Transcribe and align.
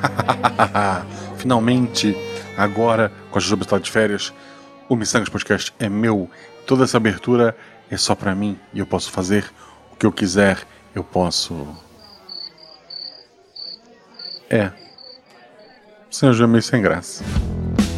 Finalmente, 1.36 2.16
agora, 2.56 3.12
com 3.30 3.38
a 3.38 3.40
Jujuba 3.40 3.80
de 3.80 3.90
férias, 3.90 4.32
o 4.88 4.96
Missangas 4.96 5.28
Podcast 5.28 5.72
é 5.78 5.88
meu. 5.88 6.30
Toda 6.66 6.84
essa 6.84 6.96
abertura 6.96 7.56
é 7.90 7.96
só 7.96 8.14
pra 8.14 8.34
mim 8.34 8.58
e 8.72 8.78
eu 8.78 8.86
posso 8.86 9.10
fazer 9.10 9.50
o 9.92 9.96
que 9.96 10.06
eu 10.06 10.12
quiser. 10.12 10.58
Eu 10.94 11.04
posso. 11.04 11.66
É. 14.48 14.70
Senhor 16.10 16.32
já 16.32 16.44
é 16.44 16.46
meio 16.46 16.62
sem 16.62 16.82
graça. 16.82 17.22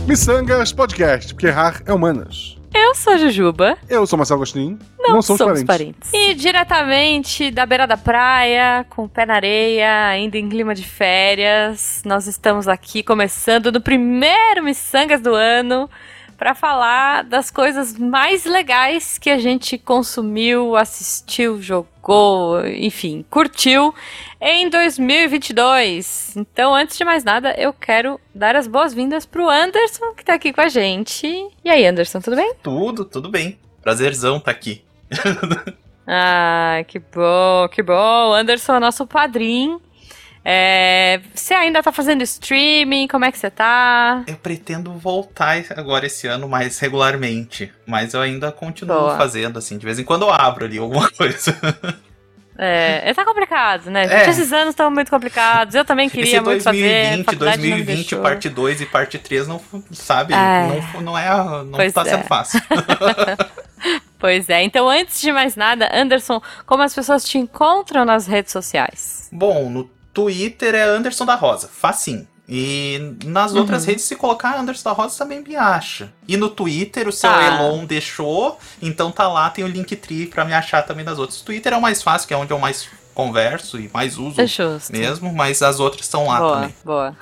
Missangas 0.07 0.73
Podcast, 0.73 1.33
porque 1.35 1.47
errar 1.47 1.83
é 1.87 1.93
humanas. 1.93 2.59
Eu 2.83 2.97
sou 2.97 3.13
a 3.13 3.17
Jujuba. 3.17 3.79
Eu 3.89 4.05
sou 4.09 4.17
Marcelo 4.17 4.39
Agostinho. 4.39 4.77
Não, 4.99 5.23
somos, 5.23 5.63
parentes. 5.63 6.13
E 6.13 6.35
diretamente 6.35 7.49
da 7.49 7.65
beira 7.65 7.87
da 7.87 7.97
praia, 7.97 8.85
com 8.91 9.05
o 9.05 9.09
pé 9.09 9.25
na 9.25 9.35
areia, 9.35 10.09
ainda 10.09 10.37
em 10.37 10.49
clima 10.49 10.75
de 10.75 10.83
férias, 10.83 12.03
nós 12.05 12.27
estamos 12.27 12.67
aqui 12.67 13.05
começando 13.05 13.71
no 13.71 13.81
primeiro 13.81 14.65
Missangas 14.65 15.21
do 15.21 15.33
ano 15.33 15.89
para 16.37 16.57
falar 16.57 17.23
das 17.23 17.53
coisas 17.53 17.97
mais 17.97 18.45
legais 18.45 19.17
que 19.17 19.31
a 19.31 19.39
gente 19.39 19.79
consumiu, 19.79 20.75
assistiu, 20.75 21.63
jogou, 21.63 21.92
enfim, 22.77 23.25
curtiu 23.31 23.95
em 24.41 24.69
2022. 24.69 26.37
Então, 26.37 26.75
antes 26.75 26.99
de 26.99 27.05
mais 27.05 27.23
nada, 27.23 27.55
eu 27.57 27.73
quero 27.73 28.21
dar 28.35 28.57
as 28.57 28.67
boas-vindas 28.67 29.25
pro 29.25 29.49
Anderson, 29.49 30.13
que 30.15 30.25
tá 30.25 30.35
aqui 30.35 30.53
com 30.53 30.61
a 30.61 30.69
gente. 30.69 31.27
E 31.65 31.71
aí, 31.71 31.87
Anderson, 31.87 32.21
tudo 32.21 32.37
bem? 32.37 32.55
Tudo, 32.63 33.05
tudo 33.05 33.31
bem. 33.31 33.59
Prazerzão 33.81 34.41
tá 34.41 34.51
aqui. 34.51 34.85
ah, 36.07 36.85
que 36.89 36.99
bom, 36.99 37.69
que 37.71 37.83
bom. 37.83 38.33
Anderson 38.33 38.77
é 38.77 38.81
nosso 38.81 39.07
padrinho 39.07 39.81
é, 40.45 41.21
você 41.35 41.55
ainda 41.55 41.83
tá 41.83 41.93
fazendo 41.93 42.23
streaming? 42.23 43.07
Como 43.07 43.25
é 43.25 43.31
que 43.31 43.39
você 43.39 43.51
tá? 43.51 44.25
Eu 44.27 44.37
pretendo 44.37 44.93
voltar 44.93 45.63
agora 45.77 46.07
esse 46.07 46.27
ano 46.27 46.49
mais 46.49 46.79
regularmente. 46.79 47.73
Mas 47.87 48.15
eu 48.15 48.21
ainda 48.21 48.51
continuo 48.51 48.99
Boa. 48.99 49.17
fazendo, 49.17 49.59
assim. 49.59 49.79
De 49.79 49.85
vez 49.85 49.99
em 49.99 50.05
quando 50.05 50.23
eu 50.23 50.31
abro 50.33 50.65
ali 50.65 50.79
alguma 50.79 51.09
coisa. 51.17 51.57
É, 52.59 53.11
é 53.11 53.15
tá 53.15 53.25
complicado, 53.25 53.89
né? 53.89 54.05
É. 54.05 54.29
Esses 54.29 54.53
anos 54.53 54.71
estão 54.71 54.91
muito 54.91 55.11
complicados. 55.11 55.75
Eu 55.77 55.85
também 55.85 56.11
queria 56.11 56.37
Esse 56.37 56.41
muito 56.41 56.65
2020, 56.65 57.25
fazer. 57.25 57.39
2020, 57.39 58.17
parte 58.17 58.49
2 58.49 58.81
e 58.81 58.87
parte 58.87 59.19
3 59.19 59.49
não 59.49 59.61
sabe, 59.93 60.35
é. 60.35 60.83
não, 60.95 61.01
não 61.01 61.19
é 61.19 61.31
não 61.65 61.73
pois 61.73 61.93
tá 61.93 62.03
é. 62.03 62.05
sendo 62.05 62.25
fácil. 62.25 62.61
pois 64.19 64.51
é. 64.51 64.63
Então, 64.63 64.89
antes 64.89 65.21
de 65.21 65.33
mais 65.33 65.55
nada, 65.55 65.89
Anderson, 65.93 66.43
como 66.67 66.83
as 66.83 66.95
pessoas 66.95 67.25
te 67.25 67.39
encontram 67.39 68.05
nas 68.05 68.27
redes 68.27 68.53
sociais? 68.53 69.29
Bom, 69.33 69.71
no 69.71 70.02
Twitter 70.13 70.75
é 70.75 70.83
Anderson 70.83 71.25
da 71.25 71.35
Rosa, 71.35 71.69
facinho. 71.69 72.27
E 72.49 73.17
nas 73.25 73.53
uhum. 73.53 73.61
outras 73.61 73.85
redes, 73.85 74.05
se 74.05 74.17
colocar 74.17 74.59
Anderson 74.59 74.91
da 74.91 74.95
Rosa, 74.95 75.17
também 75.19 75.41
me 75.41 75.57
acha. 75.57 76.13
E 76.29 76.37
no 76.37 76.51
Twitter, 76.51 77.09
o 77.09 77.13
seu 77.13 77.31
tá. 77.31 77.47
Elon 77.47 77.85
deixou, 77.87 78.59
então 78.81 79.11
tá 79.11 79.29
lá, 79.29 79.49
tem 79.49 79.65
o 79.65 79.69
Linktree 79.69 80.27
pra 80.27 80.45
me 80.45 80.53
achar 80.53 80.83
também 80.83 81.05
das 81.05 81.19
outras. 81.19 81.41
O 81.41 81.45
Twitter 81.45 81.73
é 81.73 81.77
o 81.77 81.81
mais 81.81 82.03
fácil, 82.03 82.29
que 82.29 82.35
é 82.35 82.37
onde 82.37 82.53
eu 82.53 82.59
mais 82.59 82.89
converso 83.15 83.79
e 83.79 83.91
mais 83.93 84.19
uso 84.19 84.41
é 84.41 84.47
mesmo, 84.91 85.33
mas 85.33 85.63
as 85.63 85.81
outras 85.81 86.03
estão 86.03 86.27
lá 86.27 86.39
boa, 86.39 86.55
também. 86.55 86.75
Boa. 86.85 87.17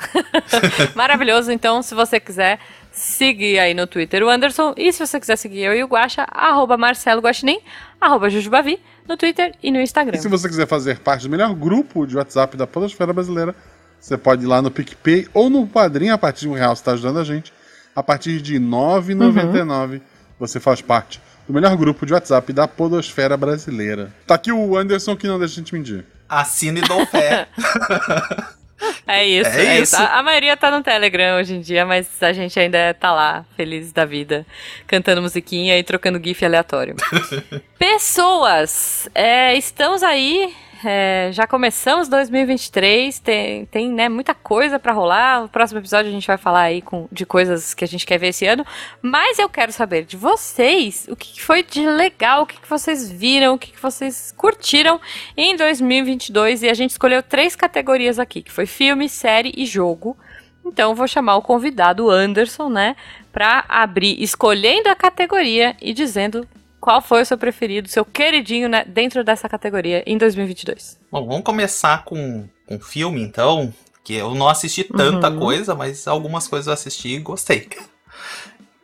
Maravilhoso. 0.95 1.51
Então, 1.53 1.83
se 1.83 1.95
você 1.95 2.19
quiser 2.19 2.59
seguir 2.93 3.59
aí 3.59 3.75
no 3.75 3.87
Twitter 3.87 4.23
o 4.23 4.29
Anderson, 4.29 4.75
e 4.77 4.93
se 4.93 5.05
você 5.05 5.21
quiser 5.21 5.37
seguir 5.37 5.61
eu 5.61 5.75
e 5.75 5.83
o 5.83 5.87
Guaxa, 5.87 6.27
arroba 6.31 6.77
Marcelo 6.77 7.21
Guaxinim, 7.21 7.61
arroba 8.01 8.31
Jujubavi, 8.31 8.81
no 9.09 9.17
Twitter 9.17 9.55
e 9.63 9.71
no 9.71 9.81
Instagram. 9.81 10.17
E 10.17 10.21
se 10.21 10.29
você 10.29 10.49
quiser 10.49 10.67
fazer 10.67 10.99
parte 10.99 11.23
do 11.23 11.31
melhor 11.31 11.55
grupo 11.55 12.07
de 12.07 12.17
WhatsApp 12.17 12.57
da 12.57 12.67
Podosfera 12.67 13.13
Brasileira, 13.13 13.55
você 14.01 14.17
pode 14.17 14.45
ir 14.45 14.47
lá 14.47 14.63
no 14.63 14.71
PicPay 14.71 15.29
ou 15.35 15.51
no 15.51 15.67
Padrinho, 15.67 16.15
a 16.15 16.19
partir 16.19 16.41
de 16.43 16.49
um 16.49 16.55
real 16.55 16.75
você 16.75 16.81
está 16.81 16.93
ajudando 16.93 17.19
a 17.19 17.25
gente. 17.25 17.53
A 17.95 18.03
partir 18.03 18.41
de 18.41 18.55
R$ 18.55 18.61
9,99 18.61 19.93
uhum. 19.93 20.01
você 20.39 20.61
faz 20.61 20.81
parte 20.81 21.21
do 21.47 21.53
melhor 21.53 21.77
grupo 21.77 22.07
de 22.07 22.13
WhatsApp 22.13 22.53
da 22.53 22.69
Podosfera 22.69 23.37
Brasileira. 23.37 24.13
Tá 24.27 24.37
aqui 24.37 24.53
o 24.53 24.77
Anderson 24.77 25.17
que 25.17 25.27
não 25.27 25.39
deixa 25.39 25.55
a 25.55 25.57
gente 25.57 25.75
mentir. 25.75 26.05
Assina 26.29 26.79
e 26.79 26.83
dou 26.83 27.05
fé. 27.07 27.49
É 29.07 29.27
isso, 29.27 29.51
é, 29.51 29.67
é 29.67 29.75
isso. 29.75 29.95
isso. 29.95 29.97
A, 29.97 30.19
a, 30.19 30.23
maioria 30.23 30.57
tá 30.57 30.71
no 30.71 30.83
Telegram 30.83 31.39
hoje 31.39 31.55
em 31.55 31.61
dia, 31.61 31.85
mas 31.85 32.23
a 32.23 32.33
gente 32.33 32.59
ainda 32.59 32.95
tá 32.95 33.13
lá, 33.13 33.45
feliz 33.57 33.93
da 33.93 34.05
vida, 34.05 34.47
cantando 34.87 35.21
musiquinha 35.21 35.79
e 35.79 35.83
trocando 35.83 36.21
GIF 36.23 36.45
aleatório. 36.45 36.95
Pessoas, 37.79 39.09
é, 39.15 39.55
estamos 39.57 40.03
aí 40.03 40.55
é, 40.85 41.31
já 41.33 41.47
começamos 41.47 42.09
2023, 42.09 43.19
tem, 43.19 43.67
tem 43.67 43.91
né, 43.91 44.09
muita 44.09 44.35
coisa 44.35 44.79
para 44.79 44.93
rolar. 44.93 45.43
No 45.43 45.49
próximo 45.49 45.81
episódio 45.81 46.09
a 46.09 46.13
gente 46.13 46.27
vai 46.27 46.37
falar 46.37 46.63
aí 46.63 46.81
com, 46.81 47.09
de 47.11 47.27
coisas 47.27 47.75
que 47.75 47.85
a 47.85 47.89
gente 47.89 48.07
quer 48.07 48.19
ver 48.19 48.29
esse 48.29 48.47
ano. 48.47 48.65
Mas 49.03 49.39
eu 49.39 49.49
quero 49.49 49.73
saber 49.73 50.05
de 50.05 50.17
vocês 50.17 51.07
o 51.11 51.17
que 51.17 51.41
foi 51.43 51.63
de 51.63 51.87
legal, 51.87 52.43
o 52.43 52.47
que 52.47 52.57
vocês 52.69 53.11
viram, 53.11 53.55
o 53.55 53.59
que 53.59 53.73
vocês 53.81 54.33
curtiram 54.37 55.01
em 55.37 55.57
2022. 55.57 56.63
E 56.63 56.69
a 56.69 56.75
gente 56.75 56.91
escolheu 56.91 57.23
três 57.23 57.55
categorias 57.55 58.19
aqui, 58.19 58.43
que 58.43 58.53
foi 58.53 58.67
filme, 58.67 59.09
série 59.09 59.53
e 59.57 59.67
jogo. 59.67 60.17
Então 60.65 60.95
vou 60.95 61.09
chamar 61.09 61.37
o 61.37 61.43
convidado 61.43 62.11
Anderson, 62.11 62.69
né, 62.69 62.97
para 63.33 63.65
abrir 63.69 64.23
escolhendo 64.23 64.89
a 64.89 64.95
categoria 64.95 65.77
e 65.81 65.93
dizendo 65.93 66.47
qual 66.81 67.03
foi 67.03 67.23
o 67.23 67.27
seu 67.27 67.37
preferido, 67.37 67.89
seu 67.89 68.05
queridinho 68.05 68.69
né, 68.69 68.85
dentro 68.85 69.23
dessa 69.23 69.49
categoria 69.49 70.03
em 70.07 70.17
2022? 70.17 70.99
Bom, 71.13 71.27
vamos 71.27 71.45
começar 71.45 72.05
com 72.05 72.49
um 72.69 72.81
filme 72.81 73.21
então, 73.21 73.73
que 74.03 74.15
eu 74.15 74.35
não 74.35 74.49
assisti 74.49 74.85
tanta 74.85 75.29
uhum. 75.29 75.39
coisa, 75.39 75.75
mas 75.75 76.09
algumas 76.09 76.49
coisas 76.49 76.67
eu 76.67 76.73
assisti 76.73 77.09
e 77.09 77.19
gostei. 77.19 77.69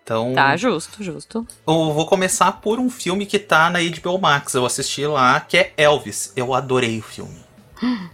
Então, 0.02 0.34
tá, 0.34 0.56
justo, 0.56 1.02
justo. 1.02 1.44
Eu 1.66 1.92
vou 1.92 2.06
começar 2.06 2.52
por 2.60 2.78
um 2.78 2.88
filme 2.88 3.26
que 3.26 3.40
tá 3.40 3.68
na 3.68 3.80
HBO 3.80 4.20
Max. 4.20 4.54
Eu 4.54 4.64
assisti 4.64 5.04
lá, 5.04 5.40
que 5.40 5.56
é 5.56 5.72
Elvis. 5.76 6.32
Eu 6.36 6.54
adorei 6.54 7.00
o 7.00 7.02
filme. 7.02 7.45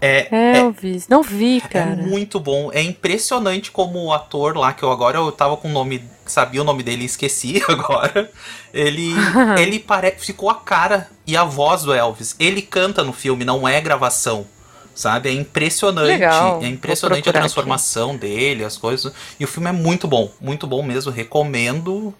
É, 0.00 0.58
Elvis, 0.58 1.04
é, 1.04 1.06
não 1.08 1.22
vi, 1.22 1.58
é 1.58 1.68
cara. 1.68 1.92
É 1.92 1.96
muito 1.96 2.40
bom. 2.40 2.70
É 2.72 2.82
impressionante 2.82 3.70
como 3.70 4.04
o 4.04 4.12
ator 4.12 4.56
lá, 4.56 4.72
que 4.72 4.82
eu 4.82 4.90
agora 4.90 5.18
eu 5.18 5.30
tava 5.30 5.56
com 5.56 5.68
o 5.68 5.72
nome, 5.72 6.04
sabia 6.26 6.60
o 6.60 6.64
nome 6.64 6.82
dele 6.82 7.02
e 7.02 7.06
esqueci 7.06 7.62
agora. 7.68 8.30
Ele, 8.72 9.12
ele 9.58 9.78
pare, 9.78 10.12
ficou 10.18 10.50
a 10.50 10.56
cara 10.56 11.08
e 11.26 11.36
a 11.36 11.44
voz 11.44 11.82
do 11.82 11.92
Elvis. 11.92 12.34
Ele 12.38 12.62
canta 12.62 13.04
no 13.04 13.12
filme, 13.12 13.44
não 13.44 13.66
é 13.66 13.80
gravação. 13.80 14.46
Sabe? 14.94 15.30
É 15.30 15.32
impressionante. 15.32 16.08
Legal. 16.08 16.60
É 16.62 16.66
impressionante 16.66 17.26
a 17.28 17.32
transformação 17.32 18.10
aqui. 18.10 18.18
dele, 18.18 18.64
as 18.64 18.76
coisas. 18.76 19.10
E 19.40 19.44
o 19.44 19.48
filme 19.48 19.70
é 19.70 19.72
muito 19.72 20.06
bom, 20.06 20.30
muito 20.38 20.66
bom 20.66 20.82
mesmo. 20.82 21.10
Recomendo. 21.10 22.14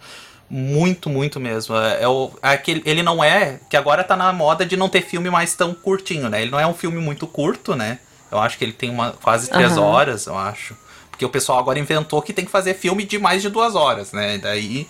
Muito, 0.54 1.08
muito 1.08 1.40
mesmo. 1.40 1.74
É, 1.74 2.02
é, 2.02 2.08
o, 2.08 2.30
é 2.42 2.50
aquele, 2.50 2.82
ele 2.84 3.02
não 3.02 3.24
é. 3.24 3.58
Que 3.70 3.76
agora 3.76 4.04
tá 4.04 4.14
na 4.14 4.30
moda 4.34 4.66
de 4.66 4.76
não 4.76 4.86
ter 4.86 5.00
filme 5.00 5.30
mais 5.30 5.54
tão 5.54 5.72
curtinho, 5.72 6.28
né? 6.28 6.42
Ele 6.42 6.50
não 6.50 6.60
é 6.60 6.66
um 6.66 6.74
filme 6.74 7.00
muito 7.00 7.26
curto, 7.26 7.74
né? 7.74 7.98
Eu 8.30 8.38
acho 8.38 8.58
que 8.58 8.64
ele 8.64 8.74
tem 8.74 8.91
uma, 8.91 9.12
quase 9.12 9.48
três 9.48 9.78
uhum. 9.78 9.84
horas, 9.84 10.26
eu 10.26 10.36
acho. 10.36 10.76
Porque 11.10 11.24
o 11.24 11.30
pessoal 11.30 11.58
agora 11.58 11.78
inventou 11.78 12.20
que 12.20 12.34
tem 12.34 12.44
que 12.44 12.50
fazer 12.50 12.74
filme 12.74 13.04
de 13.04 13.18
mais 13.18 13.41
de 13.41 13.48
duas 13.48 13.74
horas, 13.74 14.12
né? 14.12 14.36
Daí 14.36 14.86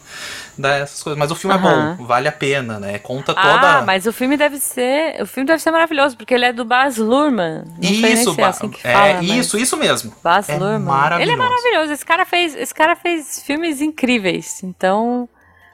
dá 0.58 0.78
essas 0.78 1.00
coisas. 1.00 1.16
Mas 1.16 1.30
o 1.30 1.36
filme 1.36 1.56
uhum. 1.56 1.92
é 1.92 1.94
bom, 1.94 2.06
vale 2.06 2.26
a 2.26 2.32
pena, 2.32 2.80
né? 2.80 2.98
Conta 2.98 3.32
toda. 3.32 3.78
Ah, 3.78 3.82
mas 3.82 4.04
o 4.04 4.12
filme 4.12 4.36
deve 4.36 4.58
ser. 4.58 5.22
O 5.22 5.26
filme 5.26 5.46
deve 5.46 5.62
ser 5.62 5.70
maravilhoso, 5.70 6.16
porque 6.16 6.34
ele 6.34 6.44
é 6.44 6.52
do 6.52 6.64
Baz 6.64 6.96
Luhrmann. 6.96 7.62
Não 7.80 7.88
isso, 7.88 8.34
é 8.40 8.44
assim 8.44 8.72
é, 8.82 8.92
fala, 8.92 9.22
isso, 9.22 9.56
isso 9.56 9.76
mesmo. 9.76 10.12
Baz 10.24 10.48
é 10.48 10.56
Luhrmann. 10.56 10.80
Maravilhoso. 10.80 11.22
Ele 11.22 11.32
é 11.32 11.36
maravilhoso. 11.36 11.92
Esse 11.92 12.04
cara 12.04 12.24
fez, 12.24 12.56
esse 12.56 12.74
cara 12.74 12.96
fez 12.96 13.40
filmes 13.44 13.80
incríveis. 13.80 14.60
Então. 14.64 15.28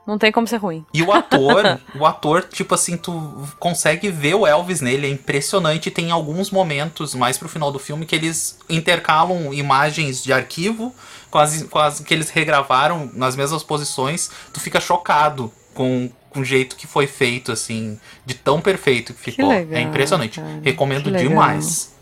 Não 0.09 0.17
tem 0.17 0.33
como 0.33 0.47
ser 0.47 0.57
ruim. 0.57 0.87
E 0.95 1.03
o 1.03 1.13
ator, 1.13 1.79
o 1.95 2.07
ator, 2.07 2.43
tipo 2.43 2.75
assim, 2.75 2.97
tu 2.97 3.47
consegue 3.59 4.09
ver 4.09 4.35
o 4.35 4.47
Elvis 4.47 4.81
nele, 4.81 5.07
é 5.07 5.11
impressionante. 5.11 5.91
Tem 5.91 6.11
alguns 6.11 6.51
momentos 6.51 7.15
mais 7.15 7.37
pro 7.37 7.47
final 7.47 7.71
do 7.71 7.79
filme 7.79 8.07
que 8.07 8.17
eles 8.17 8.59
intercalam 8.71 9.53
imagens 9.53 10.25
de 10.25 10.33
arquivo 10.33 10.95
com 11.31 11.39
as, 11.39 11.63
com 11.65 11.78
as 11.78 12.01
que 12.01 12.15
eles 12.15 12.31
regravaram 12.31 13.10
nas 13.13 13.37
mesmas 13.37 13.63
posições. 13.63 14.31
Tu 14.51 14.59
fica 14.60 14.81
chocado 14.81 15.53
com, 15.75 16.11
com 16.31 16.41
o 16.41 16.45
jeito 16.45 16.75
que 16.75 16.87
foi 16.87 17.07
feito, 17.07 17.53
assim, 17.53 18.01
de 18.25 18.33
tão 18.33 18.63
perfeito 18.63 19.13
que 19.13 19.21
ficou. 19.21 19.51
Que 19.51 19.54
é 19.54 19.59
legal, 19.59 19.78
é 19.78 19.83
impressionante. 19.83 20.41
Cara. 20.41 20.61
Recomendo 20.63 21.11
demais. 21.11 21.93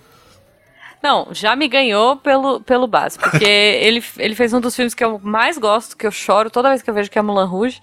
Não, 1.06 1.28
já 1.30 1.54
me 1.54 1.68
ganhou 1.68 2.16
pelo, 2.16 2.60
pelo 2.60 2.88
básico, 2.88 3.30
porque 3.30 3.44
ele, 3.46 4.02
ele 4.18 4.34
fez 4.34 4.52
um 4.52 4.60
dos 4.60 4.74
filmes 4.74 4.92
que 4.92 5.04
eu 5.04 5.20
mais 5.22 5.56
gosto, 5.56 5.96
que 5.96 6.04
eu 6.04 6.10
choro 6.10 6.50
toda 6.50 6.68
vez 6.68 6.82
que 6.82 6.90
eu 6.90 6.94
vejo 6.94 7.08
que 7.08 7.16
é 7.16 7.22
Mulan 7.22 7.44
Rouge. 7.46 7.80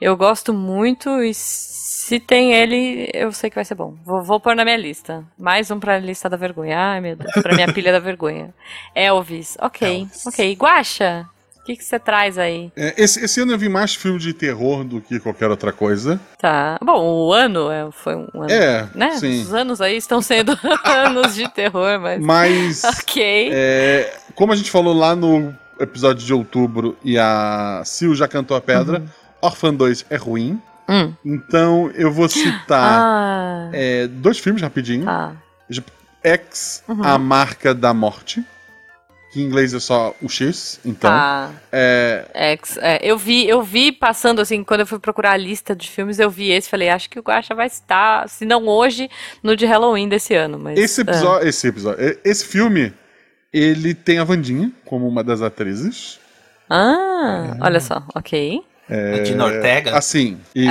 Eu 0.00 0.16
gosto 0.16 0.54
muito 0.54 1.22
e 1.22 1.34
se 1.34 2.18
tem 2.18 2.54
ele, 2.54 3.10
eu 3.12 3.32
sei 3.32 3.50
que 3.50 3.56
vai 3.56 3.66
ser 3.66 3.74
bom. 3.74 3.94
Vou, 4.02 4.22
vou 4.22 4.40
pôr 4.40 4.56
na 4.56 4.64
minha 4.64 4.78
lista. 4.78 5.22
Mais 5.38 5.70
um 5.70 5.78
pra 5.78 5.98
lista 5.98 6.26
da 6.28 6.38
vergonha. 6.38 6.78
Ai, 6.78 7.00
meu 7.02 7.16
Deus, 7.16 7.32
pra 7.42 7.54
minha 7.54 7.70
pilha 7.70 7.92
da 7.92 7.98
vergonha. 7.98 8.54
Elvis, 8.96 9.58
ok, 9.60 10.00
Elvis. 10.00 10.26
ok. 10.26 10.54
Guacha, 10.54 11.26
O 11.64 11.66
que 11.66 11.82
você 11.82 11.98
traz 11.98 12.36
aí? 12.36 12.70
É, 12.76 12.92
esse, 13.02 13.24
esse 13.24 13.40
ano 13.40 13.52
eu 13.52 13.58
vi 13.58 13.70
mais 13.70 13.94
filme 13.94 14.18
de 14.18 14.34
terror 14.34 14.84
do 14.84 15.00
que 15.00 15.18
qualquer 15.18 15.48
outra 15.50 15.72
coisa. 15.72 16.20
Tá. 16.38 16.78
Bom, 16.82 17.02
o 17.26 17.32
ano 17.32 17.70
é, 17.70 17.88
foi 17.90 18.14
um 18.14 18.28
ano. 18.34 18.50
É, 18.50 18.86
né? 18.94 19.12
sim. 19.16 19.40
Os 19.40 19.54
anos 19.54 19.80
aí 19.80 19.96
estão 19.96 20.20
sendo 20.20 20.52
anos 20.84 21.34
de 21.34 21.48
terror, 21.48 21.98
mas. 21.98 22.20
Mas, 22.22 22.84
Ok. 23.00 23.50
é, 23.50 24.14
como 24.34 24.52
a 24.52 24.56
gente 24.56 24.70
falou 24.70 24.92
lá 24.92 25.16
no 25.16 25.54
episódio 25.80 26.22
de 26.24 26.34
outubro 26.34 26.98
e 27.02 27.18
a 27.18 27.80
Sil 27.88 28.12
já 28.14 28.28
cantou 28.28 28.54
a 28.56 28.60
pedra, 28.60 29.02
Orphan 29.40 29.72
2 29.72 30.04
é 30.10 30.16
ruim. 30.16 30.60
Hum. 30.86 31.14
Então 31.24 31.90
eu 31.94 32.12
vou 32.12 32.28
citar 32.28 33.00
Ah. 33.00 33.70
é, 33.72 34.06
dois 34.06 34.38
filmes 34.38 34.60
rapidinho. 34.60 35.06
Tá. 35.06 35.32
X, 36.22 36.82
A 37.02 37.16
Marca 37.18 37.74
da 37.74 37.92
Morte. 37.94 38.44
Que 39.34 39.42
em 39.42 39.46
inglês 39.46 39.74
é 39.74 39.80
só 39.80 40.14
o 40.22 40.28
X. 40.28 40.78
Então, 40.84 41.10
Tá. 41.10 41.50
é, 41.72 42.52
Ex, 42.52 42.76
é, 42.76 43.00
eu 43.02 43.18
vi, 43.18 43.48
eu 43.48 43.64
vi 43.64 43.90
passando 43.90 44.40
assim, 44.40 44.62
quando 44.62 44.82
eu 44.82 44.86
fui 44.86 45.00
procurar 45.00 45.32
a 45.32 45.36
lista 45.36 45.74
de 45.74 45.90
filmes, 45.90 46.20
eu 46.20 46.30
vi 46.30 46.52
esse, 46.52 46.68
falei, 46.68 46.88
acho 46.88 47.10
que 47.10 47.18
o 47.18 47.22
Guacha 47.22 47.52
vai 47.52 47.66
estar, 47.66 48.28
se 48.28 48.44
não 48.44 48.68
hoje, 48.68 49.10
no 49.42 49.56
de 49.56 49.66
Halloween 49.66 50.08
desse 50.08 50.36
ano, 50.36 50.56
mas 50.56 50.78
esse 50.78 51.00
é. 51.00 51.02
episódio, 51.02 51.48
esse 51.48 51.66
episódio, 51.66 52.18
esse 52.24 52.46
filme, 52.46 52.94
ele 53.52 53.92
tem 53.92 54.20
a 54.20 54.24
Vandinha 54.24 54.70
como 54.84 55.08
uma 55.08 55.24
das 55.24 55.42
atrizes. 55.42 56.20
Ah, 56.70 57.56
olha 57.60 57.80
só, 57.80 58.04
ok. 58.14 58.62
A 58.88 59.22
Dina 59.22 59.46
Ortega. 59.46 59.96
Assim, 59.96 60.38
isso. 60.54 60.70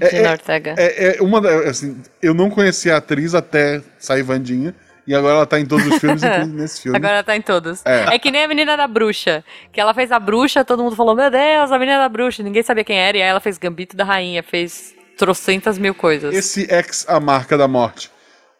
É, 0.00 0.10
Gina 0.10 0.30
Ortega. 0.30 0.74
É, 0.78 1.18
é 1.18 1.22
uma 1.22 1.46
assim, 1.68 2.00
eu 2.22 2.32
não 2.32 2.48
conhecia 2.48 2.94
a 2.94 2.98
atriz 2.98 3.34
até 3.34 3.82
sair 3.98 4.22
Vandinha. 4.22 4.74
E 5.08 5.14
agora 5.14 5.36
ela 5.36 5.46
tá 5.46 5.58
em 5.58 5.64
todos 5.64 5.86
os 5.86 5.96
filmes, 5.98 6.20
inclusive 6.22 6.52
nesse 6.54 6.82
filme. 6.82 6.98
Agora 6.98 7.24
tá 7.24 7.34
em 7.34 7.40
todos. 7.40 7.80
É. 7.86 8.14
É. 8.14 8.18
que 8.18 8.30
nem 8.30 8.44
a 8.44 8.48
menina 8.48 8.76
da 8.76 8.86
bruxa. 8.86 9.42
Que 9.72 9.80
ela 9.80 9.94
fez 9.94 10.12
a 10.12 10.18
bruxa, 10.18 10.62
todo 10.66 10.82
mundo 10.82 10.94
falou, 10.94 11.16
meu 11.16 11.30
Deus, 11.30 11.72
a 11.72 11.78
menina 11.78 11.98
da 11.98 12.10
bruxa. 12.10 12.42
Ninguém 12.42 12.62
sabia 12.62 12.84
quem 12.84 12.98
era. 12.98 13.16
E 13.16 13.22
aí 13.22 13.28
ela 13.28 13.40
fez 13.40 13.56
Gambito 13.56 13.96
da 13.96 14.04
Rainha, 14.04 14.42
fez 14.42 14.94
trocentas 15.16 15.78
mil 15.78 15.94
coisas. 15.94 16.34
Esse 16.34 16.70
X, 16.70 17.06
A 17.08 17.18
Marca 17.18 17.56
da 17.56 17.66
Morte. 17.66 18.10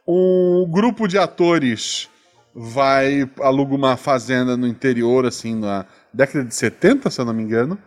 Um 0.06 0.66
grupo 0.70 1.06
de 1.06 1.18
atores 1.18 2.08
vai 2.54 3.28
aluga 3.40 3.74
uma 3.74 3.98
fazenda 3.98 4.56
no 4.56 4.66
interior, 4.66 5.26
assim, 5.26 5.54
na 5.54 5.84
década 6.14 6.46
de 6.46 6.54
70, 6.54 7.10
se 7.10 7.20
eu 7.20 7.26
não 7.26 7.34
me 7.34 7.42
engano, 7.42 7.78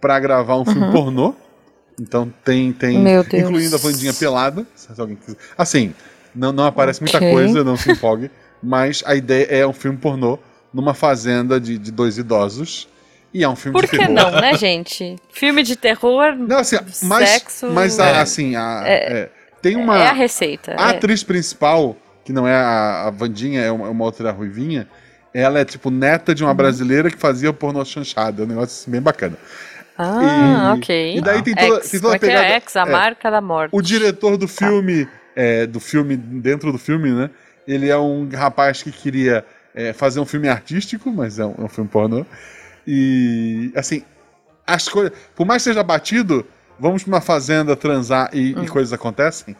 pra 0.00 0.20
gravar 0.20 0.56
um 0.58 0.64
filme 0.64 0.92
pornô. 0.92 1.34
Então 2.00 2.32
tem, 2.44 2.72
tem 2.72 2.98
Uhum. 2.98 3.02
Meu 3.02 3.24
Deus. 3.24 3.42
incluindo 3.42 3.74
a 3.74 3.78
Vandinha 3.80 4.14
pelada. 4.14 4.64
Se 4.76 4.88
alguém 5.00 5.16
quiser. 5.16 5.36
Assim, 5.58 5.92
não, 6.36 6.52
não 6.52 6.64
aparece 6.64 7.00
muita 7.02 7.16
Ok. 7.18 7.30
coisa, 7.30 7.64
não 7.64 7.76
se 7.76 7.90
empolgue. 7.90 8.30
mas 8.62 9.02
a 9.06 9.14
ideia 9.14 9.46
é 9.50 9.66
um 9.66 9.72
filme 9.72 9.98
pornô 9.98 10.38
numa 10.72 10.94
fazenda 10.94 11.58
de, 11.60 11.78
de 11.78 11.90
dois 11.90 12.18
idosos. 12.18 12.88
E 13.34 13.42
é 13.44 13.48
um 13.48 13.56
filme 13.56 13.72
Por 13.78 13.84
de 13.84 13.90
que 13.90 13.98
terror. 13.98 14.12
não, 14.14 14.30
né, 14.30 14.54
gente? 14.56 15.16
Filme 15.30 15.62
de 15.62 15.76
terror, 15.76 16.34
Não, 16.36 16.58
assim, 16.58 16.76
mas, 17.02 17.28
Sexo, 17.28 17.70
mas 17.70 17.98
é. 17.98 18.18
assim, 18.18 18.56
a- 18.56 18.82
é, 18.86 19.28
tem 19.60 19.76
uma. 19.76 19.98
é 19.98 20.06
a 20.08 20.12
receita. 20.12 20.74
A 20.78 20.92
é. 20.92 20.96
atriz 20.96 21.22
principal, 21.22 21.96
que 22.24 22.32
não 22.32 22.46
é 22.48 22.54
a, 22.54 23.04
a 23.06 23.10
Vandinha, 23.10 23.60
é 23.60 23.70
uma, 23.70 23.86
é 23.88 23.90
uma 23.90 24.04
outra 24.04 24.30
ruivinha, 24.30 24.88
ela 25.34 25.58
é 25.58 25.64
tipo 25.66 25.90
neta 25.90 26.34
de 26.34 26.42
uma 26.44 26.50
Uhum. 26.50 26.56
brasileira 26.56 27.10
que 27.10 27.18
fazia 27.18 27.52
pornô 27.52 27.84
chanchada. 27.84 28.44
Um 28.44 28.46
negócio 28.46 28.80
assim, 28.82 28.90
bem 28.90 29.02
bacana. 29.02 29.36
Ah, 29.98 30.72
E- 30.74 30.78
ok. 30.78 31.16
e 31.18 31.20
daí 31.20 31.42
tem 31.42 31.54
toda- 31.54 31.80
tem 31.80 32.00
toda 32.00 32.12
a 32.12 32.16
é 32.16 32.18
que 32.18 32.24
é? 32.24 32.28
pegada- 32.28 32.48
X, 32.54 32.76
a 32.76 32.82
é. 32.82 32.90
marca 32.90 33.30
da 33.30 33.40
morte. 33.40 33.70
O 33.74 33.82
diretor 33.82 34.36
do 34.38 34.46
filme, 34.48 35.06
é, 35.36 35.66
do 35.66 35.78
filme, 35.78 36.16
dentro 36.16 36.72
do 36.72 36.78
filme, 36.78 37.10
né? 37.12 37.30
Ele 37.68 37.88
é 37.90 37.98
um 37.98 38.28
rapaz 38.28 38.82
que 38.82 38.90
queria 38.90 39.44
é, 39.74 39.92
fazer 39.92 40.18
um 40.18 40.24
filme 40.26 40.48
artístico, 40.48 41.12
mas 41.12 41.38
é 41.38 41.44
um, 41.44 41.54
é 41.58 41.62
um 41.64 41.68
filme 41.68 41.90
pornô. 41.90 42.24
E, 42.86 43.70
assim, 43.76 44.02
as 44.66 44.88
coisas. 44.88 45.12
Por 45.34 45.46
mais 45.46 45.62
que 45.62 45.70
seja 45.70 45.82
batido, 45.82 46.46
vamos 46.78 47.02
pra 47.02 47.14
uma 47.14 47.20
fazenda 47.20 47.76
transar 47.76 48.30
e, 48.32 48.54
Hum. 48.56 48.64
e 48.64 48.68
coisas 48.68 48.92
acontecem. 48.92 49.54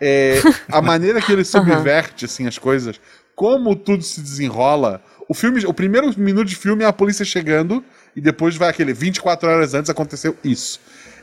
É, 0.00 0.40
a 0.68 0.82
maneira 0.82 1.20
que 1.20 1.30
ele 1.32 1.44
subverte, 1.44 2.24
assim, 2.24 2.46
as 2.46 2.58
coisas, 2.58 3.00
como 3.36 3.76
tudo 3.76 4.02
se 4.02 4.20
desenrola. 4.20 5.02
O 5.28 5.34
filme, 5.34 5.64
o 5.64 5.72
primeiro 5.72 6.12
minuto 6.18 6.48
de 6.48 6.56
filme 6.56 6.82
é 6.82 6.86
a 6.86 6.92
polícia 6.92 7.24
chegando 7.24 7.84
e 8.16 8.20
depois 8.20 8.56
vai 8.56 8.68
aquele 8.68 8.92
24 8.92 9.48
horas 9.48 9.74
antes 9.74 9.88
aconteceu 9.88 10.36
isso. 10.42 10.80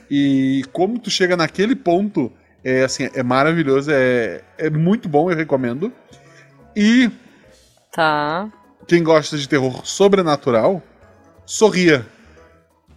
E 0.10 0.64
como 0.72 0.98
tu 0.98 1.10
chega 1.12 1.36
naquele 1.36 1.76
ponto, 1.76 2.32
é 2.64 2.84
assim, 2.84 3.10
é 3.14 3.24
maravilhoso, 3.24 3.90
é, 3.92 4.42
é 4.58 4.70
muito 4.70 5.08
bom, 5.10 5.30
eu 5.32 5.38
recomendo. 5.38 5.92
E 6.76 7.10
Tá. 7.92 8.50
quem 8.88 9.04
gosta 9.04 9.38
de 9.38 9.48
terror 9.48 9.86
sobrenatural, 9.86 10.82
sorria. 11.46 12.06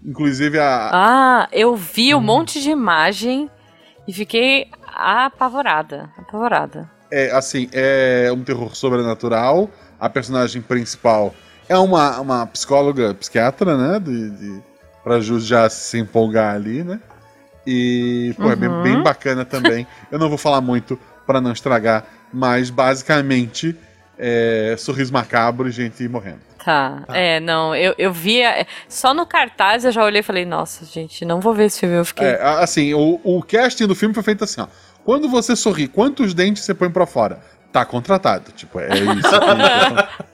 Inclusive 0.05 0.59
a. 0.59 0.91
Ah, 0.93 1.49
eu 1.53 1.77
vi 1.77 2.15
um 2.15 2.19
Hum. 2.19 2.23
monte 2.23 2.61
de 2.61 2.71
imagem 2.71 3.49
e 4.07 4.13
fiquei 4.13 4.69
apavorada. 4.87 6.11
Apavorada. 6.19 6.91
É 7.11 7.31
assim, 7.31 7.69
é 7.73 8.31
um 8.33 8.43
terror 8.43 8.75
sobrenatural. 8.75 9.71
A 10.01 10.09
personagem 10.09 10.61
principal 10.61 11.33
é 11.69 11.79
uma, 11.79 12.19
uma 12.21 12.47
psicóloga, 12.47 13.15
psiquiatra, 13.15 13.77
né? 13.77 14.01
De, 14.01 14.31
de, 14.31 14.63
pra 15.05 15.21
já 15.21 15.69
se 15.71 15.99
empolgar 15.99 16.55
ali, 16.55 16.83
né? 16.83 17.01
E, 17.67 18.35
pô, 18.37 18.51
é 18.51 18.57
bem, 18.57 18.69
Uhum. 18.69 18.83
bem 18.83 19.03
bacana 19.03 19.45
também. 19.45 19.87
Eu 20.11 20.19
não 20.19 20.29
vou 20.29 20.39
falar 20.39 20.61
muito 20.61 20.99
pra 21.27 21.41
não 21.41 21.53
estragar, 21.53 22.05
mas 22.33 22.71
basicamente 22.71 23.77
é 24.19 24.75
sorriso 24.79 25.13
macabro 25.13 25.69
e 25.69 25.73
gente 25.73 26.07
morrendo. 26.09 26.41
Tá. 26.65 27.03
É, 27.09 27.41
não, 27.41 27.75
eu, 27.75 27.93
eu 27.99 28.13
vi. 28.13 28.45
a- 28.45 28.65
Só 28.89 29.13
no 29.13 29.27
cartaz 29.27 29.85
eu 29.85 29.91
já 29.91 30.05
olhei 30.05 30.21
e 30.21 30.23
falei, 30.23 30.45
nossa, 30.45 30.85
gente, 30.85 31.25
não 31.25 31.41
vou 31.41 31.53
ver 31.55 31.65
esse 31.65 31.81
filme. 31.81 31.97
Eu 31.97 32.05
fiquei. 32.05 32.29
É, 32.29 32.41
assim, 32.41 32.95
o, 32.95 33.21
o 33.25 33.43
casting 33.43 33.87
do 33.87 33.97
filme 33.97 34.15
foi 34.15 34.23
feito 34.23 34.45
assim, 34.45 34.61
ó. 34.61 34.69
Quando 35.05 35.29
você 35.29 35.57
sorri, 35.57 35.89
quantos 35.89 36.33
dentes 36.35 36.63
você 36.63 36.73
põe 36.73 36.89
pra 36.89 37.05
fora? 37.05 37.41
Tá 37.73 37.85
contratado. 37.85 38.53
Tipo, 38.53 38.79
é 38.79 38.91
isso. 38.95 39.29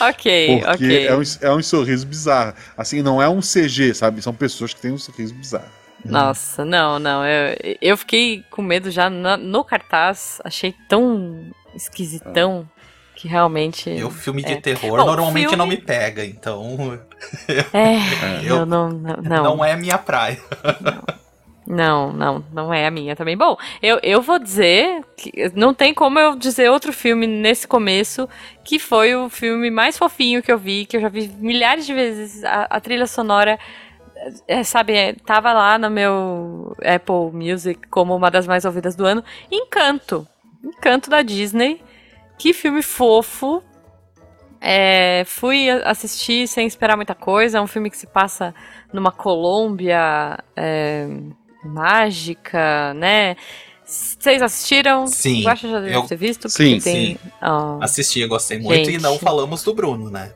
ok, 0.00 0.60
Porque 0.64 0.68
ok. 0.68 1.06
é, 1.06 1.16
um, 1.16 1.22
é 1.42 1.50
um 1.52 1.62
sorriso 1.62 2.06
bizarro. 2.06 2.54
Assim, 2.76 3.02
não 3.02 3.20
é 3.22 3.28
um 3.28 3.40
CG, 3.40 3.94
sabe? 3.94 4.22
São 4.22 4.34
pessoas 4.34 4.74
que 4.74 4.80
têm 4.80 4.92
um 4.92 4.98
sorriso 4.98 5.34
bizarro. 5.34 5.68
Nossa, 6.04 6.64
não, 6.64 6.98
não. 6.98 7.24
Eu, 7.24 7.56
eu 7.80 7.96
fiquei 7.96 8.42
com 8.50 8.62
medo 8.62 8.90
já 8.90 9.08
na- 9.10 9.36
no 9.36 9.62
cartaz. 9.64 10.40
Achei 10.44 10.74
tão 10.88 11.46
esquisitão 11.74 12.68
que 13.14 13.28
realmente. 13.28 13.90
Eu, 13.90 14.10
filme 14.10 14.42
de 14.42 14.52
é. 14.54 14.60
terror, 14.60 14.98
Bom, 14.98 15.04
normalmente 15.06 15.42
filme- 15.48 15.56
não 15.56 15.66
me 15.66 15.76
pega, 15.76 16.24
então 16.24 16.98
É, 17.72 18.40
Eu- 18.48 18.56
eu 18.60 18.66
não. 18.66 18.88
Não, 18.90 19.16
não. 19.16 19.42
não 19.56 19.64
é 19.64 19.76
minha 19.76 19.98
praia. 19.98 20.38
Não, 21.66 22.12
não, 22.12 22.44
não 22.52 22.74
é 22.74 22.86
a 22.86 22.90
minha 22.90 23.14
também. 23.14 23.36
Bom, 23.36 23.56
eu, 23.80 24.00
eu 24.02 24.20
vou 24.20 24.38
dizer 24.40 25.04
que 25.16 25.52
não 25.54 25.72
tem 25.72 25.94
como 25.94 26.18
eu 26.18 26.34
dizer 26.34 26.68
outro 26.68 26.92
filme 26.92 27.28
nesse 27.28 27.68
começo 27.68 28.28
que 28.64 28.78
foi 28.78 29.14
o 29.14 29.28
filme 29.28 29.70
mais 29.70 29.96
fofinho 29.96 30.42
que 30.42 30.50
eu 30.50 30.58
vi, 30.58 30.84
que 30.84 30.96
eu 30.96 31.00
já 31.00 31.08
vi 31.08 31.28
milhares 31.38 31.86
de 31.86 31.94
vezes. 31.94 32.42
A, 32.42 32.62
a 32.70 32.80
trilha 32.80 33.06
sonora, 33.06 33.56
é, 34.48 34.62
sabe, 34.64 34.94
é, 34.94 35.12
tava 35.14 35.52
lá 35.52 35.78
no 35.78 35.90
meu 35.90 36.76
Apple 36.84 37.30
Music 37.32 37.88
como 37.88 38.14
uma 38.14 38.30
das 38.30 38.46
mais 38.46 38.64
ouvidas 38.64 38.94
do 38.96 39.04
ano. 39.06 39.22
Encanto. 39.50 40.26
Encanto 40.64 41.08
da 41.10 41.22
Disney. 41.22 41.82
Que 42.38 42.52
filme 42.52 42.82
fofo. 42.82 43.62
É, 44.60 45.24
fui 45.26 45.70
assistir 45.70 46.46
sem 46.46 46.66
esperar 46.66 46.96
muita 46.96 47.14
coisa. 47.14 47.58
É 47.58 47.60
um 47.60 47.66
filme 47.66 47.90
que 47.90 47.96
se 47.96 48.06
passa 48.06 48.54
numa 48.92 49.10
Colômbia 49.10 50.38
é, 50.54 51.06
mágica, 51.64 52.92
né? 52.94 53.36
Vocês 53.84 54.40
assistiram? 54.40 55.06
Sim, 55.06 55.42
Eu 55.42 55.48
acho 55.50 55.62
que 55.62 55.70
já 55.72 55.80
deve 55.80 55.94
eu- 55.96 56.06
ter 56.06 56.16
visto. 56.16 56.48
Sim, 56.48 56.78
tem, 56.78 57.18
ó, 57.42 57.78
Assisti, 57.82 58.24
gostei 58.26 58.58
muito 58.60 58.88
e 58.88 58.92
Gente. 58.92 59.02
não 59.02 59.18
falamos 59.18 59.64
do 59.64 59.74
Bruno, 59.74 60.10
né? 60.10 60.32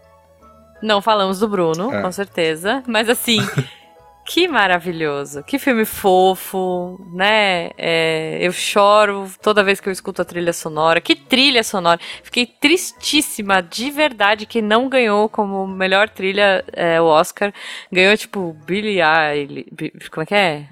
Não 0.84 1.00
falamos 1.00 1.38
do 1.40 1.48
Bruno, 1.48 1.92
É. 1.92 2.02
com 2.02 2.12
certeza. 2.12 2.82
Mas 2.86 3.08
assim, 3.08 3.38
que 4.26 4.46
maravilhoso. 4.46 5.42
Que 5.42 5.58
filme 5.58 5.84
fofo, 5.86 7.00
né? 7.12 7.70
É, 7.78 8.38
eu 8.40 8.52
choro 8.52 9.30
toda 9.42 9.64
vez 9.64 9.80
que 9.80 9.88
eu 9.88 9.92
escuto 9.92 10.20
a 10.20 10.24
trilha 10.24 10.52
sonora. 10.52 11.00
Que 11.00 11.16
trilha 11.16 11.62
sonora. 11.64 11.98
Fiquei 12.22 12.46
tristíssima, 12.46 13.62
de 13.62 13.90
verdade, 13.90 14.44
que 14.46 14.60
não 14.60 14.88
ganhou 14.88 15.28
como 15.28 15.66
melhor 15.66 16.08
trilha 16.08 16.62
é, 16.72 17.00
o 17.00 17.04
Oscar. 17.06 17.52
Ganhou, 17.90 18.16
tipo, 18.16 18.54
Billie 18.66 19.00
Eilish. 19.00 20.10
Como 20.10 20.22
é 20.22 20.26
que 20.26 20.34
é? 20.34 20.66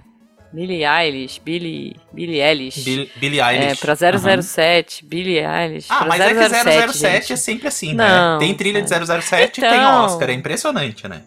Billie 0.53 0.85
Eilish, 0.85 1.41
Billie, 1.43 1.97
Billie 2.13 2.41
Eilish. 2.41 2.83
Bill- 2.85 3.09
Billie 3.17 3.41
é, 3.41 3.55
Eilish. 3.69 3.81
pra 3.81 3.95
007, 3.97 5.05
Billie 5.05 5.39
Eilish. 5.39 5.87
Ah, 5.89 6.05
mas 6.07 6.21
é 6.21 6.29
que 6.35 6.49
007 6.93 6.99
gente. 7.29 7.33
é 7.33 7.37
sempre 7.37 7.69
assim, 7.69 7.95
Não, 7.95 8.35
né? 8.35 8.39
Tem 8.39 8.55
trilha 8.55 8.83
de 8.83 8.89
007 8.89 9.59
e 9.59 9.61
tem 9.63 9.71
Então. 9.71 10.05
Oscar. 10.05 10.29
É 10.31 10.33
impressionante, 10.35 11.09
né? 11.09 11.23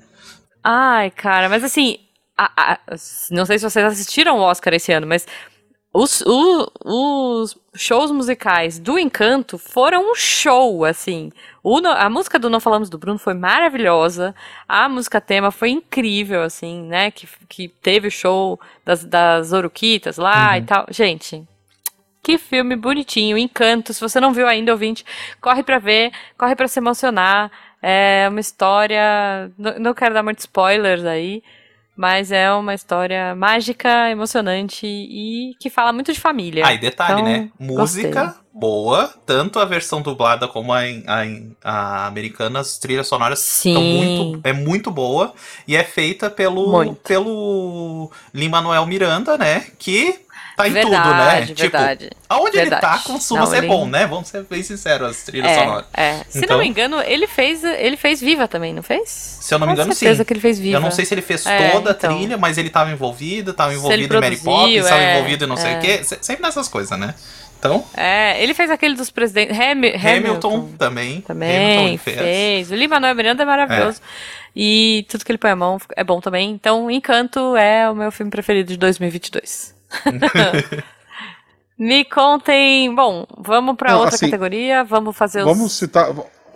Ai, 0.63 1.09
cara, 1.11 1.49
mas 1.49 1.63
assim, 1.63 1.97
a- 2.37 2.51
a- 2.73 2.79
não 3.31 3.45
sei 3.45 3.57
se 3.57 3.63
vocês 3.69 3.85
assistiram 3.85 4.37
o 4.37 4.41
Oscar 4.41 4.73
esse 4.73 4.91
ano, 4.91 5.07
mas 5.07 5.25
Os, 5.97 6.21
o- 6.27 6.71
os 6.83 7.57
shows 7.73 8.11
musicais 8.11 8.77
do 8.77 8.99
Encanto 8.99 9.57
foram 9.57 10.11
um 10.11 10.15
show, 10.15 10.83
assim. 10.83 11.31
O 11.63 11.77
a 11.87 12.09
música 12.09 12.37
do 12.37 12.49
Não 12.49 12.59
Falamos 12.59 12.89
do 12.89 12.97
Bruno 12.97 13.17
foi 13.17 13.33
maravilhosa. 13.33 14.35
A 14.67 14.89
música 14.89 15.21
tema 15.21 15.51
foi 15.51 15.69
incrível, 15.69 16.43
assim, 16.43 16.81
né? 16.83 17.11
Que, 17.11 17.25
que 17.47 17.67
teve 17.69 18.09
o 18.09 18.11
show 18.11 18.59
das, 18.83 19.05
das 19.05 19.53
Oruquitas 19.53 20.17
lá 20.17 20.57
e 20.57 20.61
tal. 20.63 20.85
Gente, 20.89 21.43
que 22.21 22.37
filme 22.37 22.75
bonitinho, 22.75 23.37
Encanto. 23.37 23.93
Se 23.93 24.01
você 24.01 24.19
não 24.19 24.33
viu 24.33 24.47
ainda, 24.47 24.73
ouvinte, 24.73 25.05
corre 25.39 25.63
pra 25.63 25.79
ver, 25.79 26.11
corre 26.37 26.57
pra 26.57 26.67
se 26.67 26.77
emocionar. 26.79 27.49
É 27.81 28.27
uma 28.29 28.41
história. 28.41 29.49
Não, 29.57 29.79
não 29.79 29.93
quero 29.93 30.13
dar 30.13 30.23
muitos 30.23 30.43
spoilers 30.43 31.05
aí, 31.05 31.41
mas 31.95 32.31
é 32.31 32.51
uma 32.51 32.73
história 32.73 33.33
mágica, 33.35 34.09
emocionante 34.09 34.85
e 34.85 35.55
que 35.59 35.69
fala 35.69 35.93
muito 35.93 36.11
de 36.13 36.19
família. 36.19 36.65
Ah, 36.65 36.73
e 36.73 36.77
detalhe, 36.77 37.21
Então, 37.21 37.23
né? 37.23 37.49
Música 37.59 38.23
gostei. 38.25 38.41
boa, 38.53 39.13
tanto 39.25 39.59
a 39.59 39.65
versão 39.65 40.01
dublada 40.01 40.47
como 40.47 40.73
a, 40.73 40.79
a, 40.81 41.23
a 41.63 42.07
americana, 42.07 42.59
as 42.59 42.77
trilhas 42.77 43.07
sonoras 43.07 43.39
estão 43.65 43.81
muito, 43.81 44.41
é 44.43 44.53
muito 44.53 44.91
boa 44.91 45.33
e 45.67 45.75
é 45.75 45.83
feita 45.83 46.29
pelo 46.29 46.71
Muito. 46.71 46.95
pelo 47.01 48.11
Lin-Manuel 48.33 48.85
Miranda, 48.85 49.37
né? 49.37 49.67
Que 49.79 50.24
tá 50.55 50.67
em 50.67 50.73
tudo, 50.73 50.89
né? 50.91 50.97
verdade, 51.03 51.45
Tipo, 51.47 51.61
verdade. 51.61 52.09
aonde 52.29 52.49
ele 52.57 52.69
verdade. 52.69 52.81
tá, 52.81 52.99
costuma 52.99 53.39
Não, 53.41 53.47
ser 53.47 53.57
ele- 53.57 53.67
bom, 53.67 53.85
né? 53.87 54.07
Vamos 54.07 54.27
ser 54.29 54.43
bem 54.43 54.63
sinceros, 54.63 55.09
as 55.09 55.23
trilhas 55.23 55.51
É, 55.51 55.55
sonoras. 55.59 55.85
é. 55.93 56.19
Se 56.29 56.37
Então- 56.39 56.57
não 56.57 56.63
me 56.63 56.69
engano, 56.69 57.01
ele 57.01 57.27
fez, 57.27 57.63
ele 57.63 57.97
fez 57.97 58.21
Viva 58.21 58.47
também, 58.47 58.73
não 58.73 58.83
fez? 58.83 59.09
Se 59.41 59.53
eu 59.53 59.59
não 59.59 59.67
me 59.67 59.73
engano, 59.73 59.93
sim. 59.93 59.99
certeza 59.99 60.23
que 60.25 60.33
ele 60.33 60.39
fez 60.39 60.57
Viva. 60.59 60.77
Eu 60.77 60.81
não 60.81 60.91
sei 60.91 61.05
se 61.05 61.13
ele 61.13 61.21
fez 61.21 61.45
É, 61.45 61.69
toda 61.71 61.91
a 61.91 61.93
então. 61.93 62.15
trilha, 62.17 62.37
mas 62.37 62.57
ele 62.57 62.69
tava 62.69 62.91
envolvido, 62.91 63.53
tava 63.53 63.73
envolvido 63.73 64.03
ele 64.03 64.17
em 64.17 64.21
Mary 64.21 64.37
Poppins, 64.37 64.83
tava 64.87 65.01
é, 65.01 65.15
envolvido 65.17 65.45
em 65.45 65.47
não 65.47 65.57
sei 65.57 65.71
é. 65.73 65.77
o 65.77 65.81
quê. 65.81 66.03
Se- 66.03 66.17
Sempre 66.21 66.43
nessas 66.43 66.67
coisas, 66.67 66.97
né? 66.97 67.13
Então, 67.59 67.83
É, 67.95 68.41
ele 68.43 68.53
fez 68.53 68.69
aquele 68.69 68.95
dos 68.95 69.09
presidentes. 69.09 69.57
Hami- 69.59 69.95
Hamilton, 69.95 70.07
Hamilton. 70.53 70.69
também. 70.77 71.07
Hamilton 71.09 71.27
Também 71.27 71.87
ele 71.89 71.97
fez. 71.97 72.69
O 72.71 72.75
Lima 72.75 72.95
Manuel 72.95 73.15
Miranda 73.15 73.41
é 73.43 73.45
maravilhoso. 73.45 73.99
E 74.55 75.05
tudo 75.09 75.25
que 75.25 75.31
ele 75.31 75.37
põe 75.37 75.51
a 75.51 75.55
mão 75.55 75.77
é 75.97 76.03
bom 76.03 76.21
também. 76.21 76.51
Então, 76.51 76.89
Encanto 76.89 77.57
é 77.57 77.89
o 77.89 77.95
meu 77.95 78.11
filme 78.11 78.29
preferido 78.31 78.71
de 78.71 78.77
2022. 78.77 79.74
Me 81.77 82.05
contem. 82.05 82.93
Bom, 82.95 83.25
vamos 83.37 83.75
pra 83.75 83.91
Não, 83.91 83.99
outra 83.99 84.15
assim, 84.15 84.27
categoria. 84.27 84.83
Vamos 84.83 85.15
fazer 85.15 85.39
os. 85.41 85.45
Vamos 85.45 85.73
citar. 85.73 86.07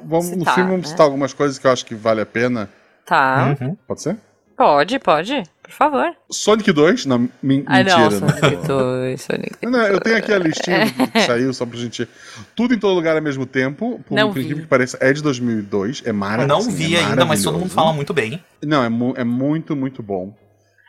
Vamos, 0.01 0.29
no 0.31 0.39
Citar, 0.39 0.55
filme 0.55 0.69
vamos 0.69 0.86
né? 0.86 0.91
citar 0.91 1.05
algumas 1.05 1.33
coisas 1.33 1.59
que 1.59 1.67
eu 1.67 1.71
acho 1.71 1.86
que 1.86 1.93
vale 1.93 2.21
a 2.21 2.25
pena. 2.25 2.69
Tá. 3.05 3.57
Uhum. 3.59 3.75
Pode 3.86 4.01
ser? 4.01 4.17
Pode, 4.55 4.98
pode. 5.00 5.43
Por 5.62 5.71
favor. 5.71 6.05
Sonic 6.31 6.71
2? 6.71 7.05
Não, 7.05 7.29
min- 7.43 7.63
Ai, 7.67 7.83
não, 7.83 8.00
mentira. 8.09 8.25
né? 8.25 8.38
Sonic 8.39 8.67
2, 8.67 9.21
Sonic 9.21 9.65
Não, 9.65 9.79
eu 9.88 10.00
tenho 10.00 10.17
aqui 10.17 10.33
a 10.33 10.38
listinha 10.39 10.86
que 11.12 11.19
saiu, 11.21 11.53
só 11.53 11.65
pra 11.65 11.77
gente. 11.77 12.07
Tudo 12.55 12.74
em 12.74 12.79
todo 12.79 12.93
lugar 12.95 13.15
ao 13.17 13.21
mesmo 13.21 13.45
tempo. 13.45 14.01
Por 14.07 14.15
Não 14.15 14.29
incrível 14.29 14.55
vi. 14.57 14.62
que 14.63 14.67
pareça, 14.69 14.98
é 15.01 15.12
de 15.12 15.21
2002. 15.21 16.01
É 16.05 16.09
Eu 16.09 16.13
maravilhoso. 16.13 16.69
não 16.69 16.75
vi 16.75 16.95
ainda, 16.95 17.25
mas 17.25 17.43
todo 17.43 17.57
mundo 17.59 17.69
fala 17.69 17.91
muito 17.91 18.13
bem. 18.13 18.41
Não, 18.63 18.81
é, 18.83 18.88
mu- 18.89 19.13
é 19.17 19.24
muito, 19.25 19.75
muito 19.75 20.01
bom. 20.01 20.33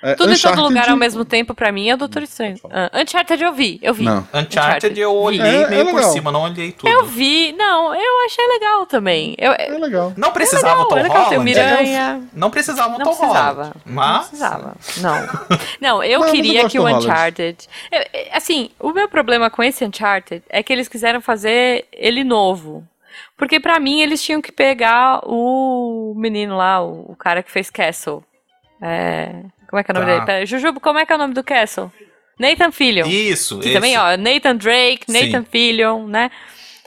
É, 0.02 0.14
Tudo 0.14 0.32
em 0.32 0.36
todo 0.38 0.52
Uncharted- 0.52 0.62
lugar 0.62 0.88
ao 0.88 0.96
mesmo 0.96 1.24
tempo, 1.26 1.52
pra 1.54 1.70
mim, 1.70 1.88
é 1.90 1.94
o 1.94 1.96
Doutor 1.98 2.22
Estranho. 2.22 2.56
Ah, 2.70 2.90
Uncharted 3.02 3.42
eu 3.44 3.52
vi, 3.52 3.78
eu 3.82 3.92
vi. 3.92 4.04
Não. 4.04 4.26
Uncharted 4.32 4.98
eu 4.98 5.14
olhei 5.14 5.40
É- 5.42 5.62
é 5.62 5.68
meio 5.68 5.84
por 5.86 5.96
legal. 5.96 6.10
cima, 6.12 6.32
não 6.32 6.42
olhei 6.44 6.72
tudo. 6.72 6.88
Eu 6.88 7.04
vi, 7.04 7.52
não, 7.52 7.94
eu 7.94 8.24
achei 8.24 8.46
legal 8.46 8.86
também. 8.86 9.34
Eu, 9.36 9.52
É 9.52 9.68
legal. 9.68 10.12
Não 10.16 10.32
precisava 10.32 10.80
o 10.80 10.84
Tom 10.86 10.96
é 10.98 11.02
legal 11.02 11.24
Holland. 11.24 11.44
Miranha. 11.44 12.22
Não 12.32 12.50
precisava 12.50 12.94
o 12.94 12.98
Não 12.98 13.04
Tom 13.04 13.14
precisava. 13.16 13.62
Holland. 13.62 13.76
Não 13.84 13.94
Mas 13.94 14.28
precisava. 14.28 14.76
Não. 14.98 15.16
Não, 15.80 16.02
eu 16.04 16.20
Não, 16.20 16.30
queria 16.30 16.66
que 16.68 16.78
o. 16.78 16.86
Uncharted. 16.88 17.68
eu- 17.92 18.00
eu- 18.00 18.26
assim, 18.32 18.70
o 18.80 18.92
meu 18.92 19.06
problema 19.08 19.50
com 19.50 19.62
esse 19.62 19.84
Uncharted 19.84 20.42
é 20.48 20.62
que 20.62 20.72
eles 20.72 20.88
quiseram 20.88 21.20
fazer 21.20 21.86
ele 21.92 22.24
novo. 22.24 22.82
Porque 23.36 23.60
pra 23.60 23.78
mim 23.78 24.00
eles 24.00 24.22
tinham 24.22 24.40
que 24.40 24.50
pegar 24.52 25.20
o 25.26 26.14
menino 26.16 26.56
lá, 26.56 26.82
o, 26.82 27.10
o 27.12 27.16
cara 27.16 27.42
que 27.42 27.50
fez 27.50 27.68
Castle. 27.70 28.22
É, 28.82 29.42
como 29.70 29.80
é 29.80 29.84
que 29.84 29.90
é 29.90 29.94
o 29.94 29.98
nome 29.98 30.06
Tá. 30.06 30.12
dele? 30.14 30.26
Pera, 30.26 30.46
Jujubo, 30.46 30.80
como 30.80 30.98
é 30.98 31.06
que 31.06 31.12
é 31.12 31.14
o 31.14 31.18
nome 31.18 31.32
do 31.32 31.42
Castle? 31.44 31.90
Nathan 32.38 32.72
Fillion. 32.72 33.06
isso, 33.06 33.60
esse. 33.60 33.72
também, 33.72 33.96
ó, 33.96 34.16
Nathan 34.16 34.56
Drake, 34.56 35.04
Nathan 35.08 35.42
Sim. 35.44 35.48
Fillion, 35.50 36.06
né? 36.06 36.30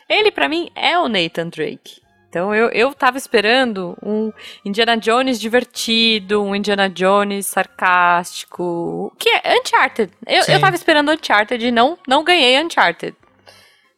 Ele, 0.10 0.30
pra 0.32 0.50
mim, 0.50 0.70
é 0.76 0.98
o 1.00 1.08
Nathan 1.08 1.48
Drake. 1.48 2.02
Então, 2.28 2.54
eu, 2.54 2.70
eu 2.70 2.92
tava 2.96 3.16
esperando 3.18 3.96
um 4.04 4.34
Indiana 4.66 4.98
Jones 4.98 5.40
divertido, 5.40 6.44
um 6.44 6.56
Indiana 6.56 6.90
Jones 6.90 7.46
sarcástico, 7.46 9.16
que 9.20 9.30
é 9.30 9.60
Uncharted. 9.60 10.12
Eu, 10.26 10.44
Sim. 10.44 10.54
eu 10.54 10.60
tava 10.60 10.76
esperando 10.76 11.12
Uncharted 11.12 11.64
e 11.68 11.72
não, 11.72 11.98
não 12.08 12.24
ganhei 12.24 12.60
Uncharted. 12.64 13.16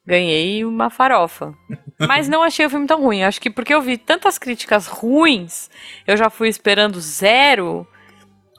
Ganhei 0.06 0.66
uma 0.66 0.90
farofa. 0.90 1.54
Mas 1.98 2.28
não 2.28 2.44
achei 2.44 2.66
o 2.66 2.70
filme 2.70 2.86
tão 2.86 3.02
ruim. 3.02 3.24
Acho 3.24 3.40
que 3.40 3.50
porque 3.50 3.74
eu 3.74 3.82
vi 3.82 3.98
tantas 3.98 4.38
críticas 4.38 4.86
ruins, 4.88 5.70
eu 6.06 6.18
já 6.18 6.30
fui 6.30 6.50
esperando 6.50 7.00
zero 7.00 7.88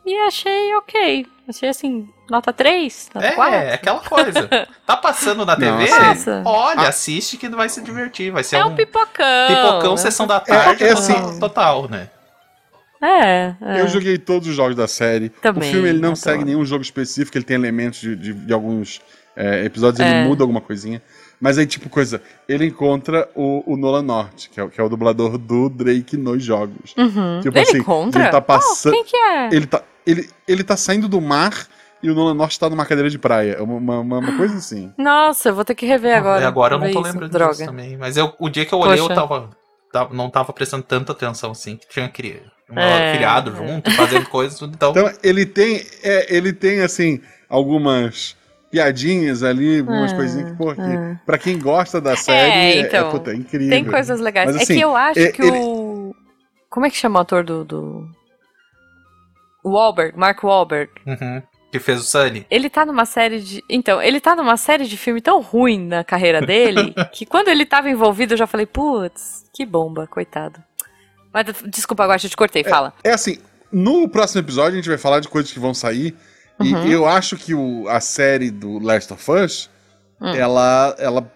e 0.07 0.17
achei 0.27 0.75
ok. 0.77 1.27
Achei 1.49 1.69
assim, 1.69 2.09
nota 2.31 2.53
3, 2.53 3.11
nota 3.15 3.33
4. 3.33 3.55
É, 3.55 3.69
é 3.71 3.75
aquela 3.75 4.01
coisa. 4.01 4.49
Tá 4.87 4.97
passando 4.97 5.45
na 5.47 5.55
TV? 5.57 5.89
Nossa. 5.91 6.43
Olha, 6.45 6.89
assiste 6.89 7.37
que 7.37 7.49
vai 7.49 7.69
se 7.69 7.81
divertir. 7.83 8.31
Vai 8.33 8.43
ser 8.45 8.57
É 8.57 8.65
um 8.65 8.69
um 8.71 8.75
pipocão. 8.75 9.49
pipocão 9.49 9.91
né? 9.93 9.97
sessão 9.99 10.27
da 10.27 10.41
tarde 10.41 10.83
é 10.85 10.89
total, 10.95 11.03
assim- 11.03 11.39
total, 11.41 11.89
né? 11.89 12.09
É, 13.03 13.55
é. 13.61 13.81
Eu 13.81 13.89
joguei 13.89 14.17
todos 14.19 14.49
os 14.49 14.55
jogos 14.55 14.75
da 14.75 14.89
série. 14.89 15.29
Também, 15.29 15.69
o 15.69 15.73
filme 15.73 15.89
ele 15.89 15.99
não 16.01 16.09
adoro. 16.11 16.17
segue 16.21 16.45
nenhum 16.45 16.65
jogo 16.65 16.83
específico, 16.83 17.37
ele 17.37 17.45
tem 17.45 17.55
elementos 17.55 18.01
de, 18.01 18.17
de- 18.17 18.33
de 18.33 18.53
alguns 18.53 19.01
é, 19.37 19.65
episódios, 19.67 20.01
É. 20.01 20.21
ele 20.21 20.29
muda 20.29 20.43
alguma 20.43 20.63
coisinha. 20.63 21.03
Mas 21.39 21.59
aí, 21.59 21.67
tipo, 21.67 21.91
coisa, 21.91 22.23
ele 22.49 22.65
encontra 22.65 23.29
o, 23.35 23.63
o 23.71 23.77
Nolan 23.77 24.01
North, 24.03 24.49
que 24.51 24.59
é, 24.59 24.65
o- 24.65 24.71
que 24.71 24.81
é 24.81 24.83
o 24.83 24.89
dublador 24.89 25.37
do 25.37 25.69
Drake 25.69 26.17
nos 26.17 26.43
jogos. 26.43 26.95
Uhum. 26.97 27.41
Tipo 27.43 27.59
ele 27.59 27.69
assim, 27.69 27.83
contra? 27.83 28.23
ele 28.23 28.31
tá 28.31 28.41
passando- 28.41 28.95
Oh, 28.95 28.97
quem 28.97 29.05
que 29.05 29.17
é? 29.17 29.49
Ele 29.53 29.67
tá, 29.67 29.83
ele, 30.07 30.31
ele 30.47 30.63
tá 30.65 30.77
saindo 30.77 31.09
do 31.09 31.21
mar 31.21 31.67
e 32.03 32.11
o 32.11 32.15
Nolan 32.15 32.35
North 32.35 32.57
tá 32.59 32.69
numa 32.71 32.85
cadeira 32.87 33.11
de 33.11 33.19
praia. 33.19 33.53
É 33.59 33.63
uma, 33.63 34.01
uma, 34.01 34.19
uma- 34.19 34.37
coisa 34.37 34.57
assim. 34.57 34.93
Nossa, 34.97 35.49
eu 35.49 35.55
vou 35.55 35.65
ter 35.65 35.75
que 35.75 35.87
rever 35.87 36.17
agora. 36.17 36.43
É, 36.43 36.47
agora 36.47 36.75
eu 36.75 36.79
não 36.79 36.91
tô 36.91 37.01
isso. 37.01 37.09
lembrando 37.13 37.31
Droga. 37.33 37.53
disso 37.53 37.65
também. 37.67 37.97
Mas 37.97 38.17
eu, 38.17 38.33
o 38.39 38.49
dia 38.49 38.65
que 38.65 38.73
eu 38.73 38.79
olhei, 38.79 38.99
eu 39.01 39.05
Poxa. 39.09 39.15
tava, 39.21 39.51
tava- 39.93 40.15
não 40.15 40.31
tava 40.31 40.53
prestando 40.53 40.83
tanta 40.83 41.13
atenção 41.13 41.51
assim, 41.51 41.77
que 41.77 41.89
tinha 41.89 42.09
cri- 42.09 42.43
um 42.71 42.79
É, 42.79 43.17
criado 43.17 43.51
é. 43.53 43.55
junto, 43.57 43.91
fazendo 43.93 44.27
coisas, 44.29 44.59
tudo. 44.59 44.75
Então, 44.75 44.91
Então, 44.91 45.11
ele 45.23 45.47
tem, 45.47 45.85
é, 46.03 46.35
ele 46.37 46.53
tem 46.53 46.81
assim, 46.83 47.21
algumas 47.49 48.37
piadinhas 48.71 49.43
ali, 49.43 49.81
umas 49.81 50.13
Ah, 50.13 50.17
coisinhas 50.17 50.51
que, 50.51 50.57
pô, 50.57 50.75
que, 50.75 50.81
ah. 50.81 51.19
pra 51.25 51.39
quem 51.39 51.59
gosta 51.59 52.01
da 52.01 52.15
série, 52.17 52.51
é, 52.51 52.81
então, 52.81 53.09
é, 53.09 53.11
puta, 53.11 53.31
é 53.31 53.35
incrível. 53.37 53.71
Tem 53.71 53.85
coisas 53.85 54.21
legais. 54.21 54.49
Mas, 54.51 54.57
é 54.61 54.63
assim, 54.65 54.75
que 54.75 54.81
eu 54.81 54.95
acho 54.95 55.19
é- 55.21 55.33
que 55.33 55.43
ele- 55.43 55.59
o. 55.59 56.15
Como 56.69 56.85
é 56.85 56.91
que 56.91 56.97
chama 56.97 57.21
o 57.21 57.23
ator 57.23 57.43
do. 57.45 57.65
do... 57.65 58.09
Wahlberg, 59.71 60.19
Mark 60.19 60.43
Wahlberg. 60.43 60.91
uhum, 61.07 61.43
que 61.71 61.79
fez 61.79 62.01
o 62.01 62.05
Sunny. 62.05 62.47
Ele 62.51 62.71
tá 62.71 62.87
numa 62.87 63.05
série 63.05 63.41
de. 63.41 63.63
Então, 63.69 64.01
ele 64.01 64.21
tá 64.21 64.35
numa 64.37 64.57
série 64.57 64.87
de 64.87 64.97
filme 64.97 65.21
tão 65.21 65.41
ruim 65.41 65.87
na 65.87 66.05
carreira 66.05 66.41
dele 66.41 66.95
que 67.13 67.27
quando 67.27 67.49
ele 67.49 67.67
tava 67.67 67.91
envolvido 67.91 68.35
eu 68.35 68.39
já 68.39 68.47
falei, 68.47 68.67
putz, 68.67 69.45
que 69.53 69.67
bomba, 69.67 70.07
coitado. 70.07 70.63
Mas 71.33 71.47
desculpa, 71.67 72.05
agora 72.05 72.21
eu 72.23 72.31
te 72.31 72.37
cortei, 72.37 72.65
fala. 72.65 72.95
É 73.05 73.13
assim, 73.13 73.39
no 73.71 74.09
próximo 74.09 74.41
episódio 74.41 74.73
a 74.73 74.77
gente 74.77 74.89
vai 74.89 74.97
falar 74.99 75.21
de 75.21 75.29
coisas 75.29 75.53
que 75.53 75.59
vão 75.59 75.75
sair. 75.75 76.17
Uhum. 76.59 76.87
E 76.87 76.93
eu 76.93 77.05
acho 77.07 77.37
que 77.37 77.55
o, 77.55 77.87
a 77.89 78.01
série 78.01 78.51
do 78.51 78.79
Last 78.79 79.13
of 79.13 79.31
Us, 79.31 79.69
Hum. 80.19 80.35
ela, 80.35 80.97
ela, 80.99 81.31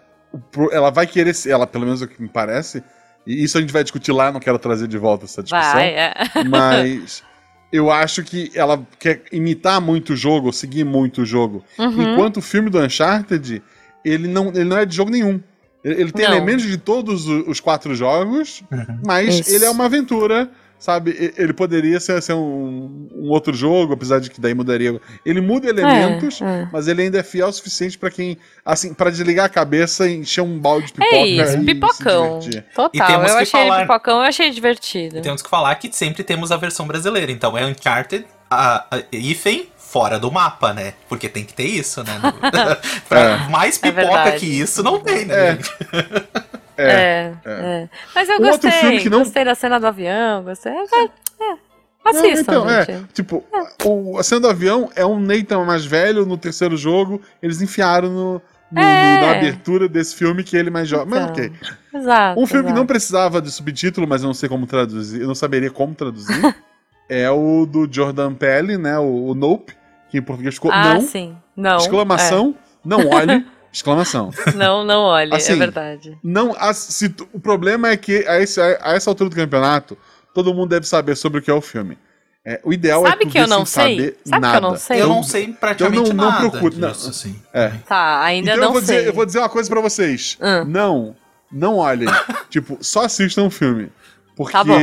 ela 0.71 0.89
vai 0.89 1.05
querer 1.05 1.35
ser, 1.35 1.51
ela, 1.51 1.67
pelo 1.67 1.85
menos 1.85 2.01
é 2.01 2.05
o 2.05 2.07
que 2.07 2.19
me 2.19 2.27
parece, 2.27 2.83
e 3.27 3.43
isso 3.43 3.55
a 3.57 3.61
gente 3.61 3.71
vai 3.71 3.83
discutir 3.83 4.11
lá, 4.11 4.31
não 4.31 4.39
quero 4.39 4.57
trazer 4.57 4.87
de 4.87 4.97
volta 4.97 5.25
essa 5.25 5.43
discussão. 5.43 5.73
Vai, 5.73 5.89
é. 5.93 6.13
Mas 6.49 7.21
eu 7.71 7.89
acho 7.91 8.23
que 8.23 8.51
ela 8.53 8.85
quer 8.99 9.23
imitar 9.31 9.79
muito 9.81 10.13
o 10.13 10.15
jogo, 10.15 10.51
seguir 10.51 10.83
muito 10.83 11.21
o 11.21 11.25
jogo. 11.25 11.63
Uhum. 11.77 12.13
Enquanto 12.13 12.37
o 12.37 12.41
filme 12.41 12.69
do 12.69 12.79
Uncharted, 12.79 13.61
ele 14.03 14.27
não, 14.27 14.49
ele 14.49 14.63
não 14.65 14.77
é 14.77 14.85
de 14.85 14.95
jogo 14.95 15.09
nenhum. 15.11 15.39
Ele, 15.83 16.01
ele 16.01 16.11
tem 16.11 16.25
Não. 16.27 16.35
elementos 16.35 16.65
de 16.65 16.77
todos 16.77 17.25
os 17.27 17.59
quatro 17.59 17.95
jogos, 17.95 18.63
Uhum. 18.71 18.99
mas 19.05 19.39
Isso. 19.39 19.55
ele 19.55 19.65
é 19.65 19.69
uma 19.69 19.85
aventura, 19.85 20.49
sabe? 20.81 21.33
Ele 21.37 21.53
poderia 21.53 21.99
ser, 21.99 22.19
ser 22.23 22.33
um, 22.33 23.07
um 23.15 23.29
outro 23.29 23.53
jogo, 23.53 23.93
apesar 23.93 24.19
de 24.19 24.29
que 24.31 24.41
daí 24.41 24.53
mudaria. 24.55 24.99
Ele 25.23 25.39
muda 25.39 25.69
elementos, 25.69 26.41
É, 26.41 26.45
é. 26.63 26.67
mas 26.73 26.87
ele 26.87 27.03
ainda 27.03 27.19
é 27.19 27.23
fiel 27.23 27.47
o 27.47 27.53
suficiente 27.53 27.97
pra 27.99 28.09
quem, 28.09 28.35
assim, 28.65 28.93
para 28.93 29.11
desligar 29.11 29.45
a 29.45 29.49
cabeça 29.49 30.07
e 30.09 30.15
encher 30.17 30.41
um 30.41 30.57
balde 30.59 30.87
de 30.87 30.93
pipoca 30.93 31.15
É 31.15 31.25
isso, 31.27 31.57
e 31.57 31.65
pipocão. 31.65 32.39
E 32.41 32.61
Total. 32.73 33.11
Eu 33.23 33.37
achei 33.37 33.59
ele 33.61 33.69
falar- 33.69 33.81
pipocão, 33.81 34.17
eu 34.17 34.23
achei 34.23 34.49
divertido. 34.49 35.17
E 35.19 35.21
temos 35.21 35.41
que 35.43 35.49
falar 35.49 35.75
que 35.75 35.95
sempre 35.95 36.23
temos 36.23 36.51
a 36.51 36.57
versão 36.57 36.87
brasileira. 36.87 37.31
Então 37.31 37.55
é 37.55 37.63
Uncharted, 37.65 38.25
a, 38.49 38.85
a 38.97 39.03
hífen, 39.11 39.67
fora 39.77 40.17
do 40.17 40.31
mapa, 40.31 40.73
né? 40.73 40.93
Porque 41.07 41.29
tem 41.29 41.43
que 41.45 41.53
ter 41.53 41.65
isso, 41.67 42.03
né? 42.03 42.19
pra 43.07 43.19
É. 43.19 43.37
mais 43.49 43.77
É 43.83 43.91
pipoca 43.91 44.31
que 44.33 44.45
isso, 44.47 44.81
não 44.81 44.99
tem, 44.99 45.25
né, 45.25 45.59
É. 46.81 46.91
É. 46.91 47.33
É, 47.45 47.51
é. 47.83 47.89
Mas 48.15 48.29
eu 48.29 48.39
Um 48.39 48.45
outro 48.45 48.61
gostei. 48.69 48.71
filme 48.71 48.99
que 48.99 49.09
não- 49.09 49.19
Gostei 49.19 49.43
da 49.45 49.55
cena 49.55 49.79
do 49.79 49.87
avião, 49.87 50.43
gostei. 50.43 50.71
É, 50.73 51.03
é, 51.03 51.57
Assistam, 52.03 52.41
então, 52.41 52.69
é, 52.69 52.85
gente. 52.85 53.13
tipo, 53.13 53.43
o, 53.85 54.17
a 54.17 54.23
cena 54.23 54.41
do 54.41 54.49
avião 54.49 54.89
é 54.95 55.05
um 55.05 55.19
Nathan 55.19 55.63
mais 55.65 55.85
velho 55.85 56.25
no 56.25 56.35
terceiro 56.37 56.75
jogo, 56.75 57.21
eles 57.43 57.61
enfiaram 57.61 58.09
no, 58.09 58.41
no- 58.71 58.81
É. 58.81 59.15
no- 59.15 59.21
na 59.27 59.31
abertura 59.33 59.87
desse 59.87 60.15
filme 60.15 60.43
que 60.43 60.57
ele 60.57 60.69
é 60.69 60.71
mais 60.71 60.87
jovem. 60.87 61.07
Mas 61.09 61.21
Então, 61.29 61.31
ok. 61.45 61.51
Exato. 61.93 62.39
Um 62.39 62.47
filme 62.47 62.63
que 62.63 62.69
não 62.69 62.77
exato. 62.77 62.87
precisava 62.87 63.41
de 63.41 63.51
subtítulo, 63.51 64.07
mas 64.07 64.23
eu 64.23 64.27
não 64.27 64.33
sei 64.33 64.49
como 64.49 64.65
traduzir, 64.65 65.21
eu 65.21 65.27
não 65.27 65.35
saberia 65.35 65.69
como 65.69 65.93
traduzir, 65.93 66.55
é 67.07 67.29
o 67.29 67.65
do 67.67 67.87
Jordan 67.91 68.33
Peele, 68.33 68.77
né? 68.77 68.97
O, 68.97 69.27
o 69.27 69.35
Nope, 69.35 69.73
que 70.09 70.17
em 70.17 70.21
português 70.23 70.55
ficou 70.55 70.71
Ah, 70.71 70.95
não, 70.95 71.01
sim. 71.01 71.35
Não. 71.55 71.77
exclamação, 71.77 72.55
não 72.83 73.07
olhe, 73.09 73.45
exclamação. 73.71 74.31
é. 74.47 74.51
Não, 74.53 74.83
não 74.83 75.01
olhe, 75.03 75.33
Assim, 75.33 75.53
é 75.53 75.55
verdade. 75.55 76.17
Não, 76.23 76.55
as- 76.59 76.77
se 76.77 77.13
o 77.33 77.39
problema 77.39 77.89
é 77.89 77.97
que 77.97 78.25
a, 78.27 78.39
esse- 78.39 78.59
a 78.61 78.93
essa 78.93 79.09
altura 79.09 79.29
do 79.29 79.35
campeonato, 79.35 79.97
todo 80.33 80.53
mundo 80.53 80.69
deve 80.69 80.87
saber 80.87 81.15
sobre 81.15 81.39
o 81.39 81.41
que 81.41 81.49
é 81.49 81.53
o 81.53 81.61
filme. 81.61 81.97
É, 82.43 82.59
o 82.63 82.73
ideal 82.73 83.03
Sabe 83.05 83.25
é 83.25 83.29
que 83.29 83.37
eu 83.37 83.47
não 83.47 83.65
sei? 83.67 83.83
saber 83.83 84.17
Sabe 84.25 84.35
que 84.35 84.39
nada. 84.39 84.57
eu 84.57 84.61
não 84.61 84.75
sei? 84.77 85.01
Eu 85.03 85.07
não 85.09 85.23
sei 85.23 85.47
praticamente 85.53 86.09
não- 86.09 86.15
não 86.25 86.31
nada 86.31 86.49
procuro- 86.49 86.75
não. 86.79 86.89
assim. 86.89 87.39
É. 87.53 87.67
Tá, 87.87 88.23
ainda 88.23 88.49
Então 88.51 88.61
não 88.61 88.67
eu 88.69 88.71
vou, 88.73 88.81
sei. 88.81 88.95
dizer, 88.97 89.07
eu 89.09 89.13
vou 89.13 89.25
dizer 89.27 89.39
uma 89.39 89.49
coisa 89.49 89.69
pra 89.69 89.79
vocês. 89.79 90.37
Hum. 90.41 90.65
Não, 90.65 91.15
não 91.51 91.75
olhem. 91.77 92.07
tipo, 92.49 92.79
só 92.81 93.03
assistam 93.05 93.43
o 93.45 93.51
filme. 93.51 93.91
Porque. 94.35 94.53
Tá 94.53 94.63
bom. 94.63 94.79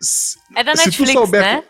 s- 0.00 0.38
É 0.54 0.62
da 0.62 0.76
se 0.76 0.82
tu 0.84 0.86
Netflix, 0.86 1.12
souber 1.14 1.40
né? 1.40 1.64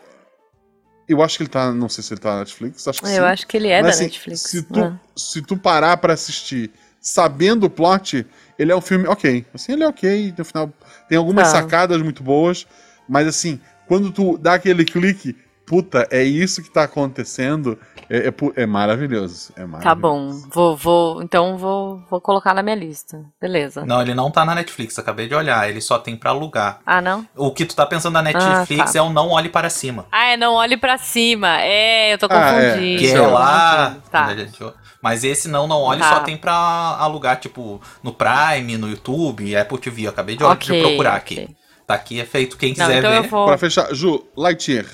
Eu 1.07 1.21
acho 1.21 1.37
que 1.37 1.43
ele 1.43 1.49
tá. 1.49 1.71
Não 1.71 1.87
sei 1.89 2.03
se 2.03 2.13
ele 2.13 2.21
tá 2.21 2.33
na 2.33 2.39
Netflix. 2.39 2.87
Acho 2.87 3.01
que 3.01 3.07
sim. 3.07 3.15
Eu 3.15 3.25
acho 3.25 3.45
que 3.47 3.55
ele 3.57 3.67
é 3.69 3.81
Mas, 3.81 3.83
da 3.83 3.89
assim, 3.95 4.03
Netflix. 4.05 4.41
Se 4.41 4.63
tu, 4.63 4.79
Ah. 4.83 4.99
se 5.15 5.41
tu 5.41 5.55
parar 5.57 5.97
pra 5.97 6.13
assistir 6.13 6.71
sabendo 6.99 7.65
o 7.65 7.69
plot, 7.69 8.25
ele 8.57 8.71
é 8.71 8.75
um 8.75 8.81
filme 8.81 9.07
ok. 9.07 9.45
Assim, 9.53 9.73
ele 9.73 9.83
é 9.83 9.87
ok. 9.87 10.33
No 10.37 10.43
final, 10.45 10.73
tem 11.07 11.17
algumas 11.17 11.51
Tá. 11.51 11.61
sacadas 11.61 12.01
muito 12.01 12.23
boas. 12.23 12.65
Mas 13.07 13.27
assim, 13.27 13.59
quando 13.87 14.11
tu 14.11 14.37
dá 14.37 14.55
aquele 14.55 14.83
clique, 14.83 15.35
puta, 15.65 16.07
é 16.11 16.23
isso 16.23 16.61
que 16.63 16.69
tá 16.69 16.83
acontecendo, 16.83 17.77
é, 18.09 18.27
é 18.27 18.33
é 18.55 18.65
maravilhoso. 18.65 19.51
É 19.55 19.65
maravilhoso. 19.65 19.83
Tá 19.83 19.95
bom, 19.95 20.31
vou, 20.53 20.75
vou, 20.75 21.21
então 21.23 21.57
vou, 21.57 22.01
vou 22.09 22.21
colocar 22.21 22.53
na 22.53 22.61
minha 22.61 22.75
lista. 22.75 23.23
Beleza. 23.41 23.85
Não, 23.85 24.01
ele 24.01 24.13
não 24.13 24.29
tá 24.31 24.45
na 24.45 24.53
Netflix, 24.55 24.97
acabei 24.99 25.27
de 25.27 25.35
olhar. 25.35 25.67
Ele 25.69 25.81
só 25.81 25.97
tem 25.97 26.15
pra 26.15 26.29
alugar. 26.31 26.79
Ah, 26.85 27.01
não? 27.01 27.27
O 27.35 27.51
que 27.51 27.65
tu 27.65 27.75
tá 27.75 27.85
pensando 27.85 28.13
na 28.13 28.21
Netflix 28.21 28.91
tá. 28.93 28.99
é 28.99 29.01
o 29.01 29.09
Não 29.09 29.29
Olhe 29.29 29.49
Para 29.49 29.69
Cima. 29.69 30.05
Ah, 30.11 30.25
é, 30.27 30.37
não 30.37 30.53
olhe 30.53 30.77
pra 30.77 30.97
cima. 30.97 31.61
É, 31.61 32.13
eu 32.13 32.17
tô 32.17 32.27
Ah, 32.29 32.35
é. 32.35 32.69
confundindo. 32.71 32.99
Que 32.99 33.07
é 33.07 33.15
é 33.15 33.21
lá. 33.27 33.97
Tá. 34.11 34.35
gente? 34.35 34.59
Mas 35.01 35.23
esse 35.23 35.47
não, 35.47 35.67
não 35.67 35.81
olhe, 35.81 35.99
Tá. 36.01 36.09
só 36.15 36.19
tem 36.21 36.35
pra 36.37 36.53
alugar, 36.53 37.39
tipo, 37.39 37.79
no 38.03 38.11
Prime, 38.13 38.77
no 38.77 38.89
YouTube, 38.89 39.55
Apple 39.55 39.77
TV. 39.77 40.03
Eu 40.05 40.09
acabei 40.09 40.35
de, 40.35 40.39
de 40.39 40.45
Ok, 40.45 40.81
procurar 40.81 41.13
aqui. 41.15 41.35
ok. 41.35 41.55
Tá 41.85 41.93
aqui, 41.93 42.19
é 42.19 42.25
feito. 42.25 42.57
Quem 42.57 42.69
Não, 42.75 42.85
quiser 42.87 42.97
então 42.99 43.11
ver. 43.11 43.17
eu 43.19 43.23
vou. 43.29 43.45
Pra 43.45 43.57
fechar, 43.59 43.93
Ju, 43.93 44.25
Lightyear, 44.35 44.85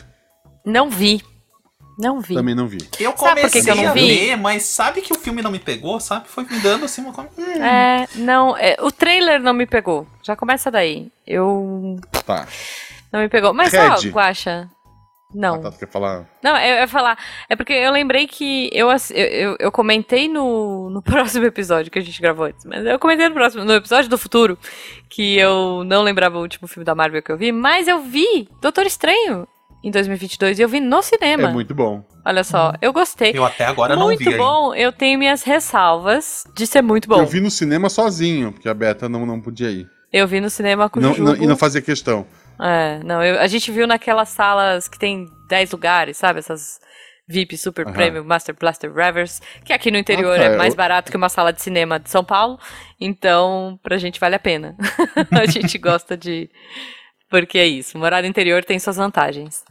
Não 0.66 0.90
vi. 0.90 1.22
Não 1.98 2.20
vi. 2.20 2.34
também 2.34 2.56
não 2.56 2.68
vi. 2.68 2.80
Eu 3.00 3.12
Sabe 3.16 3.42
comecei 3.42 3.62
que 3.62 3.66
que 3.66 3.72
eu 3.72 3.76
não 3.76 3.90
a 3.90 3.94
vi? 3.94 4.08
ver, 4.08 4.36
mas 4.38 4.64
sabe 4.64 5.02
que 5.02 5.14
o 5.14 5.20
filme 5.20 5.42
não 5.42 5.52
me 5.52 5.60
pegou, 5.60 6.00
sabe? 6.00 6.28
Foi 6.28 6.44
me 6.44 6.60
dando 6.60 6.86
assim 6.86 7.02
uma 7.02 7.14
coisa. 7.14 7.30
Hum. 7.38 7.64
É, 7.64 8.08
não, 8.16 8.58
é, 8.58 8.76
o 8.80 8.92
trailer 8.92 9.40
não 9.40 9.54
me 9.54 9.68
pegou. 9.68 10.08
Já 10.24 10.36
começa 10.36 10.72
daí. 10.72 11.12
Eu. 11.28 12.00
Tá. 12.26 12.48
Não 13.12 13.20
me 13.20 13.30
pegou. 13.30 13.54
Mas, 13.54 13.72
Red. 13.72 13.90
ó, 13.90 13.98
Guaxa. 14.12 14.70
Não. 15.34 15.56
Ah, 15.56 15.60
tá, 15.60 15.72
quer 15.72 15.88
falar? 15.88 16.26
Não, 16.44 16.58
eu 16.58 16.76
ia 16.76 16.88
falar. 16.88 17.18
É 17.48 17.56
porque 17.56 17.72
eu 17.72 17.92
lembrei 17.92 18.28
que 18.28 18.70
eu, 18.74 18.90
eu, 19.12 19.56
eu 19.60 19.72
comentei 19.72 20.28
no, 20.28 20.90
no 20.90 21.02
próximo 21.04 21.46
episódio 21.46 21.92
que 21.92 22.00
a 22.00 22.02
gente 22.02 22.22
gravou 22.22 22.46
antes. 22.46 22.66
Mas 22.66 22.86
eu 22.86 23.00
comentei 23.00 23.30
no 23.30 23.36
próximo, 23.36 23.64
no 23.64 23.74
episódio 23.74 24.10
do 24.10 24.18
futuro, 24.18 24.58
que 25.10 25.38
eu 25.38 25.84
não 25.86 26.02
lembrava 26.02 26.38
o 26.38 26.42
último 26.42 26.68
filme 26.68 26.84
da 26.84 26.96
Marvel 26.96 27.22
que 27.22 27.32
eu 27.32 27.38
vi, 27.38 27.52
mas 27.52 27.88
eu 27.88 28.02
vi 28.02 28.50
Doutor 28.62 28.86
Estranho 28.86 29.48
em 29.84 29.90
2022 29.92 30.60
e 30.60 30.62
eu 30.62 30.70
vi 30.70 30.80
no 30.80 31.02
cinema. 31.02 31.50
É 31.50 31.52
muito 31.54 31.74
bom. 31.74 32.04
Olha 32.26 32.44
só, 32.44 32.74
eu 32.82 32.94
gostei. 32.94 33.32
Eu 33.36 33.44
até 33.44 33.66
agora 33.66 33.96
não 33.96 34.04
muito 34.08 34.20
vi 34.20 34.28
ainda. 34.30 34.38
bom, 34.38 34.76
eu 34.76 34.92
tenho 34.92 35.18
minhas 35.18 35.44
ressalvas 35.44 36.44
de 36.56 36.68
ser 36.68 36.82
muito 36.82 37.08
bom. 37.08 37.20
Eu 37.20 37.26
vi 37.26 37.40
no 37.40 37.50
cinema 37.50 37.90
sozinho, 37.90 38.52
porque 38.52 38.70
a 38.70 38.74
Beta 38.74 39.10
não, 39.10 39.26
não 39.26 39.42
podia 39.42 39.70
ir. 39.72 39.88
Eu 40.14 40.28
vi 40.28 40.40
no 40.42 40.50
cinema 40.50 40.90
com 40.90 41.00
o 41.00 41.02
Não, 41.02 41.10
Jujubo. 41.14 41.36
não- 41.38 41.44
e 41.44 41.48
não 41.48 41.58
fazia 41.58 41.82
questão. 41.82 42.26
É, 42.62 43.00
não, 43.04 43.24
eu- 43.24 43.40
a 43.40 43.48
gente 43.48 43.72
viu 43.72 43.88
naquelas 43.88 44.30
salas 44.30 44.88
que 44.88 45.00
tem 45.00 45.26
10 45.50 45.72
lugares, 45.72 46.18
sabe? 46.18 46.38
Essas 46.40 46.80
VIP 47.28 47.58
Super 47.58 47.86
Aham. 47.88 47.94
Premium 47.94 48.24
Master 48.26 48.54
Blaster 48.60 48.94
Revers, 48.94 49.42
que 49.64 49.72
aqui 49.74 49.90
no 49.90 49.98
interior 49.98 50.36
Ah, 50.36 50.40
tá, 50.40 50.46
é 50.46 50.58
mais 50.58 50.74
eu- 50.74 50.78
barato 50.78 51.10
que 51.10 51.18
uma 51.18 51.30
sala 51.30 51.52
de 51.54 51.62
cinema 51.62 51.98
de 52.00 52.10
São 52.10 52.24
Paulo, 52.24 52.60
então 53.00 53.80
pra 53.82 53.98
gente 53.98 54.20
vale 54.20 54.36
a 54.36 54.40
pena. 54.40 54.76
a 55.32 55.46
gente 55.48 55.78
gosta 55.78 56.16
de. 56.16 56.50
Porque 57.30 57.58
é 57.58 57.66
isso, 57.66 57.98
morar 57.98 58.22
no 58.22 58.28
interior 58.28 58.64
tem 58.66 58.78
suas 58.78 58.98
vantagens. 58.98 59.64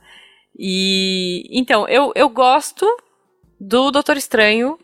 E 0.58 1.44
então, 1.50 1.88
eu, 1.88 2.12
eu 2.14 2.28
gosto 2.28 2.86
do 3.58 3.90
Doutor 3.90 4.16
Estranho, 4.16 4.78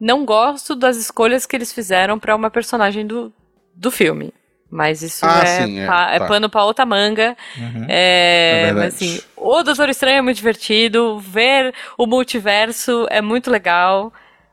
não 0.00 0.24
gosto 0.24 0.74
das 0.74 0.96
escolhas 0.96 1.44
que 1.46 1.56
eles 1.56 1.72
fizeram 1.72 2.18
pra 2.18 2.36
uma 2.36 2.50
personagem 2.50 3.06
do, 3.06 3.32
do 3.74 3.90
filme. 3.90 4.32
Mas 4.70 5.02
isso 5.02 5.24
Ah, 5.26 5.40
é, 5.42 5.64
sim, 5.66 5.78
é, 5.80 5.86
pa- 5.86 6.10
é 6.12 6.18
tá. 6.18 6.26
pano 6.26 6.50
pra 6.50 6.64
outra 6.64 6.84
manga. 6.84 7.34
Uhum. 7.56 7.86
É, 7.88 8.66
É 8.68 8.72
mas 8.72 8.94
assim, 8.94 9.18
o 9.34 9.62
Doutor 9.62 9.88
Estranho 9.88 10.18
é 10.18 10.22
muito 10.22 10.36
divertido, 10.36 11.18
ver 11.18 11.74
o 11.96 12.06
multiverso 12.06 13.06
é 13.08 13.22
muito 13.22 13.50
legal. 13.50 14.12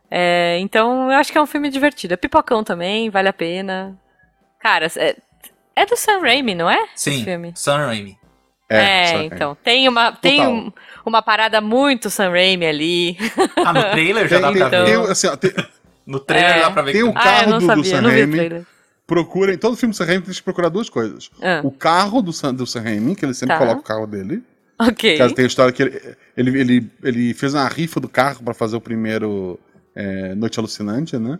É, 0.10 0.58
então, 0.62 1.12
eu 1.12 1.18
acho 1.18 1.32
que 1.32 1.38
é 1.38 1.42
um 1.42 1.46
filme 1.46 1.70
divertido. 1.70 2.14
É 2.14 2.18
pipocão 2.18 2.64
também, 2.64 3.10
vale 3.10 3.28
a 3.28 3.34
pena. 3.34 4.00
Cara, 4.60 4.88
é, 4.96 5.18
é 5.76 5.86
do 5.86 5.98
Sam 5.98 6.22
Raimi, 6.22 6.56
não 6.56 6.70
é? 6.70 6.88
Sim, 6.96 7.24
filme. 7.26 7.52
Sam 7.56 7.86
Raimi. 7.86 8.18
É, 8.70 9.08
só- 9.12 9.22
então. 9.22 9.58
Tem, 9.64 9.88
uma, 9.88 10.12
tem 10.12 10.46
um- 10.48 10.72
uma 11.06 11.22
parada 11.22 11.62
muito 11.62 12.10
Sam 12.10 12.30
Raimi 12.32 12.66
ali. 12.66 13.18
Ah, 13.58 13.72
no 13.74 13.82
trailer 13.92 14.28
já 14.28 14.40
Tem, 14.40 14.42
dá 14.42 14.52
pra 14.52 14.70
tem- 14.70 14.86
ver. 14.86 15.02
tem, 15.02 15.12
assim, 15.12 15.28
ó, 15.28 15.36
tem- 15.36 15.54
No 16.08 16.20
trailer 16.20 16.58
É. 16.58 16.60
dá 16.62 16.72
pra 16.72 16.82
ver 16.84 16.92
Tem 16.94 17.02
que 17.02 17.08
um 17.08 17.12
ah, 17.16 17.22
carro 17.24 17.50
não 17.52 17.58
do- 17.60 17.66
do 17.66 17.68
sabia, 17.68 17.84
Sam 17.96 18.02
não 18.02 18.10
vi 18.12 18.24
o 18.24 18.38
Raimi. 18.38 18.66
procurem. 19.08 19.58
Todo 19.58 19.76
filme 19.78 19.94
do 19.94 19.98
Sam 19.98 20.06
Raimi 20.06 20.22
tem 20.24 20.34
que 20.34 20.44
procurar 20.44 20.70
duas 20.70 20.90
coisas. 20.90 21.30
Ah, 21.42 21.62
O 21.64 21.72
carro 21.72 22.22
do 22.22 22.32
Sam, 22.34 22.54
do 22.54 22.66
Sam 22.68 22.82
Raimi, 22.82 23.16
que 23.16 23.26
ele 23.26 23.34
sempre 23.34 23.56
Tá. 23.56 23.60
coloca 23.60 23.80
o 23.82 23.84
carro 23.84 24.06
dele. 24.08 24.44
ok. 24.80 25.18
Caso 25.18 25.34
tem 25.34 25.46
a 25.46 25.48
história 25.48 25.72
que 25.72 25.82
ele, 25.84 26.16
ele, 26.36 26.60
ele, 26.60 26.92
ele 27.04 27.34
fez 27.34 27.54
uma 27.54 27.68
rifa 27.68 28.00
do 28.00 28.10
carro 28.10 28.44
pra 28.44 28.54
fazer 28.54 28.76
o 28.76 28.82
primeiro 28.82 29.60
é, 29.96 30.36
Noite 30.36 30.60
Alucinante, 30.60 31.18
né? 31.18 31.40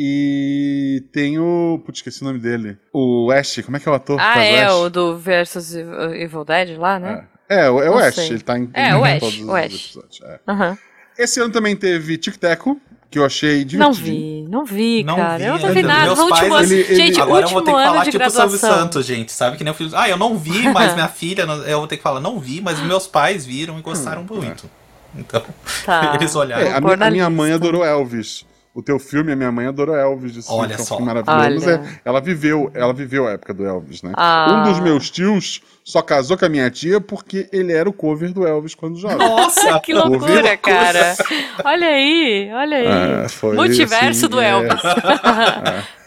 E 0.00 1.02
tem 1.12 1.40
o. 1.40 1.82
Putz, 1.84 1.98
esqueci 1.98 2.22
o 2.22 2.24
nome 2.26 2.38
dele. 2.38 2.78
O 2.92 3.32
Ash, 3.32 3.60
como 3.64 3.76
é 3.76 3.80
que 3.80 3.88
é 3.88 3.90
o 3.90 3.94
ator? 3.96 4.16
que 4.16 4.22
Ah, 4.24 4.40
é, 4.44 4.62
Ash? 4.64 4.72
o 4.74 4.88
do 4.88 5.18
Versus 5.18 5.74
Evil 5.74 6.44
Dead 6.44 6.78
lá, 6.78 7.00
né? 7.00 7.24
É, 7.48 7.64
é, 7.66 7.70
o- 7.70 7.82
é 7.82 7.90
o 7.90 7.94
Não 7.94 7.98
Ash, 7.98 8.14
sei. 8.14 8.28
ele 8.28 8.38
tá 8.40 8.56
em, 8.56 8.70
É, 8.74 8.90
em 8.90 8.94
o 8.94 9.04
Ash, 9.04 9.18
todos 9.18 9.40
os 9.40 9.48
o 9.48 9.54
Ash. 9.56 9.64
episódios. 9.74 10.20
é. 10.22 10.38
Aham. 10.46 10.78
Esse 11.18 11.40
ano 11.40 11.50
também 11.52 11.74
teve 11.74 12.16
Tic 12.16 12.36
Teco, 12.36 12.80
que 13.10 13.18
eu 13.18 13.24
achei 13.24 13.58
Não 13.62 13.64
divertido. 13.90 14.04
vi, 14.06 14.46
não 14.48 14.64
vi, 14.64 15.02
Não 15.02 15.16
cara. 15.16 15.38
vi 15.38 15.44
eu 15.44 15.48
não 15.48 15.54
ainda. 15.56 15.72
vi 15.72 15.82
nada. 15.82 16.04
Meus 16.04 16.18
No 16.18 16.24
último 16.26 16.48
pais, 16.48 16.70
ano, 16.70 16.72
ele- 16.80 16.80
ele- 16.82 16.94
gente, 16.94 17.20
Agora 17.20 17.44
eu 17.46 17.48
vou 17.50 17.62
ter 17.62 17.70
último 17.70 17.76
que 17.76 17.82
ano 17.82 17.90
falar 17.92 18.04
de 18.04 18.10
tipo 18.12 18.24
o 18.24 18.30
Silvio. 18.30 18.58
Santos, 18.58 19.04
gente. 19.04 19.32
Sabe 19.32 19.56
que 19.56 19.64
nem 19.64 19.72
eu 19.72 19.74
fiz. 19.74 19.92
Ah, 19.94 20.08
eu 20.08 20.16
não 20.16 20.38
vi, 20.38 20.68
mas 20.72 20.94
minha 20.94 21.08
filha. 21.08 21.42
Eu 21.66 21.78
vou 21.78 21.88
ter 21.88 21.96
que 21.96 22.02
falar, 22.04 22.20
não 22.20 22.38
vi, 22.38 22.60
mas 22.60 22.78
meus 22.80 23.08
pais 23.08 23.44
viram 23.44 23.76
e 23.80 23.82
gostaram 23.82 24.22
muito. 24.22 24.70
Então, 25.16 25.42
Tá. 25.84 26.12
eles 26.20 26.36
olharam. 26.36 26.64
É, 26.68 26.72
a, 26.74 27.06
a 27.06 27.10
minha 27.10 27.28
mãe 27.30 27.50
adorou 27.50 27.84
Elvis. 27.84 28.46
O 28.78 28.82
teu 28.82 28.96
filme, 28.96 29.32
a 29.32 29.34
minha 29.34 29.50
mãe 29.50 29.66
adorou 29.66 29.96
Elvis. 29.96 30.34
Disse 30.34 30.52
Olha 30.52 30.76
que 30.76 30.80
é 30.80 30.84
um 30.84 30.86
só. 30.86 30.98
filme 30.98 31.12
maravilhoso. 31.12 31.68
É, 31.68 31.82
ela 32.04 32.20
viveu, 32.20 32.70
ela 32.72 32.92
viveu 32.92 33.26
a 33.26 33.32
época 33.32 33.52
do 33.52 33.66
Elvis, 33.66 34.02
né? 34.02 34.12
Ah. 34.16 34.46
Um 34.52 34.70
dos 34.70 34.78
meus 34.78 35.10
tios 35.10 35.60
só 35.82 36.00
casou 36.00 36.38
com 36.38 36.44
a 36.44 36.48
minha 36.48 36.70
tia 36.70 37.00
porque 37.00 37.48
ele 37.50 37.72
era 37.72 37.88
o 37.88 37.92
cover 37.92 38.32
do 38.32 38.46
Elvis 38.46 38.76
quando 38.76 38.96
jovem. 38.96 39.18
Nossa! 39.18 39.80
Que 39.80 39.92
loucura, 39.92 40.56
cara. 40.56 41.16
Olha 41.64 41.88
aí, 41.88 42.50
olha 42.54 42.76
aí. 42.76 43.24
É, 43.24 43.28
foi, 43.28 43.56
Multiverso 43.56 44.26
assim, 44.26 44.28
do 44.28 44.40
é. 44.40 44.48
Elvis. 44.48 44.80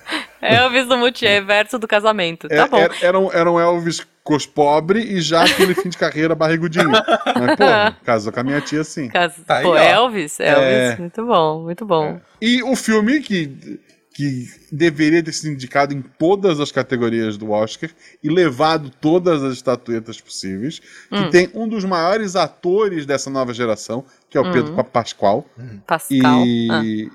Elvis 0.42 0.88
do 0.88 0.98
multiverso 0.98 1.78
do 1.78 1.88
casamento. 1.88 2.48
Tá 2.48 2.56
É, 2.56 2.68
bom. 2.68 2.78
era, 2.78 2.94
era, 3.02 3.20
um, 3.20 3.32
era 3.32 3.52
um 3.52 3.60
Elvis 3.60 4.06
cos 4.24 4.46
pobre 4.46 5.00
e 5.02 5.20
já 5.22 5.44
aquele 5.44 5.74
fim 5.74 5.90
de 5.90 5.98
carreira 5.98 6.36
barrigudinho. 6.36 6.90
Mas, 6.90 7.56
pô, 7.58 7.66
casou 8.06 8.32
com 8.32 8.40
a 8.40 8.44
minha 8.44 8.62
tia 8.62 8.84
sim. 8.84 9.08
Cas- 9.10 9.34
Tá 9.46 9.58
aí, 9.58 9.64
Pô, 9.64 9.72
ó. 9.72 9.78
Elvis, 9.78 10.40
Elvis. 10.40 10.62
É. 10.64 10.96
Muito 10.98 11.26
bom, 11.26 11.64
muito 11.64 11.86
bom. 11.86 12.20
E 12.42 12.62
o 12.62 12.76
filme 12.76 13.20
que, 13.22 13.80
que 14.14 14.46
deveria 14.72 15.24
ter 15.24 15.32
sido 15.34 15.52
indicado 15.54 15.94
em 15.94 16.02
todas 16.02 16.60
as 16.60 16.72
categorias 16.72 17.36
do 17.38 17.50
Oscar 17.52 17.90
e 18.24 18.30
levado 18.30 18.92
todas 19.02 19.42
as 19.44 19.54
estatuetas 19.54 20.22
possíveis, 20.22 20.80
que 20.80 21.16
Hum. 21.16 21.30
tem 21.32 21.50
um 21.56 21.68
dos 21.68 21.84
maiores 21.84 22.36
atores 22.36 23.06
dessa 23.08 23.30
nova 23.30 23.54
geração, 23.54 24.06
que 24.30 24.38
é 24.38 24.42
o 24.42 24.52
Pedro 24.52 24.74
Hum. 24.80 24.84
Pascoal, 24.84 25.46
Pascal. 25.88 26.44
e 26.46 27.10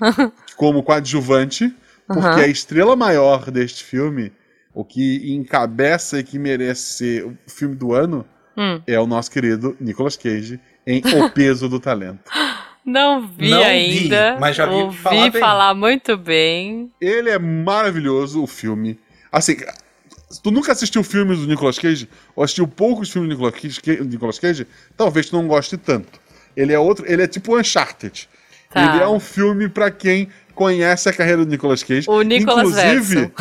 como 0.57 0.83
coadjuvante, 0.83 1.73
porque 2.07 2.21
Aham. 2.21 2.41
a 2.43 2.47
estrela 2.49 2.95
maior 2.97 3.51
deste 3.51 3.85
filme, 3.85 4.33
o 4.75 4.85
que 4.85 5.33
encabeça 5.33 6.19
e 6.21 6.25
que 6.25 6.39
merece 6.39 6.95
ser 6.99 7.25
o 7.25 7.37
filme 7.47 7.75
do 7.75 7.93
ano, 7.93 8.25
Hum. 8.59 8.81
é 8.87 8.99
o 8.99 9.07
nosso 9.07 9.31
querido 9.31 9.77
Nicolas 9.79 10.17
Cage 10.17 10.59
em 10.87 11.03
O 11.15 11.29
Peso 11.31 11.69
do 11.69 11.79
Talento. 11.79 12.21
Não 12.85 13.27
vi 13.29 13.51
Não 13.51 13.59
vi, 13.59 13.65
ainda. 13.65 14.37
mas 14.41 14.57
já 14.57 14.65
vi 14.65 14.75
Ouvi 14.75 14.97
falar 14.99 15.31
bem. 15.31 15.41
falar 15.41 15.75
muito 15.75 16.17
bem. 16.17 16.91
Ele 17.01 17.29
é 17.31 17.39
maravilhoso, 17.39 18.43
o 18.43 18.47
filme. 18.47 18.99
Assim, 19.31 19.57
tu 20.43 20.51
nunca 20.51 20.73
assistiu 20.73 21.03
filmes 21.03 21.41
do 21.41 21.47
Nicolas 21.47 21.79
Cage, 21.79 22.09
ou 22.35 22.43
assistiu 22.45 22.67
poucos 22.67 23.11
filmes 23.11 23.29
do 23.29 23.33
Nicolas 23.35 23.61
Cage, 23.61 24.03
Nicolas 24.05 24.39
Cage, 24.39 24.67
talvez 24.97 25.29
tu 25.29 25.37
não 25.37 25.47
goste 25.49 25.77
tanto. 25.77 26.19
Ele 26.57 26.73
é 26.73 26.79
outro, 26.79 27.05
ele 27.07 27.23
é 27.23 27.27
tipo 27.27 27.59
Uncharted. 27.59 28.29
Tá. 28.71 28.95
Ele 28.95 29.03
é 29.03 29.09
um 29.09 29.21
filme 29.21 29.69
pra 29.69 29.91
quem 29.91 30.29
conhece 30.57 31.09
a 31.09 31.13
carreira 31.13 31.45
do 31.45 31.51
Nicolas 31.51 31.83
Cage. 31.85 32.09
O 32.11 32.23
Nicolas 32.23 32.67
Inclusive, 32.67 33.15
Verso. 33.17 33.33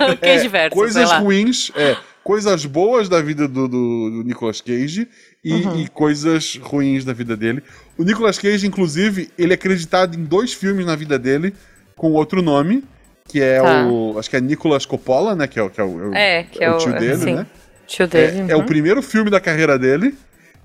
é, 0.00 0.16
Cage 0.38 0.48
Verso, 0.48 0.70
coisas 0.76 1.12
ruins, 1.12 1.70
é, 1.76 1.96
coisas 2.24 2.64
boas 2.64 3.08
da 3.08 3.20
vida 3.20 3.46
do, 3.48 3.68
do, 3.68 4.10
do 4.10 4.22
Nicolas 4.24 4.60
Cage 4.62 5.06
e, 5.44 5.52
Uhum. 5.52 5.80
e 5.80 5.88
coisas 5.88 6.56
ruins 6.62 7.04
da 7.04 7.12
vida 7.12 7.36
dele. 7.36 7.62
O 7.98 8.04
Nicolas 8.04 8.38
Cage, 8.38 8.66
inclusive, 8.66 9.28
ele 9.36 9.52
é 9.52 9.54
acreditado 9.54 10.16
em 10.16 10.24
dois 10.24 10.52
filmes 10.54 10.86
na 10.86 10.94
vida 10.96 11.18
dele 11.18 11.52
com 11.96 12.12
outro 12.12 12.40
nome, 12.40 12.84
que 13.28 13.40
é 13.42 13.60
Tá. 13.60 13.86
o. 13.86 14.16
Acho 14.18 14.30
que 14.30 14.36
é 14.36 14.40
Nicolas 14.40 14.86
Coppola, 14.86 15.34
né? 15.34 15.46
Que 15.48 15.58
é, 15.58 15.62
o- 15.62 15.68
que 15.70 15.80
é 15.80 15.84
o, 15.84 16.14
É, 16.14 16.42
que 16.44 16.62
é 16.64 16.70
o- 16.70 16.78
tio 16.78 16.92
dele, 16.98 17.16
sim. 17.16 17.34
né? 17.34 17.46
Tio 17.86 18.06
dele. 18.06 18.50
É, 18.50 18.52
é 18.52 18.56
o 18.56 18.60
uhum. 18.60 18.66
primeiro 18.66 19.02
filme 19.02 19.28
da 19.30 19.40
carreira 19.40 19.76
dele 19.78 20.14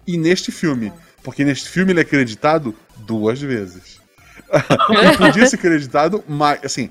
e 0.05 0.15
neste 0.17 0.51
filme. 0.51 0.93
Porque 1.23 1.43
neste 1.43 1.67
filme 1.69 1.91
ele 1.91 1.99
é 1.99 2.03
acreditado 2.03 2.73
duas 3.05 3.41
vezes. 3.41 3.96
Ele 4.89 5.17
podia 5.17 5.45
ser 5.45 5.55
acreditado, 5.57 6.23
mas, 6.27 6.59
assim, 6.63 6.89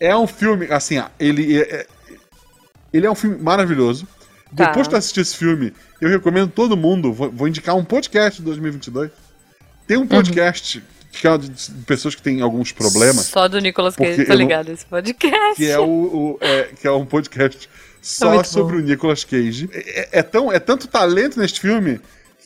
é 0.00 0.16
um 0.16 0.26
filme, 0.26 0.66
assim, 0.70 1.02
ele 1.18 1.58
é, 1.60 1.76
é- 1.80 1.86
ele 2.92 3.06
é 3.06 3.10
um 3.10 3.14
filme 3.14 3.36
maravilhoso. 3.40 4.06
Tá. 4.56 4.66
Depois 4.66 4.86
que 4.86 4.94
tu 4.94 4.96
assistir 4.96 5.20
esse 5.20 5.36
filme, 5.36 5.72
eu 6.00 6.08
recomendo 6.08 6.50
todo 6.50 6.76
mundo, 6.76 7.12
vou, 7.12 7.30
vou 7.30 7.48
indicar 7.48 7.74
um 7.74 7.84
podcast 7.84 8.38
de 8.40 8.44
2022. 8.46 9.10
Tem 9.86 9.96
Uhum. 9.96 10.04
um 10.04 10.06
podcast 10.06 10.82
que 11.12 11.28
é 11.28 11.38
de 11.38 11.48
de 11.48 11.70
pessoas 11.86 12.14
que 12.14 12.22
têm 12.22 12.40
alguns 12.40 12.72
problemas, 12.72 13.26
Só 13.26 13.46
do 13.46 13.58
Nicolas 13.60 13.94
Cage, 13.94 14.26
não- 14.26 14.34
ligado 14.36 14.70
esse 14.72 14.84
podcast. 14.86 15.54
que 15.56 15.66
é, 15.70 15.78
o, 15.78 15.84
o- 15.84 16.38
é, 16.40 16.64
que 16.80 16.86
é 16.86 16.90
um 16.90 17.04
podcast 17.06 17.68
só 18.02 18.34
muito 18.34 18.48
sobre 18.48 18.76
bom. 18.76 18.82
o 18.82 18.84
Nicolas 18.86 19.22
Cage. 19.24 19.68
É, 19.72 20.00
é- 20.00 20.08
é 20.18 20.22
tão, 20.22 20.52
é 20.52 20.58
tanto 20.58 20.86
talento 20.88 21.38
neste 21.38 21.60
filme 21.60 22.00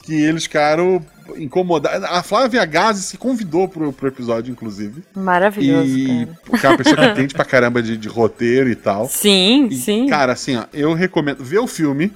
que 0.09 0.14
eles 0.14 0.44
ficaram 0.44 1.05
incomodados. 1.37 2.03
A 2.11 2.23
Flávia 2.23 2.64
Gazi 2.64 3.03
se 3.03 3.18
convidou 3.18 3.68
pro, 3.68 3.92
pro 3.92 4.09
episódio, 4.09 4.51
inclusive. 4.51 5.03
Maravilhoso, 5.14 5.87
E 5.99 6.07
cara. 6.25 6.38
porque 6.47 6.66
é 6.66 6.77
pessoa 6.79 6.97
que 6.97 7.05
entende 7.12 7.35
pra 7.35 7.44
caramba 7.44 7.83
de, 7.83 7.94
de 7.94 8.09
roteiro 8.09 8.71
e 8.71 8.75
tal. 8.75 9.07
Sim, 9.07 9.66
E, 9.71 9.77
sim. 9.77 10.07
Cara, 10.09 10.33
assim, 10.33 10.57
ó, 10.57 10.64
eu 10.73 10.94
recomendo 10.94 11.44
ver 11.44 11.59
o 11.59 11.66
filme, 11.66 12.11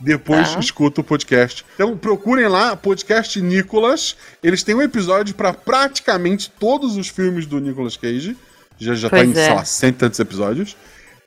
depois 0.00 0.54
Tá. 0.54 0.60
escuta 0.60 1.02
o 1.02 1.04
podcast. 1.04 1.62
Então 1.74 1.94
procurem 1.94 2.48
lá, 2.48 2.74
podcast 2.74 3.38
Nicolas. 3.42 4.16
Eles 4.42 4.62
têm 4.62 4.74
um 4.74 4.80
episódio 4.80 5.34
pra 5.34 5.52
praticamente 5.52 6.50
todos 6.58 6.96
os 6.96 7.08
filmes 7.08 7.44
do 7.44 7.60
Nicolas 7.60 7.98
Cage. 7.98 8.34
Já, 8.78 8.94
já 8.94 9.10
tá 9.10 9.22
em, 9.22 9.34
sei 9.34 9.42
é. 9.44 9.52
lá, 9.52 9.64
cento 9.66 9.94
e 9.96 9.98
tantos 9.98 10.18
episódios. 10.20 10.74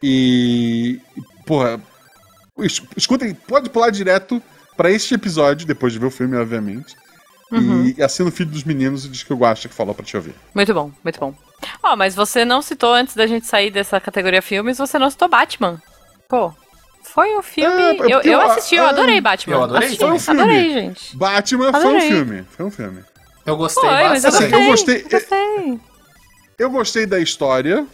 E. 0.01 0.99
Porra. 1.45 1.79
es- 2.59 2.81
Escutem, 2.97 3.33
pode 3.47 3.69
pular 3.69 3.91
direto 3.91 4.41
pra 4.79 4.89
este 4.89 5.13
episódio, 5.13 5.67
depois 5.67 5.91
de 5.91 5.99
ver 5.99 6.05
o 6.05 6.09
filme, 6.11 6.37
obviamente. 6.37 6.95
Uhum. 7.51 7.93
E 7.97 8.01
assina 8.01 8.29
o 8.29 8.31
Filho 8.31 8.49
dos 8.49 8.63
Meninos 8.63 9.03
e 9.05 9.09
diz 9.09 9.23
que 9.23 9.31
eu 9.31 9.35
gosto 9.37 9.67
que 9.67 9.75
falou 9.75 9.93
pra 9.93 10.05
te 10.05 10.15
ouvir. 10.15 10.33
Muito 10.55 10.73
bom, 10.73 10.89
muito 11.03 11.19
bom. 11.19 11.33
Ó, 11.83 11.95
mas 11.97 12.15
você 12.15 12.45
não 12.45 12.61
citou, 12.61 12.93
antes 12.93 13.13
da 13.13 13.27
gente 13.27 13.45
sair 13.45 13.71
dessa 13.71 13.99
categoria 13.99 14.41
filmes, 14.41 14.77
você 14.77 14.97
não 14.97 15.09
citou 15.09 15.27
Batman. 15.27 15.81
Pô, 16.29 16.53
foi 17.03 17.35
um 17.37 17.41
filme... 17.41 17.81
É, 17.81 17.91
eu, 17.91 17.95
porque 17.97 18.13
eu 18.29 18.33
eu- 18.33 18.41
assisti, 18.41 18.75
eu 18.75 18.87
adorei 18.87 19.19
Batman. 19.19 19.55
eu 19.57 19.63
adorei. 19.63 19.87
Assisti, 19.87 19.99
Foi 20.05 20.11
um 20.13 20.19
filme. 20.19 20.39
Adorei, 20.41 20.73
gente. 20.73 21.17
Batman 21.17 21.71
foi 21.73 21.81
um 21.83 21.87
Adorei. 21.89 22.07
filme. 22.11 22.43
Foi 22.49 22.65
um 22.67 22.71
filme. 22.71 23.03
Eu 23.45 23.57
gostei 23.57 23.83
Foi, 23.83 24.03
mas 24.09 24.23
eu 24.23 24.31
bastante. 24.31 24.53
Assim, 24.55 24.65
gostei. 24.67 24.95
eu 24.95 25.01
gostei- 25.09 25.19
Gostei. 25.19 25.79
Eu 26.57 26.69
gostei 26.69 27.05
da 27.05 27.19
história. 27.19 27.85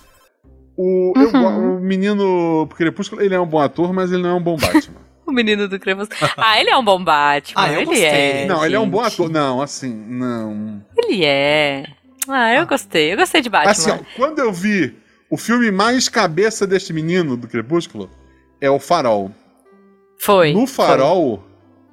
O, 0.78 1.13
eu 1.15 1.30
Uhum. 1.34 1.78
o 1.78 1.80
menino 1.80 2.67
Crepúsculo, 2.76 3.21
ele 3.21 3.34
é 3.34 3.39
um 3.39 3.45
bom 3.48 3.60
ator, 3.62 3.93
mas 3.93 4.12
ele 4.12 4.21
não 4.21 4.32
é 4.32 4.34
um 4.34 4.43
bom 4.43 4.58
Batman. 4.58 4.95
Menino 5.36 5.67
do 5.67 5.80
Crepúsculo. 5.80 6.32
Ah, 6.38 6.60
ele 6.60 6.69
é 6.71 6.78
um 6.78 6.84
bom 6.84 7.04
Batman. 7.04 7.62
Ah, 7.62 7.67
eu 7.71 7.76
ele 7.82 7.86
gostei. 7.86 8.06
é. 8.06 8.45
não, 8.45 8.65
ele 8.65 8.76
é 8.76 8.80
um 8.80 8.89
bom 8.89 9.04
gente. 9.04 9.13
ator. 9.13 9.30
Não, 9.30 9.62
assim, 9.62 9.93
não. 9.93 10.84
Ele 10.98 11.24
é. 11.26 11.86
Ah, 12.28 12.54
eu 12.56 12.65
gostei. 12.65 13.13
Eu 13.13 13.17
gostei 13.17 13.41
de 13.41 13.50
Batman. 13.50 13.71
Assim, 13.71 13.91
ó, 13.91 14.00
quando 14.15 14.39
eu 14.39 14.52
vi 14.52 14.95
o 15.30 15.38
filme 15.38 15.69
mais 15.69 16.10
cabeça 16.10 16.65
deste 16.65 16.91
menino 16.93 17.38
do 17.38 17.48
Crepúsculo, 17.48 18.10
é 18.60 18.69
o 18.69 18.80
Farol. 18.80 19.32
foi. 20.17 20.54
no 20.54 20.65
Farol, 20.65 21.43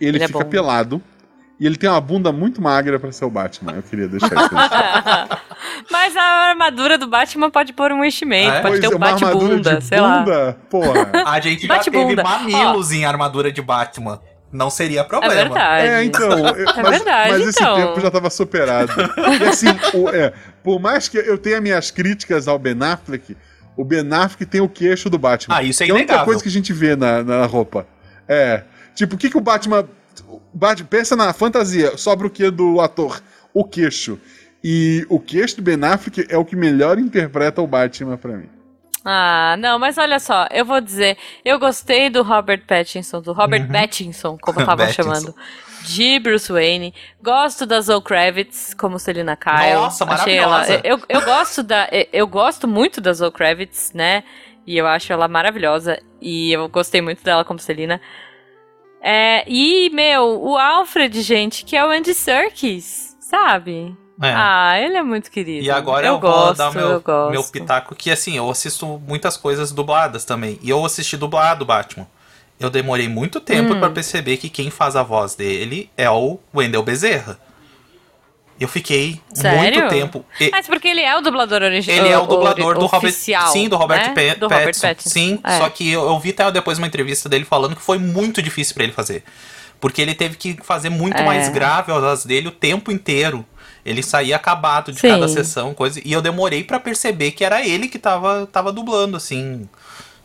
ele, 0.00 0.16
Ele 0.16 0.24
é 0.24 0.26
fica 0.28 0.38
bom. 0.44 0.48
pelado. 0.48 1.02
E 1.60 1.66
ele 1.66 1.76
tem 1.76 1.88
uma 1.88 2.00
bunda 2.00 2.32
muito 2.32 2.60
magra 2.60 2.98
pra 2.98 3.12
ser 3.12 3.24
o 3.24 3.30
Batman. 3.30 3.74
Eu 3.76 3.82
queria 3.84 4.08
deixar 4.08 4.26
isso. 4.34 4.50
Mas 5.90 6.16
a 6.16 6.22
armadura 6.50 6.96
do 6.98 7.06
Batman 7.06 7.50
pode 7.50 7.72
pôr 7.72 7.92
um 7.92 8.04
enchimento, 8.04 8.50
Ah, 8.52 8.56
é? 8.56 8.60
pode 8.62 8.80
ter 8.80 8.88
Pois 8.88 8.92
um 8.92 8.94
é, 8.94 8.96
uma 8.96 9.06
armadura 9.14 9.34
bate-bunda, 9.48 9.76
de 9.76 9.84
sei 9.84 10.00
lá. 10.00 10.18
bunda, 10.20 10.58
porra. 10.70 11.10
A 11.26 11.40
gente 11.40 11.66
já 11.66 11.78
teve 11.78 12.16
mamilos 12.16 12.92
em 12.92 13.04
armadura 13.04 13.50
de 13.52 13.60
Batman. 13.62 14.20
Não 14.52 14.68
seria 14.68 15.00
É 15.00 15.04
problema. 15.04 15.34
verdade. 15.34 15.86
É, 15.88 16.04
então. 16.04 16.30
eu- 16.30 16.66
mas, 16.76 16.90
verdade, 16.90 17.30
mas 17.30 17.48
esse 17.48 17.62
então. 17.62 17.74
tempo 17.76 18.00
já 18.00 18.08
estava 18.08 18.28
superado. 18.28 18.92
E 19.40 19.44
assim, 19.44 19.66
o- 19.94 20.08
é, 20.10 20.32
por 20.62 20.78
mais 20.78 21.08
que 21.08 21.16
eu 21.16 21.38
tenha 21.38 21.58
minhas 21.60 21.90
críticas 21.90 22.46
ao 22.46 22.58
Ben 22.58 22.76
Affleck, 22.82 23.34
o 23.76 23.82
Ben 23.84 24.06
Affleck 24.12 24.44
tem 24.44 24.60
o 24.60 24.68
queixo 24.68 25.08
do 25.08 25.18
Batman. 25.18 25.56
Ah, 25.56 25.62
isso 25.62 25.82
é 25.82 25.86
que 25.86 25.90
é 25.90 25.94
a 25.94 25.96
única 25.96 26.12
inegável. 26.12 26.26
coisa 26.26 26.42
que 26.42 26.48
a 26.50 26.52
gente 26.52 26.70
vê 26.72 26.94
na, 26.94 27.22
na 27.22 27.46
roupa. 27.46 27.86
É. 28.28 28.62
Tipo, 28.94 29.14
o 29.14 29.18
que, 29.18 29.30
que 29.30 29.38
o 29.38 29.40
Batman. 29.40 29.86
o 30.28 30.38
Bat- 30.52 30.84
pensa 30.84 31.16
na 31.16 31.32
fantasia, 31.32 31.96
sobra 31.96 32.26
o 32.26 32.30
que 32.30 32.50
do 32.50 32.78
ator? 32.82 33.22
O 33.54 33.64
queixo. 33.64 34.18
E 34.64 35.04
o 35.08 35.18
queixo 35.18 35.56
do 35.56 35.62
Ben 35.62 35.82
Affleck 35.84 36.26
é 36.28 36.36
o 36.38 36.44
que 36.44 36.54
melhor 36.54 36.98
interpreta 36.98 37.60
o 37.60 37.66
Batman 37.66 38.16
pra 38.16 38.36
mim. 38.36 38.48
Ah, 39.04 39.56
não, 39.58 39.80
mas 39.80 39.98
olha 39.98 40.20
só, 40.20 40.46
eu 40.52 40.64
vou 40.64 40.80
dizer, 40.80 41.18
eu 41.44 41.58
gostei 41.58 42.08
do 42.08 42.22
Robert 42.22 42.62
Pattinson, 42.64 43.20
do 43.20 43.32
Robert 43.32 43.66
Pattinson, 43.66 44.38
como 44.40 44.60
estavam 44.60 44.86
Pattinson. 44.86 45.02
chamando, 45.02 45.34
de 45.84 46.20
Bruce 46.20 46.52
Wayne. 46.52 46.94
Gosto 47.20 47.66
da 47.66 47.80
Zoe 47.80 48.00
Kravitz 48.00 48.72
como 48.74 49.00
Selina 49.00 49.34
Kyle. 49.36 49.74
Nossa, 49.74 50.04
Achei 50.04 50.36
ela, 50.36 50.58
maravilhosa. 50.58 50.86
eu, 50.86 51.00
eu 51.08 51.20
gosto 51.22 51.62
da, 51.64 51.88
eu 52.12 52.26
gosto 52.28 52.68
muito 52.68 53.00
da 53.00 53.12
Zoe 53.12 53.32
Kravitz, 53.32 53.92
né? 53.92 54.22
E 54.64 54.78
eu 54.78 54.86
acho 54.86 55.12
ela 55.12 55.26
maravilhosa 55.26 56.00
e 56.20 56.52
eu 56.52 56.68
gostei 56.68 57.00
muito 57.00 57.24
dela 57.24 57.44
como 57.44 57.58
Selina. 57.58 58.00
É, 59.02 59.42
e 59.48 59.90
meu, 59.90 60.40
o 60.40 60.56
Alfred, 60.56 61.20
gente, 61.22 61.64
que 61.64 61.76
é 61.76 61.84
o 61.84 61.90
Andy 61.90 62.14
Serkis, 62.14 63.16
sabe? 63.18 63.96
É. 64.22 64.32
Ah, 64.34 64.78
ele 64.80 64.96
é 64.96 65.02
muito 65.02 65.30
querido. 65.30 65.64
E 65.66 65.70
agora 65.70 66.06
eu, 66.06 66.14
eu, 66.14 66.20
vou 66.20 66.30
gosto, 66.30 66.58
dar 66.58 66.72
meu, 66.72 66.88
eu 66.90 67.00
gosto. 67.00 67.30
meu 67.32 67.44
pitaco, 67.44 67.94
que 67.94 68.10
assim, 68.10 68.36
eu 68.36 68.48
assisto 68.48 68.86
muitas 69.06 69.36
coisas 69.36 69.72
dubladas 69.72 70.24
também. 70.24 70.58
E 70.62 70.70
eu 70.70 70.84
assisti 70.84 71.16
dublado 71.16 71.64
Batman. 71.64 72.06
Eu 72.60 72.70
demorei 72.70 73.08
muito 73.08 73.40
tempo 73.40 73.74
Hum. 73.74 73.80
pra 73.80 73.90
perceber 73.90 74.36
que 74.36 74.48
quem 74.48 74.70
faz 74.70 74.94
a 74.94 75.02
voz 75.02 75.34
dele 75.34 75.90
é 75.96 76.08
o 76.08 76.38
Wendell 76.54 76.82
Bezerra. 76.84 77.36
Eu 78.60 78.68
fiquei 78.68 79.20
Sério? 79.34 79.58
muito 79.80 79.88
tempo. 79.88 80.24
e- 80.38 80.50
Mas 80.52 80.68
porque 80.68 80.86
ele 80.86 81.00
é 81.00 81.16
o 81.16 81.20
dublador 81.20 81.62
original. 81.62 81.98
ele 81.98 82.08
é 82.14 82.18
o 82.18 82.26
dublador 82.26 82.74
do 82.78 82.86
Robert. 82.86 83.10
oficial, 83.10 83.48
Sim, 83.48 83.68
do 83.68 83.76
Robert, 83.76 84.14
né? 84.14 84.14
Pa- 84.34 84.38
do 84.38 84.46
Robert 84.46 84.78
Pattinson. 84.80 85.10
Sim, 85.10 85.40
É. 85.42 85.58
só 85.58 85.68
que 85.68 85.90
eu, 85.90 86.04
eu 86.04 86.18
vi 86.20 86.30
até 86.30 86.48
depois 86.52 86.78
uma 86.78 86.86
entrevista 86.86 87.28
dele 87.28 87.44
falando 87.44 87.74
que 87.74 87.82
foi 87.82 87.98
muito 87.98 88.40
difícil 88.40 88.74
pra 88.74 88.84
ele 88.84 88.92
fazer. 88.92 89.24
Porque 89.80 90.00
ele 90.00 90.14
teve 90.14 90.36
que 90.36 90.56
fazer 90.62 90.90
muito 90.90 91.16
É. 91.16 91.24
mais 91.24 91.48
grave 91.48 91.90
a 91.90 91.98
voz 91.98 92.24
dele 92.24 92.46
o 92.46 92.52
tempo 92.52 92.92
inteiro. 92.92 93.44
Ele 93.84 94.02
saía 94.02 94.36
acabado 94.36 94.92
de 94.92 95.00
Sim. 95.00 95.08
cada 95.08 95.26
sessão, 95.28 95.74
coisa. 95.74 96.00
E 96.04 96.12
eu 96.12 96.22
demorei 96.22 96.62
pra 96.62 96.78
perceber 96.78 97.32
que 97.32 97.44
era 97.44 97.66
ele 97.66 97.88
que 97.88 97.98
tava, 97.98 98.46
tava 98.50 98.72
dublando, 98.72 99.16
assim. 99.16 99.68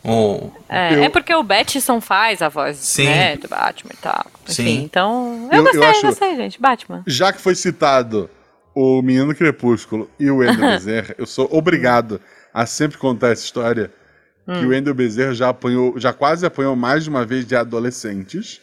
O... 0.04 0.52
É, 0.70 0.94
Eu- 0.94 1.04
é 1.06 1.10
porque 1.10 1.34
o 1.34 1.44
Battinson 1.44 2.00
faz 2.00 2.42
a 2.42 2.50
voz 2.50 2.78
Sim. 2.78 3.06
né, 3.06 3.36
do 3.36 3.48
Batman 3.48 3.92
e 3.94 3.98
tal. 3.98 4.26
Enfim, 4.44 4.54
Sim. 4.54 4.84
então. 4.84 5.50
Eu, 5.52 5.58
Eu- 5.58 5.58
eu 5.58 5.64
gostei, 5.64 5.82
eu 5.82 5.90
acho- 5.90 6.02
gostei, 6.04 6.36
gente. 6.36 6.62
Batman. 6.62 7.04
Já 7.08 7.34
que 7.34 7.42
foi 7.42 7.56
citado 7.56 8.30
o 8.76 9.02
Menino 9.02 9.34
Crepúsculo 9.34 10.10
e 10.20 10.30
o 10.30 10.38
Wendell 10.38 10.70
Bezerra, 10.78 11.16
eu 11.18 11.26
sou 11.26 11.50
obrigado 11.52 12.22
a 12.54 12.66
sempre 12.66 12.98
contar 12.98 13.30
essa 13.30 13.44
história 13.44 13.92
que 14.46 14.52
Hum. 14.54 14.68
o 14.68 14.70
Wendell 14.70 14.94
Bezerra 14.94 15.34
já 15.34 15.50
apanhou, 15.50 16.00
já 16.00 16.14
quase 16.14 16.46
apanhou 16.46 16.74
mais 16.76 17.04
de 17.04 17.10
uma 17.10 17.26
vez 17.26 17.46
de 17.46 17.54
adolescentes, 17.56 18.62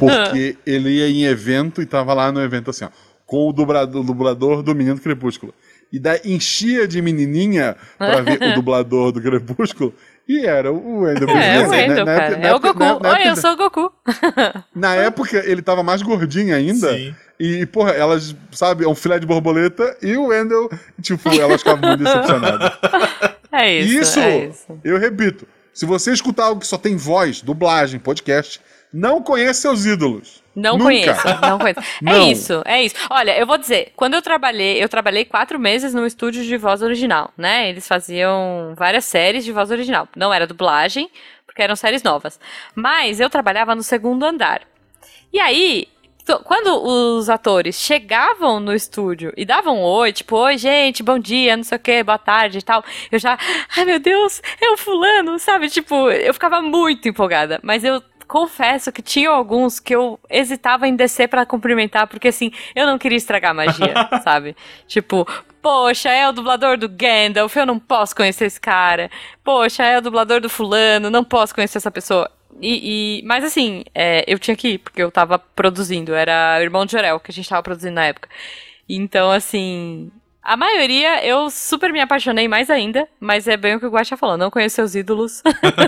porque 0.00 0.56
ele 0.66 0.88
ia 0.90 1.08
em 1.08 1.24
evento 1.24 1.80
e 1.82 1.86
tava 1.86 2.12
lá 2.14 2.32
no 2.32 2.40
evento 2.42 2.70
assim, 2.70 2.84
ó, 2.86 2.88
com 3.32 3.48
o 3.48 3.52
dublador, 3.52 4.02
o 4.02 4.04
dublador 4.04 4.62
do 4.62 4.74
Menino 4.74 4.98
Crepúsculo. 5.00 5.54
E 5.90 5.98
daí 5.98 6.20
enchia 6.22 6.86
de 6.86 7.00
menininha 7.00 7.76
pra 7.96 8.20
ver 8.20 8.42
o 8.42 8.54
dublador 8.54 9.10
do 9.10 9.22
Crepúsculo. 9.22 9.94
E 10.28 10.44
era 10.44 10.70
o 10.70 11.00
Wendell 11.00 11.30
É, 11.30 11.32
o 11.32 11.34
né? 11.34 11.66
Wendell, 11.88 12.04
Na 12.04 12.14
cara. 12.14 12.24
época- 12.34 12.46
É 12.46 12.54
o 12.54 12.60
Goku. 12.60 12.78
na- 12.78 13.00
na 13.00 13.08
Oi, 13.08 13.14
época- 13.14 13.28
eu 13.30 13.36
sou 13.36 13.52
o 13.52 13.56
Goku. 13.56 13.92
na 14.76 14.94
época, 14.96 15.38
ele 15.46 15.62
tava 15.62 15.82
mais 15.82 16.02
gordinho 16.02 16.54
ainda. 16.54 16.92
Sim. 16.94 17.14
E, 17.40 17.64
porra, 17.64 17.92
elas, 17.92 18.36
sabe, 18.52 18.84
é 18.84 18.88
um 18.88 18.94
filé 18.94 19.18
de 19.18 19.26
borboleta 19.26 19.96
e 20.02 20.14
o 20.14 20.26
Wendell, 20.26 20.68
tipo, 21.00 21.26
elas 21.30 21.62
ficavam 21.62 21.88
muito 21.88 22.04
decepcionadas. 22.04 22.70
É 23.50 23.78
isso. 23.80 23.98
Isso, 24.02 24.20
é 24.20 24.46
isso. 24.46 24.78
eu 24.84 24.98
repito, 24.98 25.48
se 25.72 25.86
você 25.86 26.12
escutar 26.12 26.44
algo 26.44 26.60
que 26.60 26.66
só 26.66 26.76
tem 26.76 26.96
voz, 26.96 27.40
dublagem, 27.40 27.98
podcast, 27.98 28.60
não 28.92 29.22
conhece 29.22 29.62
seus 29.62 29.86
ídolos. 29.86 30.41
Não 30.54 30.72
Nunca. 30.72 30.84
conheço, 30.84 31.26
não 31.40 31.58
conheço. 31.58 31.80
É 32.00 32.04
Não. 32.04 32.30
isso, 32.30 32.62
é 32.64 32.82
isso. 32.82 32.94
Olha, 33.10 33.38
eu 33.38 33.46
vou 33.46 33.56
dizer, 33.56 33.92
quando 33.96 34.14
eu 34.14 34.22
trabalhei, 34.22 34.82
eu 34.82 34.88
trabalhei 34.88 35.24
quatro 35.24 35.58
meses 35.58 35.94
num 35.94 36.04
estúdio 36.04 36.44
de 36.44 36.56
voz 36.56 36.82
original, 36.82 37.30
né? 37.36 37.68
Eles 37.70 37.88
faziam 37.88 38.74
várias 38.76 39.04
séries 39.04 39.44
de 39.44 39.52
voz 39.52 39.70
original. 39.70 40.06
Não 40.14 40.32
era 40.32 40.46
dublagem, 40.46 41.10
porque 41.46 41.62
eram 41.62 41.74
séries 41.76 42.02
novas. 42.02 42.38
Mas 42.74 43.18
eu 43.20 43.30
trabalhava 43.30 43.74
no 43.74 43.82
segundo 43.82 44.24
andar. 44.24 44.62
E 45.32 45.40
aí, 45.40 45.88
quando 46.44 46.82
os 46.84 47.28
atores 47.28 47.76
chegavam 47.80 48.60
no 48.60 48.72
estúdio 48.74 49.32
e 49.36 49.44
davam 49.44 49.78
um 49.78 49.82
oi, 49.82 50.12
tipo, 50.12 50.36
oi, 50.36 50.56
gente, 50.56 51.02
bom 51.02 51.18
dia, 51.18 51.56
não 51.56 51.64
sei 51.64 51.76
o 51.76 51.80
que, 51.80 52.02
boa 52.04 52.18
tarde 52.18 52.58
e 52.58 52.62
tal, 52.62 52.84
eu 53.10 53.18
já, 53.18 53.36
ai 53.76 53.84
meu 53.84 53.98
Deus, 53.98 54.40
é 54.60 54.70
o 54.70 54.76
fulano, 54.76 55.38
sabe? 55.38 55.68
Tipo, 55.68 56.10
eu 56.10 56.32
ficava 56.32 56.62
muito 56.62 57.08
empolgada. 57.08 57.58
Mas 57.62 57.82
eu 57.82 58.02
confesso 58.32 58.90
que 58.90 59.02
tinha 59.02 59.28
alguns 59.28 59.78
que 59.78 59.94
eu 59.94 60.18
hesitava 60.30 60.88
em 60.88 60.96
descer 60.96 61.28
pra 61.28 61.44
cumprimentar, 61.44 62.06
porque 62.06 62.28
assim, 62.28 62.50
eu 62.74 62.86
não 62.86 62.96
queria 62.98 63.18
estragar 63.18 63.50
a 63.50 63.54
magia, 63.54 63.92
sabe? 64.24 64.56
Tipo, 64.88 65.26
poxa, 65.60 66.08
é 66.08 66.26
o 66.26 66.32
dublador 66.32 66.78
do 66.78 66.88
Gandalf, 66.88 67.54
eu 67.54 67.66
não 67.66 67.78
posso 67.78 68.16
conhecer 68.16 68.46
esse 68.46 68.58
cara. 68.58 69.10
Poxa, 69.44 69.82
é 69.84 69.98
o 69.98 70.00
dublador 70.00 70.40
do 70.40 70.48
fulano, 70.48 71.10
não 71.10 71.22
posso 71.22 71.54
conhecer 71.54 71.76
essa 71.76 71.90
pessoa. 71.90 72.30
E, 72.58 73.18
e- 73.20 73.22
mas 73.26 73.44
assim, 73.44 73.84
é, 73.94 74.24
eu 74.26 74.38
tinha 74.38 74.56
que 74.56 74.68
ir, 74.68 74.78
porque 74.78 75.02
eu 75.02 75.10
tava 75.10 75.38
produzindo, 75.38 76.14
era 76.14 76.56
o 76.58 76.62
irmão 76.62 76.86
de 76.86 76.92
Jorel 76.92 77.20
que 77.20 77.30
a 77.30 77.34
gente 77.34 77.46
tava 77.50 77.62
produzindo 77.62 77.96
na 77.96 78.06
época. 78.06 78.30
Então, 78.88 79.30
assim, 79.30 80.10
a 80.42 80.56
maioria 80.56 81.24
eu 81.24 81.50
super 81.50 81.92
me 81.92 82.00
apaixonei 82.00 82.48
mais 82.48 82.68
ainda, 82.68 83.08
mas 83.20 83.46
é 83.46 83.56
bem 83.56 83.76
o 83.76 83.80
que 83.80 83.86
o 83.86 83.90
Guaxa 83.90 84.16
falou, 84.16 84.36
não 84.36 84.50
conheço 84.50 84.76
seus 84.76 84.94
ídolos. 84.94 85.42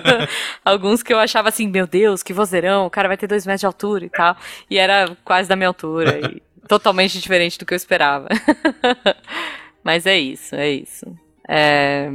Alguns 0.65 1.03
que 1.03 1.13
eu 1.13 1.19
achava 1.19 1.49
assim, 1.49 1.67
meu 1.67 1.87
Deus, 1.87 2.23
que 2.23 2.33
vozeirão, 2.33 2.87
o 2.87 2.91
cara 2.91 3.09
vai 3.09 3.17
ter 3.17 3.27
dois 3.27 3.45
metros 3.47 3.61
de 3.61 3.67
altura 3.67 4.05
e 4.05 4.11
tal. 4.11 4.37
E 4.71 4.79
era 4.79 5.17
quase 5.25 5.49
da 5.49 5.57
minha 5.57 5.69
altura 5.69 6.21
e 6.21 6.43
totalmente 6.69 7.21
diferente 7.21 7.59
do 7.59 7.67
que 7.67 7.75
eu 7.75 7.77
esperava. 7.77 8.29
mas 9.83 10.07
é 10.07 10.19
isso, 10.19 10.55
é 10.55 10.71
isso. 10.71 11.07
É, 11.49 12.09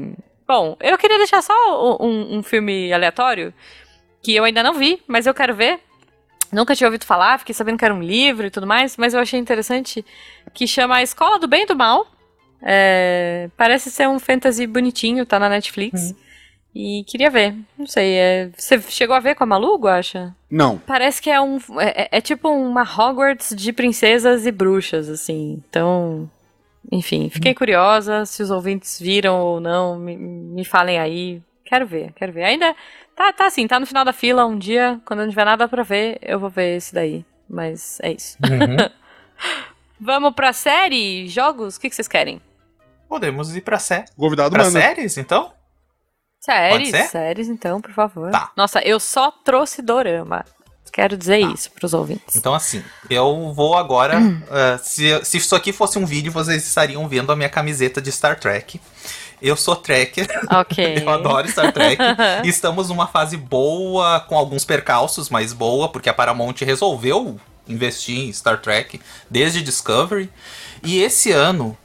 Bom, 0.50 0.76
eu 0.80 0.98
queria 0.98 1.20
deixar 1.20 1.44
só 1.44 1.54
um, 2.02 2.40
um 2.40 2.42
filme 2.42 2.92
aleatório 2.92 3.54
que 4.20 4.34
eu 4.34 4.44
ainda 4.44 4.64
não 4.64 4.74
vi, 4.74 5.00
mas 5.08 5.28
eu 5.28 5.34
quero 5.36 5.54
ver. 5.54 5.80
Nunca 6.52 6.76
tinha 6.76 6.88
ouvido 6.88 7.06
falar, 7.06 7.38
fiquei 7.38 7.54
sabendo 7.54 7.78
que 7.78 7.86
era 7.86 7.94
um 7.94 8.02
livro 8.02 8.48
e 8.48 8.50
tudo 8.50 8.66
mais, 8.66 8.98
mas 8.98 9.14
eu 9.14 9.20
achei 9.20 9.40
interessante 9.40 10.04
que 10.52 10.66
chama 10.66 10.96
A 10.96 11.04
Escola 11.04 11.38
do 11.38 11.48
Bem 11.48 11.62
e 11.62 11.66
do 11.68 11.76
Mal. 11.76 12.08
É, 12.62 13.50
parece 13.56 13.90
ser 13.90 14.08
um 14.08 14.20
fantasy 14.20 14.68
bonitinho, 14.68 15.26
tá 15.26 15.40
na 15.40 15.50
Netflix. 15.50 16.14
E 16.76 17.04
queria 17.06 17.30
ver. 17.30 17.56
Não 17.78 17.88
sei, 17.88 18.14
é, 18.16 18.50
você 18.56 18.80
chegou 18.82 19.16
a 19.16 19.20
ver 19.20 19.34
com 19.36 19.44
a 19.44 19.48
Malu, 19.48 19.88
acha? 19.88 20.36
Não. 20.50 20.78
Parece 20.78 21.22
que 21.22 21.30
é 21.30 21.42
um. 21.42 21.58
É, 21.80 22.04
é- 22.04 22.10
é 22.18 22.22
tipo 22.22 22.48
uma 22.50 22.84
Hogwarts 22.84 23.56
de 23.56 23.74
princesas 23.74 24.46
e 24.46 24.52
bruxas, 24.52 25.10
assim. 25.10 25.62
Então. 25.68 26.30
Enfim, 26.92 27.30
fiquei 27.30 27.54
curiosa 27.54 28.26
se 28.26 28.42
os 28.42 28.50
ouvintes 28.52 29.00
viram 29.00 29.40
ou 29.40 29.60
não. 29.60 29.98
Me, 29.98 30.16
me 30.16 30.64
falem 30.64 31.00
aí. 31.00 31.42
Quero 31.66 31.86
ver, 31.88 32.14
quero 32.14 32.32
ver. 32.32 32.44
Ainda. 32.44 32.76
Tá, 33.16 33.34
tá 33.34 33.48
assim, 33.48 33.68
tá 33.68 33.80
no 33.80 33.86
final 33.86 34.06
da 34.06 34.14
fila. 34.14 34.46
Um 34.46 34.58
dia, 34.58 35.00
quando 35.06 35.22
não 35.22 35.30
tiver 35.30 35.46
nada 35.46 35.68
pra 35.68 35.84
ver, 35.84 36.18
eu 36.22 36.40
vou 36.40 36.50
ver 36.50 36.78
esse 36.78 36.94
daí. 36.94 37.26
Mas 37.50 38.00
é 38.02 38.12
isso. 38.14 38.38
Uhum. 38.44 38.90
Vamos 40.00 40.34
pra 40.34 40.54
série? 40.54 41.28
Jogos? 41.28 41.76
O 41.76 41.82
que, 41.82 41.90
que 41.90 41.96
vocês 41.96 42.08
querem? 42.08 42.40
Podemos 43.10 43.56
ir 43.56 43.62
pra, 43.62 43.80
sé 43.80 44.06
Convidado 44.16 44.52
pra 44.52 44.66
manda. 44.66 44.80
séries, 44.80 45.18
então? 45.18 45.52
Séries? 46.40 47.10
Séries, 47.10 47.48
então, 47.50 47.82
por 47.82 47.92
favor. 47.92 48.32
Tá. 48.32 48.52
Nossa, 48.56 48.80
eu 48.82 49.00
só 49.00 49.32
trouxe 49.32 49.82
dorama. 49.82 50.46
Quero 50.94 51.18
dizer 51.18 51.40
isso 51.40 51.72
pros 51.72 51.94
ouvintes. 51.94 52.36
Então, 52.36 52.54
assim, 52.54 52.84
eu 53.10 53.52
vou 53.54 53.76
agora. 53.76 54.16
eh, 54.50 54.78
se, 54.82 55.26
se 55.26 55.38
isso 55.38 55.56
aqui 55.56 55.72
fosse 55.74 56.00
um 56.00 56.06
vídeo, 56.06 56.32
vocês 56.32 56.66
estariam 56.66 57.08
vendo 57.08 57.32
a 57.32 57.36
minha 57.36 57.50
camiseta 57.50 58.02
de 58.02 58.12
Star 58.12 58.40
Trek. 58.40 58.80
Eu 59.42 59.56
sou 59.56 59.76
Trekker, 59.76 60.28
Ok. 60.52 60.98
eu 61.02 61.10
adoro 61.10 61.48
Star 61.48 61.72
Trek. 61.72 62.02
estamos 62.44 62.90
numa 62.90 63.08
fase 63.08 63.38
boa, 63.38 64.20
com 64.22 64.38
alguns 64.38 64.66
percalços, 64.66 65.30
mas 65.30 65.54
boa, 65.54 65.90
porque 65.90 66.10
a 66.10 66.14
Paramount 66.14 66.56
resolveu 66.62 67.40
investir 67.68 68.18
em 68.18 68.34
Star 68.34 68.60
Trek 68.60 69.00
desde 69.30 69.62
Discovery. 69.62 70.30
E 70.84 71.02
esse 71.02 71.32
ano 71.32 71.78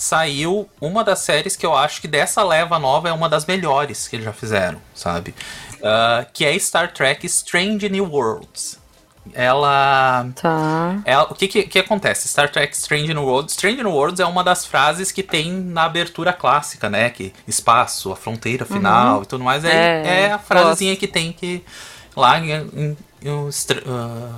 saiu 0.00 0.66
uma 0.80 1.04
das 1.04 1.18
séries 1.18 1.56
que 1.56 1.66
eu 1.66 1.76
acho 1.76 2.00
que 2.00 2.08
dessa 2.08 2.42
leva 2.42 2.78
nova 2.78 3.08
é 3.08 3.12
uma 3.12 3.28
das 3.28 3.44
melhores 3.44 4.08
que 4.08 4.16
eles 4.16 4.24
já 4.24 4.32
fizeram, 4.32 4.80
sabe? 4.94 5.34
Ah, 5.82 6.24
que 6.32 6.44
é 6.44 6.58
Star 6.58 6.92
Trek 6.92 7.26
Strange 7.26 7.88
New 7.90 8.10
Worlds. 8.10 8.78
Ela 9.34 10.26
Tá. 10.34 11.00
é, 11.04 11.16
o 11.18 11.34
que, 11.34 11.46
que 11.46 11.62
que 11.64 11.78
acontece? 11.78 12.26
Star 12.28 12.50
Trek 12.50 12.74
Strange 12.74 13.12
New 13.12 13.22
Worlds. 13.24 13.52
Strange 13.52 13.76
New 13.82 13.92
Worlds 13.92 14.18
é 14.20 14.24
uma 14.24 14.42
das 14.42 14.64
frases 14.64 15.12
que 15.12 15.22
tem 15.22 15.52
na 15.52 15.84
abertura 15.84 16.32
clássica, 16.32 16.88
né? 16.88 17.10
Que 17.10 17.32
espaço, 17.46 18.10
a 18.12 18.16
fronteira 18.16 18.64
final 18.64 19.22
e 19.22 19.26
tudo 19.26 19.44
mais. 19.44 19.64
É, 19.64 19.68
É, 19.70 20.20
é 20.22 20.32
a 20.32 20.38
frasezinha 20.38 20.96
que 20.96 21.06
tem 21.06 21.32
que 21.32 21.62
lá 22.16 22.38
em- 22.40 22.50
em- 22.50 22.96
em- 23.22 23.50
ah, 23.86 24.32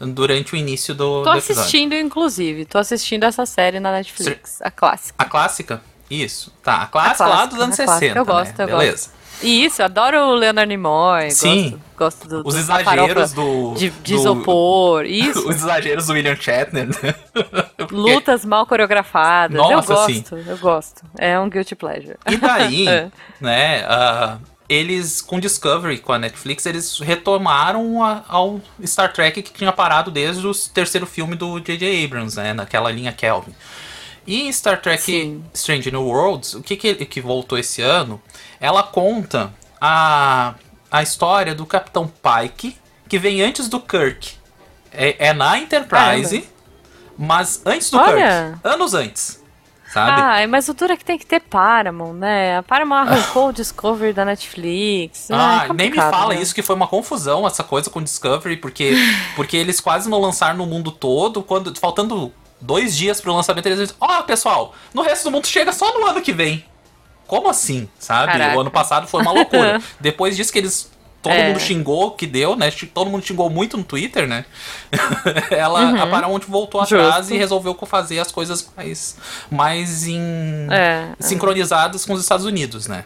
durante 0.00 0.54
o 0.54 0.56
início 0.56 0.94
do, 0.94 1.22
Tô 1.22 1.32
do 1.32 1.38
assistindo, 1.38 1.94
inclusive. 1.94 2.64
Tô 2.64 2.78
assistindo 2.78 3.24
essa 3.24 3.44
série 3.46 3.80
na 3.80 3.90
Netflix. 3.92 4.60
A 4.62 4.70
clássica. 4.70 5.14
A 5.18 5.24
clássica? 5.24 5.82
Isso. 6.10 6.52
Tá, 6.62 6.82
a 6.82 6.86
clássica, 6.86 7.24
lá 7.26 7.30
clássica, 7.36 7.54
dos 7.54 7.64
anos 7.64 7.80
a 7.80 7.84
clássica, 7.84 8.00
60. 8.14 8.18
eu 8.18 8.24
gosto, 8.24 8.58
né? 8.58 8.64
eu 8.64 8.78
Beleza. 8.78 9.10
E 9.40 9.64
isso, 9.64 9.80
eu 9.82 9.86
adoro 9.86 10.18
o 10.18 10.34
Leonard 10.34 10.68
Nimoy. 10.68 11.30
Sim. 11.30 11.78
Gosto, 11.96 12.26
gosto 12.26 12.28
do, 12.28 12.48
Os 12.48 12.54
do- 12.54 12.60
exageros 12.60 13.32
do. 13.32 13.74
de, 13.74 13.90
de 13.90 14.14
do- 14.14 14.18
isopor. 14.20 15.04
Isso. 15.06 15.48
Os 15.48 15.56
exageros 15.56 16.06
do 16.08 16.12
William 16.14 16.34
Shatner. 16.34 16.88
né? 16.88 17.14
Porque- 17.78 17.94
Lutas 17.94 18.44
mal 18.44 18.66
coreografadas. 18.66 19.56
eu 19.56 19.62
Nossa, 19.62 19.94
gosto, 19.94 20.12
sim. 20.12 20.44
eu 20.44 20.58
gosto. 20.58 21.02
É 21.16 21.38
um 21.38 21.48
guilty 21.48 21.76
pleasure. 21.76 22.16
E 22.28 22.36
daí, 22.36 22.88
É. 22.88 23.10
né, 23.40 23.84
ah, 23.88 24.38
eles, 24.68 25.22
com 25.22 25.40
Discovery, 25.40 25.98
com 25.98 26.12
a 26.12 26.18
Netflix, 26.18 26.66
eles 26.66 26.98
retomaram 26.98 28.04
a- 28.04 28.22
ao 28.28 28.60
Star 28.84 29.12
Trek 29.12 29.42
que 29.42 29.52
tinha 29.52 29.72
parado 29.72 30.10
desde 30.10 30.46
o 30.46 30.54
terceiro 30.54 31.06
filme 31.06 31.34
do 31.34 31.58
J.J. 31.58 32.04
Abrams, 32.04 32.36
né, 32.36 32.52
naquela 32.52 32.90
linha 32.90 33.12
Kelvin. 33.12 33.54
E 34.26 34.52
Star 34.52 34.80
Trek 34.82 35.02
Sim. 35.02 35.42
Strange 35.54 35.90
New 35.90 36.02
Worlds, 36.04 36.52
o 36.54 36.62
que, 36.62 36.76
que, 36.76 36.94
que 37.06 37.20
voltou 37.20 37.56
esse 37.58 37.80
ano, 37.80 38.20
ela 38.60 38.82
conta 38.82 39.54
a, 39.80 40.54
a 40.90 41.02
história 41.02 41.54
do 41.54 41.64
Capitão 41.64 42.06
Pike, 42.06 42.76
que 43.08 43.18
vem 43.18 43.40
antes 43.40 43.68
do 43.68 43.80
Kirk. 43.80 44.32
É, 44.92 45.28
é 45.28 45.32
na 45.32 45.58
Enterprise, 45.58 46.46
mas 47.16 47.62
antes 47.64 47.90
do 47.90 47.98
Olha. 47.98 48.58
Kirk. 48.62 48.74
Anos 48.74 48.92
antes. 48.92 49.37
Sabe? 49.92 50.20
Ah, 50.20 50.46
mas 50.48 50.68
o 50.68 50.74
dura 50.74 50.92
é 50.92 50.96
que 50.96 51.04
tem 51.04 51.18
que 51.18 51.24
ter 51.24 51.40
Paramount, 51.40 52.12
né? 52.12 52.58
A 52.58 52.62
Paramount 52.62 52.98
arrancou 52.98 53.48
o 53.48 53.52
Discovery 53.52 54.12
da 54.12 54.24
Netflix. 54.24 55.30
Ah, 55.30 55.66
é 55.68 55.72
nem 55.72 55.90
me 55.90 55.96
fala 55.96 56.34
né? 56.34 56.42
isso, 56.42 56.54
que 56.54 56.62
foi 56.62 56.76
uma 56.76 56.86
confusão 56.86 57.46
essa 57.46 57.64
coisa 57.64 57.88
com 57.88 58.02
Discovery, 58.02 58.58
porque, 58.58 58.94
porque 59.34 59.56
eles 59.56 59.80
quase 59.80 60.08
não 60.08 60.20
lançaram 60.20 60.58
no 60.58 60.66
mundo 60.66 60.92
todo, 60.92 61.42
quando 61.42 61.74
faltando 61.78 62.30
dois 62.60 62.94
dias 62.94 63.20
pro 63.20 63.32
lançamento, 63.32 63.64
eles 63.64 63.78
dizem, 63.78 63.96
ó, 63.98 64.22
pessoal, 64.22 64.74
no 64.92 65.00
resto 65.00 65.24
do 65.24 65.30
mundo 65.30 65.46
chega 65.46 65.72
só 65.72 65.98
no 65.98 66.06
ano 66.06 66.20
que 66.20 66.32
vem. 66.32 66.64
Como 67.26 67.48
assim, 67.48 67.88
sabe? 67.98 68.32
Caraca. 68.32 68.56
O 68.56 68.60
ano 68.60 68.70
passado 68.70 69.06
foi 69.06 69.22
uma 69.22 69.32
loucura. 69.32 69.80
Depois 70.00 70.36
disso 70.36 70.52
que 70.52 70.58
eles... 70.58 70.90
Todo 71.28 71.36
É. 71.36 71.48
mundo 71.48 71.60
xingou 71.60 72.10
que 72.12 72.26
deu, 72.26 72.56
né? 72.56 72.70
Todo 72.94 73.10
mundo 73.10 73.24
xingou 73.24 73.50
muito 73.50 73.76
no 73.76 73.84
Twitter, 73.84 74.26
né? 74.26 74.44
Ela, 75.50 76.02
A 76.02 76.06
Paramount 76.06 76.40
voltou 76.48 76.80
atrás 76.80 77.28
Uhum. 77.28 77.34
E 77.36 77.38
resolveu 77.38 77.74
fazer 77.86 78.18
as 78.18 78.30
coisas 78.32 78.68
mais, 78.76 79.16
mais 79.50 80.06
em, 80.06 80.20
É, 80.70 81.08
sincronizadas 81.20 82.04
com 82.04 82.12
os 82.14 82.20
Estados 82.22 82.46
Unidos, 82.46 82.86
né? 82.86 83.04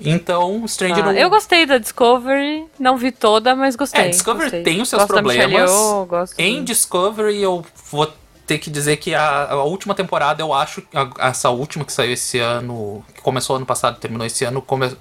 Então, 0.00 0.64
Stranger 0.68 1.04
Ah, 1.04 1.12
eu 1.14 1.28
gostei 1.28 1.66
da 1.66 1.76
Discovery, 1.78 2.64
não 2.78 2.96
vi 2.96 3.10
toda, 3.10 3.56
mas 3.56 3.74
gostei. 3.74 4.04
É, 4.04 4.08
Discovery 4.08 4.44
gostei. 4.44 4.62
tem 4.62 4.80
os 4.80 4.88
seus 4.88 5.02
Gosto 5.02 5.12
problemas. 5.14 5.70
Yeoh, 5.70 6.06
gosto 6.06 6.38
Em 6.38 6.62
Discovery, 6.62 7.42
eu 7.42 7.64
vou 7.90 8.12
ter 8.46 8.58
que 8.58 8.70
dizer 8.70 8.96
que 8.98 9.12
a, 9.14 9.48
a 9.50 9.64
última 9.64 9.94
temporada, 9.96 10.40
eu 10.40 10.54
acho, 10.54 10.82
a- 10.94 11.28
essa 11.28 11.50
última 11.50 11.84
que 11.84 11.92
saiu 11.92 12.12
esse 12.12 12.38
ano, 12.38 13.04
que 13.14 13.20
começou 13.20 13.56
ano 13.56 13.66
passado 13.66 13.96
e 13.96 14.00
terminou 14.00 14.24
esse 14.26 14.44
ano, 14.44 14.62
come- 14.62 14.96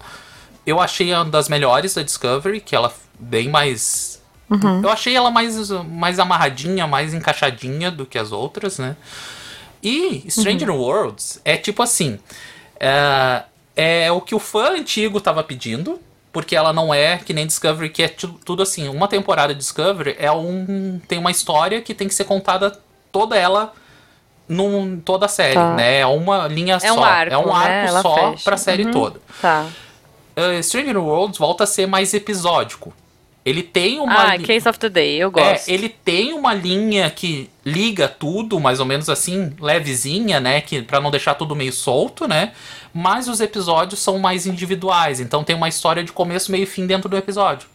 eu 0.68 0.80
achei 0.80 1.12
uma 1.14 1.26
das 1.26 1.50
melhores 1.50 1.94
da 1.96 2.04
Discovery, 2.04 2.60
que 2.62 2.76
ela 2.76 2.94
bem 3.18 3.50
mais. 3.50 4.22
Uhum. 4.50 4.82
Eu 4.84 4.90
achei 4.90 5.16
ela 5.16 5.32
mais, 5.32 5.70
mais 5.72 6.20
amarradinha, 6.20 6.86
mais 6.86 7.14
encaixadinha 7.14 7.90
do 7.90 8.06
que 8.06 8.18
as 8.20 8.32
outras, 8.32 8.78
né? 8.78 8.96
E 9.82 10.24
Stranger 10.30 10.70
Uhum. 10.70 10.78
Worlds 10.78 11.42
é 11.44 11.58
tipo 11.58 11.82
assim. 11.82 12.20
É, 12.80 13.44
é 13.76 14.12
o 14.12 14.22
que 14.22 14.36
o 14.36 14.40
fã 14.40 14.72
antigo 14.72 15.20
tava 15.22 15.44
pedindo. 15.44 16.00
Porque 16.32 16.56
ela 16.56 16.72
não 16.72 16.94
é 16.94 17.18
que 17.18 17.34
nem 17.34 17.48
Discovery, 17.48 17.90
que 17.90 18.04
é 18.04 18.08
tu- 18.10 18.40
tudo 18.46 18.62
assim. 18.62 18.88
Uma 18.90 19.08
temporada 19.08 19.54
de 19.54 19.60
Discovery 19.60 20.16
é 20.20 20.32
um. 20.32 21.00
tem 21.08 21.18
uma 21.18 21.32
história 21.32 21.82
que 21.82 21.96
tem 21.96 22.08
que 22.08 22.14
ser 22.14 22.26
contada 22.26 22.78
toda 23.12 23.36
ela 23.36 23.74
num 24.48 25.00
toda 25.00 25.26
a 25.26 25.30
série, 25.30 25.56
Tá. 25.56 25.74
né? 25.74 26.00
É 26.02 26.06
uma 26.06 26.48
linha 26.48 26.78
É 26.82 26.92
um 26.92 26.96
só. 26.96 27.04
arco, 27.04 27.34
é 27.34 27.38
um 27.38 27.48
né? 27.48 27.54
arco 27.54 27.90
Ela 27.90 28.02
só 28.04 28.16
fecha. 28.32 28.44
pra 28.44 28.56
série 28.58 28.86
Uhum. 28.86 28.92
toda. 28.92 29.20
Tá. 29.42 29.66
Uh, 30.38 30.62
Stranger 30.62 30.98
Worlds 30.98 31.38
volta 31.38 31.64
a 31.64 31.68
ser 31.68 31.88
mais 31.88 32.14
episódico. 32.14 32.94
Ele 33.48 33.64
tem 33.64 33.98
uma. 34.00 34.34
Ah, 34.34 34.38
Case 34.38 34.68
of 34.68 34.78
the 34.78 34.90
Day, 34.90 35.16
eu 35.18 35.32
gosto. 35.32 35.70
É, 35.70 35.74
ele 35.74 35.88
tem 35.88 36.34
uma 36.34 36.54
linha 36.54 37.10
que 37.10 37.50
liga 37.66 38.06
tudo, 38.06 38.60
mais 38.60 38.82
ou 38.82 38.86
menos 38.86 39.10
assim, 39.10 39.54
levezinha, 39.58 40.38
né? 40.42 40.60
Que, 40.60 40.82
pra 40.82 41.00
não 41.00 41.10
deixar 41.10 41.34
tudo 41.34 41.56
meio 41.56 41.72
solto, 41.72 42.28
né? 42.28 42.52
Mas 42.94 43.30
os 43.30 43.40
episódios 43.40 44.02
são 44.02 44.20
mais 44.20 44.46
individuais. 44.46 45.22
Então 45.22 45.46
tem 45.46 45.56
uma 45.56 45.70
história 45.70 46.04
de 46.04 46.12
começo, 46.12 46.52
meio 46.52 46.64
e 46.64 46.66
fim 46.66 46.86
dentro 46.86 47.08
do 47.08 47.16
episódio. 47.16 47.70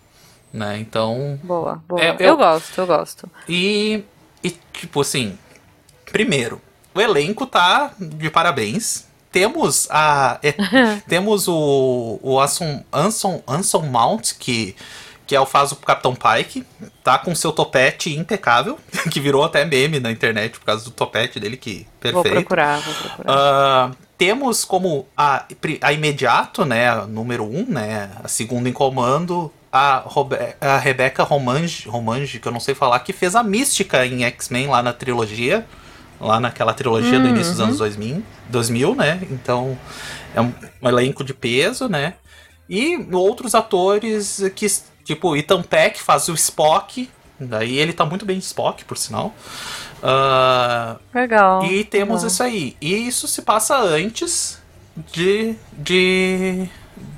Né? 0.53 0.79
Então. 0.79 1.41
Boa, 1.43 1.83
boa. 1.89 2.03
É, 2.03 2.11
eu... 2.19 2.29
eu- 2.29 2.37
gosto, 2.37 2.79
eu 2.79 2.87
gosto. 2.87 3.31
E, 3.49 4.05
e, 4.45 4.55
tipo 4.75 5.01
assim, 5.01 5.39
primeiro, 6.13 6.61
o 6.95 7.01
elenco 7.01 7.47
tá 7.47 7.93
de 7.99 8.29
parabéns. 8.29 9.07
Temos 9.33 9.89
a 9.91 10.39
é, 10.43 10.53
temos 11.09 11.49
o, 11.49 12.21
o 12.23 12.41
Anson, 12.41 12.85
Anson, 12.93 13.43
Anson 13.49 13.83
Mount 13.83 14.35
que 14.39 14.77
que 15.27 15.37
é 15.37 15.41
o 15.41 15.47
faz 15.47 15.73
o 15.73 15.77
Capitão 15.77 16.15
Pike, 16.15 16.63
tá 17.03 17.17
com 17.17 17.35
seu 17.35 17.53
topete 17.53 18.15
impecável, 18.15 18.79
que 19.11 19.19
virou 19.19 19.43
até 19.43 19.65
meme 19.65 19.99
na 19.99 20.11
internet 20.11 20.59
por 20.59 20.67
causa 20.67 20.85
do 20.85 20.91
topete 20.91 21.41
dele 21.41 21.57
que 21.57 21.87
Vou 22.03 22.23
perfeito. 22.23 22.35
procurar, 22.35 22.81
vou 22.81 22.95
procurar. 22.95 23.35
Ah, 23.35 23.91
temos 24.19 24.65
como 24.65 25.07
a, 25.17 25.47
a 25.81 25.93
imediato, 25.93 26.65
né, 26.65 26.91
a 26.91 27.07
número 27.07 27.45
um, 27.45 27.65
né, 27.67 28.11
a 28.23 28.29
segunda 28.29 28.69
em 28.69 28.73
comando, 28.73 29.51
a, 29.73 30.03
Robe 30.05 30.37
a 30.61 30.77
Rebecca 30.77 31.23
Romange, 31.23 31.89
Romange, 31.89 32.39
que 32.39 32.47
eu 32.47 32.53
não 32.53 32.61
sei 32.61 32.75
falar, 32.75 32.99
que 33.01 33.13
fez 33.13 33.35
a 33.35 33.43
mística 33.43 34.05
em 34.05 34.25
X-Men 34.25 34.67
lá 34.67 34.83
na 34.83 34.93
trilogia, 34.93 35.65
lá 36.23 36.39
naquela 36.41 36.73
trilogia 36.73 37.19
do 37.21 37.29
início 37.29 37.53
dos 37.53 37.61
anos 37.61 37.79
2000, 37.79 38.23
2000, 38.49 38.95
né, 38.95 39.21
então 39.31 39.77
é 40.35 40.41
um, 40.41 40.53
um 40.81 40.89
elenco 40.89 41.23
de 41.25 41.35
peso, 41.35 41.89
né, 41.89 42.15
e 42.69 42.97
outros 43.13 43.55
atores 43.55 44.41
que, 44.55 44.67
tipo, 45.05 45.37
Ethan 45.37 45.63
Peck 45.63 46.01
faz 46.01 46.29
o 46.29 46.35
Spock, 46.35 47.11
daí 47.39 47.77
ele 47.79 47.93
tá 47.93 48.05
muito 48.07 48.25
bem 48.25 48.39
de 48.39 48.45
Spock, 48.45 48.85
por 48.85 48.97
sinal. 48.97 49.35
Ah, 50.03 50.97
Legal. 51.15 51.65
e 51.65 51.85
temos 51.85 52.17
legal. 52.23 52.27
isso 52.29 52.43
aí. 52.43 52.77
E 52.81 53.07
isso 53.07 53.29
se 53.29 53.43
passa 53.43 53.77
antes 53.79 54.59
de. 55.13 55.55
de 55.73 56.69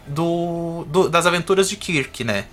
do, 0.07 0.85
do- 0.89 1.09
das 1.09 1.27
aventuras 1.27 1.69
de 1.69 1.77
Kirk, 1.77 2.25
né? 2.25 2.45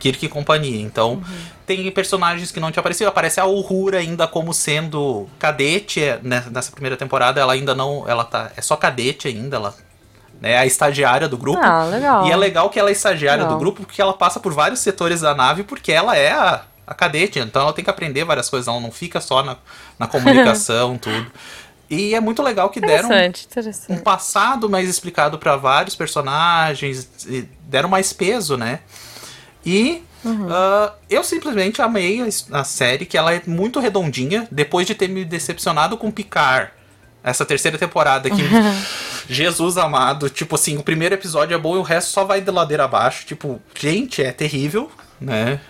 Kirk 0.00 0.24
e 0.26 0.28
companhia. 0.28 0.80
Então, 0.80 1.12
Uhum. 1.12 1.22
tem 1.66 1.90
personagens 1.92 2.50
que 2.50 2.58
não 2.58 2.72
tinham 2.72 2.80
aparecido. 2.80 3.08
Aparece 3.08 3.38
a 3.38 3.44
Uhura 3.46 3.98
ainda 3.98 4.26
como 4.26 4.52
sendo 4.52 5.28
cadete 5.38 6.00
né, 6.22 6.44
nessa 6.50 6.72
primeira 6.72 6.96
temporada. 6.96 7.40
Ela 7.40 7.52
ainda 7.52 7.74
não. 7.74 8.08
Ela 8.08 8.24
tá. 8.24 8.50
É 8.56 8.60
só 8.60 8.74
cadete 8.76 9.28
ainda. 9.28 9.56
Ela 9.56 9.74
é 10.42 10.58
a 10.58 10.66
estagiária 10.66 11.28
do 11.28 11.36
grupo. 11.36 11.60
Ah, 11.62 11.84
legal. 11.84 12.26
E 12.26 12.32
é 12.32 12.36
legal 12.36 12.70
que 12.70 12.78
ela 12.80 12.88
é 12.88 12.92
estagiária 12.92 13.42
Legal. 13.42 13.56
do 13.56 13.60
grupo 13.60 13.82
porque 13.84 14.00
ela 14.00 14.14
passa 14.14 14.40
por 14.40 14.52
vários 14.52 14.80
setores 14.80 15.20
da 15.20 15.34
nave 15.34 15.62
porque 15.64 15.92
ela 15.92 16.16
é 16.16 16.32
a, 16.32 16.62
a 16.86 16.94
cadete, 16.94 17.38
então 17.38 17.60
ela 17.60 17.72
tem 17.74 17.84
que 17.84 17.90
aprender 17.90 18.24
várias 18.24 18.48
coisas, 18.48 18.66
ela 18.66 18.80
não 18.80 18.90
fica 18.90 19.20
só 19.20 19.42
na, 19.42 19.56
na 19.98 20.06
comunicação, 20.08 20.96
tudo. 20.96 21.30
E 21.90 22.14
é 22.14 22.20
muito 22.20 22.40
legal 22.42 22.70
que 22.70 22.80
deram 22.80 23.08
Interessante, 23.08 23.48
um 23.90 23.98
passado 23.98 24.70
mais 24.70 24.88
explicado 24.88 25.38
pra 25.38 25.56
vários 25.56 25.94
personagens, 25.96 27.06
deram 27.64 27.88
mais 27.88 28.12
peso, 28.12 28.56
né? 28.56 28.78
E 29.64 30.02
ah, 30.48 30.92
eu 31.08 31.24
simplesmente 31.24 31.80
amei 31.80 32.20
a, 32.20 32.60
a 32.60 32.64
série, 32.64 33.06
que 33.06 33.16
ela 33.16 33.34
é 33.34 33.42
muito 33.46 33.80
redondinha, 33.80 34.46
depois 34.50 34.86
de 34.86 34.94
ter 34.94 35.08
me 35.08 35.24
decepcionado 35.24 35.96
com 35.96 36.10
Picard. 36.10 36.70
Essa 37.22 37.44
terceira 37.44 37.78
temporada 37.78 38.30
que. 38.30 38.42
Jesus 39.28 39.76
amado, 39.76 40.28
tipo 40.28 40.56
assim, 40.56 40.76
o 40.76 40.82
primeiro 40.82 41.14
episódio 41.14 41.54
é 41.54 41.58
bom 41.58 41.76
e 41.76 41.78
o 41.78 41.82
resto 41.82 42.10
só 42.10 42.24
vai 42.24 42.40
de 42.40 42.50
ladeira 42.50 42.84
abaixo. 42.84 43.24
Tipo, 43.24 43.60
gente, 43.78 44.20
é 44.20 44.32
terrível, 44.32 44.90
né? 45.20 45.60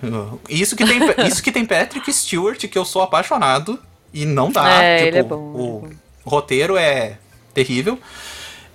Isso 0.48 0.74
que 0.74 0.85
tem, 0.85 0.98
isso 1.29 1.42
que 1.42 1.53
tem 1.53 1.66
Patrick 1.66 2.11
Stewart, 2.11 2.59
que 2.59 2.79
eu 2.79 2.87
sou 2.87 3.03
apaixonado, 3.03 3.79
e 4.14 4.24
não 4.24 4.50
dá. 4.50 4.83
É, 4.83 4.96
tipo, 4.96 5.09
ele 5.09 5.18
é 5.18 5.22
bom, 5.22 5.37
o 5.37 5.83
ele 5.85 5.94
é 5.94 5.96
roteiro 6.24 6.76
é 6.76 7.18
terrível. 7.53 7.98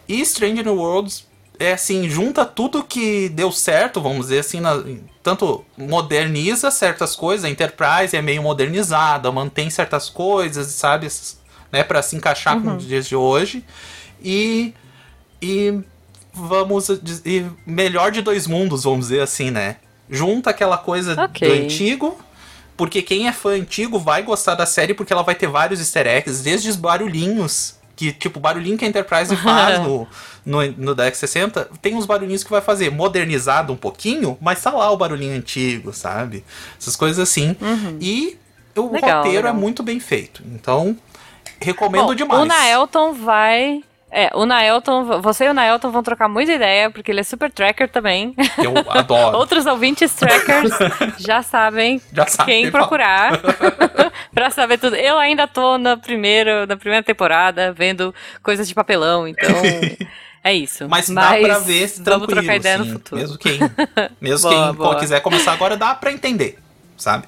E 0.07 0.21
Strange 0.21 0.61
New 0.61 0.75
Worlds 0.75 1.25
é 1.59 1.73
assim, 1.73 2.09
junta 2.09 2.45
tudo 2.45 2.83
que 2.83 3.29
deu 3.29 3.51
certo, 3.51 4.01
vamos 4.01 4.27
dizer 4.27 4.39
assim, 4.39 4.59
na- 4.59 4.83
tanto 5.23 5.63
moderniza 5.77 6.69
certas 6.71 7.15
coisas, 7.15 7.45
a 7.45 7.49
Enterprise 7.49 8.15
é 8.15 8.21
meio 8.21 8.41
modernizada, 8.43 9.31
mantém 9.31 9.69
certas 9.69 10.09
coisas, 10.09 10.67
sabe, 10.67 11.07
né, 11.71 11.83
para 11.83 12.01
se 12.01 12.15
encaixar 12.15 12.59
com 12.61 12.75
os 12.75 12.85
dias 12.87 13.07
de 13.07 13.15
hoje. 13.15 13.63
E 14.23 14.73
e 15.41 15.79
vamos 16.33 16.89
e 17.25 17.45
melhor 17.65 18.11
de 18.11 18.21
dois 18.21 18.47
mundos, 18.47 18.83
vamos 18.83 19.07
dizer 19.07 19.21
assim, 19.21 19.51
né? 19.51 19.77
Junta 20.09 20.49
aquela 20.51 20.77
coisa 20.77 21.19
Ok. 21.23 21.47
do 21.47 21.53
antigo, 21.63 22.19
porque 22.77 23.01
quem 23.01 23.27
é 23.27 23.31
fã 23.33 23.51
antigo 23.51 23.97
vai 23.99 24.21
gostar 24.23 24.55
da 24.55 24.65
série 24.65 24.93
porque 24.93 25.11
ela 25.13 25.23
vai 25.23 25.35
ter 25.35 25.47
vários 25.47 25.79
easter 25.79 26.05
eggs, 26.07 26.43
desde 26.43 26.69
os 26.69 26.75
barulhinhos, 26.75 27.75
que 27.95 28.11
tipo, 28.11 28.39
barulhinho 28.39 28.77
que 28.77 28.85
a 28.85 28.87
Enterprise 28.87 29.35
faz 29.37 29.79
no, 29.85 30.07
no, 30.45 30.71
no 30.73 30.95
Dex 30.95 31.17
60, 31.17 31.69
tem 31.81 31.95
uns 31.95 32.05
barulhinhos 32.05 32.43
que 32.43 32.51
vai 32.51 32.61
fazer 32.61 32.91
modernizado 32.91 33.71
um 33.71 33.77
pouquinho, 33.77 34.37
mas 34.41 34.61
tá 34.61 34.71
lá 34.71 34.91
o 34.91 34.97
barulhinho 34.97 35.35
antigo, 35.35 35.93
sabe? 35.93 36.43
Essas 36.79 36.95
coisas 36.95 37.19
assim. 37.19 37.55
E 38.01 38.37
o 38.75 38.81
Uhum. 38.81 38.91
Legal, 38.91 39.17
roteiro 39.17 39.37
legal. 39.37 39.55
é 39.55 39.57
muito 39.57 39.81
bem 39.83 39.99
feito. 39.99 40.43
Então, 40.45 40.97
recomendo 41.61 42.07
Bom, 42.07 42.15
demais. 42.15 42.41
O 42.41 42.45
Naelton 42.45 43.13
vai. 43.13 43.83
É, 44.17 44.31
o 44.33 44.45
Naelton, 44.45 45.19
você 45.21 45.43
e 45.43 45.49
o 45.49 45.53
Naelton 45.53 45.91
vão 45.91 46.01
trocar 46.01 46.29
muita 46.29 46.53
ideia, 46.53 46.89
porque 46.89 47.11
ele 47.11 47.19
é 47.19 47.23
super 47.23 47.51
tracker 47.51 47.89
também. 47.89 48.33
Eu 48.57 48.73
adoro. 48.89 49.35
Outros 49.37 49.65
ouvintes 49.65 50.13
trackers 50.13 50.71
já 51.19 51.43
sabem 51.43 52.01
Já 52.13 52.25
sabe 52.25 52.49
quem 52.49 52.71
procurar 52.71 53.33
pra 54.33 54.49
saber 54.51 54.77
tudo. 54.77 54.95
Eu 54.95 55.17
ainda 55.17 55.45
tô 55.47 55.77
na 55.77 55.97
primeira, 55.97 56.65
na 56.65 56.77
primeira 56.77 57.03
temporada 57.03 57.73
vendo 57.73 58.15
coisas 58.41 58.65
de 58.69 58.73
papelão, 58.73 59.27
então 59.27 59.53
é 60.41 60.53
isso. 60.53 60.87
Mas, 60.87 61.09
dá 61.09 61.35
pra 61.35 61.59
ver 61.59 61.87
vamos 61.87 61.99
tranquilo, 61.99 62.27
trocar 62.27 62.55
ideia 62.55 62.75
assim, 62.75 62.87
no 62.87 62.93
futuro. 62.93 63.19
Mesmo 63.19 63.37
quem, 63.37 63.59
mesmo 64.21 64.49
Boa, 64.49 64.67
quem 64.67 64.75
boa. 64.75 64.95
quiser 64.97 65.19
começar 65.19 65.51
agora, 65.51 65.75
dá 65.75 65.93
pra 65.93 66.13
entender, 66.13 66.57
sabe? 66.95 67.25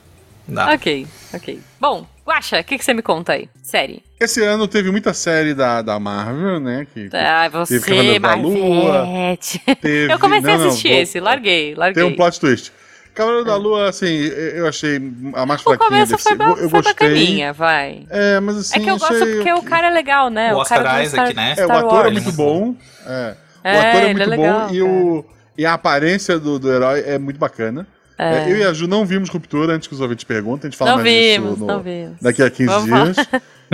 Dá. 0.47 0.73
Ok, 0.73 1.05
ok. 1.33 1.59
Bom, 1.81 2.07
Guaxa, 2.27 2.59
o 2.59 2.63
que, 2.63 2.77
que 2.77 2.83
você 2.83 2.93
me 2.93 3.01
conta 3.01 3.33
aí? 3.33 3.47
Série. 3.63 4.03
Esse 4.19 4.43
ano 4.43 4.67
teve 4.67 4.91
muita 4.91 5.13
série 5.13 5.53
da, 5.53 5.81
da 5.81 5.97
Marvel, 5.99 6.59
né? 6.59 6.85
Que, 6.93 7.09
Ah, 7.13 7.43
Teve 7.49 7.57
você, 7.65 7.79
Cavaleiro 7.79 8.19
da 8.19 8.35
Lua, 8.35 9.07
teve- 9.81 10.11
Eu 10.13 10.19
comecei 10.19 10.47
não, 10.49 10.55
a 10.55 10.57
não, 10.57 10.67
assistir 10.67 10.89
vou- 10.89 10.97
esse, 10.99 11.19
larguei, 11.19 11.73
larguei. 11.75 12.03
Tem 12.03 12.11
um 12.11 12.15
plot 12.15 12.39
twist. 12.39 12.71
Cavaleiro 13.15 13.45
da 13.45 13.55
Lua, 13.55 13.89
assim, 13.89 14.07
eu 14.53 14.67
achei 14.67 14.97
a 15.33 15.45
mais 15.45 15.61
O 15.61 15.63
fraquinha 15.63 15.89
começo 15.89 16.11
desse. 16.11 16.23
foi, 16.23 16.35
ba- 16.35 16.45
eu 16.49 16.69
foi 16.69 16.81
gostei. 16.81 16.93
bacaninha, 16.93 17.53
vai. 17.53 18.05
É, 18.09 18.39
mas 18.39 18.57
assim, 18.57 18.75
é 18.79 18.83
que 18.83 18.89
eu 18.89 18.95
achei... 18.95 19.19
gosto 19.19 19.25
porque 19.37 19.53
o 19.53 19.61
cara 19.63 19.87
é 19.87 19.89
legal, 19.91 20.29
né? 20.29 20.53
O 20.53 20.57
Oscar 20.57 20.83
cara 20.83 21.03
Isaac, 21.03 21.31
Star, 21.31 21.35
né? 21.45 21.55
É, 21.57 21.65
o 21.65 21.71
ator 21.71 22.05
é 22.07 22.11
muito 22.11 22.31
bom. 22.33 22.75
É. 23.05 23.35
O 23.63 23.67
É, 23.67 23.79
ator 23.89 24.01
é 24.01 24.09
é 24.09 24.13
muito 24.13 24.29
legal, 24.29 24.67
bom 24.67 24.73
e, 24.73 24.81
o, 24.83 25.25
e 25.57 25.65
a 25.65 25.73
aparência 25.73 26.37
do, 26.37 26.59
do 26.59 26.71
herói 26.71 27.03
é 27.07 27.17
muito 27.17 27.39
bacana. 27.39 27.87
É, 28.17 28.51
eu 28.51 28.57
e 28.57 28.63
a 28.63 28.73
Ju 28.73 28.87
não 28.87 29.05
vimos 29.05 29.29
Ruptura 29.29 29.73
antes 29.73 29.87
que 29.87 29.93
os 29.93 30.01
ouvintes 30.01 30.23
perguntem. 30.23 30.67
A 30.67 30.71
gente 30.71 30.77
fala 30.77 30.91
Não 30.91 30.97
mais 31.03 31.09
vimos, 31.13 31.49
disso 31.51 31.59
no- 31.61 31.67
não 31.67 31.83
vimos. 31.83 32.15
daqui 32.21 32.41
a 32.41 32.49
15 32.49 32.65
Vamos 32.89 33.15
dias. 33.15 33.27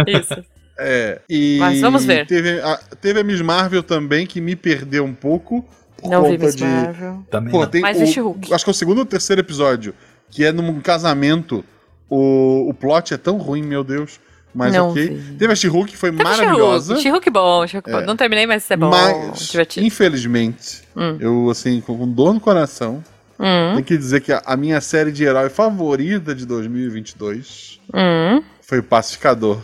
Isso. 0.08 0.44
É, 0.78 1.22
e 1.30 1.58
Mas 1.60 1.80
vamos 1.80 2.04
ver. 2.04 2.26
Teve 2.28 2.60
a, 2.62 2.78
teve 3.00 3.20
a 3.20 3.24
Miss 3.24 3.42
Marvel 3.42 3.84
também, 3.84 4.26
que 4.28 4.42
me 4.42 4.56
perdeu 4.56 5.06
um 5.06 5.14
pouco. 5.14 5.64
Por 5.98 6.10
Não 6.10 6.24
vi 6.24 6.32
conta 6.32 6.46
Miss 6.46 6.56
de. 6.56 6.64
Marvel. 6.66 7.24
Também 7.30 7.52
Pô, 7.52 7.62
não. 7.62 7.68
tem 7.68 7.82
Mas 7.82 7.98
o- 7.98 8.00
vi 8.02 8.08
She-Hulk. 8.08 8.54
Acho 8.54 8.66
que 8.66 8.70
é 8.70 8.72
o 8.72 8.74
segundo 8.74 8.98
ou 9.00 9.06
terceiro 9.06 9.40
episódio, 9.40 9.94
que 10.30 10.44
é 10.44 10.52
num 10.52 10.80
casamento. 10.82 11.64
O, 12.10 12.68
o 12.70 12.74
plot 12.74 13.14
é 13.14 13.18
tão 13.18 13.38
ruim, 13.38 13.64
meu 13.64 13.84
Deus. 13.84 14.20
Mas 14.54 14.72
Não 14.74 14.92
ok. 14.92 15.08
vi. 15.10 15.34
Teve 15.36 15.54
a 15.54 15.56
She-Hulk, 15.56 15.92
que 15.92 15.98
foi 15.98 16.12
Teve 16.12 16.24
maravilhosa. 16.24 16.98
She-Hulk, 16.98 17.30
bom, 17.32 17.66
She-Hulk 17.66 17.92
bom. 17.92 18.00
É. 18.02 18.06
Não 18.06 18.16
terminei, 18.16 18.46
mas 18.46 18.64
isso 18.64 18.74
é 18.74 18.78
bom. 18.78 18.90
Mas, 18.90 19.48
divertido. 19.50 19.86
infelizmente, 19.86 20.82
Hum. 20.96 21.18
eu, 21.20 21.50
assim, 21.50 21.82
com 21.82 21.98
com 21.98 22.08
dor 22.08 22.34
no 22.36 22.40
coração, 22.40 23.04
Hum, 23.44 23.74
tenho 23.74 23.84
que 23.84 23.98
dizer 23.98 24.22
que 24.22 24.32
a, 24.32 24.56
minha 24.56 24.80
série 24.80 25.12
de 25.12 25.26
herói 25.26 25.50
favorita 25.50 26.34
de 26.34 26.46
2022 26.46 27.82
hum. 27.94 28.42
foi 28.62 28.80
o 28.80 28.84
Pacificador 28.84 29.60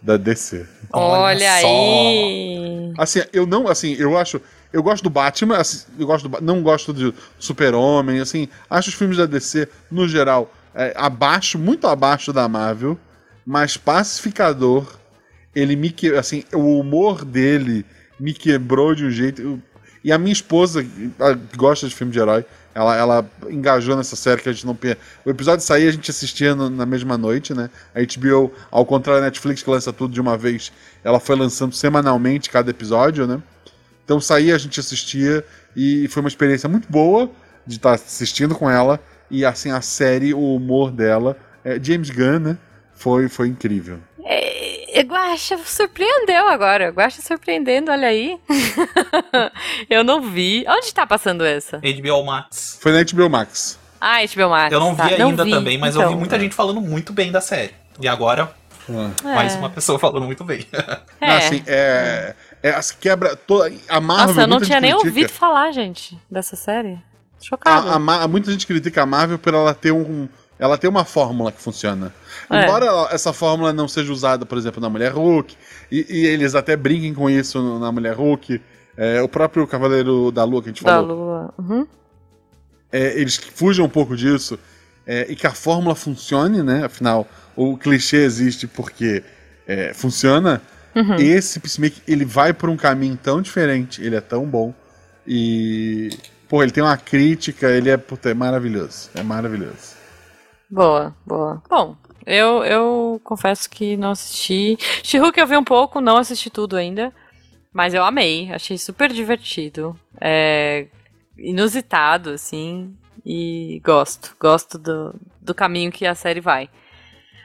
da 0.00 0.16
DC. 0.16 0.64
Olha, 0.92 1.60
só. 1.60 1.66
aí. 1.66 2.92
Assim, 2.96 3.22
eu 3.32 3.44
não, 3.44 3.66
assim, 3.66 3.94
eu 3.94 4.16
acho, 4.16 4.40
eu 4.72 4.80
gosto 4.80 5.02
do 5.02 5.10
Batman, 5.10 5.56
assim, 5.56 5.84
eu 5.98 6.06
gosto 6.06 6.28
do, 6.28 6.40
não 6.40 6.62
gosto 6.62 6.92
do 6.92 7.12
Super-Homem, 7.36 8.20
assim, 8.20 8.48
acho 8.70 8.90
os 8.90 8.94
filmes 8.94 9.16
da 9.16 9.26
DC 9.26 9.68
no 9.90 10.06
geral 10.06 10.54
é, 10.72 10.92
abaixo, 10.94 11.58
muito 11.58 11.88
abaixo 11.88 12.32
da 12.32 12.48
Marvel, 12.48 12.96
mas 13.44 13.76
Pacificador, 13.76 14.86
ele 15.52 15.74
me 15.74 15.90
que, 15.90 16.14
assim, 16.14 16.44
o 16.54 16.78
humor 16.78 17.24
dele 17.24 17.84
me 18.20 18.32
quebrou 18.32 18.94
de 18.94 19.04
um 19.04 19.10
jeito, 19.10 19.42
eu- 19.42 19.60
e 20.04 20.12
a 20.12 20.18
minha 20.18 20.32
esposa 20.32 20.86
gosta 21.56 21.88
de 21.88 21.94
filme 21.94 22.12
de 22.12 22.20
herói, 22.20 22.44
ela, 22.76 22.94
ela 22.94 23.30
engajou 23.48 23.96
nessa 23.96 24.14
série 24.14 24.42
que 24.42 24.50
a 24.50 24.52
gente 24.52 24.66
não. 24.66 24.78
O 25.24 25.30
episódio 25.30 25.64
saía, 25.64 25.88
a 25.88 25.92
gente 25.92 26.10
assistia 26.10 26.54
no- 26.54 26.68
na 26.68 26.84
mesma 26.84 27.16
noite, 27.16 27.54
né? 27.54 27.70
A 27.94 28.00
HBO, 28.02 28.52
ao 28.70 28.84
contrário 28.84 29.22
da 29.22 29.26
Netflix 29.28 29.62
que 29.62 29.70
lança 29.70 29.94
tudo 29.94 30.12
de 30.12 30.20
uma 30.20 30.36
vez, 30.36 30.70
ela 31.02 31.18
foi 31.18 31.36
lançando 31.36 31.74
semanalmente 31.74 32.50
cada 32.50 32.70
episódio, 32.70 33.26
né? 33.26 33.42
Então 34.04 34.20
saía, 34.20 34.54
a 34.54 34.58
gente 34.58 34.78
assistia 34.78 35.42
e 35.74 36.06
foi 36.08 36.20
uma 36.20 36.28
experiência 36.28 36.68
muito 36.68 36.86
boa 36.92 37.30
de 37.66 37.76
estar 37.76 37.92
assistindo 37.94 38.54
com 38.54 38.70
ela 38.70 39.00
E 39.30 39.44
assim, 39.44 39.70
a 39.72 39.80
série, 39.80 40.32
o 40.34 40.54
humor 40.54 40.92
dela, 40.92 41.36
é, 41.64 41.80
James 41.82 42.10
Gunn, 42.10 42.38
né? 42.38 42.58
Foi, 42.94 43.28
foi 43.28 43.48
incrível. 43.48 43.98
É, 44.24 44.75
Guaxa 45.02 45.58
surpreendeu 45.64 46.48
agora. 46.48 46.90
Guaxa 46.90 47.20
surpreendendo, 47.22 47.90
olha 47.90 48.08
aí. 48.08 48.38
eu 49.90 50.02
não 50.04 50.20
vi. 50.22 50.64
Onde 50.68 50.92
tá 50.92 51.06
passando 51.06 51.44
essa? 51.44 51.78
HBO 51.78 52.24
Max. 52.24 52.78
Foi 52.80 52.92
na 52.92 53.02
HBO 53.02 53.28
Max. 53.30 53.78
Ah, 54.00 54.18
HBO 54.24 54.50
Max. 54.50 54.72
Eu 54.72 54.80
não 54.80 54.90
vi 54.94 55.16
tá. 55.16 55.24
ainda 55.24 55.44
vi. 55.44 55.50
também, 55.50 55.78
mas 55.78 55.94
eu 55.94 56.02
vi 56.02 56.06
Então, 56.08 56.18
muita 56.18 56.38
gente 56.38 56.54
falando 56.54 56.80
muito 56.80 57.12
bem 57.12 57.32
da 57.32 57.40
série. 57.40 57.74
E 58.00 58.06
agora, 58.06 58.52
Ah. 58.90 59.10
mais 59.22 59.54
é. 59.54 59.58
uma 59.58 59.70
pessoa 59.70 59.98
falando 59.98 60.24
muito 60.24 60.44
bem. 60.44 60.66
É. 61.18 61.26
Não, 61.28 61.36
assim, 61.38 61.62
é, 61.66 62.34
é, 62.62 62.70
assim, 62.70 62.94
quebra 63.00 63.34
toda. 63.34 63.72
A 63.88 63.98
Marvel. 64.00 64.26
Nossa, 64.28 64.40
eu 64.42 64.46
não 64.46 64.60
tinha 64.60 64.78
nem 64.80 64.90
critica- 64.92 65.08
ouvido 65.08 65.28
falar, 65.32 65.72
gente, 65.72 66.16
dessa 66.30 66.54
série. 66.56 66.98
Chocado. 67.40 67.88
A, 67.88 67.94
a 67.94 67.98
Ma- 67.98 68.28
muita 68.28 68.50
gente 68.52 68.66
critica 68.66 69.02
a 69.02 69.06
Marvel 69.06 69.38
por 69.38 69.54
ela 69.54 69.74
ter 69.74 69.92
um. 69.92 70.28
Ela 70.58 70.78
tem 70.78 70.88
uma 70.88 71.04
fórmula 71.04 71.52
que 71.52 71.60
funciona. 71.60 72.14
É. 72.50 72.62
Embora 72.64 72.86
ela- 72.86 73.08
essa 73.12 73.32
fórmula 73.32 73.72
não 73.72 73.86
seja 73.86 74.12
usada, 74.12 74.46
por 74.46 74.56
exemplo, 74.56 74.80
na 74.80 74.88
Mulher 74.88 75.12
Hulk, 75.12 75.54
e, 75.90 76.06
e 76.08 76.26
eles 76.26 76.54
até 76.54 76.74
brinquem 76.76 77.12
com 77.12 77.28
isso 77.28 77.60
no- 77.60 77.78
na 77.78 77.92
Mulher 77.92 78.14
Hulk, 78.14 78.60
é, 78.96 79.20
o 79.20 79.28
próprio 79.28 79.66
Cavaleiro 79.66 80.30
da 80.32 80.44
Lua 80.44 80.62
que 80.62 80.68
a 80.68 80.72
gente 80.72 80.82
da 80.84 80.92
falou, 80.92 81.16
Lua. 81.16 81.54
Uhum. 81.58 81.86
é, 82.90 83.20
eles 83.20 83.36
fugem 83.36 83.84
um 83.84 83.88
pouco 83.88 84.16
disso, 84.16 84.58
é, 85.06 85.26
e 85.28 85.36
que 85.36 85.46
a 85.46 85.52
fórmula 85.52 85.94
funcione, 85.94 86.62
né? 86.62 86.84
Afinal, 86.86 87.28
o 87.54 87.76
clichê 87.76 88.18
existe 88.24 88.66
porque 88.66 89.22
é, 89.66 89.92
funciona. 89.92 90.62
Uhum. 90.94 91.16
Esse 91.16 91.60
Peacemaker, 91.60 92.02
ele 92.08 92.24
vai 92.24 92.54
por 92.54 92.70
um 92.70 92.76
caminho 92.76 93.18
tão 93.22 93.42
diferente, 93.42 94.02
ele 94.02 94.16
é 94.16 94.20
tão 94.20 94.46
bom, 94.46 94.72
e. 95.26 96.10
Pô, 96.48 96.62
ele 96.62 96.70
tem 96.70 96.82
uma 96.82 96.96
crítica, 96.96 97.68
ele 97.68 97.90
é, 97.90 97.96
puta, 97.96 98.30
é 98.30 98.34
maravilhoso. 98.34 99.10
É 99.14 99.22
maravilhoso. 99.22 99.96
Boa, 100.70 101.14
boa. 101.24 101.62
Bom, 101.68 101.96
eu, 102.26 102.64
eu 102.64 103.20
confesso 103.22 103.70
que 103.70 103.96
não 103.96 104.10
assisti. 104.10 104.76
She-Hulk 105.02 105.38
eu 105.38 105.46
vi 105.46 105.56
um 105.56 105.64
pouco, 105.64 106.00
não 106.00 106.16
assisti 106.16 106.50
tudo 106.50 106.76
ainda. 106.76 107.12
Mas 107.72 107.94
eu 107.94 108.02
amei, 108.02 108.52
achei 108.52 108.76
super 108.78 109.12
divertido. 109.12 109.98
É 110.20 110.86
inusitado, 111.38 112.30
assim. 112.30 112.96
E 113.24 113.80
gosto, 113.84 114.34
gosto 114.40 114.78
do, 114.78 115.14
do 115.40 115.54
caminho 115.54 115.92
que 115.92 116.06
a 116.06 116.14
série 116.14 116.40
vai. 116.40 116.68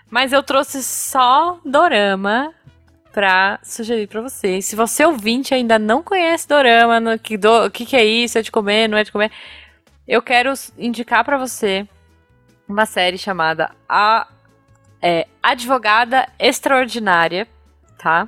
Mas 0.10 0.34
eu 0.34 0.42
trouxe 0.44 0.84
só 0.84 1.60
Dorama 1.66 2.54
pra 3.12 3.60
sugerir 3.64 4.08
pra 4.08 4.22
vocês. 4.22 4.66
Se 4.66 4.76
você 4.76 5.06
ouvinte 5.06 5.54
ainda 5.54 5.78
não 5.78 6.02
conhece 6.02 6.48
Dorama, 6.48 7.00
no, 7.00 7.20
que, 7.20 7.38
do, 7.38 7.66
o 7.66 7.72
que, 7.72 7.86
que 7.86 7.96
é 7.96 8.04
isso, 8.04 8.38
é 8.38 8.42
de 8.42 8.52
comer, 8.52 8.88
não 8.88 8.98
é 8.98 9.04
de 9.04 9.12
comer, 9.12 9.32
eu 10.08 10.22
quero 10.22 10.54
indicar 10.78 11.24
pra 11.24 11.38
você 11.38 11.88
uma 12.72 12.86
série 12.86 13.18
chamada 13.18 13.72
A 13.88 14.28
é, 15.02 15.28
Advogada 15.42 16.28
Extraordinária, 16.40 17.48
tá? 17.98 18.28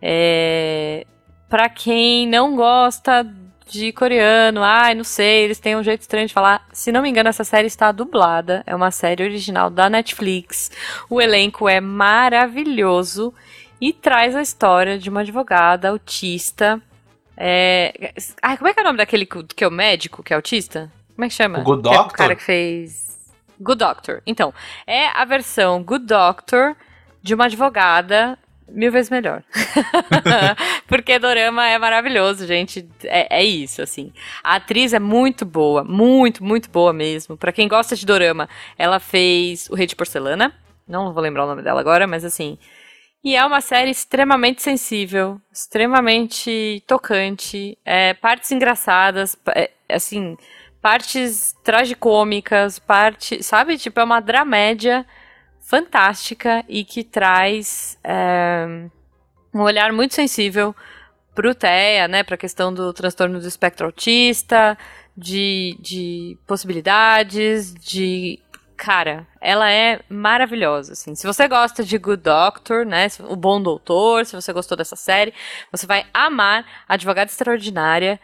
É, 0.00 1.06
para 1.48 1.68
quem 1.68 2.26
não 2.26 2.56
gosta 2.56 3.26
de 3.68 3.92
coreano, 3.92 4.62
ai, 4.62 4.94
não 4.94 5.04
sei, 5.04 5.44
eles 5.44 5.58
têm 5.58 5.76
um 5.76 5.82
jeito 5.82 6.02
estranho 6.02 6.26
de 6.26 6.34
falar. 6.34 6.66
Se 6.72 6.92
não 6.92 7.00
me 7.00 7.08
engano, 7.08 7.28
essa 7.28 7.44
série 7.44 7.66
está 7.66 7.90
dublada. 7.90 8.62
É 8.66 8.74
uma 8.74 8.90
série 8.90 9.22
original 9.22 9.70
da 9.70 9.88
Netflix. 9.88 10.70
O 11.08 11.20
elenco 11.20 11.68
é 11.68 11.80
maravilhoso 11.80 13.32
e 13.80 13.92
traz 13.92 14.36
a 14.36 14.42
história 14.42 14.98
de 14.98 15.08
uma 15.08 15.20
advogada 15.20 15.88
autista. 15.88 16.82
É... 17.36 18.12
Ai, 18.42 18.58
como 18.58 18.68
é 18.68 18.74
que 18.74 18.80
é 18.80 18.82
o 18.82 18.86
nome 18.86 18.98
daquele 18.98 19.24
que 19.24 19.64
é 19.64 19.68
o 19.68 19.70
médico, 19.70 20.22
que 20.22 20.34
é 20.34 20.36
autista? 20.36 20.92
Como 21.14 21.24
é 21.24 21.28
que 21.28 21.34
chama? 21.34 21.60
O 21.60 21.62
Good 21.62 21.82
Que 21.82 21.88
é 21.88 21.92
Doctor? 21.92 22.12
O 22.12 22.16
cara 22.16 22.36
que 22.36 22.42
fez. 22.42 23.11
Good 23.60 23.78
Doctor. 23.78 24.22
Então, 24.26 24.52
é 24.86 25.06
a 25.08 25.24
versão 25.24 25.82
Good 25.82 26.06
Doctor 26.06 26.76
de 27.22 27.34
uma 27.34 27.44
advogada 27.44 28.38
mil 28.68 28.90
vezes 28.90 29.10
melhor. 29.10 29.42
Porque 30.88 31.18
Dorama 31.18 31.68
é 31.68 31.78
maravilhoso, 31.78 32.46
gente. 32.46 32.88
É, 33.04 33.40
é 33.40 33.44
isso, 33.44 33.82
assim. 33.82 34.12
A 34.42 34.56
atriz 34.56 34.92
é 34.92 34.98
muito 34.98 35.44
boa, 35.44 35.84
muito, 35.84 36.42
muito 36.42 36.70
boa 36.70 36.92
mesmo. 36.92 37.36
Pra 37.36 37.52
quem 37.52 37.68
gosta 37.68 37.94
de 37.94 38.06
Dorama, 38.06 38.48
ela 38.78 38.98
fez 38.98 39.68
O 39.70 39.74
Rei 39.74 39.86
de 39.86 39.96
Porcelana. 39.96 40.54
Não 40.86 41.12
vou 41.12 41.22
lembrar 41.22 41.44
o 41.44 41.48
nome 41.48 41.62
dela 41.62 41.80
agora, 41.80 42.06
mas 42.06 42.24
assim. 42.24 42.58
E 43.24 43.36
é 43.36 43.44
uma 43.44 43.60
série 43.60 43.90
extremamente 43.90 44.62
sensível, 44.62 45.40
extremamente 45.52 46.82
tocante, 46.88 47.78
é, 47.84 48.14
partes 48.14 48.50
engraçadas, 48.50 49.36
é, 49.54 49.70
assim, 49.88 50.36
partes 50.82 51.54
tragicômicas, 51.62 52.78
parte, 52.78 53.42
sabe? 53.42 53.78
Tipo, 53.78 54.00
é 54.00 54.04
uma 54.04 54.20
dramédia 54.20 55.06
fantástica 55.60 56.64
e 56.68 56.84
que 56.84 57.04
traz 57.04 57.96
é, 58.02 58.88
um 59.54 59.60
olhar 59.60 59.92
muito 59.92 60.14
sensível 60.14 60.74
pro 61.34 61.54
TEA, 61.54 62.08
né? 62.08 62.24
Pra 62.24 62.36
questão 62.36 62.74
do 62.74 62.92
transtorno 62.92 63.40
do 63.40 63.46
espectro 63.46 63.86
autista, 63.86 64.76
de, 65.16 65.78
de 65.80 66.36
possibilidades, 66.46 67.72
de 67.72 68.40
cara, 68.76 69.28
ela 69.40 69.70
é 69.70 70.00
maravilhosa, 70.08 70.94
assim. 70.94 71.14
Se 71.14 71.24
você 71.24 71.46
gosta 71.46 71.84
de 71.84 71.96
Good 71.96 72.24
Doctor, 72.24 72.84
né, 72.84 73.06
o 73.20 73.36
Bom 73.36 73.62
Doutor, 73.62 74.26
se 74.26 74.34
você 74.34 74.52
gostou 74.52 74.76
dessa 74.76 74.96
série, 74.96 75.32
você 75.70 75.86
vai 75.86 76.04
amar 76.12 76.66
Advogada 76.88 77.30
Extraordinária. 77.30 78.18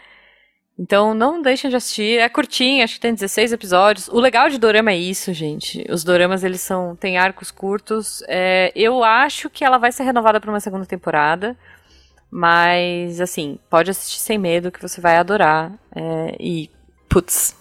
Então 0.79 1.13
não 1.13 1.43
deixem 1.43 1.69
de 1.69 1.75
assistir, 1.77 2.21
é 2.21 2.29
curtinho, 2.29 2.85
acho 2.85 2.95
que 2.95 3.01
tem 3.01 3.13
16 3.13 3.53
episódios. 3.53 4.07
O 4.09 4.21
legal 4.21 4.49
de 4.49 4.59
dorama 4.59 4.93
é 4.93 4.97
isso, 4.97 5.33
gente. 5.33 5.85
Os 5.91 6.05
doramas 6.05 6.45
eles 6.45 6.61
são 6.61 6.95
têm 6.95 7.19
arcos 7.19 7.51
curtos. 7.51 8.23
É, 8.29 8.71
eu 8.77 9.03
acho 9.03 9.51
que 9.51 9.65
ela 9.65 9.77
vai 9.79 9.91
ser 9.91 10.05
renovada 10.05 10.41
para 10.41 10.51
uma 10.51 10.61
segunda 10.61 10.87
temporada, 10.87 11.57
mas 12.31 13.21
assim 13.21 13.59
pode 13.69 13.91
assistir 13.91 14.21
sem 14.21 14.39
medo 14.39 14.71
que 14.71 14.81
você 14.81 15.01
vai 15.01 15.17
adorar. 15.17 15.73
É, 15.95 16.37
e 16.39 16.71
putz, 17.09 17.57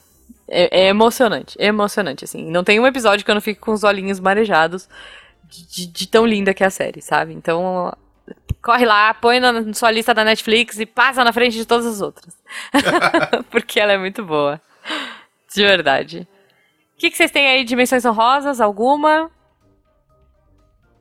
é, 0.48 0.82
é 0.86 0.88
emocionante, 0.90 1.56
é 1.60 1.66
emocionante, 1.68 2.24
assim. 2.24 2.46
Não 2.52 2.64
tem 2.64 2.80
um 2.80 2.86
episódio 2.88 3.26
que 3.26 3.32
eu 3.32 3.36
não 3.36 3.42
fique 3.42 3.60
com 3.60 3.72
os 3.72 3.84
olhinhos 3.84 4.20
marejados 4.20 4.88
de, 5.50 5.66
de- 5.68 5.88
de 5.88 6.08
tão 6.08 6.26
linda 6.26 6.54
que 6.54 6.64
é 6.64 6.68
a 6.68 6.70
série, 6.70 7.02
sabe? 7.02 7.34
Então, 7.34 7.92
corre 8.64 8.86
lá, 8.86 9.14
põe 9.14 9.40
na 9.40 9.74
sua 9.74 9.92
lista 9.92 10.14
da 10.14 10.24
Netflix 10.24 10.80
e 10.80 10.86
passa 10.86 11.24
na 11.24 11.32
frente 11.34 11.56
de 11.58 11.66
todas 11.66 11.86
as 11.86 12.02
outras. 12.02 12.34
Porque 13.50 13.80
ela 13.80 13.94
é 13.94 13.98
muito 13.98 14.24
boa. 14.26 14.60
De 15.54 15.64
verdade. 15.64 16.28
O 16.96 17.00
que, 17.00 17.12
que 17.12 17.18
vocês 17.18 17.32
têm 17.32 17.48
aí 17.48 17.64
de 17.64 17.76
menções 17.76 18.04
honrosas? 18.06 18.60
Alguma? 18.60 19.30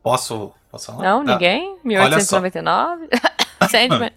Posso, 0.02 0.52
posso 0.70 0.86
falar? 0.92 1.02
Não, 1.02 1.20
Ah, 1.20 1.24
ninguém? 1.24 1.70
olha 1.98 2.20
só. 2.20 2.40
1899? 2.40 3.08
Sandman. 3.70 4.12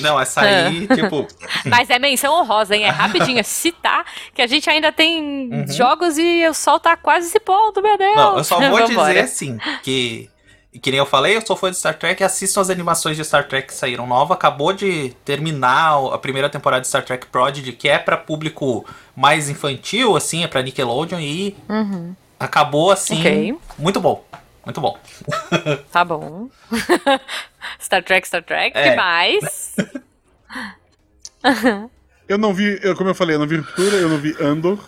Não, 0.00 0.18
essa 0.18 0.40
aí, 0.40 0.88
tipo, 0.88 1.28
Mas 1.66 1.90
é 1.90 1.98
menção 1.98 2.32
honrosa, 2.40 2.74
hein? 2.74 2.84
É 2.84 2.88
rapidinho, 2.88 3.38
é 3.38 3.42
citar 3.42 4.04
que 4.34 4.40
a 4.42 4.46
gente 4.46 4.68
ainda 4.68 4.90
tem 4.90 5.50
Uhum. 5.52 5.68
jogos 5.70 6.16
e 6.18 6.44
o 6.48 6.54
sol 6.54 6.80
tá 6.80 6.96
quase 6.96 7.28
se 7.28 7.38
pondo, 7.38 7.82
meu 7.82 7.96
Deus. 7.98 8.16
Não, 8.16 8.38
eu 8.38 8.44
só 8.44 8.58
vou 8.58 8.82
dizer 8.86 9.18
assim, 9.20 9.58
que. 9.82 10.28
Que 10.82 10.90
nem 10.90 10.98
eu 10.98 11.06
falei, 11.06 11.34
eu 11.36 11.44
sou 11.44 11.56
fã 11.56 11.70
de 11.70 11.76
Star 11.78 11.98
Trek, 11.98 12.22
assistam 12.22 12.60
as 12.60 12.68
animações 12.70 13.16
de 13.16 13.24
Star 13.24 13.48
Trek 13.48 13.68
que 13.68 13.74
saíram 13.74 14.06
nova. 14.06 14.34
Acabou 14.34 14.72
de 14.72 15.10
terminar 15.24 15.94
a 16.12 16.18
primeira 16.18 16.48
temporada 16.50 16.82
de 16.82 16.88
Star 16.88 17.02
Trek 17.04 17.26
Prodigy, 17.28 17.72
que 17.72 17.88
é 17.88 17.98
pra 17.98 18.16
público 18.18 18.84
mais 19.16 19.48
infantil, 19.48 20.14
assim, 20.14 20.44
é 20.44 20.46
pra 20.46 20.62
Nickelodeon, 20.62 21.18
e 21.20 21.56
Uhum. 21.68 22.14
acabou 22.38 22.90
assim. 22.92 23.18
Ok. 23.18 23.58
Muito 23.78 23.98
bom. 24.00 24.24
Muito 24.64 24.80
bom. 24.80 24.98
Tá 25.90 26.04
bom. 26.04 26.48
Star 27.80 28.04
Trek, 28.04 28.26
Star 28.28 28.42
Trek, 28.44 28.76
É. 28.76 28.90
que 28.90 28.96
mais? 28.96 29.74
Eu 32.28 32.36
não 32.36 32.52
vi, 32.52 32.78
eu, 32.82 32.94
como 32.94 33.08
eu 33.08 33.14
falei, 33.14 33.36
eu 33.36 33.40
não 33.40 33.46
vi 33.46 33.56
Ruptura, 33.56 33.96
eu 33.96 34.08
não 34.08 34.18
vi 34.18 34.36
Andor. 34.40 34.78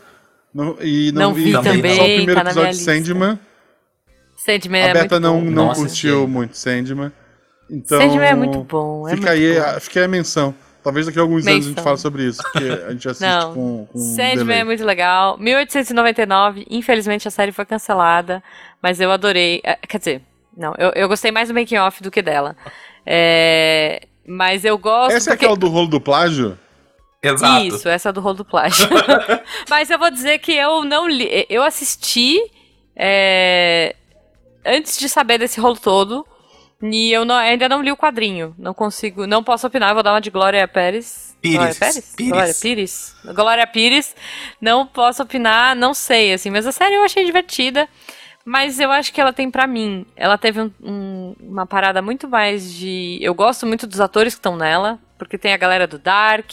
não- 0.53 0.77
e 0.81 1.11
não, 1.13 1.23
Não 1.29 1.35
vi 1.35 1.45
vi 1.45 1.53
também, 1.53 1.97
só 1.97 2.03
o 2.03 2.05
primeiro 2.05 2.35
tá 2.35 2.41
episódio 2.43 2.71
de 2.73 2.77
lista. 2.77 2.85
Sandman. 4.45 4.83
A 4.83 4.87
é 4.89 4.93
Beta 4.95 5.21
muito 5.21 5.21
não, 5.21 5.39
bom. 5.41 5.45
não 5.45 5.51
Não 5.51 5.67
curtiu 5.75 5.85
assisti. 5.85 6.09
muito 6.31 6.57
Sandman. 6.57 7.13
Então, 7.71 8.01
Sandman 8.01 8.29
é 8.29 8.35
muito 8.35 8.65
bom, 8.65 9.07
é 9.09 9.15
fica, 9.15 9.31
muito 9.31 9.43
aí, 9.43 9.55
bom. 9.55 9.65
a- 9.67 9.81
fica 9.81 10.01
aí 10.01 10.05
a 10.05 10.09
menção. 10.09 10.55
Talvez 10.83 11.05
daqui 11.07 11.19
a 11.19 11.23
alguns 11.23 11.47
anos 11.47 11.49
a 11.49 11.53
gente 11.61 11.69
Menção. 11.69 11.85
fale 11.85 11.97
sobre 11.99 12.23
isso, 12.25 12.43
porque 12.43 12.65
a 12.87 12.91
gente 12.91 13.07
assiste 13.07 13.29
Não. 13.29 13.53
com, 13.55 13.87
com 13.93 13.99
Sandman 13.99 14.37
delay. 14.37 14.59
é 14.61 14.65
muito 14.65 14.83
legal. 14.85 15.37
1899, 15.39 16.67
infelizmente 16.71 17.29
a 17.29 17.31
série 17.31 17.53
foi 17.53 17.67
cancelada, 17.67 18.43
mas 18.83 18.99
eu 18.99 19.13
adorei. 19.13 19.61
eh, 19.63 19.79
Quer 19.87 19.99
dizer, 19.99 20.23
não, 20.57 20.75
eu, 20.79 20.91
eu 20.97 21.07
gostei 21.07 21.31
mais 21.31 21.49
do 21.49 21.55
making 21.55 21.77
off 21.77 22.03
do 22.03 22.11
que 22.11 22.23
dela. 22.23 22.57
É, 23.05 24.01
mas 24.27 24.65
eu 24.65 24.79
gosto. 24.79 25.15
Essa 25.15 25.31
é 25.31 25.33
porque- 25.35 25.45
aquela 25.45 25.57
do 25.59 25.69
rolo 25.69 25.89
do 25.89 26.01
plágio? 26.01 26.59
Exato. 27.23 27.67
Isso, 27.67 27.87
essa 27.87 28.11
do 28.11 28.21
rolo 28.23 28.37
do 28.39 28.45
plágio. 28.47 28.89
Mas 29.69 29.91
eu 29.91 29.99
vou 29.99 30.11
dizer 30.11 30.39
que 30.39 30.53
eu 30.57 30.83
não 30.87 31.07
li. 31.07 31.45
Eu 31.51 31.63
assisti 31.63 32.41
é, 32.97 33.95
antes 34.65 34.99
de 34.99 35.09
saber 35.09 35.39
desse 35.39 35.61
rolo 35.61 35.77
todo. 35.79 36.27
E 36.83 37.13
eu 37.13 37.27
não- 37.27 37.35
ainda 37.35 37.69
não 37.69 37.83
li 37.83 37.93
o 37.93 37.97
quadrinho. 37.97 38.55
Não 38.59 38.73
consigo. 38.73 39.27
Não 39.27 39.45
posso 39.45 39.67
opinar, 39.67 39.93
vou 39.93 40.03
dar 40.03 40.13
uma 40.15 40.21
de 40.21 40.31
Glória 40.31 40.67
Pérez. 40.67 41.37
Pires. 41.41 41.57
Glória 41.59 41.75
Pérez? 41.75 42.15
Pires. 42.17 42.31
Glória 42.33 42.55
Pires. 42.55 43.17
Glória 43.35 43.67
Pires. 43.67 44.17
Não 44.61 44.87
posso 44.87 45.23
opinar, 45.23 45.77
não 45.77 45.93
sei, 45.93 46.33
assim. 46.33 46.49
Mas 46.51 46.67
a 46.67 46.73
série 46.73 46.95
eu 46.95 47.05
achei 47.05 47.25
divertida. 47.25 47.87
Mas 48.43 48.81
eu 48.81 48.91
acho 48.91 49.13
que 49.13 49.21
ela 49.21 49.33
tem 49.35 49.51
pra 49.51 49.67
mim. 49.67 50.07
Ela 50.17 50.39
teve 50.39 50.63
um- 50.63 50.73
um- 50.83 51.37
uma 51.39 51.67
parada 51.67 52.01
muito 52.01 52.27
mais 52.27 52.73
de. 52.73 53.19
Eu 53.21 53.35
gosto 53.35 53.67
muito 53.67 53.87
dos 53.87 54.01
atores 54.01 54.35
que 54.35 54.39
estão 54.39 54.57
nela. 54.57 54.99
Porque 55.19 55.37
tem 55.37 55.53
a 55.53 55.59
galera 55.59 55.87
do 55.87 55.99
Dark, 55.99 56.51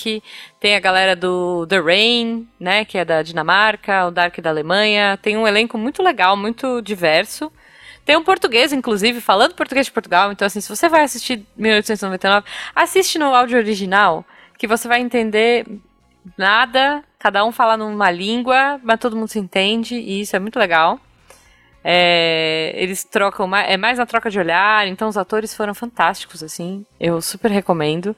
tem 0.59 0.75
a 0.75 0.79
galera 0.81 1.15
do 1.15 1.65
The 1.67 1.79
Rain, 1.79 2.45
né? 2.59 2.83
Que 2.83 2.97
é 2.97 3.05
da 3.05 3.23
Dinamarca, 3.23 4.07
o 4.07 4.11
Dark 4.11 4.37
da 4.41 4.49
Alemanha. 4.49 5.17
Tem 5.21 5.37
um 5.37 5.47
elenco 5.47 5.77
muito 5.77 6.03
legal, 6.03 6.35
muito 6.35 6.81
diverso. 6.81 7.49
Tem 8.07 8.15
um 8.15 8.23
português, 8.23 8.71
inclusive, 8.71 9.19
falando 9.19 9.53
português 9.53 9.85
de 9.87 9.91
Portugal. 9.91 10.31
Então, 10.31 10.45
assim, 10.45 10.61
se 10.61 10.69
você 10.69 10.87
vai 10.87 11.03
assistir 11.03 11.45
1899, 11.57 12.47
assiste 12.73 13.19
no 13.19 13.35
áudio 13.35 13.57
original, 13.57 14.25
que 14.57 14.65
você 14.65 14.87
vai 14.87 15.01
entender 15.01 15.67
nada. 16.37 17.03
Cada 17.19 17.43
um 17.43 17.51
fala 17.51 17.75
numa 17.75 18.09
língua, 18.09 18.79
mas 18.81 18.97
todo 18.97 19.13
mundo 19.17 19.27
se 19.27 19.37
entende, 19.39 19.95
e 19.95 20.21
isso 20.21 20.33
é 20.37 20.39
muito 20.39 20.57
legal. 20.57 20.97
É, 21.83 22.71
eles 22.77 23.03
trocam, 23.03 23.45
ma- 23.45 23.63
é 23.63 23.75
mais 23.75 23.97
na 23.97 24.05
troca 24.05 24.29
de 24.29 24.39
olhar, 24.39 24.87
então 24.87 25.09
os 25.09 25.17
atores 25.17 25.53
foram 25.53 25.73
fantásticos, 25.73 26.41
assim. 26.41 26.85
Eu 26.97 27.21
super 27.21 27.51
recomendo. 27.51 28.15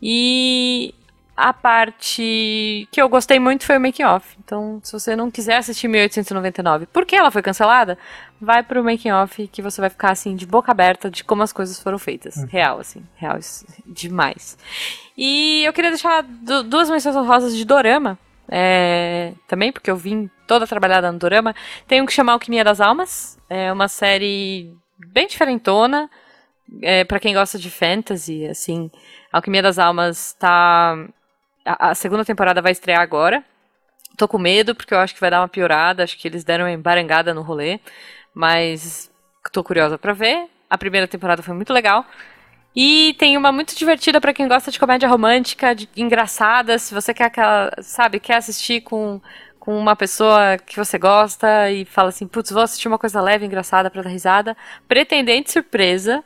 E 0.00 0.94
a 1.40 1.52
parte 1.52 2.88
que 2.90 3.00
eu 3.00 3.08
gostei 3.08 3.38
muito 3.38 3.64
foi 3.64 3.76
o 3.76 3.80
making 3.80 4.02
off. 4.02 4.36
Então, 4.44 4.80
se 4.82 4.92
você 4.92 5.14
não 5.14 5.30
quiser 5.30 5.56
assistir 5.58 5.86
1899, 5.86 6.86
porque 6.86 7.14
ela 7.14 7.30
foi 7.30 7.42
cancelada, 7.42 7.96
vai 8.40 8.62
pro 8.62 8.82
making 8.82 9.12
off 9.12 9.46
que 9.48 9.62
você 9.62 9.80
vai 9.80 9.88
ficar 9.88 10.10
assim 10.10 10.34
de 10.34 10.44
boca 10.46 10.72
aberta 10.72 11.08
de 11.10 11.22
como 11.22 11.42
as 11.42 11.52
coisas 11.52 11.78
foram 11.80 11.98
feitas. 11.98 12.42
Real 12.48 12.80
assim, 12.80 13.02
real 13.16 13.38
demais. 13.86 14.58
E 15.16 15.62
eu 15.64 15.72
queria 15.72 15.90
deixar 15.90 16.22
du- 16.22 16.64
duas 16.64 16.90
menções 16.90 17.14
honrosas 17.16 17.56
de 17.56 17.64
dorama. 17.64 18.18
é, 18.50 19.34
também, 19.46 19.70
porque 19.70 19.90
eu 19.90 19.96
vim 19.96 20.30
toda 20.46 20.66
trabalhada 20.66 21.12
no 21.12 21.18
dorama. 21.18 21.54
Tem 21.86 22.00
um 22.00 22.06
que 22.06 22.12
chama 22.14 22.32
Alquimia 22.32 22.64
das 22.64 22.80
Almas. 22.80 23.38
É 23.48 23.70
uma 23.70 23.88
série 23.88 24.72
bem 25.12 25.26
diferentona. 25.26 26.08
É, 26.82 27.04
para 27.04 27.20
quem 27.20 27.34
gosta 27.34 27.58
de 27.58 27.70
fantasy, 27.70 28.46
assim, 28.46 28.90
Alquimia 29.30 29.60
das 29.62 29.78
Almas 29.78 30.34
tá. 30.38 30.96
A, 31.68 31.94
segunda 31.94 32.24
temporada 32.24 32.62
vai 32.62 32.72
estrear 32.72 33.00
agora. 33.00 33.44
Tô 34.16 34.26
com 34.26 34.38
medo, 34.38 34.74
porque 34.74 34.94
eu 34.94 34.98
acho 34.98 35.14
que 35.14 35.20
vai 35.20 35.30
dar 35.30 35.40
uma 35.40 35.48
piorada. 35.48 36.02
Acho 36.02 36.18
que 36.18 36.26
eles 36.26 36.44
deram 36.44 36.64
uma 36.64 36.72
embarangada 36.72 37.34
no 37.34 37.42
rolê. 37.42 37.80
Mas 38.34 39.10
tô 39.52 39.62
curiosa 39.62 39.98
pra 39.98 40.12
ver. 40.12 40.48
A 40.70 40.78
primeira 40.78 41.06
temporada 41.06 41.42
foi 41.42 41.54
muito 41.54 41.72
legal. 41.72 42.04
E 42.74 43.14
tem 43.18 43.36
uma 43.36 43.50
muito 43.50 43.76
divertida 43.76 44.20
pra 44.20 44.32
quem 44.32 44.46
gosta 44.46 44.70
de 44.70 44.78
comédia 44.78 45.08
romântica, 45.08 45.74
de, 45.74 45.88
engraçada. 45.96 46.78
Se 46.78 46.94
você 46.94 47.12
quer 47.12 47.24
aquela, 47.24 47.70
sabe, 47.82 48.20
quer 48.20 48.36
assistir 48.36 48.82
com, 48.82 49.20
com 49.58 49.78
uma 49.78 49.96
pessoa 49.96 50.58
que 50.58 50.76
você 50.76 50.98
gosta 50.98 51.70
e 51.70 51.84
fala 51.84 52.10
assim, 52.10 52.26
putz, 52.26 52.50
vou 52.50 52.62
assistir 52.62 52.88
uma 52.88 52.98
coisa 52.98 53.20
leve, 53.20 53.44
engraçada 53.44 53.90
pra 53.90 54.02
dar 54.02 54.10
risada. 54.10 54.56
Pretendente 54.86 55.50
Surpresa. 55.50 56.24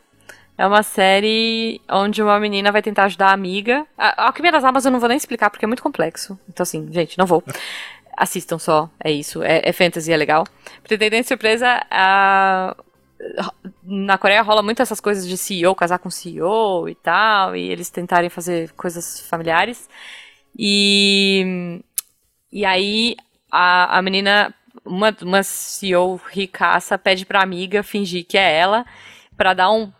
É 0.57 0.67
uma 0.67 0.83
série 0.83 1.81
onde 1.89 2.21
uma 2.21 2.39
menina 2.39 2.71
vai 2.71 2.81
tentar 2.81 3.05
ajudar 3.05 3.29
a 3.29 3.33
amiga. 3.33 3.85
A, 3.97 4.27
Alquimia 4.27 4.51
das 4.51 4.63
Almas 4.63 4.85
eu 4.85 4.91
não 4.91 4.99
vou 4.99 5.09
nem 5.09 5.17
explicar 5.17 5.49
porque 5.49 5.65
é 5.65 5.67
muito 5.67 5.81
complexo. 5.83 6.39
Então, 6.47 6.63
assim, 6.63 6.87
gente, 6.91 7.17
não 7.17 7.25
vou. 7.25 7.43
Assistam 8.15 8.59
só, 8.59 8.89
é 9.03 9.11
isso. 9.11 9.41
É, 9.41 9.61
é 9.63 9.73
fantasy, 9.73 10.11
é 10.13 10.17
legal. 10.17 10.45
Pretendente 10.83 11.27
Surpresa, 11.27 11.81
a- 11.89 12.75
na 13.83 14.17
Coreia 14.17 14.41
rola 14.41 14.61
muito 14.61 14.81
essas 14.81 14.99
coisas 14.99 15.27
de 15.27 15.37
CEO, 15.37 15.73
casar 15.75 15.97
com 15.99 16.09
CEO 16.09 16.87
e 16.89 16.95
tal, 16.95 17.55
e 17.55 17.69
eles 17.69 17.89
tentarem 17.89 18.29
fazer 18.29 18.71
coisas 18.73 19.21
familiares. 19.21 19.89
E, 20.57 21.81
e 22.51 22.65
aí 22.65 23.15
a, 23.51 23.97
a 23.97 24.01
menina, 24.01 24.53
uma, 24.85 25.15
uma 25.21 25.43
CEO 25.43 26.19
ricaça, 26.29 26.97
pede 26.97 27.25
pra 27.25 27.41
amiga 27.41 27.81
fingir 27.83 28.25
que 28.25 28.37
é 28.37 28.57
ela, 28.59 28.85
pra 29.35 29.53
dar 29.53 29.71
um. 29.71 29.91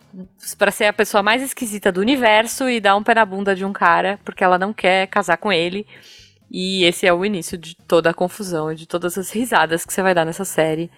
Pra 0.57 0.71
ser 0.71 0.85
a 0.85 0.93
pessoa 0.93 1.23
mais 1.23 1.41
esquisita 1.41 1.91
do 1.91 2.01
universo 2.01 2.69
e 2.69 2.79
dar 2.79 2.95
um 2.95 3.03
pé 3.03 3.15
na 3.15 3.25
bunda 3.25 3.55
de 3.55 3.65
um 3.65 3.73
cara, 3.73 4.19
porque 4.23 4.43
ela 4.43 4.57
não 4.57 4.73
quer 4.73 5.07
casar 5.07 5.37
com 5.37 5.51
ele. 5.51 5.87
E 6.51 6.83
esse 6.85 7.07
é 7.07 7.13
o 7.13 7.25
início 7.25 7.57
de 7.57 7.75
toda 7.75 8.11
a 8.11 8.13
confusão 8.13 8.71
e 8.71 8.75
de 8.75 8.87
todas 8.87 9.17
as 9.17 9.31
risadas 9.31 9.85
que 9.85 9.93
você 9.93 10.03
vai 10.03 10.13
dar 10.13 10.23
nessa 10.23 10.45
série. 10.45 10.91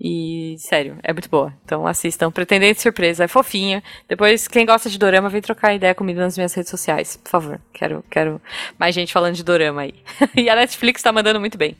E, 0.00 0.56
sério, 0.58 0.98
é 1.02 1.12
muito 1.12 1.28
boa. 1.28 1.54
Então 1.64 1.86
assistam. 1.86 2.30
Pretendente 2.30 2.80
Surpresa, 2.80 3.24
é 3.24 3.28
fofinha. 3.28 3.82
Depois, 4.08 4.48
quem 4.48 4.66
gosta 4.66 4.90
de 4.90 4.98
dorama, 4.98 5.28
vem 5.28 5.40
trocar 5.40 5.74
ideia 5.74 5.94
comigo 5.94 6.18
nas 6.18 6.36
minhas 6.36 6.54
redes 6.54 6.70
sociais, 6.70 7.16
por 7.16 7.30
favor. 7.30 7.60
Quero, 7.72 8.04
quero 8.10 8.40
mais 8.78 8.94
gente 8.94 9.12
falando 9.12 9.34
de 9.34 9.44
dorama 9.44 9.82
aí. 9.82 9.94
e 10.34 10.48
a 10.48 10.56
Netflix 10.56 11.02
tá 11.02 11.12
mandando 11.12 11.38
muito 11.38 11.58
bem. 11.58 11.76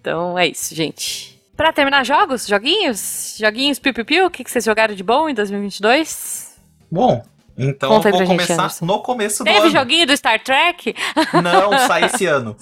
Então 0.00 0.38
é 0.38 0.46
isso, 0.46 0.74
gente. 0.74 1.33
Pra 1.56 1.72
terminar 1.72 2.04
jogos, 2.04 2.46
joguinhos, 2.46 3.36
joguinhos 3.38 3.78
piu-piu-piu, 3.78 4.26
o 4.26 4.30
que, 4.30 4.42
que 4.42 4.50
vocês 4.50 4.64
jogaram 4.64 4.94
de 4.94 5.02
bom 5.04 5.28
em 5.28 5.34
2022? 5.34 6.52
Bom, 6.90 7.24
então 7.56 7.90
Conta 7.90 8.10
vou 8.10 8.18
gente, 8.18 8.26
começar 8.28 8.54
Anderson. 8.54 8.84
no 8.86 8.98
começo 9.00 9.44
do 9.44 9.46
Teve 9.46 9.58
ano. 9.60 9.70
joguinho 9.70 10.06
do 10.08 10.16
Star 10.16 10.42
Trek? 10.42 10.94
Não, 11.42 11.78
sai 11.86 12.06
esse 12.06 12.26
ano. 12.26 12.56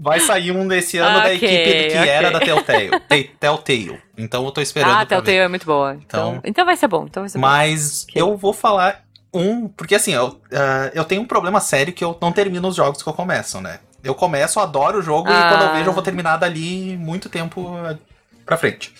Vai 0.00 0.18
sair 0.18 0.50
um 0.50 0.66
desse 0.66 0.98
ano 0.98 1.14
da 1.20 1.26
Ok, 1.26 1.34
equipe 1.36 1.90
que 1.92 1.98
ok. 1.98 2.08
era 2.08 2.30
da 2.32 2.40
Telltale. 2.40 2.90
Te- 3.08 3.30
Telltale. 3.38 4.00
Então 4.18 4.44
eu 4.44 4.50
tô 4.50 4.60
esperando 4.60 4.96
Ah, 4.98 5.06
Telltale 5.06 5.36
é 5.38 5.48
muito 5.48 5.64
boa. 5.64 5.94
Então, 5.94 6.30
Então- 6.36 6.42
então 6.44 6.64
vai 6.64 6.76
ser 6.76 6.88
bom. 6.88 7.04
Então 7.08 7.22
vai 7.22 7.30
ser 7.30 7.38
bom. 7.38 7.42
Mas 7.46 8.04
Ok. 8.10 8.20
eu 8.20 8.36
vou 8.36 8.52
falar 8.52 9.02
um... 9.32 9.68
Porque 9.68 9.94
assim, 9.94 10.12
eu, 10.12 10.40
ah, 10.52 10.90
eu 10.92 11.04
tenho 11.04 11.22
um 11.22 11.26
problema 11.26 11.60
sério 11.60 11.92
que 11.92 12.02
eu 12.04 12.18
não 12.20 12.32
termino 12.32 12.66
os 12.66 12.74
jogos 12.74 13.00
que 13.00 13.08
eu 13.08 13.14
começo, 13.14 13.60
né? 13.60 13.78
Eu 14.02 14.14
começo, 14.14 14.58
adoro 14.60 14.98
o 14.98 15.02
jogo 15.02 15.30
e 15.30 15.32
Ah. 15.32 15.48
quando 15.50 15.62
eu 15.62 15.72
vejo 15.72 15.88
eu 15.88 15.92
vou 15.94 16.02
terminar 16.02 16.36
dali 16.36 16.96
muito 16.98 17.28
tempo 17.30 17.72
ah, 17.76 17.96
pra 18.44 18.56
frente. 18.56 18.92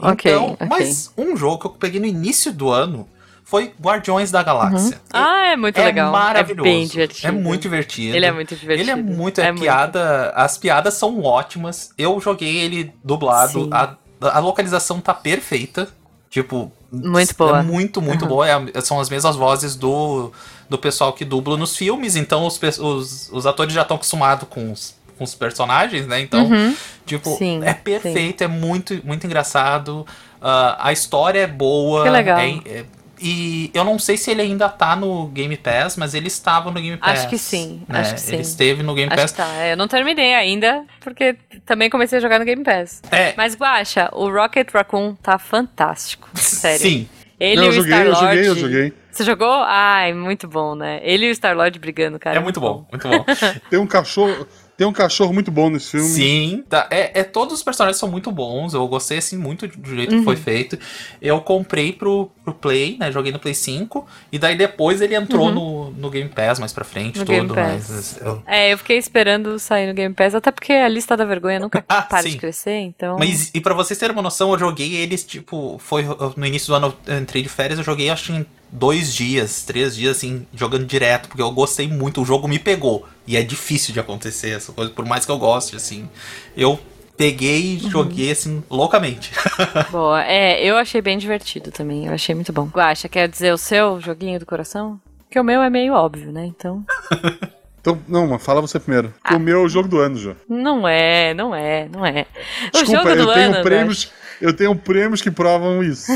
Ok, 0.00 0.30
Então, 0.32 0.52
ok. 0.52 0.66
mas 0.68 1.12
um 1.16 1.36
jogo 1.36 1.58
que 1.58 1.66
eu 1.66 1.70
peguei 1.70 2.00
no 2.00 2.06
início 2.06 2.52
do 2.52 2.70
ano 2.70 3.08
foi 3.44 3.72
Guardiões 3.80 4.30
da 4.30 4.42
Galáxia. 4.42 4.98
Ah, 5.12 5.48
é 5.48 5.56
muito 5.56 5.78
é 5.78 5.84
legal. 5.84 6.10
maravilhoso. 6.10 6.66
É 6.66 6.72
bem 6.72 6.86
divertido. 6.86 7.28
É 7.28 7.30
muito 7.30 7.62
divertido. 7.62 8.16
Ele 8.16 8.24
é 8.26 8.32
muito 8.32 8.56
divertido. 8.56 8.90
Ele 8.90 8.90
é 8.90 9.02
muito, 9.02 9.40
é, 9.40 9.52
piada. 9.52 10.30
As 10.34 10.56
piadas 10.56 10.94
são 10.94 11.22
ótimas. 11.22 11.90
Eu 11.98 12.18
joguei 12.20 12.56
ele 12.56 12.92
dublado. 13.04 13.68
A, 13.70 13.96
a 14.22 14.38
localização 14.38 15.00
tá 15.00 15.12
perfeita. 15.12 15.88
Tipo. 16.30 16.72
Muito 16.90 17.30
É 17.30 17.34
boa. 17.34 17.62
muito, 17.62 18.00
muito 18.00 18.24
Aham. 18.24 18.28
boa. 18.28 18.46
É 18.72 18.80
são 18.80 18.98
as 18.98 19.10
mesmas 19.10 19.36
vozes 19.36 19.76
do, 19.76 20.32
do 20.70 20.78
pessoal 20.78 21.12
que 21.12 21.24
dubla 21.24 21.56
nos 21.58 21.76
filmes. 21.76 22.16
Então 22.16 22.46
os, 22.46 22.58
os, 22.78 23.28
os 23.30 23.46
atores 23.46 23.74
já 23.74 23.82
estão 23.82 23.96
acostumados 23.96 24.48
com 24.48 24.72
os, 24.72 24.94
com 25.18 25.24
os 25.24 25.34
personagens, 25.34 26.06
né? 26.06 26.20
Então, 26.20 26.44
Uhum. 26.46 26.74
tipo, 27.06 27.36
Sim, 27.36 27.60
é 27.64 27.74
perfeito, 27.74 28.42
é 28.42 28.48
muito, 28.48 29.00
muito 29.04 29.26
engraçado. 29.26 30.06
Ah, 30.40 30.76
a 30.88 30.92
história 30.92 31.40
é 31.40 31.46
boa. 31.46 32.04
Que 32.04 32.10
legal. 32.10 32.38
é- 32.38 32.50
é- 32.66 32.84
e 33.24 33.70
eu 33.72 33.84
não 33.84 34.00
sei 34.00 34.16
se 34.16 34.32
ele 34.32 34.42
ainda 34.42 34.68
tá 34.68 34.96
no 34.96 35.26
Game 35.28 35.56
Pass, 35.56 35.96
mas 35.96 36.12
ele 36.12 36.26
estava 36.26 36.72
no 36.72 36.80
Game 36.80 36.96
Pass. 36.96 37.20
Acho 37.20 37.28
que 37.28 37.38
sim, 37.38 37.82
né? 37.88 38.00
acho 38.00 38.14
que 38.14 38.20
sim. 38.20 38.32
Ele 38.32 38.42
esteve 38.42 38.82
no 38.82 38.94
Game 38.96 39.12
Acho 39.12 39.22
Pass. 39.22 39.30
que 39.30 39.36
tá. 39.36 39.48
É, 39.62 39.72
Eu 39.74 39.76
não 39.76 39.86
terminei 39.86 40.34
ainda, 40.34 40.82
porque 41.00 41.36
também 41.64 41.88
comecei 41.88 42.18
a 42.18 42.20
jogar 42.20 42.40
no 42.40 42.44
Game 42.44 42.64
Pass. 42.64 43.00
É, 43.12 43.32
Mas, 43.36 43.54
Guaxa, 43.54 44.08
o 44.12 44.28
Rocket 44.28 44.68
Raccoon 44.74 45.14
tá 45.14 45.38
fantástico. 45.38 46.28
Sério. 46.34 46.80
sim. 46.80 47.08
Ele 47.38 47.56
Não, 47.56 47.62
e 47.64 47.66
eu 47.66 47.70
o 47.70 47.74
joguei, 47.74 47.92
eu 48.06 48.14
joguei, 48.14 48.48
eu 48.48 48.56
joguei. 48.56 48.92
Você 49.10 49.24
jogou? 49.24 49.52
Ai, 49.66 50.12
muito 50.14 50.46
bom, 50.48 50.74
né? 50.74 51.00
Ele 51.02 51.26
e 51.26 51.30
o 51.30 51.34
Star-Lord 51.34 51.78
brigando, 51.78 52.18
cara. 52.18 52.36
É 52.36 52.40
muito 52.40 52.60
bom, 52.60 52.86
muito 52.90 53.06
bom. 53.08 53.24
Tem 53.70 53.78
um 53.78 53.86
cachorro. 53.86 54.46
Tem 54.76 54.86
um 54.86 54.92
cachorro 54.92 55.32
muito 55.34 55.50
bom 55.50 55.68
nesse 55.70 55.90
filme. 55.90 56.08
Sim, 56.08 56.64
tá, 56.68 56.88
é, 56.90 57.20
é- 57.20 57.24
todos 57.24 57.54
os 57.54 57.62
personagens 57.62 57.98
são 57.98 58.08
muito 58.08 58.32
bons. 58.32 58.72
Eu 58.74 58.88
gostei 58.88 59.18
assim 59.18 59.36
muito 59.36 59.68
do 59.68 59.94
jeito 59.94 60.12
Uhum. 60.12 60.18
que 60.20 60.24
foi 60.24 60.34
feito. 60.36 60.78
Eu 61.20 61.40
comprei 61.42 61.92
pro, 61.92 62.30
pro 62.42 62.54
Play, 62.54 62.96
né? 62.98 63.12
Joguei 63.12 63.30
no 63.30 63.38
Play 63.38 63.54
5. 63.54 64.06
E 64.32 64.38
daí 64.38 64.56
depois 64.56 65.00
ele 65.00 65.14
entrou 65.14 65.52
no, 65.52 65.90
no 65.90 66.10
Game 66.10 66.28
Pass 66.30 66.58
mais 66.58 66.72
pra 66.72 66.84
frente, 66.84 67.18
Uhum. 67.18 67.24
No 67.24 67.30
Game 67.30 67.48
tudo. 67.48 67.54
Pass. 67.54 67.88
Mas 67.90 68.20
eu- 68.22 68.42
É, 68.46 68.72
eu 68.72 68.78
fiquei 68.78 68.96
esperando 68.96 69.58
sair 69.58 69.86
no 69.86 69.94
Game 69.94 70.14
Pass, 70.14 70.34
até 70.34 70.50
porque 70.50 70.72
a 70.72 70.88
lista 70.88 71.16
da 71.16 71.24
vergonha 71.24 71.60
nunca 71.60 71.84
Ah, 71.88 72.02
para 72.02 72.22
sim. 72.22 72.30
de 72.30 72.38
crescer, 72.38 72.78
então. 72.78 73.18
Mas 73.18 73.50
e 73.54 73.60
pra 73.60 73.74
vocês 73.74 73.98
terem 73.98 74.14
uma 74.16 74.22
noção, 74.22 74.50
eu 74.52 74.58
joguei 74.58 74.94
eles, 74.96 75.22
tipo, 75.22 75.78
foi 75.78 76.04
no 76.36 76.46
início 76.46 76.68
do 76.68 76.74
ano 76.74 76.94
eu 77.06 77.18
entrei 77.18 77.42
de 77.42 77.48
férias, 77.48 77.78
eu 77.78 77.84
joguei 77.84 78.08
acho 78.10 78.32
que 78.32 78.38
em 78.38 78.46
dois 78.72 79.14
dias, 79.14 79.62
três 79.64 79.94
dias, 79.94 80.16
assim, 80.16 80.46
jogando 80.54 80.86
direto, 80.86 81.28
porque 81.28 81.42
eu 81.42 81.50
gostei 81.52 81.86
muito, 81.86 82.22
o 82.22 82.24
jogo 82.24 82.48
me 82.48 82.58
pegou. 82.58 83.06
E 83.26 83.36
é 83.36 83.42
difícil 83.42 83.92
de 83.92 84.00
acontecer 84.00 84.50
essa 84.56 84.72
coisa, 84.72 84.90
por 84.90 85.04
mais 85.04 85.24
que 85.26 85.30
eu 85.30 85.38
goste, 85.38 85.76
assim. 85.76 86.08
Eu 86.56 86.80
peguei 87.16 87.76
e 87.76 87.84
Uhum. 87.84 87.90
joguei, 87.90 88.30
assim, 88.32 88.64
loucamente. 88.70 89.30
Boa. 89.92 90.24
É, 90.24 90.64
eu 90.64 90.76
achei 90.76 91.00
bem 91.02 91.18
divertido 91.18 91.70
também. 91.70 92.06
Eu 92.06 92.14
achei 92.14 92.34
muito 92.34 92.52
bom. 92.52 92.64
Guaxa, 92.66 93.08
quer 93.08 93.28
dizer 93.28 93.52
o 93.52 93.58
seu 93.58 94.00
joguinho 94.00 94.40
do 94.40 94.46
coração? 94.46 94.98
Porque 95.24 95.38
o 95.38 95.44
meu 95.44 95.62
é 95.62 95.70
meio 95.70 95.92
óbvio, 95.92 96.32
né? 96.32 96.46
Então. 96.46 96.84
Então, 97.82 97.98
não, 98.06 98.28
mas 98.28 98.44
fala 98.44 98.60
você 98.60 98.78
primeiro. 98.78 99.12
Ah. 99.24 99.34
O 99.34 99.40
meu 99.40 99.58
é 99.58 99.64
o 99.64 99.68
jogo 99.68 99.88
do 99.88 99.98
ano, 99.98 100.16
já. 100.16 100.36
Não 100.48 100.86
é, 100.86 101.34
não 101.34 101.52
é, 101.52 101.88
não 101.88 102.06
é. 102.06 102.26
O 102.68 102.70
Desculpa, 102.70 103.08
jogo 103.10 103.24
do 103.24 103.30
eu 103.30 103.34
tenho 103.34 103.54
ano. 103.54 103.62
prêmios. 103.64 104.12
Eu 104.42 104.52
tenho 104.52 104.74
prêmios 104.74 105.22
que 105.22 105.30
provam 105.30 105.84
isso. 105.84 106.10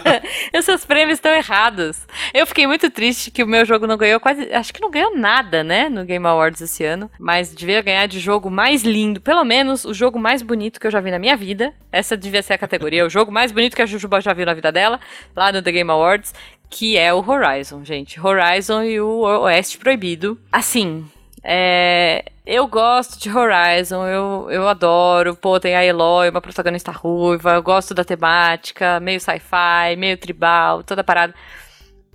Os 0.54 0.66
seus 0.66 0.84
prêmios 0.84 1.16
estão 1.16 1.32
errados. 1.32 2.06
Eu 2.34 2.46
fiquei 2.46 2.66
muito 2.66 2.90
triste 2.90 3.30
que 3.30 3.42
o 3.42 3.46
meu 3.46 3.64
jogo 3.64 3.86
não 3.86 3.96
ganhou 3.96 4.20
quase. 4.20 4.52
Acho 4.52 4.70
que 4.70 4.82
não 4.82 4.90
ganhou 4.90 5.16
nada, 5.16 5.64
né? 5.64 5.88
No 5.88 6.04
Game 6.04 6.26
Awards 6.26 6.60
esse 6.60 6.84
ano. 6.84 7.10
Mas 7.18 7.54
devia 7.54 7.80
ganhar 7.80 8.06
de 8.06 8.20
jogo 8.20 8.50
mais 8.50 8.82
lindo. 8.82 9.18
Pelo 9.18 9.42
menos 9.44 9.86
o 9.86 9.94
jogo 9.94 10.18
mais 10.18 10.42
bonito 10.42 10.78
que 10.78 10.86
eu 10.86 10.90
já 10.90 11.00
vi 11.00 11.10
na 11.10 11.18
minha 11.18 11.34
vida. 11.38 11.72
Essa 11.90 12.18
devia 12.18 12.42
ser 12.42 12.52
a 12.52 12.58
categoria. 12.58 13.06
o 13.06 13.08
jogo 13.08 13.32
mais 13.32 13.50
bonito 13.50 13.74
que 13.74 13.82
a 13.82 13.86
Jujuba 13.86 14.20
já 14.20 14.34
viu 14.34 14.44
na 14.44 14.52
vida 14.52 14.70
dela. 14.70 15.00
Lá 15.34 15.50
no 15.50 15.62
The 15.62 15.72
Game 15.72 15.90
Awards. 15.90 16.34
Que 16.68 16.98
é 16.98 17.14
o 17.14 17.26
Horizon, 17.26 17.82
gente. 17.82 18.20
Horizon 18.20 18.82
e 18.82 19.00
o 19.00 19.20
Oeste 19.22 19.78
Proibido. 19.78 20.38
Assim, 20.52 21.06
é, 21.42 22.24
eu 22.44 22.66
gosto 22.66 23.18
de 23.18 23.30
Horizon, 23.30 24.06
eu, 24.06 24.48
eu 24.50 24.68
adoro. 24.68 25.36
Pô, 25.36 25.58
tem 25.58 25.74
a 25.74 25.84
Eloy, 25.84 26.28
uma 26.28 26.40
protagonista 26.40 26.90
ruiva. 26.90 27.54
Eu 27.54 27.62
gosto 27.62 27.94
da 27.94 28.04
temática, 28.04 29.00
meio 29.00 29.20
sci-fi, 29.20 29.96
meio 29.96 30.18
tribal, 30.18 30.82
toda 30.82 31.04
parada. 31.04 31.34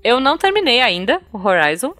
Eu 0.03 0.19
não 0.19 0.37
terminei 0.37 0.81
ainda 0.81 1.21
o 1.33 1.37
Horizon, 1.37 1.93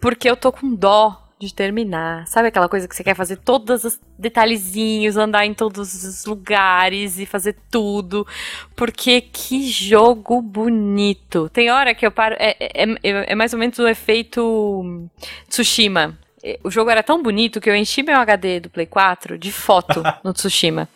porque 0.00 0.28
eu 0.28 0.36
tô 0.36 0.52
com 0.52 0.74
dó 0.74 1.29
de 1.40 1.54
terminar. 1.54 2.26
Sabe 2.28 2.48
aquela 2.48 2.68
coisa 2.68 2.86
que 2.86 2.94
você 2.94 3.02
quer 3.02 3.16
fazer 3.16 3.36
todos 3.36 3.82
os 3.84 3.98
detalhezinhos, 4.18 5.16
andar 5.16 5.46
em 5.46 5.54
todos 5.54 6.04
os 6.04 6.26
lugares 6.26 7.18
e 7.18 7.24
fazer 7.24 7.56
tudo? 7.70 8.26
Porque 8.76 9.22
que 9.22 9.66
jogo 9.66 10.42
bonito. 10.42 11.48
Tem 11.48 11.70
hora 11.70 11.94
que 11.94 12.04
eu 12.04 12.10
paro. 12.10 12.36
É, 12.38 12.56
é, 12.60 12.82
é, 12.82 13.32
é 13.32 13.34
mais 13.34 13.54
ou 13.54 13.58
menos 13.58 13.78
o 13.78 13.88
efeito 13.88 15.08
Tsushima. 15.48 16.18
O 16.62 16.70
jogo 16.70 16.90
era 16.90 17.02
tão 17.02 17.22
bonito 17.22 17.60
que 17.60 17.70
eu 17.70 17.76
enchi 17.76 18.02
meu 18.02 18.16
HD 18.16 18.60
do 18.60 18.70
Play 18.70 18.86
4 18.86 19.38
de 19.38 19.50
foto 19.50 20.02
no 20.22 20.34
Tsushima. 20.34 20.88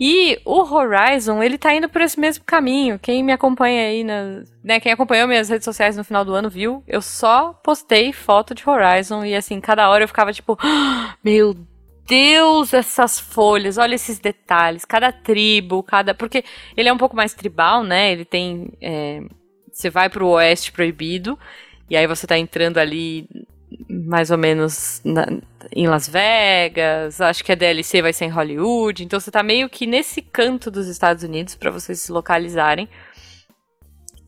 E 0.00 0.40
o 0.44 0.62
Horizon, 0.62 1.42
ele 1.42 1.58
tá 1.58 1.74
indo 1.74 1.88
por 1.88 2.00
esse 2.00 2.18
mesmo 2.20 2.44
caminho. 2.44 2.98
Quem 2.98 3.22
me 3.22 3.32
acompanha 3.32 3.82
aí, 3.82 4.04
na, 4.04 4.42
né, 4.62 4.78
quem 4.78 4.92
acompanhou 4.92 5.26
minhas 5.26 5.48
redes 5.48 5.64
sociais 5.64 5.96
no 5.96 6.04
final 6.04 6.24
do 6.24 6.34
ano 6.34 6.48
viu, 6.48 6.84
eu 6.86 7.02
só 7.02 7.52
postei 7.52 8.12
foto 8.12 8.54
de 8.54 8.68
Horizon 8.68 9.24
e 9.24 9.34
assim, 9.34 9.60
cada 9.60 9.88
hora 9.90 10.04
eu 10.04 10.08
ficava 10.08 10.32
tipo, 10.32 10.56
meu 11.24 11.54
Deus, 12.08 12.72
essas 12.72 13.20
folhas, 13.20 13.76
olha 13.76 13.94
esses 13.94 14.18
detalhes, 14.18 14.84
cada 14.84 15.12
tribo, 15.12 15.82
cada. 15.82 16.14
Porque 16.14 16.42
ele 16.76 16.88
é 16.88 16.92
um 16.92 16.96
pouco 16.96 17.14
mais 17.14 17.34
tribal, 17.34 17.84
né? 17.84 18.12
Ele 18.12 18.24
tem. 18.24 18.72
É, 18.80 19.20
você 19.70 19.90
vai 19.90 20.08
pro 20.08 20.28
oeste 20.28 20.72
proibido, 20.72 21.38
e 21.90 21.96
aí 21.96 22.06
você 22.06 22.26
tá 22.26 22.38
entrando 22.38 22.78
ali 22.78 23.28
mais 23.88 24.30
ou 24.30 24.38
menos 24.38 25.00
na, 25.04 25.26
em 25.72 25.86
Las 25.86 26.08
Vegas, 26.08 27.20
acho 27.20 27.44
que 27.44 27.52
a 27.52 27.54
DLC 27.54 28.00
vai 28.00 28.12
ser 28.12 28.26
em 28.26 28.30
Hollywood, 28.30 29.04
então 29.04 29.20
você 29.20 29.30
tá 29.30 29.42
meio 29.42 29.68
que 29.68 29.86
nesse 29.86 30.22
canto 30.22 30.70
dos 30.70 30.88
Estados 30.88 31.22
Unidos 31.22 31.54
para 31.54 31.70
vocês 31.70 32.00
se 32.00 32.12
localizarem. 32.12 32.88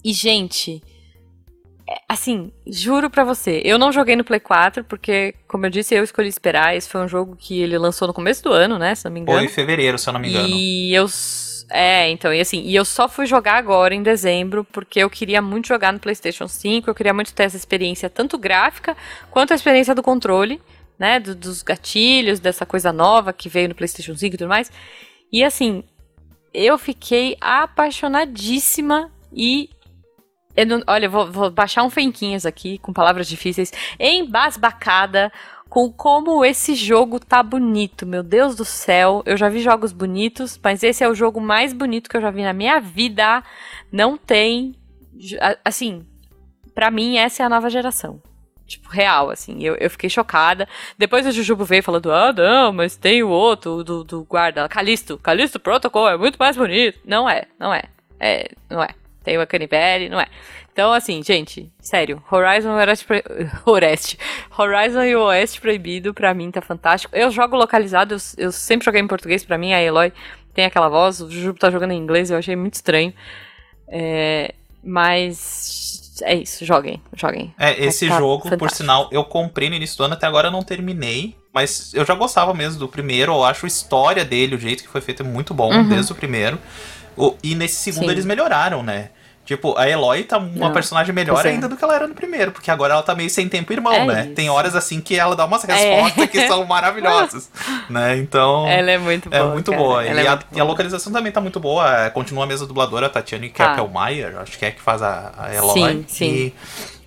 E 0.05 0.13
gente, 0.13 0.83
é, 1.89 2.01
assim, 2.09 2.53
juro 2.67 3.11
pra 3.11 3.25
você, 3.25 3.63
eu 3.65 3.79
não 3.79 3.93
joguei 3.93 4.17
no 4.17 4.25
Play 4.25 4.41
4 4.41 4.85
porque, 4.85 5.35
como 5.49 5.67
eu 5.67 5.71
disse, 5.71 5.95
eu 5.95 6.05
escolhi 6.05 6.29
esperar. 6.29 6.77
Esse 6.77 6.89
foi 6.89 7.03
um 7.03 7.09
jogo 7.09 7.37
que 7.37 7.61
ele 7.61 7.77
lançou 7.79 8.09
no 8.09 8.15
começo 8.15 8.43
do 8.43 8.53
ano, 8.53 8.79
né, 8.79 8.95
se 8.95 9.05
não 9.05 9.13
me 9.13 9.21
engano. 9.21 9.39
Foi 9.39 9.47
em 9.47 9.51
fevereiro, 9.51 9.99
se 9.99 10.09
eu 10.09 10.13
não 10.13 10.21
me 10.21 10.29
engano. 10.29 10.49
E 10.49 10.95
eu 10.95 11.07
é, 11.71 12.11
então, 12.11 12.35
e 12.35 12.41
assim, 12.41 12.63
e 12.63 12.75
eu 12.75 12.85
só 12.85 13.09
fui 13.09 13.27
jogar 13.27 13.55
agora 13.55 13.95
em 13.95 14.03
dezembro, 14.03 14.65
porque 14.65 14.99
eu 14.99 15.09
queria 15.09 15.41
muito 15.41 15.69
jogar 15.69 15.93
no 15.93 16.01
PlayStation 16.01 16.49
5, 16.49 16.91
eu 16.91 16.95
queria 16.95 17.15
muito 17.15 17.33
ter 17.33 17.45
essa 17.45 17.57
experiência, 17.57 18.11
tanto 18.11 18.37
gráfica 18.37 18.97
quanto 19.31 19.53
a 19.53 19.55
experiência 19.55 19.95
do 19.95 20.03
controle, 20.03 20.61
né? 20.99 21.21
Do, 21.21 21.35
dos 21.35 21.63
gatilhos, 21.63 22.41
dessa 22.41 22.67
coisa 22.67 22.93
nova 22.93 23.33
que 23.33 23.49
veio 23.49 23.69
no 23.69 23.75
PlayStation 23.77 24.17
5 24.17 24.35
e 24.35 24.39
tudo 24.39 24.49
mais. 24.49 24.71
E 25.33 25.45
assim, 25.45 25.85
eu 26.53 26.77
fiquei 26.77 27.37
apaixonadíssima 27.41 29.11
e. 29.33 29.71
Eu 30.57 30.67
não, 30.67 30.83
olha, 30.89 31.09
vou, 31.09 31.31
vou 31.31 31.51
baixar 31.51 31.85
um 31.85 31.91
fenquinhas 31.91 32.45
aqui, 32.45 32.79
com 32.79 32.93
palavras 32.93 33.29
difíceis, 33.29 33.73
embasbacada 33.99 35.33
com 35.71 35.91
como 35.91 36.45
esse 36.45 36.75
jogo 36.75 37.21
tá 37.21 37.43
bonito. 37.45 38.05
Meu 38.05 38.25
Deus 38.25 38.57
do 38.57 38.65
céu, 38.65 39.23
eu 39.25 39.37
já 39.37 39.49
vi 39.49 39.61
jogos 39.61 39.93
bonitos, 39.93 40.59
mas 40.63 40.83
esse 40.83 41.05
é 41.05 41.09
o 41.09 41.15
jogo 41.15 41.41
mais 41.41 41.73
bonito 41.73 42.11
que 42.11 42.17
eu 42.17 42.21
já 42.21 42.31
vi 42.31 42.43
na 42.43 42.53
minha 42.53 42.81
vida. 42.81 43.43
Não 43.91 44.19
tem. 44.19 44.75
Assim, 45.65 46.05
para 46.75 46.91
mim, 46.91 47.19
essa 47.19 47.45
é 47.45 47.47
a 47.47 47.49
nova 47.49 47.71
geração. 47.71 48.21
Tipo, 48.67 48.89
real, 48.89 49.31
assim. 49.31 49.63
Eu, 49.63 49.77
eu 49.77 49.89
fiquei 49.89 50.11
chocada. 50.11 50.69
Depois 50.99 51.25
o 51.25 51.31
Jujubo 51.31 51.65
veio 51.65 51.85
falando: 51.85 52.13
ah, 52.13 52.33
não, 52.33 52.73
mas 52.73 52.97
tem 52.97 53.23
o 53.23 53.29
outro 53.29 53.85
do, 53.85 54.03
do 54.03 54.25
guarda, 54.25 54.69
Calisto. 54.69 55.19
Calisto 55.19 55.61
Protocol 55.61 56.09
é 56.09 56.17
muito 56.17 56.37
mais 56.37 56.57
bonito. 56.57 56.99
Não 57.05 57.31
é, 57.31 57.45
não 57.59 57.73
é. 57.73 57.85
É, 58.19 58.51
não 58.69 58.83
é. 58.83 58.89
Tem 59.23 59.39
o 59.39 59.47
Canibale, 59.47 60.09
não 60.09 60.21
é. 60.21 60.27
Então, 60.81 60.95
assim, 60.95 61.23
gente, 61.23 61.71
sério, 61.79 62.23
Horizon 62.33 62.73
Oeste, 62.73 63.07
Oeste. 63.67 64.19
Horizon 64.57 65.03
e 65.03 65.15
o 65.15 65.25
Oeste 65.25 65.61
Proibido, 65.61 66.15
pra 66.15 66.33
mim, 66.33 66.51
tá 66.51 66.63
fantástico. 66.63 67.15
Eu 67.15 67.31
jogo 67.31 67.55
localizado, 67.55 68.15
eu, 68.15 68.19
eu 68.39 68.51
sempre 68.51 68.87
joguei 68.87 69.03
em 69.03 69.07
português, 69.07 69.45
pra 69.45 69.59
mim, 69.59 69.75
a 69.75 69.83
Eloy 69.83 70.11
tem 70.55 70.65
aquela 70.65 70.89
voz, 70.89 71.21
o 71.21 71.31
Jujubo 71.31 71.59
tá 71.59 71.71
jogando 71.71 71.91
em 71.91 71.99
inglês, 71.99 72.31
eu 72.31 72.39
achei 72.39 72.57
muito 72.57 72.73
estranho. 72.77 73.13
É, 73.89 74.55
mas 74.83 76.19
é 76.23 76.37
isso, 76.37 76.65
joguem, 76.65 77.03
joguem. 77.15 77.55
É, 77.59 77.79
esse 77.85 78.09
tá 78.09 78.17
jogo, 78.17 78.45
fantástico. 78.45 78.67
por 78.67 78.75
sinal, 78.75 79.07
eu 79.13 79.23
comprei 79.23 79.69
no 79.69 79.77
início 79.77 79.99
do 79.99 80.05
ano, 80.05 80.15
até 80.15 80.27
agora 80.27 80.49
eu 80.49 80.53
não 80.53 80.63
terminei. 80.63 81.37
Mas 81.53 81.93
eu 81.93 82.07
já 82.07 82.15
gostava 82.15 82.55
mesmo 82.55 82.79
do 82.79 82.89
primeiro, 82.89 83.33
eu 83.33 83.45
acho 83.45 83.67
a 83.67 83.69
história 83.69 84.25
dele, 84.25 84.55
o 84.55 84.59
jeito 84.59 84.83
que 84.83 84.89
foi 84.89 85.03
feito 85.03 85.23
é 85.23 85.27
muito 85.27 85.53
bom, 85.53 85.71
uhum. 85.71 85.87
desde 85.91 86.11
o 86.11 86.15
primeiro. 86.15 86.59
O, 87.19 87.35
e 87.43 87.55
nesse 87.55 87.75
segundo 87.75 88.07
Sim. 88.07 88.13
eles 88.13 88.25
melhoraram, 88.25 88.83
né? 88.83 89.11
Tipo, 89.51 89.77
a 89.77 89.89
Eloy 89.91 90.23
tá 90.23 90.39
uma 90.39 90.67
não, 90.67 90.73
personagem 90.73 91.13
melhor 91.13 91.45
ainda 91.45 91.69
do 91.69 91.77
que 91.77 91.83
ela 91.83 91.97
era 91.97 92.07
no 92.07 92.15
primeiro, 92.15 92.53
porque 92.53 92.71
agora 92.71 92.95
ela 92.95 93.03
tá 93.03 93.17
meio 93.17 93.29
sem 93.29 93.49
tempo 93.49 93.73
irmão, 93.73 93.93
é 93.93 94.07
né? 94.07 94.25
Isso. 94.27 94.35
Tem 94.35 94.49
horas 94.49 94.77
assim 94.77 95.01
que 95.01 95.19
ela 95.19 95.35
dá 95.35 95.45
umas 95.45 95.69
é. 95.69 95.73
respostas 95.73 96.23
é. 96.23 96.27
que 96.29 96.47
são 96.47 96.65
maravilhosas, 96.71 97.51
né? 97.89 98.17
Então. 98.17 98.69
Ela 98.69 98.93
é 98.93 98.99
muito 98.99 99.29
é 99.29 99.41
boa. 99.41 99.51
É 99.51 99.53
muito 99.53 99.73
cara. 99.73 99.83
boa. 99.83 100.05
E, 100.05 100.09
é 100.09 100.29
a, 100.29 100.39
e, 100.53 100.61
a, 100.61 100.63
localização 100.63 101.13
também 101.13 101.33
tá 101.33 101.41
muito 101.41 101.59
boa. 101.59 102.09
Continua 102.11 102.45
a 102.45 102.47
mesa 102.47 102.65
dubladora, 102.65 103.07
a 103.07 103.11
Tatiane 103.11 103.53
ah. 103.53 103.75
Keppelmeier, 103.75 104.39
acho 104.39 104.57
que 104.57 104.65
é 104.67 104.71
que 104.71 104.81
faz 104.81 105.03
a, 105.03 105.33
a 105.37 105.53
Eloy. 105.53 105.73
Sim, 105.75 106.05
sim. 106.07 106.27
E, 106.27 106.55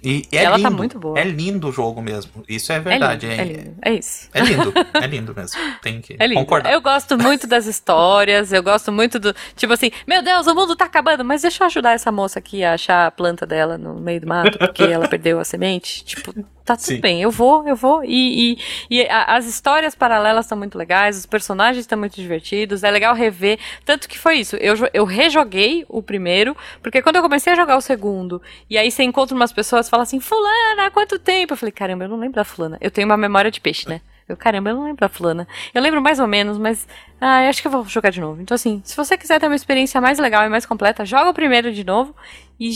e 0.04 0.28
é 0.32 0.44
ela 0.44 0.58
lindo. 0.58 0.70
tá 0.70 0.76
muito 0.76 1.00
boa. 1.00 1.18
É 1.18 1.24
lindo 1.24 1.70
o 1.70 1.72
jogo 1.72 2.02
mesmo. 2.02 2.44
Isso 2.48 2.72
é 2.74 2.80
verdade. 2.80 3.26
É 3.26 3.30
lindo. 3.30 3.42
É, 3.42 3.64
lindo. 3.64 3.76
é 3.82 3.94
isso. 3.94 4.30
É 4.34 4.42
lindo. 4.42 4.74
É 4.94 5.08
lindo 5.08 5.34
mesmo. 5.36 5.60
Tem 5.82 6.02
que 6.02 6.16
é 6.20 6.34
concordar. 6.34 6.72
Eu 6.72 6.82
gosto 6.82 7.18
muito 7.18 7.48
das 7.48 7.66
histórias. 7.66 8.52
Eu 8.54 8.62
gosto 8.62 8.92
muito 8.92 9.20
do. 9.20 9.34
Tipo 9.56 9.74
assim, 9.74 9.92
meu 10.08 10.22
Deus, 10.22 10.46
o 10.48 10.54
mundo 10.54 10.76
tá 10.76 10.86
acabando, 10.86 11.24
mas 11.24 11.42
deixa 11.42 11.64
eu 11.64 11.68
ajudar 11.68 11.94
essa 11.94 12.12
moça 12.12 12.40
aqui 12.40 12.64
a 12.64 12.74
achar 12.74 13.08
a 13.08 13.12
planta 13.12 13.46
dela 13.46 13.78
no 13.78 13.96
meio 13.96 14.22
do 14.22 14.28
mato, 14.28 14.58
porque 14.58 14.84
ela 14.84 15.08
perdeu 15.08 15.40
a 15.40 15.46
semente. 15.46 16.04
Tipo, 16.04 16.34
tá 16.64 16.76
tudo 16.76 16.86
Sim. 16.86 17.00
bem, 17.00 17.22
eu 17.22 17.32
vou, 17.32 17.68
eu 17.68 17.76
vou. 17.76 18.04
E, 18.04 18.54
e, 18.54 18.58
e 18.90 19.08
a, 19.08 19.36
as 19.36 19.46
histórias 19.46 19.96
paralelas 19.96 20.46
estão 20.46 20.58
muito 20.58 20.78
legais, 20.78 21.18
os 21.18 21.26
personagens 21.26 21.84
estão 21.84 21.98
muito 21.98 22.16
divertidos, 22.16 22.84
é 22.84 22.92
legal 22.92 23.14
rever. 23.14 23.60
Tanto 23.86 24.08
que 24.08 24.18
foi 24.18 24.38
isso, 24.38 24.56
eu, 24.58 24.76
eu 24.94 25.06
rejoguei 25.06 25.86
o 25.90 26.02
primeiro, 26.02 26.56
porque 26.82 27.02
quando 27.02 27.18
eu 27.18 27.22
comecei 27.22 27.54
a 27.54 27.56
jogar 27.56 27.78
o 27.78 27.82
segundo, 27.82 28.42
e 28.70 28.78
aí 28.78 28.90
você 28.90 29.04
encontra 29.04 29.36
umas 29.36 29.52
pessoas 29.52 29.88
e 29.88 29.90
fala 29.90 30.04
assim, 30.04 30.20
fulana, 30.20 30.88
há 30.88 30.92
quanto 30.92 31.20
tempo? 31.20 31.54
Eu 31.54 31.58
falei, 31.58 31.72
caramba, 31.72 32.06
eu 32.06 32.10
não 32.10 32.18
lembro 32.18 32.36
da 32.36 32.44
fulana. 32.44 32.78
Eu 32.82 32.92
tenho 32.92 33.06
uma 33.06 33.18
memória 33.18 33.52
de 33.52 33.60
peixe, 33.60 33.88
né? 33.88 34.02
Eu, 34.28 34.38
caramba, 34.38 34.70
eu 34.70 34.76
não 34.76 34.84
lembro 34.84 35.02
da 35.02 35.10
fulana. 35.10 35.48
Eu 35.74 35.82
lembro 35.82 36.02
mais 36.02 36.20
ou 36.20 36.28
menos, 36.28 36.58
mas 36.58 36.88
ah, 37.20 37.48
acho 37.50 37.62
que 37.62 37.68
eu 37.68 37.72
vou 37.72 37.86
jogar 37.86 38.10
de 38.10 38.22
novo. 38.22 38.42
Então, 38.42 38.56
assim, 38.56 38.82
se 38.86 38.96
você 38.96 39.18
quiser 39.18 39.40
ter 39.40 39.48
uma 39.48 39.56
experiência 39.56 40.00
mais 40.00 40.20
legal 40.20 40.46
e 40.46 40.50
mais 40.50 40.66
completa, 40.66 41.06
joga 41.06 41.30
o 41.30 41.34
primeiro 41.34 41.72
de 41.74 41.84
novo. 41.84 42.16
E, 42.60 42.72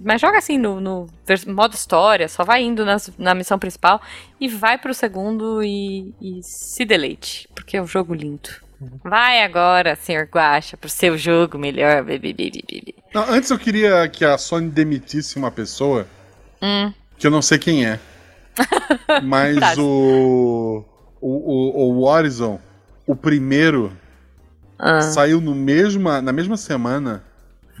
mas 0.00 0.20
joga 0.20 0.38
assim 0.38 0.58
no, 0.58 0.80
no 0.80 1.08
modo 1.48 1.74
história, 1.74 2.28
só 2.28 2.44
vai 2.44 2.62
indo 2.62 2.84
nas, 2.84 3.10
na 3.18 3.34
missão 3.34 3.58
principal 3.58 4.00
e 4.40 4.46
vai 4.46 4.78
pro 4.78 4.94
segundo 4.94 5.62
e, 5.62 6.14
e 6.20 6.40
se 6.42 6.84
deleite, 6.84 7.48
porque 7.54 7.76
é 7.76 7.82
um 7.82 7.86
jogo 7.86 8.14
lindo. 8.14 8.50
Vai 9.04 9.42
agora, 9.42 9.96
senhor 9.96 10.24
Guacha, 10.24 10.76
pro 10.76 10.88
seu 10.88 11.16
jogo 11.16 11.58
melhor. 11.58 12.04
Não, 13.14 13.22
antes 13.30 13.50
eu 13.50 13.58
queria 13.58 14.08
que 14.08 14.24
a 14.24 14.36
Sony 14.36 14.68
demitisse 14.68 15.36
uma 15.36 15.50
pessoa 15.50 16.06
hum. 16.60 16.92
que 17.16 17.26
eu 17.26 17.30
não 17.30 17.42
sei 17.42 17.58
quem 17.58 17.86
é. 17.86 18.00
Mas 19.22 19.78
o 19.78 20.84
o, 21.22 21.28
o, 21.28 22.00
o 22.00 22.04
Horizon, 22.04 22.58
o 23.06 23.14
primeiro, 23.14 23.92
ah. 24.78 25.00
saiu 25.00 25.40
no 25.40 25.54
mesma, 25.54 26.20
na 26.20 26.32
mesma 26.32 26.56
semana 26.56 27.22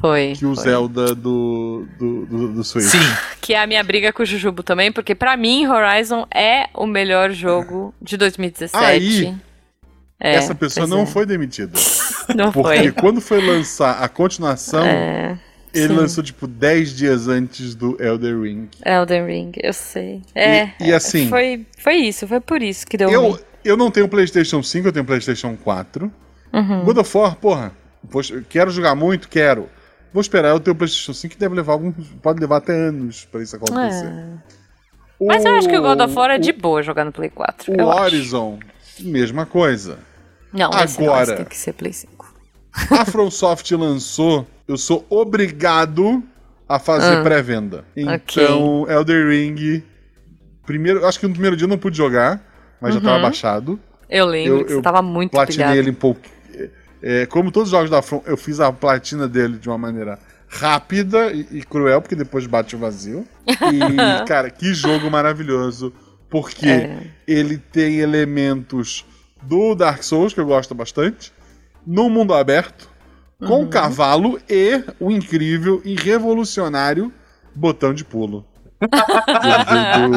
foi, 0.00 0.34
que 0.36 0.46
o 0.46 0.54
foi. 0.54 0.64
Zelda 0.64 1.14
do, 1.14 1.86
do, 1.98 2.26
do, 2.26 2.52
do 2.54 2.64
Switch. 2.64 2.86
Sim. 2.86 2.98
Que 3.40 3.54
é 3.54 3.62
a 3.62 3.66
minha 3.66 3.82
briga 3.82 4.12
com 4.12 4.22
o 4.22 4.26
Jujubo 4.26 4.62
também, 4.62 4.92
porque 4.92 5.14
para 5.14 5.36
mim 5.36 5.66
Horizon 5.66 6.26
é 6.32 6.68
o 6.74 6.86
melhor 6.86 7.32
jogo 7.32 7.92
de 8.00 8.16
2017. 8.16 8.84
Aí, 8.84 9.34
é, 10.20 10.34
essa 10.36 10.54
pessoa 10.54 10.86
não 10.86 11.02
é. 11.02 11.06
foi 11.06 11.26
demitida. 11.26 11.78
Não 12.36 12.52
porque 12.52 12.78
foi. 12.78 12.92
quando 12.92 13.20
foi 13.20 13.44
lançar 13.44 14.00
a 14.00 14.08
continuação, 14.08 14.84
é, 14.84 15.36
ele 15.74 15.88
sim. 15.88 15.94
lançou 15.94 16.22
tipo 16.24 16.46
10 16.46 16.96
dias 16.96 17.28
antes 17.28 17.74
do 17.74 17.96
Elder 18.02 18.40
Ring. 18.40 18.68
Elder 18.84 19.26
Ring, 19.26 19.52
eu 19.62 19.72
sei. 19.72 20.22
É. 20.34 20.64
E, 20.80 20.88
e 20.88 20.92
assim. 20.94 21.28
Foi, 21.28 21.66
foi 21.78 21.94
isso, 21.96 22.26
foi 22.26 22.40
por 22.40 22.62
isso 22.62 22.86
que 22.86 22.96
deu 22.96 23.10
eu, 23.10 23.22
ruim. 23.28 23.38
Eu 23.64 23.76
não 23.76 23.90
tenho 23.90 24.08
PlayStation 24.08 24.62
5, 24.62 24.88
eu 24.88 24.92
tenho 24.92 25.04
PlayStation 25.04 25.56
4. 25.56 26.12
Uhum. 26.52 26.84
God 26.84 26.98
of 26.98 27.16
War, 27.16 27.36
porra, 27.36 27.72
vou- 28.02 28.22
quero 28.48 28.70
jogar 28.70 28.94
muito? 28.94 29.28
Quero. 29.28 29.68
Vou 30.12 30.20
esperar 30.20 30.54
o 30.54 30.60
teu 30.60 30.74
PlayStation 30.74 31.14
5 31.14 31.34
que 31.34 31.40
deve 31.40 31.54
levar 31.54 31.72
algum. 31.72 31.90
Pode 31.92 32.38
levar 32.40 32.58
até 32.58 32.72
anos 32.74 33.24
pra 33.24 33.42
isso 33.42 33.56
acontecer. 33.56 34.06
É. 34.06 34.32
Mas 35.24 35.44
eu 35.44 35.54
acho 35.56 35.68
que 35.68 35.78
o 35.78 35.80
God 35.82 36.00
of 36.00 36.14
War 36.14 36.30
é 36.32 36.38
de 36.38 36.52
boa 36.52 36.82
jogar 36.82 37.04
no 37.04 37.12
Play 37.12 37.30
4. 37.30 37.72
O 37.72 37.80
eu 37.80 37.90
acho. 37.90 38.00
Horizon, 38.02 38.58
mesma 39.00 39.46
coisa. 39.46 39.98
Não, 40.52 40.68
não, 40.70 40.78
Agora- 40.78 41.22
esse 41.22 41.36
tem 41.36 41.44
que 41.46 41.56
ser 41.56 41.72
Play 41.72 41.92
5. 41.94 42.11
A 42.90 43.04
FromSoft 43.04 43.70
lançou, 43.74 44.46
eu 44.66 44.76
sou 44.76 45.04
obrigado 45.10 46.22
a 46.68 46.78
fazer 46.78 47.18
Ah. 47.18 47.22
pré-venda. 47.22 47.84
Então, 47.96 48.86
Elder 48.88 49.28
Ring. 49.28 49.82
Primeiro, 50.64 51.04
acho 51.06 51.18
que 51.20 51.26
no 51.26 51.32
primeiro 51.32 51.56
dia 51.56 51.64
eu 51.64 51.68
não 51.68 51.76
pude 51.78 51.96
jogar, 51.96 52.42
mas 52.80 52.94
já 52.94 53.00
Uhum. 53.00 53.04
tava 53.06 53.22
baixado. 53.22 53.78
Eu 54.08 54.26
lembro 54.26 54.58
Eu- 54.60 54.64
que 54.64 54.72
eu 54.72 54.76
você 54.76 54.82
tava 54.82 55.02
muito 55.02 55.32
Platinei 55.32 55.56
pilhado. 55.66 55.78
ele 55.78 55.90
um 55.90 55.94
pouco. 55.94 56.20
É, 57.02 57.26
como 57.26 57.50
todos 57.50 57.68
os 57.68 57.72
jogos 57.72 57.90
da 57.90 58.00
From, 58.00 58.22
eu 58.26 58.36
fiz 58.36 58.60
a 58.60 58.72
platina 58.72 59.26
dele 59.26 59.58
de 59.58 59.68
uma 59.68 59.76
maneira 59.76 60.18
rápida 60.48 61.32
e, 61.32 61.46
e 61.50 61.62
cruel, 61.64 62.00
porque 62.00 62.14
depois 62.14 62.46
bate 62.46 62.76
o 62.76 62.78
vazio. 62.78 63.26
E, 63.46 63.46
cara, 64.26 64.48
que 64.50 64.72
jogo 64.72 65.10
maravilhoso. 65.10 65.92
Porque 66.30 66.66
É. 66.68 66.98
ele 67.26 67.58
tem 67.58 67.98
elementos 67.98 69.04
do 69.42 69.74
Dark 69.74 70.02
Souls, 70.02 70.32
que 70.32 70.40
eu 70.40 70.46
gosto 70.46 70.74
bastante, 70.74 71.32
no 71.86 72.08
mundo 72.10 72.32
aberto, 72.34 72.90
Uhum. 73.40 73.48
com 73.48 73.68
cavalo 73.68 74.38
e 74.48 74.82
o 75.00 75.10
incrível 75.10 75.80
e 75.84 75.94
revolucionário 75.96 77.12
botão 77.54 77.92
de 77.92 78.04
pulo. 78.04 78.46
Do- 78.80 78.88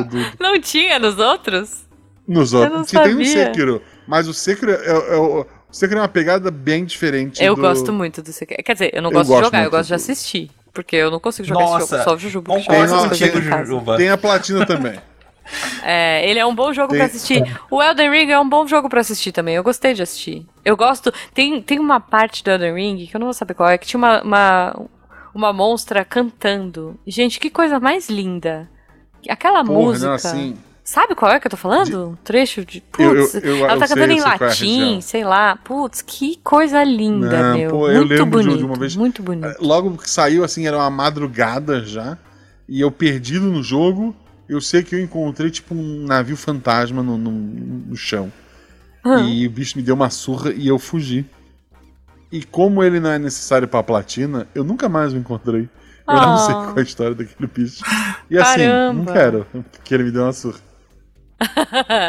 do- 0.03 0.09
do- 0.09 0.31
Não 0.39 0.59
tinha 0.59 0.97
nos 0.99 1.17
outros? 1.19 1.85
nos 2.27 2.53
Eu 2.53 2.59
outros. 2.61 2.77
não 2.77 2.85
Que 2.85 2.91
tem 2.91 3.15
um 3.15 3.25
sabia. 3.25 3.45
Sekiro, 3.45 3.81
mas 4.07 4.27
o 4.27 4.33
Sekiro 4.33 4.71
é, 4.71 4.75
é- 4.75 5.13
é 5.13 5.17
o- 5.17 5.41
o 5.41 5.45
Sekiro 5.71 5.99
é 5.99 6.01
uma 6.03 6.07
pegada 6.07 6.49
bem 6.51 6.85
diferente. 6.85 7.43
Eu 7.43 7.55
do- 7.55 7.61
gosto 7.61 7.91
muito 7.93 8.21
do 8.21 8.31
Sekiro. 8.31 8.63
Quer 8.63 8.73
dizer, 8.73 8.91
eu 8.93 9.01
não 9.01 9.09
Eu 9.11 9.13
gosto 9.15 9.35
de 9.35 9.43
jogar, 9.43 9.63
eu 9.63 9.71
gosto 9.71 9.87
de 9.87 9.93
assistir. 9.95 10.51
Porque 10.73 10.95
eu 10.97 11.09
não 11.09 11.19
consigo 11.21 11.47
jogar 11.47 11.63
esse 11.63 11.71
Nossa, 11.73 11.97
jogo. 11.99 12.09
Só 12.09 12.15
o 12.15 12.17
Concordo 12.43 12.69
Tem 12.69 12.79
coisas 12.79 13.07
contigo. 13.07 13.41
Jujuba. 13.41 13.97
Tem 13.97 14.09
a 14.09 14.17
platina 14.17 14.65
também. 14.65 14.99
É, 15.83 16.27
ele 16.29 16.39
é 16.39 16.45
um 16.45 16.55
bom 16.55 16.73
jogo 16.73 16.93
pra 16.95 17.05
assistir. 17.05 17.43
O 17.69 17.81
Elden 17.81 18.09
Ring 18.09 18.31
é 18.31 18.39
um 18.39 18.47
bom 18.49 18.65
jogo 18.67 18.89
pra 18.89 19.01
assistir 19.01 19.31
também. 19.31 19.55
Eu 19.55 19.63
gostei 19.63 19.93
de 19.93 20.01
assistir. 20.01 20.45
Eu 20.63 20.75
gosto. 20.75 21.13
Tem, 21.33 21.61
tem 21.61 21.79
uma 21.79 21.99
parte 21.99 22.43
do 22.43 22.49
Elden 22.51 22.73
Ring 22.73 23.05
que 23.05 23.15
eu 23.15 23.19
não 23.19 23.27
vou 23.27 23.33
saber 23.33 23.53
qual 23.53 23.69
é, 23.69 23.77
que 23.77 23.85
tinha 23.87 23.97
uma, 23.97 24.21
uma, 24.23 24.81
uma 25.33 25.53
monstra 25.53 26.03
cantando. 26.03 26.99
Gente, 27.05 27.39
que 27.39 27.49
coisa 27.49 27.79
mais 27.79 28.09
linda. 28.09 28.69
Aquela 29.29 29.63
Porra, 29.63 29.79
música. 29.79 30.07
não, 30.07 30.13
assim. 30.15 30.57
Sabe 30.83 31.15
qual 31.15 31.31
é 31.31 31.39
que 31.39 31.47
eu 31.47 31.51
tô 31.51 31.57
falando? 31.57 32.09
Um 32.09 32.15
trecho 32.23 32.63
de. 32.63 32.83
Eu- 32.99 33.15
eu- 33.15 33.21
Putz, 33.23 33.43
eu- 33.43 33.57
ela 33.65 33.73
eu 33.73 33.79
tá 33.79 33.87
cantando 33.87 34.13
eu 34.13 34.17
em 34.17 34.19
é 34.19 34.23
latim, 34.23 35.01
sei 35.01 35.23
lá. 35.23 35.55
Putz, 35.63 36.03
que 36.03 36.37
coisa 36.43 36.83
linda, 36.83 37.41
Não, 37.41 37.57
meu. 37.57 37.69
pô, 37.71 37.89
eu 37.89 37.97
muito 38.05 38.09
lembro 38.13 38.37
de- 38.39 38.43
de 38.43 38.49
bonito. 38.51 38.65
uma 38.67 38.75
vez- 38.77 38.95
Muito 38.95 39.23
bonito. 39.23 39.55
Logo 39.59 39.97
que 39.97 40.07
saiu, 40.07 40.43
assim, 40.43 40.67
era 40.67 40.77
uma 40.77 40.89
madrugada 40.91 41.83
já. 41.83 42.15
E 42.69 42.81
eu 42.81 42.91
perdido 42.91 43.45
no 43.47 43.63
jogo. 43.63 44.15
Eu 44.47 44.61
sei 44.61 44.83
que 44.83 44.95
eu 44.95 44.99
encontrei, 44.99 45.49
tipo, 45.49 45.73
um 45.73 46.05
navio 46.05 46.37
fantasma 46.37 47.01
no, 47.01 47.17
no, 47.17 47.31
no 47.31 47.95
chão. 47.95 48.31
Hum. 49.03 49.27
E 49.27 49.47
o 49.47 49.49
bicho 49.49 49.77
me 49.77 49.83
deu 49.83 49.95
uma 49.95 50.09
surra 50.09 50.51
e 50.53 50.67
eu 50.67 50.77
fugi. 50.79 51.25
E 52.31 52.43
como 52.43 52.83
ele 52.83 52.99
não 52.99 53.09
é 53.11 53.19
necessário 53.19 53.67
pra 53.67 53.81
platina, 53.83 54.47
eu 54.53 54.63
nunca 54.63 54.87
mais 54.89 55.13
o 55.13 55.17
encontrei. 55.17 55.69
Eu 56.07 56.13
não 56.13 56.33
Ah. 56.35 56.37
sei 56.37 56.53
qual 56.53 56.75
é 56.75 56.79
a 56.79 56.83
história 56.83 57.15
daquele 57.15 57.49
bicho. 57.53 57.83
E 58.29 58.37
assim, 58.37 58.57
Caramba. 58.59 58.93
não 58.93 59.13
quero, 59.13 59.47
porque 59.71 59.93
ele 59.93 60.03
me 60.03 60.11
deu 60.11 60.23
uma 60.23 60.33
surra. 60.33 60.59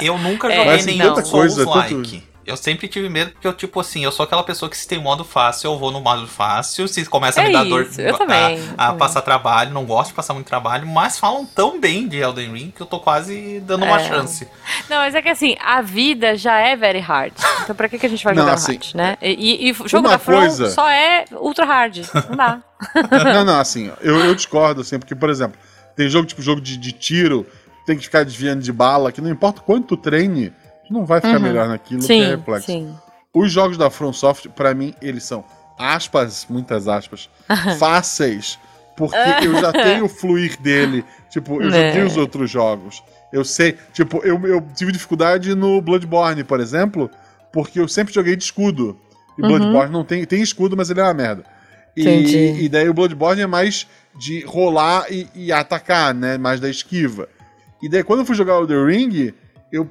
Eu 0.02 0.18
nunca 0.18 0.48
É, 0.52 0.56
joguei 0.56 0.74
assim, 0.74 0.98
nenhum 0.98 1.24
Souls-like. 1.24 2.22
Eu 2.46 2.56
sempre 2.56 2.86
tive 2.86 3.08
medo, 3.08 3.32
porque 3.32 3.46
eu, 3.46 3.52
tipo 3.52 3.80
assim, 3.80 4.04
eu 4.04 4.12
sou 4.12 4.22
aquela 4.24 4.42
pessoa 4.44 4.70
que 4.70 4.76
se 4.76 4.86
tem 4.86 5.00
modo 5.00 5.24
fácil, 5.24 5.72
eu 5.72 5.78
vou 5.78 5.90
no 5.90 6.00
modo 6.00 6.26
fácil. 6.28 6.86
Se 6.86 7.04
começa 7.06 7.40
a 7.40 7.44
É 7.44 7.46
me 7.48 7.52
dar 7.52 7.64
dor 7.64 7.82
isso, 7.82 8.00
eu 8.00 8.14
a- 8.14 8.18
também, 8.18 8.36
a, 8.36 8.50
eu 8.52 8.64
a 8.78 8.84
também. 8.86 8.98
passar 8.98 9.22
trabalho, 9.22 9.72
não 9.72 9.84
gosto 9.84 10.08
de 10.10 10.14
passar 10.14 10.32
muito 10.32 10.46
trabalho, 10.46 10.86
mas 10.86 11.18
falam 11.18 11.44
tão 11.44 11.80
bem 11.80 12.06
de 12.06 12.18
Elden 12.18 12.52
Ring 12.52 12.70
que 12.70 12.80
eu 12.80 12.86
tô 12.86 13.00
quase 13.00 13.58
dando 13.60 13.84
uma 13.84 14.00
É. 14.00 14.08
chance. 14.08 14.46
Não, 14.88 14.98
mas 14.98 15.14
é 15.14 15.20
que 15.22 15.28
assim, 15.28 15.56
a 15.60 15.82
vida 15.82 16.36
já 16.36 16.58
é 16.58 16.76
very 16.76 17.00
hard. 17.00 17.32
Então 17.64 17.74
pra 17.74 17.88
que, 17.88 17.98
que 17.98 18.06
a 18.06 18.08
gente 18.08 18.22
vai 18.24 18.32
Não, 18.34 18.42
jogar 18.42 18.54
assim, 18.54 18.72
hard, 18.74 18.94
né? 18.94 19.16
E, 19.20 19.30
e, 19.32 19.68
e 19.68 19.72
o 19.72 19.88
jogo 19.88 20.06
uma 20.06 20.10
da 20.10 20.18
From 20.18 20.38
coisa- 20.38 20.70
só 20.70 20.88
é 20.88 21.24
ultra 21.32 21.64
hard. 21.66 21.98
Não 22.30 22.36
dá. 22.36 22.62
não, 23.34 23.44
não, 23.44 23.58
assim, 23.60 23.90
eu, 24.02 24.18
eu 24.24 24.34
discordo, 24.34 24.82
assim, 24.82 24.98
porque, 24.98 25.14
por 25.16 25.30
exemplo, 25.30 25.58
tem 25.96 26.08
jogo 26.08 26.26
tipo 26.26 26.40
jogo 26.42 26.60
de, 26.60 26.76
de 26.76 26.92
tiro, 26.92 27.44
tem 27.86 27.96
que 27.96 28.04
ficar 28.04 28.24
desviando 28.24 28.62
de 28.62 28.72
bala, 28.72 29.10
que 29.10 29.20
não 29.20 29.30
importa 29.30 29.60
quanto 29.62 29.88
tu 29.88 29.96
treine, 29.96 30.52
não 30.90 31.04
vai 31.04 31.20
ficar 31.20 31.38
melhor 31.38 31.68
naquilo 31.68 32.00
que 32.00 32.12
é 32.12 32.24
Sim, 32.24 32.36
reflexo. 32.36 32.66
sim. 32.66 32.94
Os 33.34 33.52
jogos 33.52 33.76
da 33.76 33.90
From 33.90 34.12
Software, 34.12 34.50
pra 34.52 34.72
mim, 34.74 34.94
eles 35.02 35.24
são, 35.24 35.44
aspas, 35.78 36.46
muitas 36.48 36.88
aspas, 36.88 37.28
fáceis, 37.78 38.58
porque 38.96 39.16
eu 39.42 39.58
já 39.60 39.72
tenho 39.72 40.06
o 40.06 40.08
fluir 40.08 40.58
dele. 40.60 41.04
Tipo, 41.30 41.60
eu 41.62 41.70
Né. 41.70 41.88
joguei 41.88 42.04
os 42.06 42.16
outros 42.16 42.50
jogos. 42.50 43.02
Eu 43.32 43.44
sei, 43.44 43.76
tipo, 43.92 44.18
eu, 44.24 44.40
eu 44.46 44.64
tive 44.74 44.92
dificuldade 44.92 45.54
no 45.54 45.80
Bloodborne, 45.82 46.42
por 46.44 46.60
exemplo, 46.60 47.10
porque 47.52 47.78
eu 47.78 47.88
sempre 47.88 48.14
joguei 48.14 48.36
de 48.36 48.44
escudo. 48.44 48.98
E 49.36 49.42
Uhum. 49.42 49.48
Bloodborne 49.48 49.92
não 49.92 50.04
tem, 50.04 50.24
tem 50.24 50.40
escudo, 50.40 50.76
mas 50.76 50.88
ele 50.88 51.00
é 51.00 51.02
uma 51.04 51.12
merda. 51.14 51.44
E, 51.94 52.64
e 52.64 52.68
daí 52.68 52.88
o 52.88 52.94
Bloodborne 52.94 53.42
é 53.42 53.46
mais 53.46 53.86
de 54.18 54.40
rolar 54.46 55.06
e, 55.10 55.26
e 55.34 55.52
atacar, 55.52 56.14
né? 56.14 56.38
Mais 56.38 56.60
da 56.60 56.68
esquiva. 56.70 57.28
E 57.82 57.88
daí 57.88 58.02
quando 58.02 58.20
eu 58.20 58.26
fui 58.26 58.34
jogar 58.34 58.58
o 58.58 58.66
The 58.66 58.82
Ring, 58.84 59.32
eu. 59.70 59.90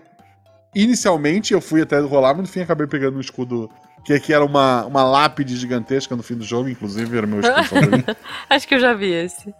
Inicialmente 0.75 1.53
eu 1.53 1.61
fui 1.61 1.81
até 1.81 1.99
rolar, 1.99 2.33
mas 2.33 2.41
no 2.43 2.47
fim 2.47 2.61
acabei 2.61 2.85
pegando 2.87 3.17
um 3.17 3.21
escudo. 3.21 3.69
Que 4.03 4.13
aqui 4.13 4.31
era 4.33 4.45
uma, 4.45 4.85
uma 4.85 5.03
lápide 5.03 5.55
gigantesca 5.55 6.15
no 6.15 6.21
fim 6.21 6.35
do 6.35 6.43
jogo, 6.43 6.69
inclusive 6.69 7.17
era 7.17 7.25
meu 7.25 7.39
escudo 7.39 7.63
favorito. 7.65 8.15
Acho 8.49 8.67
que 8.67 8.75
eu 8.75 8.79
já 8.79 8.93
vi 8.93 9.11
esse. 9.11 9.51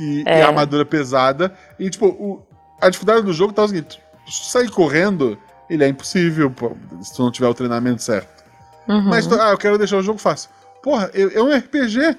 E, 0.00 0.24
É. 0.26 0.38
e 0.40 0.42
a 0.42 0.48
armadura 0.48 0.84
pesada. 0.84 1.54
E 1.78 1.88
tipo, 1.88 2.06
o- 2.08 2.44
a 2.80 2.88
dificuldade 2.88 3.22
do 3.24 3.32
jogo 3.32 3.52
tá 3.52 3.62
o 3.62 3.68
seguinte: 3.68 4.00
sair 4.28 4.68
correndo, 4.70 5.38
ele 5.70 5.84
é 5.84 5.88
impossível 5.88 6.50
pô, 6.50 6.76
se 7.02 7.14
tu 7.14 7.22
não 7.22 7.30
tiver 7.30 7.46
o 7.46 7.54
treinamento 7.54 8.02
certo. 8.02 8.42
Uhum. 8.88 9.02
Mas, 9.02 9.26
tu- 9.28 9.40
ah, 9.40 9.50
eu 9.52 9.58
quero 9.58 9.78
deixar 9.78 9.98
o 9.98 10.02
jogo 10.02 10.18
fácil. 10.18 10.50
Porra, 10.82 11.10
é 11.14 11.40
um 11.40 11.54
RPG. 11.56 12.16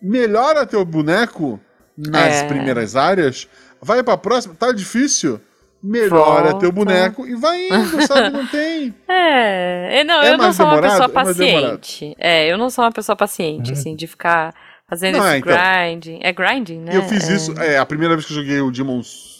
Melhora 0.00 0.66
teu 0.66 0.84
boneco 0.84 1.58
nas 1.96 2.34
É. 2.34 2.46
primeiras 2.48 2.94
áreas, 2.94 3.48
vai 3.80 4.02
pra 4.02 4.16
próxima, 4.16 4.54
tá 4.54 4.70
difícil. 4.70 5.40
Melhora 5.86 6.44
Volta. 6.50 6.58
teu 6.60 6.72
boneco 6.72 7.26
e 7.26 7.34
vai 7.34 7.68
indo, 7.68 8.06
sabe? 8.06 8.30
Não 8.30 8.46
tem. 8.48 8.94
É, 9.06 10.00
é, 10.00 10.04
não, 10.04 10.22
É 10.22 10.32
eu 10.32 10.38
não 10.38 10.52
sou 10.52 10.64
uma 10.64 10.76
demorado? 10.80 10.90
pessoa 10.92 11.04
É 11.04 11.24
paciente. 11.24 12.16
É, 12.18 12.50
eu 12.52 12.56
não 12.56 12.70
sou 12.70 12.84
uma 12.84 12.90
pessoa 12.92 13.14
paciente, 13.14 13.72
assim, 13.72 13.94
de 13.94 14.06
ficar 14.06 14.54
fazendo 14.88 15.18
Não, 15.18 15.24
esse 15.26 15.34
é, 15.34 15.38
então. 15.38 15.52
grinding. 15.52 16.20
É 16.22 16.32
grinding, 16.32 16.78
né? 16.80 16.96
Eu 16.96 17.02
fiz 17.02 17.28
É. 17.28 17.34
isso. 17.36 17.52
É, 17.60 17.76
a 17.78 17.84
primeira 17.84 18.14
vez 18.14 18.26
que 18.26 18.32
eu 18.32 18.36
joguei 18.36 18.60
o 18.60 18.70
Demon's. 18.70 19.34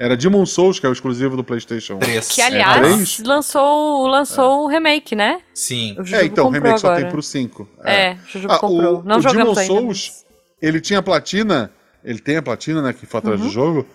Era 0.00 0.16
Demon 0.16 0.46
Souls, 0.46 0.78
que 0.78 0.86
é 0.86 0.88
o 0.88 0.92
exclusivo 0.92 1.36
do 1.36 1.42
PlayStation. 1.42 1.98
Três. 1.98 2.28
Que, 2.28 2.40
É, 2.40 2.44
aliás, 2.46 2.78
três? 2.80 3.18
lançou, 3.24 4.06
lançou 4.06 4.62
o 4.62 4.66
remake, 4.68 5.16
né? 5.16 5.40
Sim. 5.52 5.96
O 5.98 6.04
Jujubo 6.04 6.22
É, 6.22 6.24
então, 6.24 6.46
o 6.46 6.50
remake 6.50 6.78
só 6.78 6.86
agora. 6.86 7.02
tem 7.02 7.10
pro 7.10 7.20
5. 7.20 7.68
É, 7.84 8.12
o 8.12 8.28
Jujubo 8.28 8.52
Ah, 8.52 8.58
comprou. 8.60 9.00
o, 9.00 9.02
não 9.02 9.16
o 9.16 9.20
Demon 9.20 9.48
ainda. 9.48 9.64
Souls, 9.64 10.24
ele 10.62 10.80
tinha 10.80 11.02
platina, 11.02 11.72
ele 12.04 12.20
tem 12.20 12.36
a 12.36 12.42
platina, 12.42 12.80
né, 12.80 12.92
que 12.92 13.06
foi 13.06 13.18
atrás 13.18 13.40
Uhum. 13.40 13.46
do 13.48 13.52
jogo, 13.52 13.86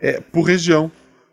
é, 0.00 0.18
por 0.32 0.44
região. 0.44 0.90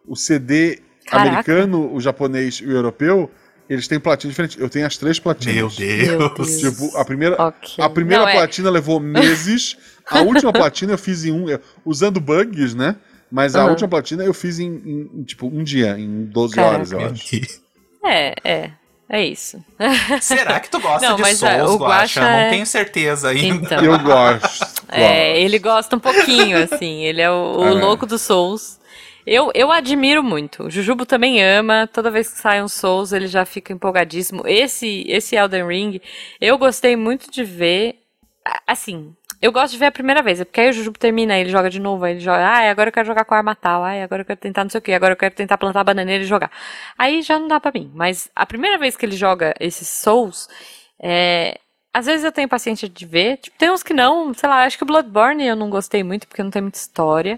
O 0.07 0.15
CD 0.15 0.79
Caraca. 1.05 1.29
americano, 1.29 1.93
o 1.93 1.99
japonês 1.99 2.55
e 2.61 2.65
o 2.65 2.71
europeu, 2.71 3.29
eles 3.69 3.87
têm 3.87 3.99
platina 3.99 4.31
diferente. 4.31 4.59
Eu 4.59 4.69
tenho 4.69 4.85
as 4.87 4.97
três 4.97 5.19
platinas. 5.19 5.55
Meu 5.55 5.69
Meu 5.69 6.29
Deus. 6.29 6.61
Deus. 6.61 6.75
Tipo, 6.75 6.97
a 6.97 7.03
primeira, 7.05 7.35
Ok. 7.41 7.83
a 7.83 7.89
primeira 7.89 8.23
Não, 8.23 8.29
é- 8.29 8.33
platina 8.33 8.69
levou 8.69 8.99
meses, 8.99 9.77
a 10.09 10.21
última 10.21 10.53
platina 10.53 10.93
eu 10.93 10.97
fiz 10.97 11.25
em 11.25 11.31
um, 11.31 11.49
é, 11.49 11.59
usando 11.85 12.19
bugs, 12.21 12.73
né? 12.73 12.95
Mas 13.29 13.55
a 13.57 13.61
Aham. 13.61 13.71
última 13.71 13.89
platina 13.89 14.23
eu 14.23 14.33
fiz 14.33 14.57
em, 14.59 14.67
em, 14.67 15.09
em, 15.19 15.23
tipo, 15.23 15.47
um 15.47 15.61
dia, 15.63 15.97
em 15.99 16.23
12 16.25 16.55
Caraca. 16.55 16.75
horas, 16.75 16.91
eu 16.93 16.99
acho. 17.01 17.41
É, 18.05 18.33
é. 18.43 18.71
É 19.09 19.25
isso. 19.25 19.63
Será 20.21 20.59
que 20.59 20.69
tu 20.69 20.79
gosta 20.81 21.07
Não, 21.07 21.15
de 21.15 21.21
mas, 21.21 21.37
Souls, 21.37 21.53
é, 21.55 21.63
o 21.63 21.77
Guaxa? 21.77 22.21
É- 22.21 22.43
Não 22.43 22.49
tenho 22.51 22.65
certeza 22.65 23.29
ainda. 23.29 23.65
Então. 23.65 23.83
Eu 23.83 23.99
gosto. 23.99 24.77
É, 24.89 24.99
gosto. 25.33 25.39
ele 25.45 25.59
gosta 25.59 25.95
um 25.97 25.99
pouquinho, 25.99 26.63
assim. 26.63 27.03
Ele 27.03 27.21
é 27.21 27.29
o, 27.29 27.57
o 27.57 27.65
É. 27.67 27.71
louco 27.71 28.05
dos 28.05 28.21
Souls. 28.21 28.79
Eu, 29.29 29.51
eu 29.53 29.69
admiro 29.73 30.23
muito. 30.23 30.63
O 30.63 30.69
Jujubo 30.71 31.05
também 31.05 31.43
ama. 31.43 31.85
Toda 31.91 32.09
vez 32.09 32.29
que 32.31 32.37
sai 32.39 32.63
um 32.63 32.67
Souls, 32.69 33.11
ele 33.11 33.27
já 33.27 33.43
fica 33.45 33.73
empolgadíssimo. 33.73 34.43
Esse, 34.47 35.03
esse 35.05 35.35
Elden 35.35 35.67
Ring, 35.67 36.01
eu 36.39 36.57
gostei 36.57 36.95
muito 36.95 37.29
de 37.29 37.43
ver. 37.43 37.95
a- 38.45 38.61
Assim, 38.67 39.13
eu 39.41 39.51
gosto 39.51 39.73
de 39.73 39.79
ver 39.79 39.87
a 39.87 39.91
primeira 39.91 40.21
vez. 40.23 40.39
é 40.39 40.45
Porque 40.45 40.61
aí 40.61 40.69
o 40.69 40.73
Jujubo 40.73 40.97
termina, 40.97 41.37
ele 41.37 41.49
joga 41.49 41.69
de 41.69 41.77
novo. 41.79 42.05
Aí 42.05 42.13
ele 42.13 42.21
joga, 42.21 42.39
ah, 42.47 42.69
agora 42.71 42.87
eu 42.87 42.93
quero 42.93 43.05
jogar 43.05 43.25
com 43.25 43.35
arma 43.35 43.53
tal. 43.53 43.83
Ah, 43.83 44.01
agora 44.01 44.21
eu 44.21 44.25
quero 44.25 44.39
tentar 44.39 44.63
não 44.63 44.69
sei 44.69 44.79
o 44.79 44.81
que. 44.81 44.93
Agora 44.93 45.11
eu 45.11 45.17
quero 45.17 45.35
tentar 45.35 45.57
plantar 45.57 45.83
bananeira 45.83 46.23
e 46.23 46.27
jogar. 46.27 46.49
Aí 46.97 47.21
já 47.21 47.37
não 47.37 47.49
dá 47.49 47.59
pra 47.59 47.71
mim. 47.73 47.91
Mas 47.93 48.29
a 48.35 48.45
primeira 48.45 48.77
vez 48.77 48.95
que 48.95 49.05
ele 49.05 49.17
joga 49.17 49.53
esses 49.59 49.89
Souls, 49.89 50.47
é, 51.01 51.59
às 51.93 52.05
vezes 52.05 52.23
eu 52.23 52.31
tenho 52.31 52.47
paciência 52.47 52.87
de 52.87 53.05
ver. 53.05 53.37
Tipo, 53.37 53.57
tem 53.57 53.69
uns 53.71 53.83
que 53.83 53.93
não, 53.93 54.33
sei 54.33 54.47
lá, 54.47 54.63
acho 54.63 54.77
que 54.77 54.83
o 54.83 54.87
Bloodborne 54.87 55.45
eu 55.45 55.55
não 55.57 55.69
gostei 55.69 56.01
muito 56.03 56.27
porque 56.29 56.41
não 56.43 56.49
tem 56.51 56.61
muita 56.61 56.77
história. 56.77 57.37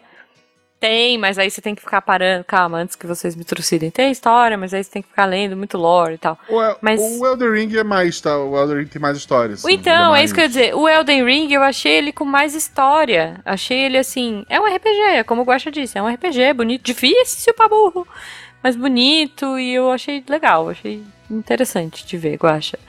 Tem, 0.80 1.18
mas 1.18 1.38
aí 1.38 1.52
você 1.52 1.60
tem 1.62 1.76
que 1.76 1.82
ficar 1.82 2.02
parando. 2.02 2.46
Calma, 2.46 2.78
antes 2.78 2.96
que 2.96 3.06
vocês 3.06 3.36
me 3.36 3.44
trucidem. 3.44 3.92
Tem 3.92 4.10
história, 4.12 4.58
mas 4.58 4.74
aí 4.74 4.82
você 4.82 4.90
tem 4.90 5.02
que 5.02 5.10
ficar 5.10 5.26
lendo 5.26 5.58
muito 5.58 5.78
lore 5.78 6.14
e 6.14 6.18
tal. 6.18 6.40
O, 6.48 6.62
El- 6.62 6.78
Mas- 6.82 7.02
o 7.02 7.26
Elden 7.28 7.52
Ring 7.52 7.76
é 7.78 7.84
mais, 7.84 8.22
tá? 8.22 8.38
O 8.38 8.58
Elden 8.58 8.78
Ring 8.78 8.86
tem 8.86 9.02
mais 9.02 9.18
histórias. 9.18 9.66
Então, 9.66 10.16
é 10.16 10.24
isso 10.24 10.34
que 10.34 10.40
eu 10.40 10.44
ia 10.44 10.48
dizer. 10.48 10.76
O 10.76 10.88
Elden 10.88 11.26
Ring, 11.26 11.52
eu 11.52 11.62
achei 11.62 11.92
ele 11.98 12.14
com 12.14 12.24
mais 12.24 12.56
história. 12.56 13.42
Achei 13.44 13.78
ele 13.78 13.98
assim. 13.98 14.46
É 14.50 14.58
um 14.58 14.66
RPG, 14.66 15.00
é 15.18 15.24
como 15.26 15.42
o 15.42 15.46
Guaxa 15.46 15.70
disse. 15.70 15.98
É 15.98 16.02
um 16.02 16.08
RPG 16.08 16.54
bonito, 16.54 16.82
difícil 16.84 17.54
pra 17.54 17.68
burro, 17.68 18.08
mas 18.64 18.78
bonito. 18.78 19.60
E 19.60 19.74
eu 19.74 19.92
achei 19.92 20.24
legal. 20.30 20.70
Achei 20.70 21.04
interessante 21.30 22.06
de 22.06 22.18
ver, 22.18 22.38
Guaxa. 22.38 22.80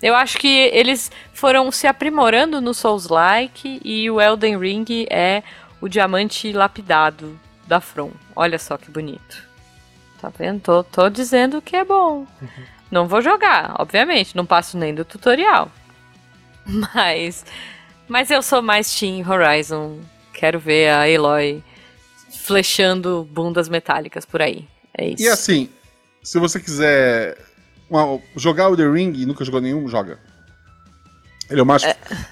Eu 0.00 0.14
acho 0.14 0.38
que 0.38 0.70
eles 0.72 1.10
foram 1.34 1.70
se 1.72 1.86
aprimorando 1.86 2.60
no 2.60 2.72
Souls-like 2.72 3.80
e 3.84 4.08
o 4.10 4.20
Elden 4.20 4.56
Ring 4.56 4.86
é 5.10 5.42
o 5.80 5.88
diamante 5.88 6.52
lapidado 6.52 7.38
da 7.66 7.80
From. 7.80 8.10
Olha 8.34 8.58
só 8.58 8.76
que 8.76 8.90
bonito. 8.90 9.48
Tá 10.20 10.28
vendo? 10.36 10.60
Tô, 10.60 10.82
tô 10.84 11.08
dizendo 11.08 11.62
que 11.62 11.76
é 11.76 11.84
bom. 11.84 12.26
Não 12.90 13.06
vou 13.08 13.22
jogar, 13.22 13.74
obviamente. 13.78 14.36
Não 14.36 14.44
passo 14.44 14.76
nem 14.76 14.94
do 14.94 15.04
tutorial. 15.04 15.70
Mas. 16.94 17.44
Mas 18.08 18.30
eu 18.30 18.42
sou 18.42 18.60
mais 18.60 18.92
Team 18.98 19.24
Horizon. 19.28 20.00
Quero 20.34 20.58
ver 20.58 20.90
a 20.90 21.08
Eloy 21.08 21.62
flechando 22.42 23.26
bundas 23.30 23.68
metálicas 23.68 24.24
por 24.24 24.42
aí. 24.42 24.66
É 24.96 25.06
isso. 25.08 25.22
E 25.22 25.28
assim, 25.28 25.68
se 26.22 26.38
você 26.38 26.58
quiser 26.60 27.38
uma- 27.88 28.20
jogar 28.36 28.68
o 28.68 28.76
The 28.76 28.88
Ring 28.88 29.12
e 29.16 29.26
nunca 29.26 29.44
jogou 29.44 29.60
nenhum, 29.60 29.86
joga. 29.88 30.18
Ele 31.50 31.60
é 31.60 31.62
o 31.62 31.66
mais. 31.66 31.82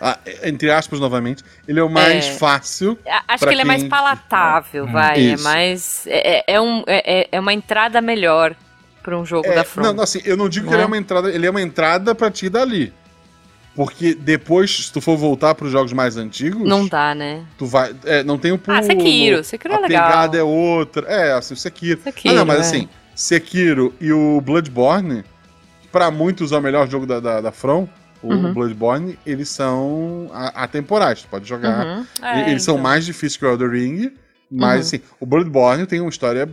ah, 0.00 0.18
entre 0.44 0.70
aspas, 0.70 1.00
novamente. 1.00 1.42
Ele 1.66 1.80
é 1.80 1.82
o 1.82 1.90
mais 1.90 2.26
É. 2.26 2.32
fácil. 2.34 2.98
A- 3.06 3.24
Acho 3.34 3.46
que 3.46 3.52
ele 3.52 3.62
é 3.62 3.64
mais 3.64 3.82
quem- 3.82 3.90
palatável, 3.90 4.86
vai. 4.86 5.16
É 5.16 5.20
Isso. 5.34 5.44
mais. 5.44 6.06
É, 6.06 6.38
é- 6.38 6.44
é 6.54 6.60
um, 6.60 6.84
é, 6.86 7.20
é- 7.22 7.28
é 7.32 7.40
uma 7.40 7.52
entrada 7.52 8.00
melhor 8.00 8.54
pra 9.02 9.18
um 9.18 9.26
jogo 9.26 9.46
É, 9.48 9.54
da 9.54 9.64
From. 9.64 9.82
não, 9.82 9.92
não, 9.94 10.04
assim, 10.04 10.20
eu 10.24 10.36
não 10.36 10.48
digo 10.48 10.66
que 10.66 10.70
Né? 10.70 10.76
ele 10.76 10.84
é 10.84 10.86
uma 10.86 10.96
entrada. 10.98 11.30
Ele 11.30 11.46
é 11.46 11.50
uma 11.50 11.62
entrada 11.62 12.14
pra 12.14 12.30
ti 12.30 12.48
dali. 12.48 12.92
Porque 13.74 14.12
depois, 14.14 14.86
se 14.86 14.92
tu 14.92 15.00
for 15.00 15.16
voltar 15.16 15.54
pros 15.54 15.70
jogos 15.70 15.92
mais 15.92 16.16
antigos. 16.16 16.66
Não 16.68 16.88
dá, 16.88 17.14
né? 17.14 17.44
Tu 17.56 17.64
vai. 17.64 17.94
É, 18.04 18.24
não 18.24 18.36
tem 18.36 18.50
o 18.50 18.58
pulo. 18.58 18.76
Ah, 18.76 18.82
Sekiro. 18.82 19.44
Sekiro 19.44 19.72
é 19.74 19.76
a 19.76 19.80
legal. 19.80 20.06
pegada 20.08 20.36
é 20.36 20.42
outra. 20.42 21.06
É, 21.06 21.32
assim, 21.32 21.54
o 21.54 21.56
Sekiro. 21.56 22.00
Sekiro, 22.02 22.34
Ah, 22.34 22.38
não, 22.38 22.44
mas 22.46 22.56
é. 22.58 22.60
assim, 22.62 22.88
Sekiro 23.14 23.94
e 24.00 24.12
o 24.12 24.40
Bloodborne, 24.40 25.24
pra 25.92 26.10
muitos 26.10 26.50
é 26.50 26.56
o 26.58 26.60
melhor 26.60 26.88
jogo 26.88 27.06
da, 27.06 27.20
da, 27.20 27.40
da 27.40 27.52
From, 27.52 27.88
o 28.22 28.32
Uhum. 28.32 28.52
Bloodborne, 28.52 29.18
eles 29.26 29.48
são 29.48 30.30
a- 30.32 30.64
atemporais. 30.64 31.22
Tu 31.22 31.28
pode 31.28 31.48
jogar. 31.48 31.86
Uhum. 31.86 32.06
É, 32.22 32.50
eles 32.50 32.62
são 32.62 32.74
então. 32.74 32.82
mais 32.82 33.04
difíceis 33.06 33.36
que 33.36 33.44
o 33.44 33.48
Elden 33.50 33.68
Ring. 33.70 34.12
Mas, 34.50 34.74
Uhum. 34.76 34.80
assim, 34.80 35.00
o 35.20 35.26
Bloodborne 35.26 35.86
tem 35.86 36.00
uma 36.00 36.08
história, 36.08 36.48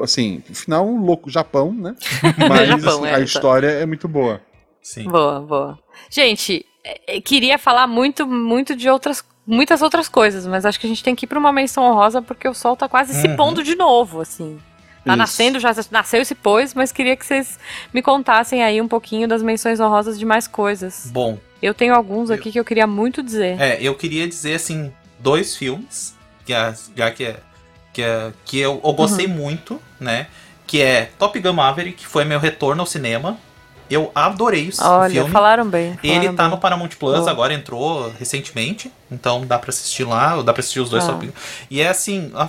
assim, 0.00 0.40
no 0.48 0.54
final, 0.54 0.86
um 0.86 1.04
louco 1.04 1.28
Japão, 1.28 1.72
né? 1.72 1.96
Mas, 2.48 2.68
Japão, 2.68 3.00
assim, 3.04 3.06
é, 3.12 3.14
a 3.16 3.20
história 3.20 3.66
é 3.66 3.84
muito 3.84 4.06
boa. 4.06 4.40
Sim. 4.80 5.04
Boa, 5.10 5.40
boa. 5.40 5.78
Gente, 6.08 6.64
é, 6.84 7.16
é, 7.16 7.20
queria 7.20 7.58
falar 7.58 7.86
muito, 7.88 8.24
muito 8.26 8.76
de 8.76 8.88
outras, 8.88 9.24
muitas 9.46 9.82
outras 9.82 10.08
coisas, 10.08 10.46
mas 10.46 10.64
acho 10.64 10.78
que 10.78 10.86
a 10.86 10.88
gente 10.88 11.02
tem 11.02 11.14
que 11.16 11.24
ir 11.24 11.28
pra 11.28 11.38
uma 11.40 11.52
menção 11.52 11.82
honrosa 11.84 12.22
porque 12.22 12.48
o 12.48 12.54
sol 12.54 12.76
tá 12.76 12.88
quase 12.88 13.12
se 13.14 13.26
Uhum. 13.26 13.36
pondo 13.36 13.62
de 13.64 13.74
novo, 13.74 14.20
assim. 14.20 14.58
Tá 15.04 15.12
Isso. 15.12 15.16
nascendo, 15.18 15.58
já 15.58 15.74
nasceu 15.90 16.20
e 16.20 16.24
se 16.24 16.34
pôs, 16.34 16.74
mas 16.74 16.92
queria 16.92 17.16
que 17.16 17.24
vocês 17.24 17.58
me 17.92 18.02
contassem 18.02 18.62
aí 18.62 18.80
um 18.82 18.88
pouquinho 18.88 19.26
das 19.26 19.42
menções 19.42 19.80
honrosas 19.80 20.18
de 20.18 20.24
mais 20.26 20.46
coisas. 20.46 21.08
Bom, 21.12 21.38
Eu 21.62 21.72
tenho 21.74 21.94
alguns 21.94 22.30
aqui 22.30 22.50
que 22.52 22.58
eu 22.60 22.64
queria 22.64 22.86
muito 22.86 23.22
dizer. 23.22 23.60
é, 23.60 23.78
eu 23.80 23.94
queria 23.94 24.26
dizer 24.28 24.54
assim, 24.54 24.92
dois 25.18 25.56
filmes, 25.56 26.14
que 26.44 26.52
é, 26.52 26.74
já 26.96 27.10
que 27.10 27.24
é, 27.24 27.36
que, 27.92 28.02
é, 28.02 28.32
que 28.44 28.58
eu, 28.58 28.80
eu 28.84 28.92
gostei 28.92 29.26
Uhum. 29.26 29.32
muito, 29.34 29.80
né? 29.98 30.26
Que 30.66 30.80
é 30.82 31.10
Top 31.18 31.38
Gun 31.40 31.52
Maverick, 31.54 31.96
que 31.98 32.06
foi 32.06 32.24
meu 32.24 32.38
retorno 32.38 32.80
ao 32.82 32.86
cinema. 32.86 33.38
Eu 33.90 34.12
adorei 34.14 34.68
o 34.68 34.84
Olha, 34.84 35.10
filme. 35.10 35.30
falaram 35.30 35.66
bem. 35.68 35.98
Ele 36.02 36.14
falaram 36.14 36.36
tá 36.36 36.42
bem. 36.44 36.50
no 36.52 36.58
Paramount 36.58 36.90
Plus, 36.90 37.18
Boa. 37.18 37.30
agora 37.30 37.52
entrou 37.52 38.08
recentemente, 38.18 38.92
então 39.10 39.44
dá 39.44 39.58
pra 39.58 39.70
assistir 39.70 40.04
lá, 40.04 40.40
dá 40.42 40.52
pra 40.52 40.60
assistir 40.60 40.78
os 40.78 40.88
dois 40.90 41.08
Ah. 41.08 41.18
E 41.68 41.80
é 41.80 41.88
assim, 41.88 42.30
ah, 42.36 42.48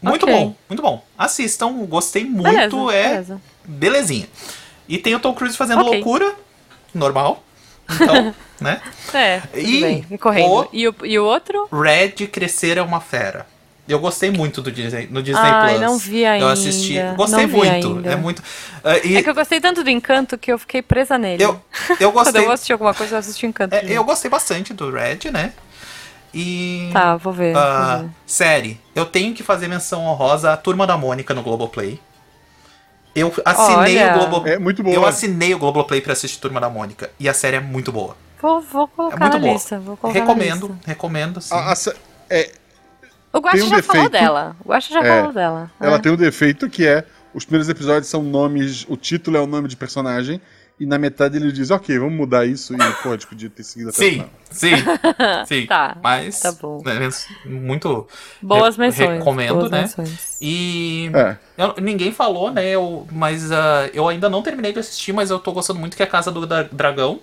muito 0.00 0.24
Ok. 0.24 0.34
bom, 0.34 0.54
muito 0.68 0.82
bom. 0.82 1.04
Assistam, 1.16 1.72
gostei 1.86 2.24
muito, 2.24 2.86
Beleza, 2.86 2.92
é 2.92 3.08
beleza. 3.08 3.40
belezinha. 3.64 4.26
E 4.88 4.98
tem 4.98 5.14
o 5.14 5.20
Tom 5.20 5.34
Cruise 5.34 5.56
fazendo 5.56 5.80
Ok. 5.82 5.94
loucura, 5.94 6.34
normal. 6.94 7.42
Então, 7.90 8.34
né? 8.60 8.80
É, 9.14 9.42
E 9.54 9.80
bem, 9.80 10.06
o- 10.10 10.68
E, 10.72 10.88
o, 10.88 10.94
e 11.04 11.18
o 11.18 11.24
outro? 11.24 11.68
Red 11.72 12.26
Crescer 12.28 12.78
é 12.78 12.82
uma 12.82 13.00
fera. 13.00 13.46
Eu 13.88 13.98
gostei 13.98 14.30
muito 14.30 14.60
do 14.60 14.70
Disney, 14.70 15.06
no 15.10 15.22
Disney 15.22 15.48
Ai, 15.50 15.70
Plus. 15.70 15.80
não 15.80 15.96
vi 15.96 16.26
ainda. 16.26 16.44
Eu 16.44 16.48
assisti. 16.50 16.98
Gostei 17.16 17.46
vi 17.46 17.56
muito. 17.56 17.88
ainda. 17.96 18.12
É 18.12 18.16
muito. 18.16 18.42
ah, 18.84 18.98
e 18.98 19.16
É 19.16 19.22
que 19.22 19.30
eu 19.30 19.34
gostei 19.34 19.62
tanto 19.62 19.82
do 19.82 19.88
Encanto 19.88 20.36
que 20.36 20.52
eu 20.52 20.58
fiquei 20.58 20.82
presa 20.82 21.16
nele. 21.16 21.42
eu, 21.42 21.58
eu 21.98 22.12
Quando 22.12 22.24
gostei. 22.26 22.40
eu 22.42 22.44
vou 22.44 22.52
assistir 22.52 22.72
alguma 22.74 22.92
coisa, 22.92 23.14
eu 23.14 23.18
assisto 23.18 23.46
Encanto. 23.46 23.74
é, 23.74 23.82
eu 23.88 24.04
gostei 24.04 24.30
bastante 24.30 24.74
do 24.74 24.90
Red, 24.90 25.30
né? 25.32 25.54
E. 26.38 26.90
Tá, 26.92 27.16
vou 27.16 27.32
ver. 27.32 27.52
vou 27.54 27.98
ver. 28.02 28.10
série. 28.26 28.80
Eu 28.94 29.04
tenho 29.06 29.34
que 29.34 29.42
fazer 29.42 29.66
menção 29.68 30.04
honrosa 30.04 30.52
à 30.52 30.56
Turma 30.56 30.86
da 30.86 30.96
Mônica 30.96 31.34
no 31.34 31.42
Globoplay. 31.42 32.00
Eu 33.14 33.32
assinei 33.44 33.98
Olha. 34.00 34.14
o 34.14 34.18
Globoplay. 34.18 34.54
É 34.54 34.58
muito 34.58 34.82
boa. 34.82 34.94
Eu 34.94 35.04
assinei 35.06 35.54
o 35.54 35.58
Globoplay 35.58 36.00
pra 36.00 36.12
assistir 36.12 36.38
Turma 36.38 36.60
da 36.60 36.68
Mônica. 36.70 37.10
E 37.18 37.28
a 37.28 37.34
série 37.34 37.56
é 37.56 37.60
muito 37.60 37.90
boa. 37.90 38.16
Vou, 38.40 38.60
vou 38.60 38.84
É 38.84 38.88
colocar 38.94 39.18
muito 39.18 39.32
na 39.32 39.38
boa. 39.40 39.52
lista. 39.52 39.78
Vou 39.80 39.96
colocar 39.96 40.18
na 40.20 40.24
recomendo, 40.26 40.66
lista. 40.68 40.80
recomendo, 40.86 41.40
sim. 41.40 41.54
A- 41.54 41.72
a 41.72 41.76
é, 42.30 42.52
O 43.32 43.40
tem 43.40 43.62
um 43.62 43.68
já 43.68 43.82
falou 43.82 44.02
defeito. 44.04 44.10
dela. 44.10 44.56
O 44.64 44.68
Guaxa 44.68 44.94
já 44.94 45.00
É, 45.04 45.18
falou 45.18 45.32
dela. 45.32 45.70
ela 45.80 45.96
É. 45.96 45.98
tem 45.98 46.12
um 46.12 46.16
defeito 46.16 46.70
que 46.70 46.86
é: 46.86 47.04
os 47.34 47.44
primeiros 47.44 47.68
episódios 47.68 48.06
são 48.08 48.22
nomes, 48.22 48.86
o 48.88 48.96
título 48.96 49.36
é 49.36 49.40
o 49.40 49.46
nome 49.46 49.66
de 49.66 49.76
personagem, 49.76 50.40
e 50.80 50.86
na 50.86 50.96
metade 50.98 51.36
ele 51.36 51.50
diz, 51.52 51.70
ok, 51.70 51.98
vamos 51.98 52.14
mudar 52.14 52.46
isso, 52.46 52.74
e 52.74 52.76
pô, 53.02 53.08
a 53.08 53.12
gente 53.12 53.26
podia 53.26 53.50
ter 53.50 53.62
seguido 53.64 53.90
até 53.90 53.98
o 53.98 54.04
Sim, 54.04 54.10
final. 54.12 54.28
sim, 54.50 54.70
sim. 55.46 55.66
Tá, 55.66 55.96
Mas. 56.02 56.40
tá 56.40 56.52
bom. 56.52 56.80
né, 56.84 57.08
muito. 57.44 58.06
Boas 58.40 58.76
re- 58.76 58.86
menções. 58.86 59.18
Recomendo, 59.18 59.54
boas 59.58 59.70
né? 59.70 59.80
menções. 59.82 60.38
E. 60.40 61.10
É. 61.14 61.36
eu- 61.56 61.74
ninguém 61.82 62.12
falou, 62.12 62.50
né? 62.50 62.64
Eu, 62.68 63.06
mas 63.10 63.50
ah, 63.50 63.88
eu 63.92 64.06
ainda 64.08 64.28
não 64.28 64.42
terminei 64.42 64.72
de 64.72 64.78
assistir, 64.78 65.12
mas 65.12 65.30
eu 65.30 65.38
tô 65.38 65.52
gostando 65.52 65.80
muito 65.80 65.96
que 65.96 66.02
é 66.02 66.06
a 66.06 66.08
Casa 66.08 66.30
do 66.30 66.46
Dra- 66.46 66.68
Dragão. 66.70 67.20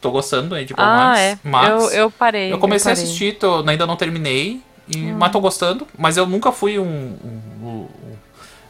Tô 0.00 0.10
gostando 0.10 0.54
aí 0.56 0.64
de 0.64 0.74
Ah, 0.76 0.84
Max. 1.10 1.20
é. 1.20 1.38
Mas 1.44 1.70
eu, 1.70 1.90
eu 1.90 2.10
parei. 2.10 2.52
eu 2.52 2.58
comecei 2.58 2.90
a 2.90 2.94
parei. 2.94 3.04
assistir, 3.08 3.38
tô- 3.38 3.64
ainda 3.68 3.86
não 3.86 3.94
terminei. 3.96 4.60
E, 4.88 4.96
Hum. 4.98 5.16
Mas 5.16 5.30
tô 5.30 5.40
gostando. 5.40 5.86
Mas 5.96 6.16
eu 6.16 6.26
nunca 6.26 6.50
fui 6.50 6.76
um. 6.76 6.82
um- 6.84 7.42
um- 7.68 7.88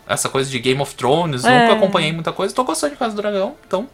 essa 0.07 0.29
coisa 0.29 0.51
de 0.51 0.59
Game 0.59 0.81
of 0.81 0.95
Thrones, 0.95 1.45
É. 1.45 1.63
nunca 1.69 1.75
acompanhei 1.79 2.13
muita 2.13 2.33
coisa. 2.33 2.55
Tô 2.55 2.65
gostando 2.65 2.93
de 2.93 2.99
Casa 2.99 3.15
do 3.15 3.23
Dragão, 3.23 3.57
então. 3.67 3.89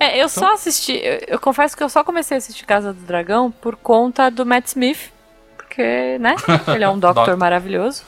É, 0.00 0.20
eu 0.20 0.28
só 0.28 0.52
assisti. 0.54 0.92
Eu, 0.94 1.20
eu 1.28 1.38
confesso 1.38 1.76
que 1.76 1.82
eu 1.82 1.88
só 1.88 2.02
comecei 2.02 2.36
a 2.36 2.38
assistir 2.38 2.64
Casa 2.66 2.92
do 2.92 3.00
Dragão 3.00 3.50
por 3.50 3.76
conta 3.76 4.30
do 4.30 4.44
Matt 4.44 4.66
Smith. 4.66 5.12
Porque, 5.56 6.18
né? 6.18 6.36
Ele 6.74 6.84
é 6.84 6.88
um 6.88 6.98
Doctor. 6.98 7.36
maravilhoso. 7.36 8.02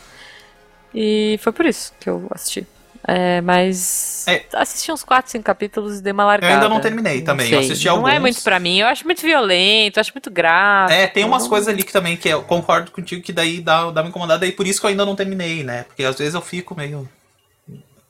E 0.94 1.38
foi 1.42 1.52
por 1.52 1.66
isso 1.66 1.92
que 2.00 2.08
eu 2.08 2.26
assisti. 2.30 2.66
É, 3.08 3.40
mas. 3.40 4.24
É. 4.26 4.44
Assisti 4.54 4.90
uns 4.90 5.04
4, 5.04 5.30
5 5.30 5.44
capítulos 5.44 5.98
e 5.98 6.02
dei 6.02 6.12
uma 6.12 6.24
largada. 6.24 6.52
ainda 6.54 6.68
não 6.68 6.80
terminei 6.80 7.22
também, 7.22 7.46
eu 7.46 7.60
sei. 7.62 7.70
assisti 7.70 7.86
Não 7.86 8.08
é 8.08 8.12
alguns. 8.16 8.20
muito 8.20 8.42
pra 8.42 8.58
mim. 8.58 8.78
Eu 8.78 8.88
acho 8.88 9.04
muito 9.04 9.22
violento, 9.22 9.98
eu 9.98 10.00
acho 10.00 10.12
muito 10.12 10.30
grave. 10.30 10.92
É, 10.92 11.06
tem 11.06 11.24
umas 11.24 11.46
coisas 11.46 11.68
ali 11.68 11.82
que 11.84 11.92
também 11.92 12.16
que 12.16 12.28
eu 12.28 12.42
concordo 12.42 12.90
contigo 12.90 13.22
que 13.22 13.32
daí 13.32 13.60
dá, 13.60 13.90
dá 13.92 14.00
uma 14.02 14.08
incomodada, 14.08 14.44
e 14.46 14.50
por 14.52 14.66
isso 14.66 14.80
que 14.80 14.86
eu 14.86 14.90
ainda 14.90 15.06
não 15.06 15.14
terminei, 15.14 15.62
né? 15.62 15.84
Porque 15.84 16.02
às 16.02 16.16
vezes 16.18 16.34
eu 16.34 16.40
fico 16.40 16.74
meio 16.74 17.08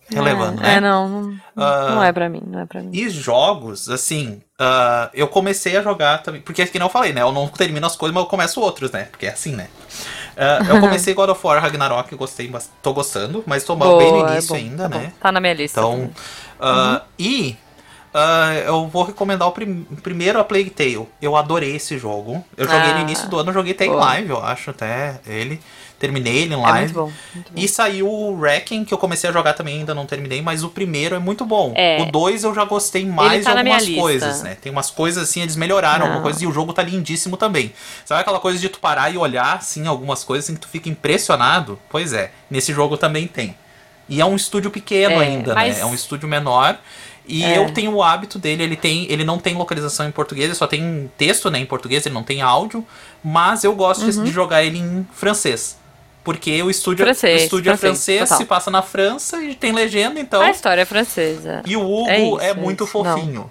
relevando, 0.08 0.60
é, 0.60 0.64
né? 0.64 0.74
É, 0.76 0.80
não. 0.80 1.08
Não, 1.20 1.38
Ah, 1.56 1.90
não 1.90 2.02
é 2.04 2.12
pra 2.12 2.28
mim, 2.28 2.42
não 2.46 2.60
é 2.60 2.64
pra 2.66 2.80
mim. 2.80 2.90
E 2.92 3.08
jogos, 3.10 3.90
assim, 3.90 4.40
ah, 4.58 5.10
eu 5.12 5.26
comecei 5.28 5.76
a 5.76 5.82
jogar 5.82 6.22
também, 6.22 6.40
porque 6.40 6.62
é 6.62 6.66
que 6.66 6.78
não 6.78 6.86
eu 6.86 6.90
falei, 6.90 7.12
né? 7.12 7.20
Eu 7.22 7.32
não 7.32 7.48
termino 7.48 7.86
as 7.86 7.96
coisas, 7.96 8.14
mas 8.14 8.22
eu 8.24 8.28
começo 8.30 8.60
outros, 8.60 8.90
né? 8.92 9.04
Porque 9.10 9.26
é 9.26 9.30
assim, 9.30 9.54
né? 9.54 9.68
Ah, 10.36 10.64
eu 10.68 10.76
comecei 10.78 11.14
God 11.14 11.30
of 11.30 11.46
War 11.46 11.60
Ragnarok, 11.62 12.14
gostei, 12.16 12.50
tô 12.82 12.92
gostando, 12.92 13.42
mas 13.46 13.64
tô 13.64 13.74
bem 13.76 14.12
no 14.12 14.18
Boa, 14.18 14.36
é 14.36 14.40
início 14.40 14.52
bom, 14.52 14.56
ainda, 14.56 14.82
tá 14.82 14.88
né? 14.88 15.12
bom. 15.12 15.12
Tá 15.18 15.32
na 15.32 15.40
minha 15.40 15.54
lista. 15.54 15.80
Então, 15.80 16.10
também. 16.66 17.00
ah, 17.00 17.02
e 17.18 17.56
ah, 18.14 18.54
eu 18.66 18.86
vou 18.88 19.04
recomendar 19.04 19.48
o 19.48 19.52
prim- 19.52 19.84
primeiro 20.02 20.38
a 20.38 20.44
Plague 20.44 20.70
Tale. 20.70 21.08
Eu 21.20 21.36
adorei 21.36 21.76
esse 21.76 21.98
jogo. 21.98 22.44
Eu 22.56 22.66
joguei 22.68 22.92
no 22.92 22.98
Ah, 22.98 23.00
início 23.00 23.28
do 23.28 23.38
ano, 23.38 23.50
eu 23.50 23.54
joguei 23.54 23.72
até 23.72 23.86
em 23.86 23.94
boa. 23.94 23.96
live, 23.96 24.30
eu 24.30 24.42
acho, 24.42 24.70
até 24.70 25.20
ele. 25.26 25.60
Terminei 25.98 26.36
ele 26.42 26.54
em 26.54 26.58
É 26.58 26.62
live. 26.62 26.78
muito 26.92 26.94
bom. 26.94 27.12
Muito 27.34 27.52
bom. 27.52 27.58
E 27.60 27.66
saiu 27.66 28.06
o 28.06 28.38
Wrecking, 28.38 28.84
que 28.84 28.92
eu 28.92 28.98
comecei 28.98 29.30
a 29.30 29.32
jogar 29.32 29.54
também, 29.54 29.78
ainda 29.78 29.94
não 29.94 30.04
terminei, 30.04 30.42
mas 30.42 30.62
o 30.62 30.68
primeiro 30.68 31.14
é 31.14 31.18
muito 31.18 31.44
bom. 31.46 31.72
É. 31.74 32.02
O 32.02 32.12
dois 32.12 32.44
eu 32.44 32.54
já 32.54 32.64
gostei 32.66 33.06
mais 33.06 33.44
tá 33.44 33.52
de 33.54 33.58
algumas 33.60 33.88
coisas, 33.88 34.42
né? 34.42 34.56
Tem 34.60 34.70
umas 34.70 34.90
coisas 34.90 35.22
assim, 35.22 35.40
eles 35.40 35.56
melhoraram 35.56 36.00
Não. 36.00 36.06
alguma 36.06 36.22
coisa 36.22 36.44
e 36.44 36.46
o 36.46 36.52
jogo 36.52 36.72
tá 36.74 36.82
lindíssimo 36.82 37.36
também. 37.38 37.72
Sabe 38.04 38.20
aquela 38.20 38.38
coisa 38.40 38.58
de 38.58 38.68
tu 38.68 38.78
parar 38.78 39.08
e 39.10 39.16
olhar, 39.16 39.56
assim, 39.56 39.86
algumas 39.86 40.22
coisas 40.22 40.44
assim 40.44 40.54
que 40.54 40.60
tu 40.60 40.68
fica 40.68 40.88
impressionado? 40.88 41.78
Pois 41.88 42.12
é, 42.12 42.30
nesse 42.50 42.72
jogo 42.74 42.96
também 42.98 43.26
tem. 43.26 43.56
E 44.08 44.20
é 44.20 44.24
um 44.24 44.36
estúdio 44.36 44.70
pequeno 44.70 45.14
É, 45.20 45.26
ainda, 45.26 45.54
mas- 45.54 45.76
né? 45.76 45.82
É 45.82 45.86
um 45.86 45.94
estúdio 45.94 46.28
menor. 46.28 46.78
E 47.28 47.42
É. 47.42 47.58
eu 47.58 47.70
tenho 47.72 47.92
o 47.92 48.02
hábito 48.04 48.38
dele, 48.38 48.62
ele 48.62 48.76
tem, 48.76 49.10
ele 49.10 49.24
não 49.24 49.36
tem 49.36 49.54
localização 49.56 50.06
em 50.06 50.12
português, 50.12 50.44
ele 50.46 50.54
só 50.54 50.64
tem 50.66 51.10
texto, 51.18 51.50
né, 51.50 51.58
em 51.58 51.66
português, 51.66 52.06
ele 52.06 52.14
não 52.14 52.22
tem 52.22 52.40
áudio, 52.40 52.86
mas 53.24 53.64
eu 53.64 53.74
gosto 53.74 54.02
Uhum. 54.04 54.22
de 54.22 54.30
jogar 54.30 54.62
ele 54.62 54.78
em 54.78 55.04
francês. 55.12 55.76
Porque 56.26 56.60
o 56.60 56.68
estúdio, 56.68 57.04
Francês, 57.04 57.42
o 57.42 57.44
estúdio 57.44 57.70
é 57.70 57.76
francês, 57.76 58.18
francês, 58.18 58.28
total. 58.28 58.38
se 58.38 58.44
passa 58.46 58.68
na 58.68 58.82
França 58.82 59.40
e 59.40 59.54
tem 59.54 59.70
legenda, 59.70 60.18
então. 60.18 60.42
A 60.42 60.50
história 60.50 60.82
é 60.82 60.84
francesa. 60.84 61.62
E 61.64 61.76
o 61.76 61.80
Hugo 61.80 62.10
É 62.10 62.16
é, 62.16 62.26
isso, 62.26 62.40
é 62.40 62.54
muito 62.54 62.82
isso. 62.82 62.92
fofinho. 62.92 63.48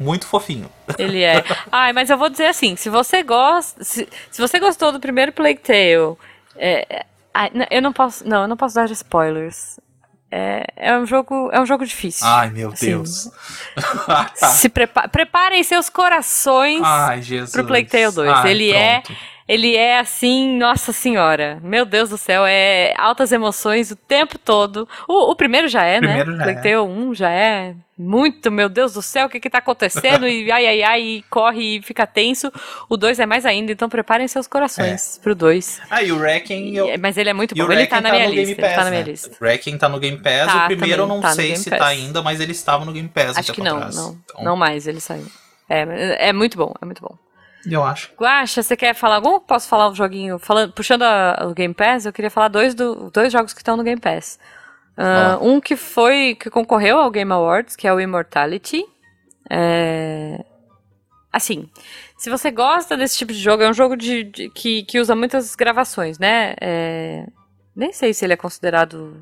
Muito 0.00 0.26
fofinho. 0.26 0.68
Ele 0.98 1.22
é. 1.22 1.44
Ai, 1.70 1.92
mas 1.92 2.10
eu 2.10 2.18
vou 2.18 2.28
dizer 2.28 2.46
assim, 2.46 2.74
se 2.74 2.90
você 2.90 3.22
gosta, 3.22 3.84
se, 3.84 4.08
se 4.32 4.40
você 4.40 4.58
gostou 4.58 4.90
do 4.90 4.98
primeiro 4.98 5.30
Plague 5.30 5.60
Tale, 5.60 6.16
é, 6.56 7.04
é, 7.32 7.68
eu 7.70 7.80
não 7.80 7.92
posso, 7.92 8.28
não, 8.28 8.42
eu 8.42 8.48
não 8.48 8.56
posso 8.56 8.74
dar 8.74 8.90
spoilers. 8.90 9.78
É, 10.28 10.64
é 10.76 10.98
um 10.98 11.06
jogo, 11.06 11.50
é 11.52 11.60
um 11.60 11.66
jogo 11.66 11.86
difícil. 11.86 12.26
Ai, 12.26 12.50
meu 12.50 12.70
Assim, 12.70 12.86
Deus. 12.86 13.30
Se 14.34 14.68
prepa 14.68 15.06
preparem 15.06 15.62
seus 15.62 15.88
corações 15.88 16.82
Ai, 16.82 17.22
Jesus. 17.22 17.52
pro 17.52 17.64
Plague 17.64 17.88
Tale 17.88 18.10
2. 18.10 18.28
Ai, 18.28 18.50
ele 18.50 18.72
é 18.72 19.02
pronto. 19.02 19.37
Ele 19.48 19.74
é 19.74 19.98
assim, 19.98 20.58
nossa 20.58 20.92
senhora. 20.92 21.58
Meu 21.62 21.86
Deus 21.86 22.10
do 22.10 22.18
céu, 22.18 22.44
é 22.46 22.92
altas 22.98 23.32
emoções 23.32 23.90
o 23.90 23.96
tempo 23.96 24.38
todo. 24.38 24.86
O, 25.08 25.30
o 25.30 25.34
primeiro 25.34 25.66
já 25.68 25.84
é, 25.84 25.98
Primeiro 25.98 26.32
né? 26.32 26.36
já 26.36 26.44
Plague 26.44 26.58
é. 26.58 26.62
Tale 26.62 26.76
1 26.76 27.14
já 27.14 27.30
é 27.30 27.74
muito, 27.96 28.52
meu 28.52 28.68
Deus 28.68 28.92
do 28.92 29.02
céu, 29.02 29.26
o 29.26 29.28
que 29.30 29.40
que 29.40 29.50
tá 29.50 29.58
acontecendo? 29.58 30.28
e 30.28 30.52
ai, 30.52 30.66
ai, 30.66 30.82
ai, 30.82 31.02
e 31.02 31.22
corre 31.30 31.78
e 31.78 31.82
fica 31.82 32.06
tenso. 32.06 32.52
O 32.90 32.96
2 32.96 33.18
é 33.18 33.26
mais 33.26 33.46
ainda, 33.46 33.72
então 33.72 33.88
preparem 33.88 34.28
seus 34.28 34.46
corações 34.46 35.18
pro 35.20 35.34
2. 35.34 35.80
Ah, 35.90 36.02
e 36.02 36.12
o 36.12 36.18
Wrecking. 36.18 36.76
Eu... 36.76 36.98
Mas 37.00 37.16
ele 37.16 37.30
é 37.30 37.32
muito 37.32 37.56
E 37.56 37.62
o 37.62 37.66
bom. 37.66 37.72
Ele 37.72 37.86
tá 37.86 38.00
na 38.02 38.10
minha 38.12 38.26
lista. 38.26 38.52
Ele 38.52 38.54
tá 38.54 38.68
Pass, 38.68 38.84
na 38.84 38.90
minha 38.90 39.02
né? 39.02 39.10
lista. 39.10 39.30
O 39.40 39.44
Wrecking 39.44 39.78
tá 39.78 39.88
no 39.88 39.98
Game 39.98 40.18
Pass. 40.18 40.46
Tá, 40.46 40.64
o 40.64 40.66
primeiro 40.66 41.02
eu 41.02 41.06
não 41.06 41.20
tá 41.20 41.32
sei 41.32 41.56
se 41.56 41.70
Pass. 41.70 41.78
tá 41.78 41.86
ainda, 41.86 42.22
mas 42.22 42.38
ele 42.40 42.52
estava 42.52 42.84
no 42.84 42.92
Game 42.92 43.08
Pass. 43.08 43.38
Acho 43.38 43.52
que 43.52 43.62
não, 43.62 43.80
não. 43.80 44.18
Então, 44.24 44.44
Não 44.44 44.56
mais, 44.56 44.86
ele 44.86 45.00
saiu. 45.00 45.26
É, 45.68 46.28
é 46.28 46.32
muito 46.32 46.56
bom, 46.56 46.72
é 46.80 46.84
muito 46.84 47.00
bom. 47.00 47.16
Eu 47.70 47.84
acho. 47.84 48.10
Guaxa, 48.18 48.62
você 48.62 48.76
quer 48.76 48.94
falar 48.94 49.16
algum? 49.16 49.38
Posso 49.40 49.68
falar 49.68 49.88
um 49.90 49.94
joguinho? 49.94 50.38
Falando, 50.38 50.72
puxando 50.72 51.02
a- 51.02 51.46
o 51.50 51.54
Game 51.54 51.74
Pass, 51.74 52.06
eu 52.06 52.12
queria 52.12 52.30
falar 52.30 52.48
dois, 52.48 52.74
do, 52.74 53.10
dois 53.10 53.32
jogos 53.32 53.52
que 53.52 53.60
estão 53.60 53.76
no 53.76 53.82
Game 53.82 54.00
Pass. 54.00 54.38
Ah, 54.96 55.36
Fala. 55.36 55.44
um 55.44 55.60
que 55.60 55.76
foi, 55.76 56.34
que 56.40 56.48
concorreu 56.50 56.98
ao 56.98 57.10
Game 57.10 57.30
Awards, 57.32 57.76
que 57.76 57.86
é 57.86 57.92
o 57.92 58.00
Immortality. 58.00 58.84
É, 59.50 60.44
Assim, 61.30 61.68
se 62.16 62.30
você 62.30 62.50
gosta 62.50 62.96
desse 62.96 63.18
tipo 63.18 63.32
de 63.32 63.38
jogo, 63.38 63.62
é 63.62 63.68
um 63.68 63.74
jogo 63.74 63.96
de, 63.96 64.24
de- 64.24 64.48
que, 64.50 64.82
que 64.84 64.98
usa 64.98 65.14
muitas 65.14 65.54
gravações, 65.54 66.18
né? 66.18 66.54
É, 66.60 67.26
Nem 67.76 67.92
sei 67.92 68.14
se 68.14 68.24
ele 68.24 68.32
é 68.32 68.36
considerado. 68.36 69.14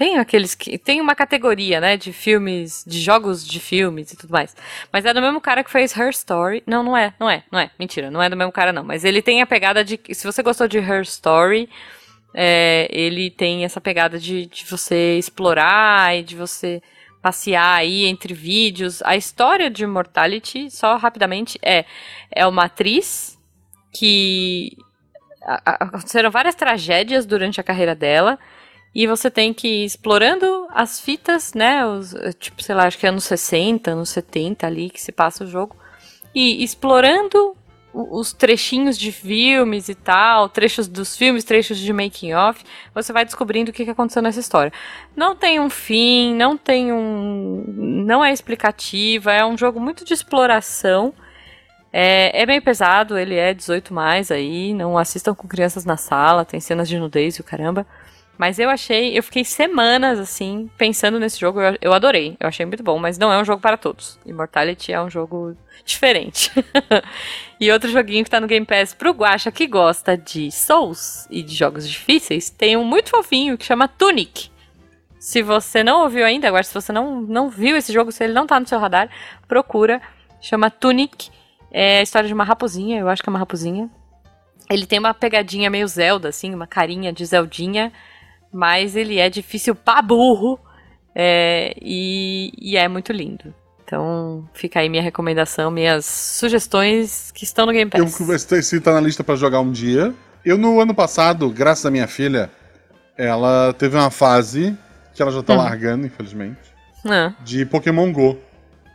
Tem 0.00 0.16
aqueles 0.16 0.54
que. 0.54 0.78
Tem 0.78 0.98
uma 0.98 1.14
categoria, 1.14 1.78
né? 1.78 1.94
De 1.94 2.10
filmes. 2.10 2.82
De 2.86 2.98
jogos 2.98 3.46
de 3.46 3.60
filmes 3.60 4.10
e 4.10 4.16
tudo 4.16 4.30
mais. 4.30 4.56
Mas 4.90 5.04
é 5.04 5.12
do 5.12 5.20
mesmo 5.20 5.42
cara 5.42 5.62
que 5.62 5.70
fez 5.70 5.94
Her 5.94 6.08
Story. 6.08 6.62
Não, 6.66 6.82
não 6.82 6.96
é, 6.96 7.12
não 7.20 7.28
é, 7.28 7.44
não 7.52 7.58
é. 7.58 7.70
Mentira, 7.78 8.10
não 8.10 8.22
é 8.22 8.30
do 8.30 8.34
mesmo 8.34 8.50
cara, 8.50 8.72
não. 8.72 8.82
Mas 8.82 9.04
ele 9.04 9.20
tem 9.20 9.42
a 9.42 9.46
pegada 9.46 9.84
de. 9.84 10.00
Se 10.14 10.26
você 10.26 10.42
gostou 10.42 10.66
de 10.66 10.78
Her 10.78 11.02
Story, 11.02 11.68
é, 12.32 12.88
ele 12.90 13.30
tem 13.30 13.62
essa 13.62 13.78
pegada 13.78 14.18
de, 14.18 14.46
de 14.46 14.64
você 14.64 15.18
explorar 15.18 16.16
e 16.16 16.22
de 16.22 16.34
você 16.34 16.80
passear 17.20 17.76
aí 17.76 18.06
entre 18.06 18.32
vídeos. 18.32 19.02
A 19.02 19.18
história 19.18 19.68
de 19.68 19.84
Immortality, 19.84 20.70
só 20.70 20.96
rapidamente, 20.96 21.58
é, 21.60 21.84
é 22.30 22.46
uma 22.46 22.64
atriz 22.64 23.38
que 23.92 24.78
aconteceram 25.42 26.30
várias 26.30 26.54
tragédias 26.54 27.26
durante 27.26 27.60
a 27.60 27.62
carreira 27.62 27.94
dela. 27.94 28.38
E 28.94 29.06
você 29.06 29.30
tem 29.30 29.54
que 29.54 29.68
ir 29.68 29.84
explorando 29.84 30.66
as 30.70 31.00
fitas, 31.00 31.54
né? 31.54 31.86
Os, 31.86 32.14
tipo, 32.38 32.62
sei 32.62 32.74
lá, 32.74 32.86
acho 32.86 32.98
que 32.98 33.06
é 33.06 33.08
anos 33.08 33.24
60, 33.24 33.92
anos 33.92 34.10
70 34.10 34.66
ali 34.66 34.90
que 34.90 35.00
se 35.00 35.12
passa 35.12 35.44
o 35.44 35.46
jogo. 35.46 35.76
E 36.34 36.62
explorando 36.62 37.56
os 37.92 38.32
trechinhos 38.32 38.96
de 38.96 39.10
filmes 39.10 39.88
e 39.88 39.94
tal, 39.94 40.48
trechos 40.48 40.86
dos 40.86 41.16
filmes, 41.16 41.44
trechos 41.44 41.78
de 41.78 41.92
making 41.92 42.34
off, 42.34 42.62
você 42.94 43.12
vai 43.12 43.24
descobrindo 43.24 43.70
o 43.70 43.74
que 43.74 43.84
que 43.84 43.90
aconteceu 43.90 44.22
nessa 44.22 44.38
história. 44.38 44.72
Não 45.16 45.34
tem 45.34 45.58
um 45.58 45.68
fim, 45.68 46.34
não 46.34 46.56
tem 46.56 46.92
um. 46.92 47.64
não 47.66 48.24
é 48.24 48.32
explicativa, 48.32 49.32
é 49.32 49.44
um 49.44 49.56
jogo 49.58 49.80
muito 49.80 50.04
de 50.04 50.14
exploração. 50.14 51.12
É, 51.92 52.42
é 52.42 52.46
meio 52.46 52.62
pesado, 52.62 53.18
ele 53.18 53.34
é 53.34 53.52
18 53.52 53.92
mais 53.92 54.30
aí, 54.30 54.72
não 54.72 54.96
assistam 54.96 55.34
com 55.34 55.48
crianças 55.48 55.84
na 55.84 55.96
sala, 55.96 56.44
tem 56.44 56.60
cenas 56.60 56.88
de 56.88 56.98
nudez 56.98 57.36
e 57.36 57.40
o 57.40 57.44
caramba. 57.44 57.84
Mas 58.40 58.58
eu 58.58 58.70
achei, 58.70 59.18
eu 59.18 59.22
fiquei 59.22 59.44
semanas 59.44 60.18
assim, 60.18 60.70
pensando 60.78 61.20
nesse 61.20 61.38
jogo, 61.38 61.60
eu, 61.60 61.76
eu 61.78 61.92
adorei, 61.92 62.38
eu 62.40 62.48
achei 62.48 62.64
muito 62.64 62.82
bom, 62.82 62.98
mas 62.98 63.18
não 63.18 63.30
é 63.30 63.38
um 63.38 63.44
jogo 63.44 63.60
para 63.60 63.76
todos. 63.76 64.18
Immortality 64.24 64.94
é 64.94 65.02
um 65.02 65.10
jogo 65.10 65.54
diferente. 65.84 66.50
e 67.60 67.70
outro 67.70 67.90
joguinho 67.90 68.24
que 68.24 68.30
tá 68.30 68.40
no 68.40 68.46
Game 68.46 68.64
Pass 68.64 68.94
pro 68.94 69.12
Guacha 69.12 69.52
que 69.52 69.66
gosta 69.66 70.16
de 70.16 70.50
Souls 70.50 71.26
e 71.28 71.42
de 71.42 71.54
jogos 71.54 71.86
difíceis, 71.86 72.48
tem 72.48 72.78
um 72.78 72.82
muito 72.82 73.10
fofinho 73.10 73.58
que 73.58 73.64
chama 73.66 73.86
Tunic. 73.86 74.50
Se 75.18 75.42
você 75.42 75.84
não 75.84 76.04
ouviu 76.04 76.24
ainda, 76.24 76.48
agora 76.48 76.64
se 76.64 76.72
você 76.72 76.92
não, 76.92 77.20
não 77.20 77.50
viu 77.50 77.76
esse 77.76 77.92
jogo, 77.92 78.10
se 78.10 78.24
ele 78.24 78.32
não 78.32 78.46
tá 78.46 78.58
no 78.58 78.66
seu 78.66 78.78
radar, 78.78 79.10
procura. 79.46 80.00
Chama 80.40 80.70
Tunic. 80.70 81.28
É 81.70 81.98
a 81.98 82.02
história 82.02 82.26
de 82.26 82.32
uma 82.32 82.44
raposinha, 82.44 83.00
eu 83.00 83.08
acho 83.10 83.22
que 83.22 83.28
é 83.28 83.32
uma 83.32 83.38
raposinha. 83.38 83.90
Ele 84.70 84.86
tem 84.86 84.98
uma 84.98 85.12
pegadinha 85.12 85.68
meio 85.68 85.86
Zelda, 85.86 86.30
assim, 86.30 86.54
uma 86.54 86.66
carinha 86.66 87.12
de 87.12 87.26
Zeldinha, 87.26 87.92
mas 88.52 88.96
ele 88.96 89.18
é 89.18 89.28
difícil 89.30 89.74
pra 89.74 90.00
burro 90.02 90.58
é, 91.14 91.74
e, 91.80 92.52
e 92.60 92.76
é 92.76 92.86
muito 92.88 93.12
lindo. 93.12 93.54
Então 93.84 94.48
fica 94.54 94.78
aí 94.80 94.88
minha 94.88 95.02
recomendação, 95.02 95.70
minhas 95.70 96.04
sugestões 96.06 97.32
que 97.32 97.44
estão 97.44 97.66
no 97.66 97.72
Game 97.72 97.90
Eu, 97.94 98.04
Pass. 98.04 98.52
esse 98.52 98.80
tá 98.80 98.92
na 98.92 99.00
lista 99.00 99.24
pra 99.24 99.34
jogar 99.34 99.60
um 99.60 99.70
dia. 99.72 100.14
Eu, 100.44 100.56
no 100.56 100.80
ano 100.80 100.94
passado, 100.94 101.50
graças 101.50 101.84
à 101.84 101.90
minha 101.90 102.06
filha, 102.06 102.50
ela 103.18 103.72
teve 103.76 103.96
uma 103.96 104.10
fase 104.10 104.76
que 105.14 105.20
ela 105.20 105.30
já 105.32 105.42
tá 105.42 105.54
Hum. 105.54 105.56
largando, 105.58 106.06
infelizmente, 106.06 106.60
Ah, 107.06 107.32
de 107.44 107.66
Pokémon 107.66 108.12
GO. 108.12 108.38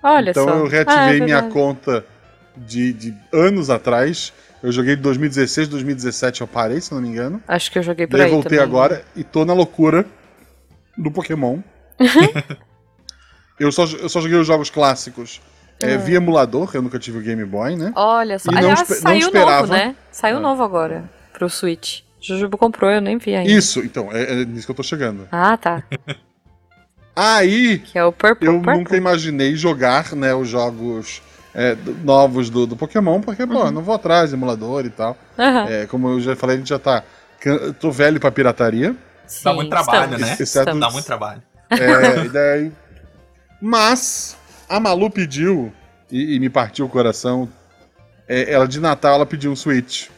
olha 0.01 0.29
então 0.31 0.45
só. 0.45 0.49
eu 0.55 0.65
Ah, 0.65 0.69
reativei 0.69 1.17
é 1.19 1.23
minha 1.23 1.43
conta 1.43 2.05
de, 2.57 2.93
de 2.93 3.13
anos 3.33 3.69
atrás. 3.69 4.33
Eu 4.63 4.71
joguei 4.71 4.95
de 4.95 5.01
2016, 5.03 5.67
2017 5.67 6.41
eu 6.41 6.47
parei, 6.47 6.81
se 6.81 6.91
não 6.93 7.01
me 7.01 7.07
engano. 7.09 7.41
Acho 7.47 7.71
que 7.71 7.77
eu 7.79 7.83
joguei 7.83 8.07
por 8.07 8.17
Daí 8.17 8.25
aí 8.27 8.31
voltei 8.31 8.57
também. 8.57 8.63
agora 8.63 9.05
e 9.15 9.23
tô 9.23 9.45
na 9.45 9.53
loucura 9.53 10.05
do 10.97 11.11
Pokémon. 11.11 11.59
eu, 13.59 13.71
só, 13.71 13.83
eu 13.85 14.09
só 14.09 14.21
joguei 14.21 14.37
os 14.37 14.47
jogos 14.47 14.69
clássicos 14.69 15.41
é, 15.79 15.97
via 15.97 16.17
emulador, 16.17 16.71
eu 16.73 16.81
nunca 16.81 16.97
tive 16.97 17.17
o 17.19 17.21
Game 17.21 17.43
Boy, 17.45 17.75
né? 17.75 17.91
Olha 17.95 18.39
só. 18.39 18.49
E 18.49 18.55
não 18.55 18.59
Aliás, 18.61 18.79
não 18.89 18.95
saiu 18.97 19.25
novo, 19.25 19.37
esperava. 19.37 19.67
né? 19.67 19.95
Saiu 20.11 20.37
É. 20.37 20.39
novo 20.39 20.63
agora 20.63 21.09
pro 21.33 21.49
Switch. 21.49 22.01
Jujubo 22.19 22.57
comprou, 22.57 22.89
eu 22.89 23.01
nem 23.01 23.17
vi 23.19 23.35
ainda. 23.35 23.51
Isso, 23.51 23.81
então, 23.81 24.09
é, 24.11 24.41
é 24.41 24.45
nisso 24.45 24.65
que 24.65 24.71
eu 24.71 24.75
tô 24.75 24.81
chegando. 24.81 25.27
Ah, 25.31 25.55
tá. 25.57 25.83
Aí, 27.15 27.79
Que 27.79 27.97
é 27.97 28.03
o 28.03 28.11
Purple. 28.11 28.47
eu 28.47 28.55
Purple. 28.55 28.77
nunca 28.77 28.97
imaginei 28.97 29.55
jogar, 29.55 30.13
né, 30.15 30.33
os 30.33 30.49
jogos 30.49 31.21
é, 31.55 31.75
novos 32.03 32.49
do, 32.49 32.67
do 32.67 32.75
Pokémon, 32.75 33.21
porque, 33.21 33.47
pô, 33.47 33.71
não 33.71 33.81
vou 33.81 33.95
atrás, 33.95 34.33
emulador 34.33 34.85
e 34.85 34.89
tal. 34.89 35.17
Aham. 35.39 35.67
É, 35.69 35.85
como 35.87 36.09
eu 36.09 36.19
já 36.19 36.35
falei, 36.35 36.57
a 36.57 36.59
gente 36.59 36.69
já 36.69 36.77
tá. 36.79 37.03
Tô 37.79 37.91
velho 37.91 38.19
pra 38.19 38.31
pirataria. 38.31 38.91
Dá 38.91 38.97
Sim, 39.27 39.53
muito 39.55 39.69
trabalho, 39.69 40.03
estamos, 40.03 40.21
né? 40.21 40.33
Exceto- 40.33 40.43
estamos. 40.43 40.79
Dá 40.81 40.89
muito 40.91 41.05
trabalho. 41.05 41.41
É, 41.69 42.25
e 42.25 42.29
daí... 42.29 42.71
Mas 43.61 44.37
a 44.69 44.79
Malu 44.79 45.09
pediu, 45.09 45.73
e, 46.11 46.35
e 46.35 46.39
me 46.39 46.49
partiu 46.49 46.85
o 46.85 46.89
coração, 46.89 47.49
é, 48.27 48.51
ela 48.51 48.67
de 48.67 48.79
Natal 48.79 49.15
ela 49.15 49.25
pediu 49.25 49.51
um 49.51 49.55
Switch. 49.55 50.09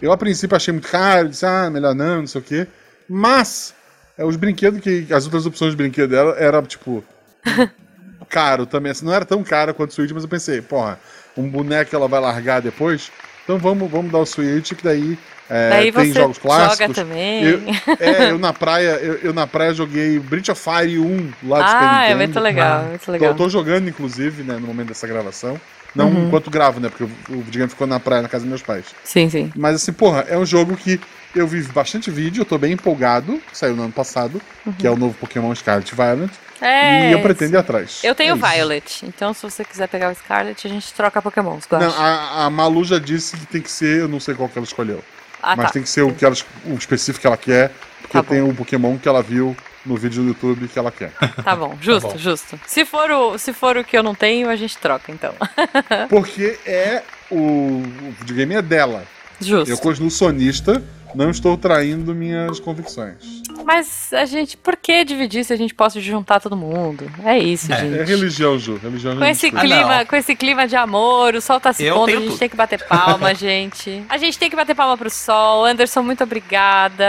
Eu 0.00 0.12
a 0.12 0.16
princípio 0.16 0.56
achei 0.56 0.72
muito 0.72 0.88
caro, 0.88 1.28
disse, 1.28 1.44
ah, 1.44 1.68
melhor 1.70 1.94
não, 1.94 2.20
não 2.20 2.26
sei 2.26 2.40
o 2.40 2.44
quê. 2.44 2.66
Mas 3.08 3.74
é, 4.16 4.24
os 4.24 4.36
brinquedos 4.36 4.80
que. 4.80 5.06
As 5.10 5.24
outras 5.24 5.46
opções 5.46 5.72
de 5.72 5.76
brinquedo 5.76 6.10
dela 6.10 6.34
era, 6.38 6.62
tipo. 6.62 7.04
caro 8.28 8.66
também. 8.66 8.92
Assim, 8.92 9.04
não 9.04 9.12
era 9.14 9.24
tão 9.24 9.42
caro 9.42 9.72
quanto 9.74 9.90
o 9.90 9.94
Switch, 9.94 10.10
mas 10.12 10.22
eu 10.22 10.28
pensei, 10.28 10.60
porra, 10.60 10.98
um 11.36 11.48
boneco 11.48 11.94
ela 11.94 12.08
vai 12.08 12.20
largar 12.20 12.60
depois. 12.60 13.10
Então 13.44 13.58
vamos, 13.58 13.88
vamos 13.90 14.10
dar 14.10 14.18
o 14.18 14.26
Switch, 14.26 14.72
que 14.72 14.82
daí, 14.82 15.16
é, 15.48 15.70
Daí 15.70 15.92
tem 15.92 16.06
você 16.12 16.14
jogos 16.20 16.36
clássicos. 16.38 16.78
joga 16.78 16.94
também. 16.94 17.44
Eu, 17.44 17.60
é, 18.00 18.30
eu 18.32 18.38
na 18.38 18.52
praia, 18.52 18.98
eu, 19.00 19.14
eu 19.18 19.32
na 19.32 19.46
praia 19.46 19.72
joguei 19.72 20.18
Breath 20.18 20.48
of 20.48 20.60
Fire 20.60 20.98
1 20.98 21.32
lá 21.44 21.62
de 21.62 21.70
Super 21.70 21.84
ah, 21.84 22.04
é 22.06 22.14
muito 22.16 22.40
legal, 22.40 22.80
Ah, 22.80 22.88
muito 22.88 23.04
Tô, 23.06 23.12
legal. 23.12 23.34
tô 23.34 23.48
jogando, 23.48 23.88
inclusive, 23.88 24.42
né, 24.42 24.54
no 24.54 24.66
momento 24.66 24.88
dessa 24.88 25.06
gravação. 25.06 25.60
Não 25.94 26.08
Uhum. 26.10 26.26
enquanto 26.26 26.50
gravo, 26.50 26.78
né? 26.80 26.88
Porque 26.90 27.04
o, 27.04 27.36
videogame 27.38 27.70
ficou 27.70 27.86
na 27.86 27.98
praia, 27.98 28.20
na 28.20 28.28
casa 28.28 28.42
dos 28.42 28.48
meus 28.50 28.62
pais. 28.62 28.84
Sim, 29.04 29.30
sim. 29.30 29.50
Mas 29.56 29.76
assim, 29.76 29.92
porra, 29.92 30.26
é 30.28 30.36
um 30.36 30.44
jogo 30.44 30.76
que 30.76 31.00
eu 31.34 31.46
vi 31.46 31.62
bastante 31.62 32.10
vídeo, 32.10 32.42
eu 32.42 32.44
tô 32.44 32.58
bem 32.58 32.72
empolgado, 32.72 33.40
saiu 33.52 33.74
no 33.76 33.84
ano 33.84 33.92
passado, 33.92 34.42
que 34.78 34.86
é 34.86 34.90
o 34.90 34.96
novo 34.96 35.14
Pokémon 35.14 35.54
Scarlet 35.54 35.94
Violet. 35.94 36.30
É. 36.60 37.10
e 37.10 37.12
eu 37.12 37.20
pretendo 37.20 37.54
ir 37.54 37.58
atrás. 37.58 38.00
Eu 38.02 38.14
tenho 38.14 38.34
É 38.34 38.36
isso. 38.36 38.46
Violet, 38.46 39.06
então 39.06 39.32
se 39.34 39.42
você 39.42 39.64
quiser 39.64 39.88
pegar 39.88 40.10
o 40.10 40.14
Scarlet, 40.14 40.66
a 40.66 40.70
gente 40.70 40.92
troca 40.94 41.20
Pokémons. 41.22 41.64
Não, 41.70 41.90
a, 41.98 42.44
a 42.46 42.50
Malu 42.50 42.84
já 42.84 42.98
disse 42.98 43.36
que 43.36 43.46
tem 43.46 43.60
que 43.62 43.70
ser, 43.70 44.00
eu 44.00 44.08
não 44.08 44.20
sei 44.20 44.34
qual 44.34 44.48
que 44.48 44.58
ela 44.58 44.66
escolheu. 44.66 45.02
ah, 45.42 45.54
mas 45.56 45.66
tá. 45.66 45.72
tem 45.72 45.82
que 45.82 45.88
ser 45.88 46.02
o, 46.02 46.12
que 46.14 46.24
ela, 46.24 46.34
o 46.66 46.74
específico 46.74 47.20
que 47.20 47.26
ela 47.26 47.36
quer, 47.36 47.70
porque 48.00 48.16
Tá 48.18 48.22
tem 48.22 48.42
um 48.42 48.54
Pokémon 48.54 48.96
que 48.98 49.08
ela 49.08 49.22
viu 49.22 49.56
no 49.84 49.96
vídeo 49.96 50.22
do 50.22 50.28
YouTube 50.28 50.66
que 50.68 50.78
ela 50.78 50.90
quer. 50.90 51.12
Tá 51.44 51.54
bom, 51.54 51.76
justo, 51.80 52.08
bom. 52.08 52.18
justo. 52.18 52.58
Se 52.66 52.84
for, 52.84 53.10
o, 53.10 53.38
se 53.38 53.52
for 53.52 53.76
o 53.76 53.84
que 53.84 53.96
eu 53.96 54.02
não 54.02 54.14
tenho, 54.14 54.48
a 54.48 54.56
gente 54.56 54.76
troca, 54.78 55.12
então. 55.12 55.32
Porque 56.08 56.58
é 56.66 57.02
o, 57.30 57.36
o 57.36 58.14
videogame 58.18 58.54
é 58.54 58.62
dela. 58.62 59.04
Justo. 59.40 59.70
Eu 59.70 59.78
continuo 59.78 60.10
sonista, 60.10 60.82
Não 61.14 61.30
estou 61.30 61.56
traindo 61.56 62.14
minhas 62.14 62.58
convicções. 62.58 63.42
Mas 63.64 64.12
a 64.12 64.24
gente, 64.24 64.56
por 64.56 64.76
que 64.76 65.04
dividir 65.04 65.44
se 65.44 65.52
a 65.52 65.56
gente 65.56 65.74
pode 65.74 66.00
juntar 66.00 66.40
todo 66.40 66.56
mundo? 66.56 67.10
É 67.24 67.38
isso, 67.38 67.72
É, 67.72 67.80
gente. 67.80 67.98
É 67.98 68.04
religião, 68.04 68.58
Ju. 68.58 68.76
Religião 68.82 69.16
Com 69.16 69.24
esse, 69.24 69.48
Ah, 69.48 69.60
clima, 69.60 69.98
não. 69.98 70.06
com 70.06 70.16
esse 70.16 70.36
clima 70.36 70.66
de 70.68 70.76
amor, 70.76 71.34
o 71.34 71.40
sol 71.40 71.58
tá 71.60 71.72
se 71.72 71.90
pondo, 71.90 72.08
a 72.08 72.12
gente 72.12 72.26
tudo. 72.28 72.38
tem 72.38 72.48
que 72.48 72.56
bater 72.56 72.82
palma, 72.86 73.32
gente. 73.34 74.02
A 74.08 74.16
gente 74.18 74.38
tem 74.38 74.48
que 74.50 74.56
bater 74.56 74.74
palma 74.74 74.96
pro 74.96 75.10
sol. 75.10 75.64
Anderson, 75.64 76.02
muito 76.02 76.22
obrigada. 76.24 77.04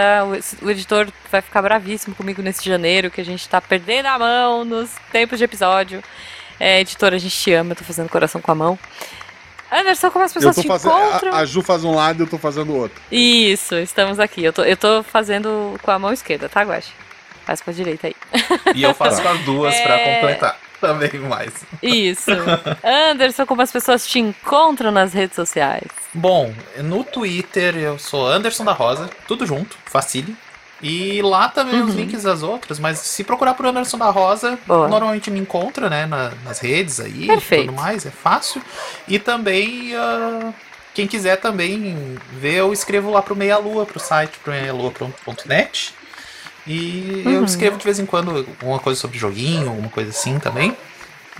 O, 0.62 0.66
o 0.66 0.70
editor 0.70 1.08
vai 1.30 1.40
ficar 1.42 1.62
bravíssimo 1.62 2.14
comigo 2.14 2.42
nesse 2.42 2.64
janeiro, 2.64 3.10
que 3.10 3.20
a 3.20 3.24
gente 3.24 3.48
tá 3.48 3.60
perdendo 3.60 4.06
a 4.06 4.18
mão 4.18 4.64
nos 4.64 4.90
tempos 5.12 5.38
de 5.38 5.44
episódio. 5.44 6.02
É, 6.60 6.80
editor, 6.80 7.12
a 7.14 7.18
gente 7.18 7.36
te 7.36 7.52
ama, 7.52 7.72
eu 7.72 7.76
tô 7.76 7.84
fazendo 7.84 8.08
coração 8.08 8.40
com 8.40 8.50
a 8.50 8.54
mão. 8.54 8.78
Anderson, 9.70 10.10
como 10.10 10.24
as 10.24 10.30
Eu 10.34 10.34
pessoas 10.40 10.56
tô 10.56 10.62
te 10.62 10.68
fazendo. 10.68 10.94
encontram? 10.96 11.32
A, 11.34 11.38
a 11.38 11.44
Ju 11.44 11.62
faz 11.62 11.84
um 11.84 11.94
lado 11.94 12.22
e 12.22 12.24
eu 12.24 12.26
tô 12.28 12.38
fazendo 12.38 12.72
o 12.72 12.76
outro. 12.76 13.00
Isso, 13.12 13.74
estamos 13.76 14.18
aqui. 14.18 14.42
Eu 14.44 14.52
tô, 14.52 14.62
eu 14.62 14.76
tô 14.76 15.02
fazendo 15.02 15.78
com 15.82 15.90
a 15.90 15.98
mão 15.98 16.12
esquerda, 16.12 16.48
tá, 16.48 16.62
Guache? 16.62 16.92
Faz 17.44 17.60
com 17.60 17.70
a 17.70 17.72
direita 17.72 18.06
aí. 18.08 18.16
E 18.74 18.82
eu 18.82 18.92
faço 18.94 19.22
com 19.22 19.28
as 19.28 19.40
duas 19.40 19.74
pra 19.80 19.94
É. 19.94 20.14
completar 20.14 20.56
também 20.80 21.10
mais. 21.20 21.52
Isso. 21.82 22.30
Anderson, 22.84 23.44
como 23.46 23.62
as 23.62 23.72
pessoas 23.72 24.06
te 24.06 24.18
encontram 24.18 24.90
nas 24.90 25.12
redes 25.12 25.34
sociais? 25.34 25.88
Bom, 26.14 26.52
no 26.78 27.02
Twitter 27.04 27.76
eu 27.76 27.98
sou 27.98 28.26
Anderson 28.26 28.64
da 28.64 28.72
Rosa, 28.72 29.10
tudo 29.26 29.44
junto, 29.46 29.76
facile. 29.86 30.36
E 30.80 31.20
lá 31.22 31.48
também 31.48 31.82
os 31.82 31.94
links 31.94 32.22
das 32.22 32.42
outras, 32.42 32.78
mas 32.78 32.98
se 33.00 33.24
procurar 33.24 33.54
por 33.54 33.66
Anderson 33.66 33.98
da 33.98 34.10
Rosa, 34.10 34.56
Boa. 34.64 34.86
normalmente 34.86 35.28
me 35.30 35.40
encontra, 35.40 35.90
né, 35.90 36.06
na- 36.06 36.30
nas 36.44 36.60
redes 36.60 37.00
aí 37.00 37.26
Perfeito. 37.26 37.64
e 37.64 37.66
tudo 37.66 37.76
mais, 37.76 38.06
é 38.06 38.10
fácil. 38.10 38.62
E 39.08 39.18
também, 39.18 39.94
ah, 39.96 40.52
quem 40.94 41.06
quiser 41.08 41.36
também 41.40 42.16
ver, 42.32 42.54
eu 42.58 42.72
escrevo 42.72 43.10
lá 43.10 43.20
pro 43.20 43.34
Meia 43.34 43.58
Lua, 43.58 43.84
pro 43.86 43.98
site, 43.98 44.38
pro 44.42 44.52
meialua.net. 44.52 45.94
E 46.66 47.22
eu 47.24 47.38
Uhum. 47.38 47.44
escrevo 47.44 47.78
de 47.78 47.84
vez 47.84 47.98
em 47.98 48.06
quando 48.06 48.46
alguma 48.60 48.78
coisa 48.78 49.00
sobre 49.00 49.18
joguinho, 49.18 49.68
alguma 49.70 49.88
coisa 49.88 50.10
assim 50.10 50.38
também. 50.38 50.76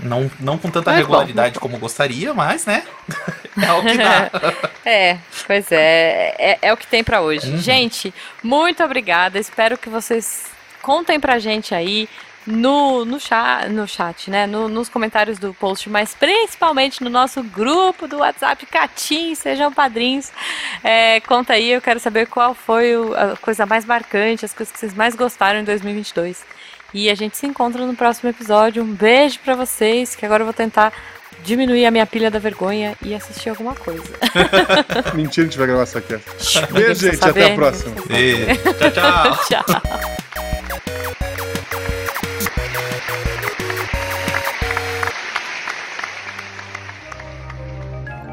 Não, 0.00 0.30
não 0.38 0.56
com 0.58 0.70
tanta 0.70 0.92
Muito 0.92 1.06
bom, 1.06 1.12
regularidade 1.12 1.58
como 1.58 1.76
eu 1.76 1.80
gostaria, 1.80 2.32
mas, 2.32 2.64
né, 2.66 2.84
é 3.60 3.72
o 3.72 3.82
que 3.82 3.96
dá. 3.98 4.30
É, 4.84 5.18
pois 5.46 5.70
é, 5.70 6.34
é, 6.38 6.58
é 6.62 6.72
o 6.72 6.76
que 6.76 6.86
tem 6.86 7.04
pra 7.04 7.20
hoje. 7.20 7.50
Uhum. 7.50 7.58
Gente, 7.58 8.14
muito 8.42 8.82
obrigada. 8.82 9.38
Espero 9.38 9.76
que 9.76 9.90
vocês 9.90 10.44
contem 10.80 11.20
pra 11.20 11.38
gente 11.38 11.74
aí 11.74 12.08
no, 12.46 13.04
no, 13.04 13.20
chat, 13.20 13.68
no 13.68 13.86
chat, 13.86 14.30
né? 14.30 14.46
No- 14.46 14.66
nos 14.68 14.88
comentários 14.88 15.38
do 15.38 15.52
post, 15.52 15.90
mas 15.90 16.14
principalmente 16.14 17.04
no 17.04 17.10
nosso 17.10 17.42
grupo 17.42 18.08
do 18.08 18.18
WhatsApp 18.20 18.64
Catim, 18.64 19.34
sejam 19.34 19.70
padrinhos. 19.70 20.32
É, 20.82 21.20
conta 21.20 21.52
aí, 21.52 21.70
eu 21.70 21.82
quero 21.82 22.00
saber 22.00 22.26
qual 22.26 22.54
foi 22.54 22.96
o- 22.96 23.14
a 23.14 23.36
coisa 23.36 23.66
mais 23.66 23.84
marcante, 23.84 24.46
as 24.46 24.54
coisas 24.54 24.72
que 24.72 24.78
vocês 24.78 24.94
mais 24.94 25.14
gostaram 25.14 25.60
em 25.60 25.64
2022. 25.64 26.42
E 26.92 27.10
a 27.10 27.14
gente 27.14 27.36
se 27.36 27.46
encontra 27.46 27.86
no 27.86 27.94
próximo 27.94 28.30
episódio. 28.30 28.82
Um 28.82 28.94
beijo 28.94 29.38
pra 29.40 29.54
vocês, 29.54 30.14
que 30.14 30.24
agora 30.24 30.42
eu 30.42 30.46
vou 30.46 30.54
tentar 30.54 30.92
diminuir 31.44 31.84
a 31.86 31.90
minha 31.90 32.06
pilha 32.06 32.30
da 32.30 32.38
vergonha 32.38 32.96
e 33.02 33.14
assistir 33.14 33.50
alguma 33.50 33.74
coisa. 33.74 34.02
Mentira, 35.14 35.46
a 35.46 35.50
gente 35.50 35.58
vai 35.58 35.66
gravar 35.66 35.82
essa 35.82 35.98
aqui. 35.98 36.18
Beijo, 36.72 37.00
gente. 37.00 37.16
saber, 37.18 37.44
Até 37.44 37.52
a 37.52 37.56
próxima. 37.56 37.94
E, 38.10 38.56
tchau, 38.74 38.90
tchau. 38.90 39.38
Tchau. 39.68 39.82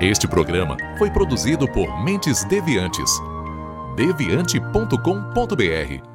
Este 0.02 0.28
programa 0.28 0.76
foi 0.98 1.10
produzido 1.10 1.68
por 1.68 2.04
Mentes 2.04 2.44
Deviantes. 2.44 3.12
deviante.com.br 3.96 6.15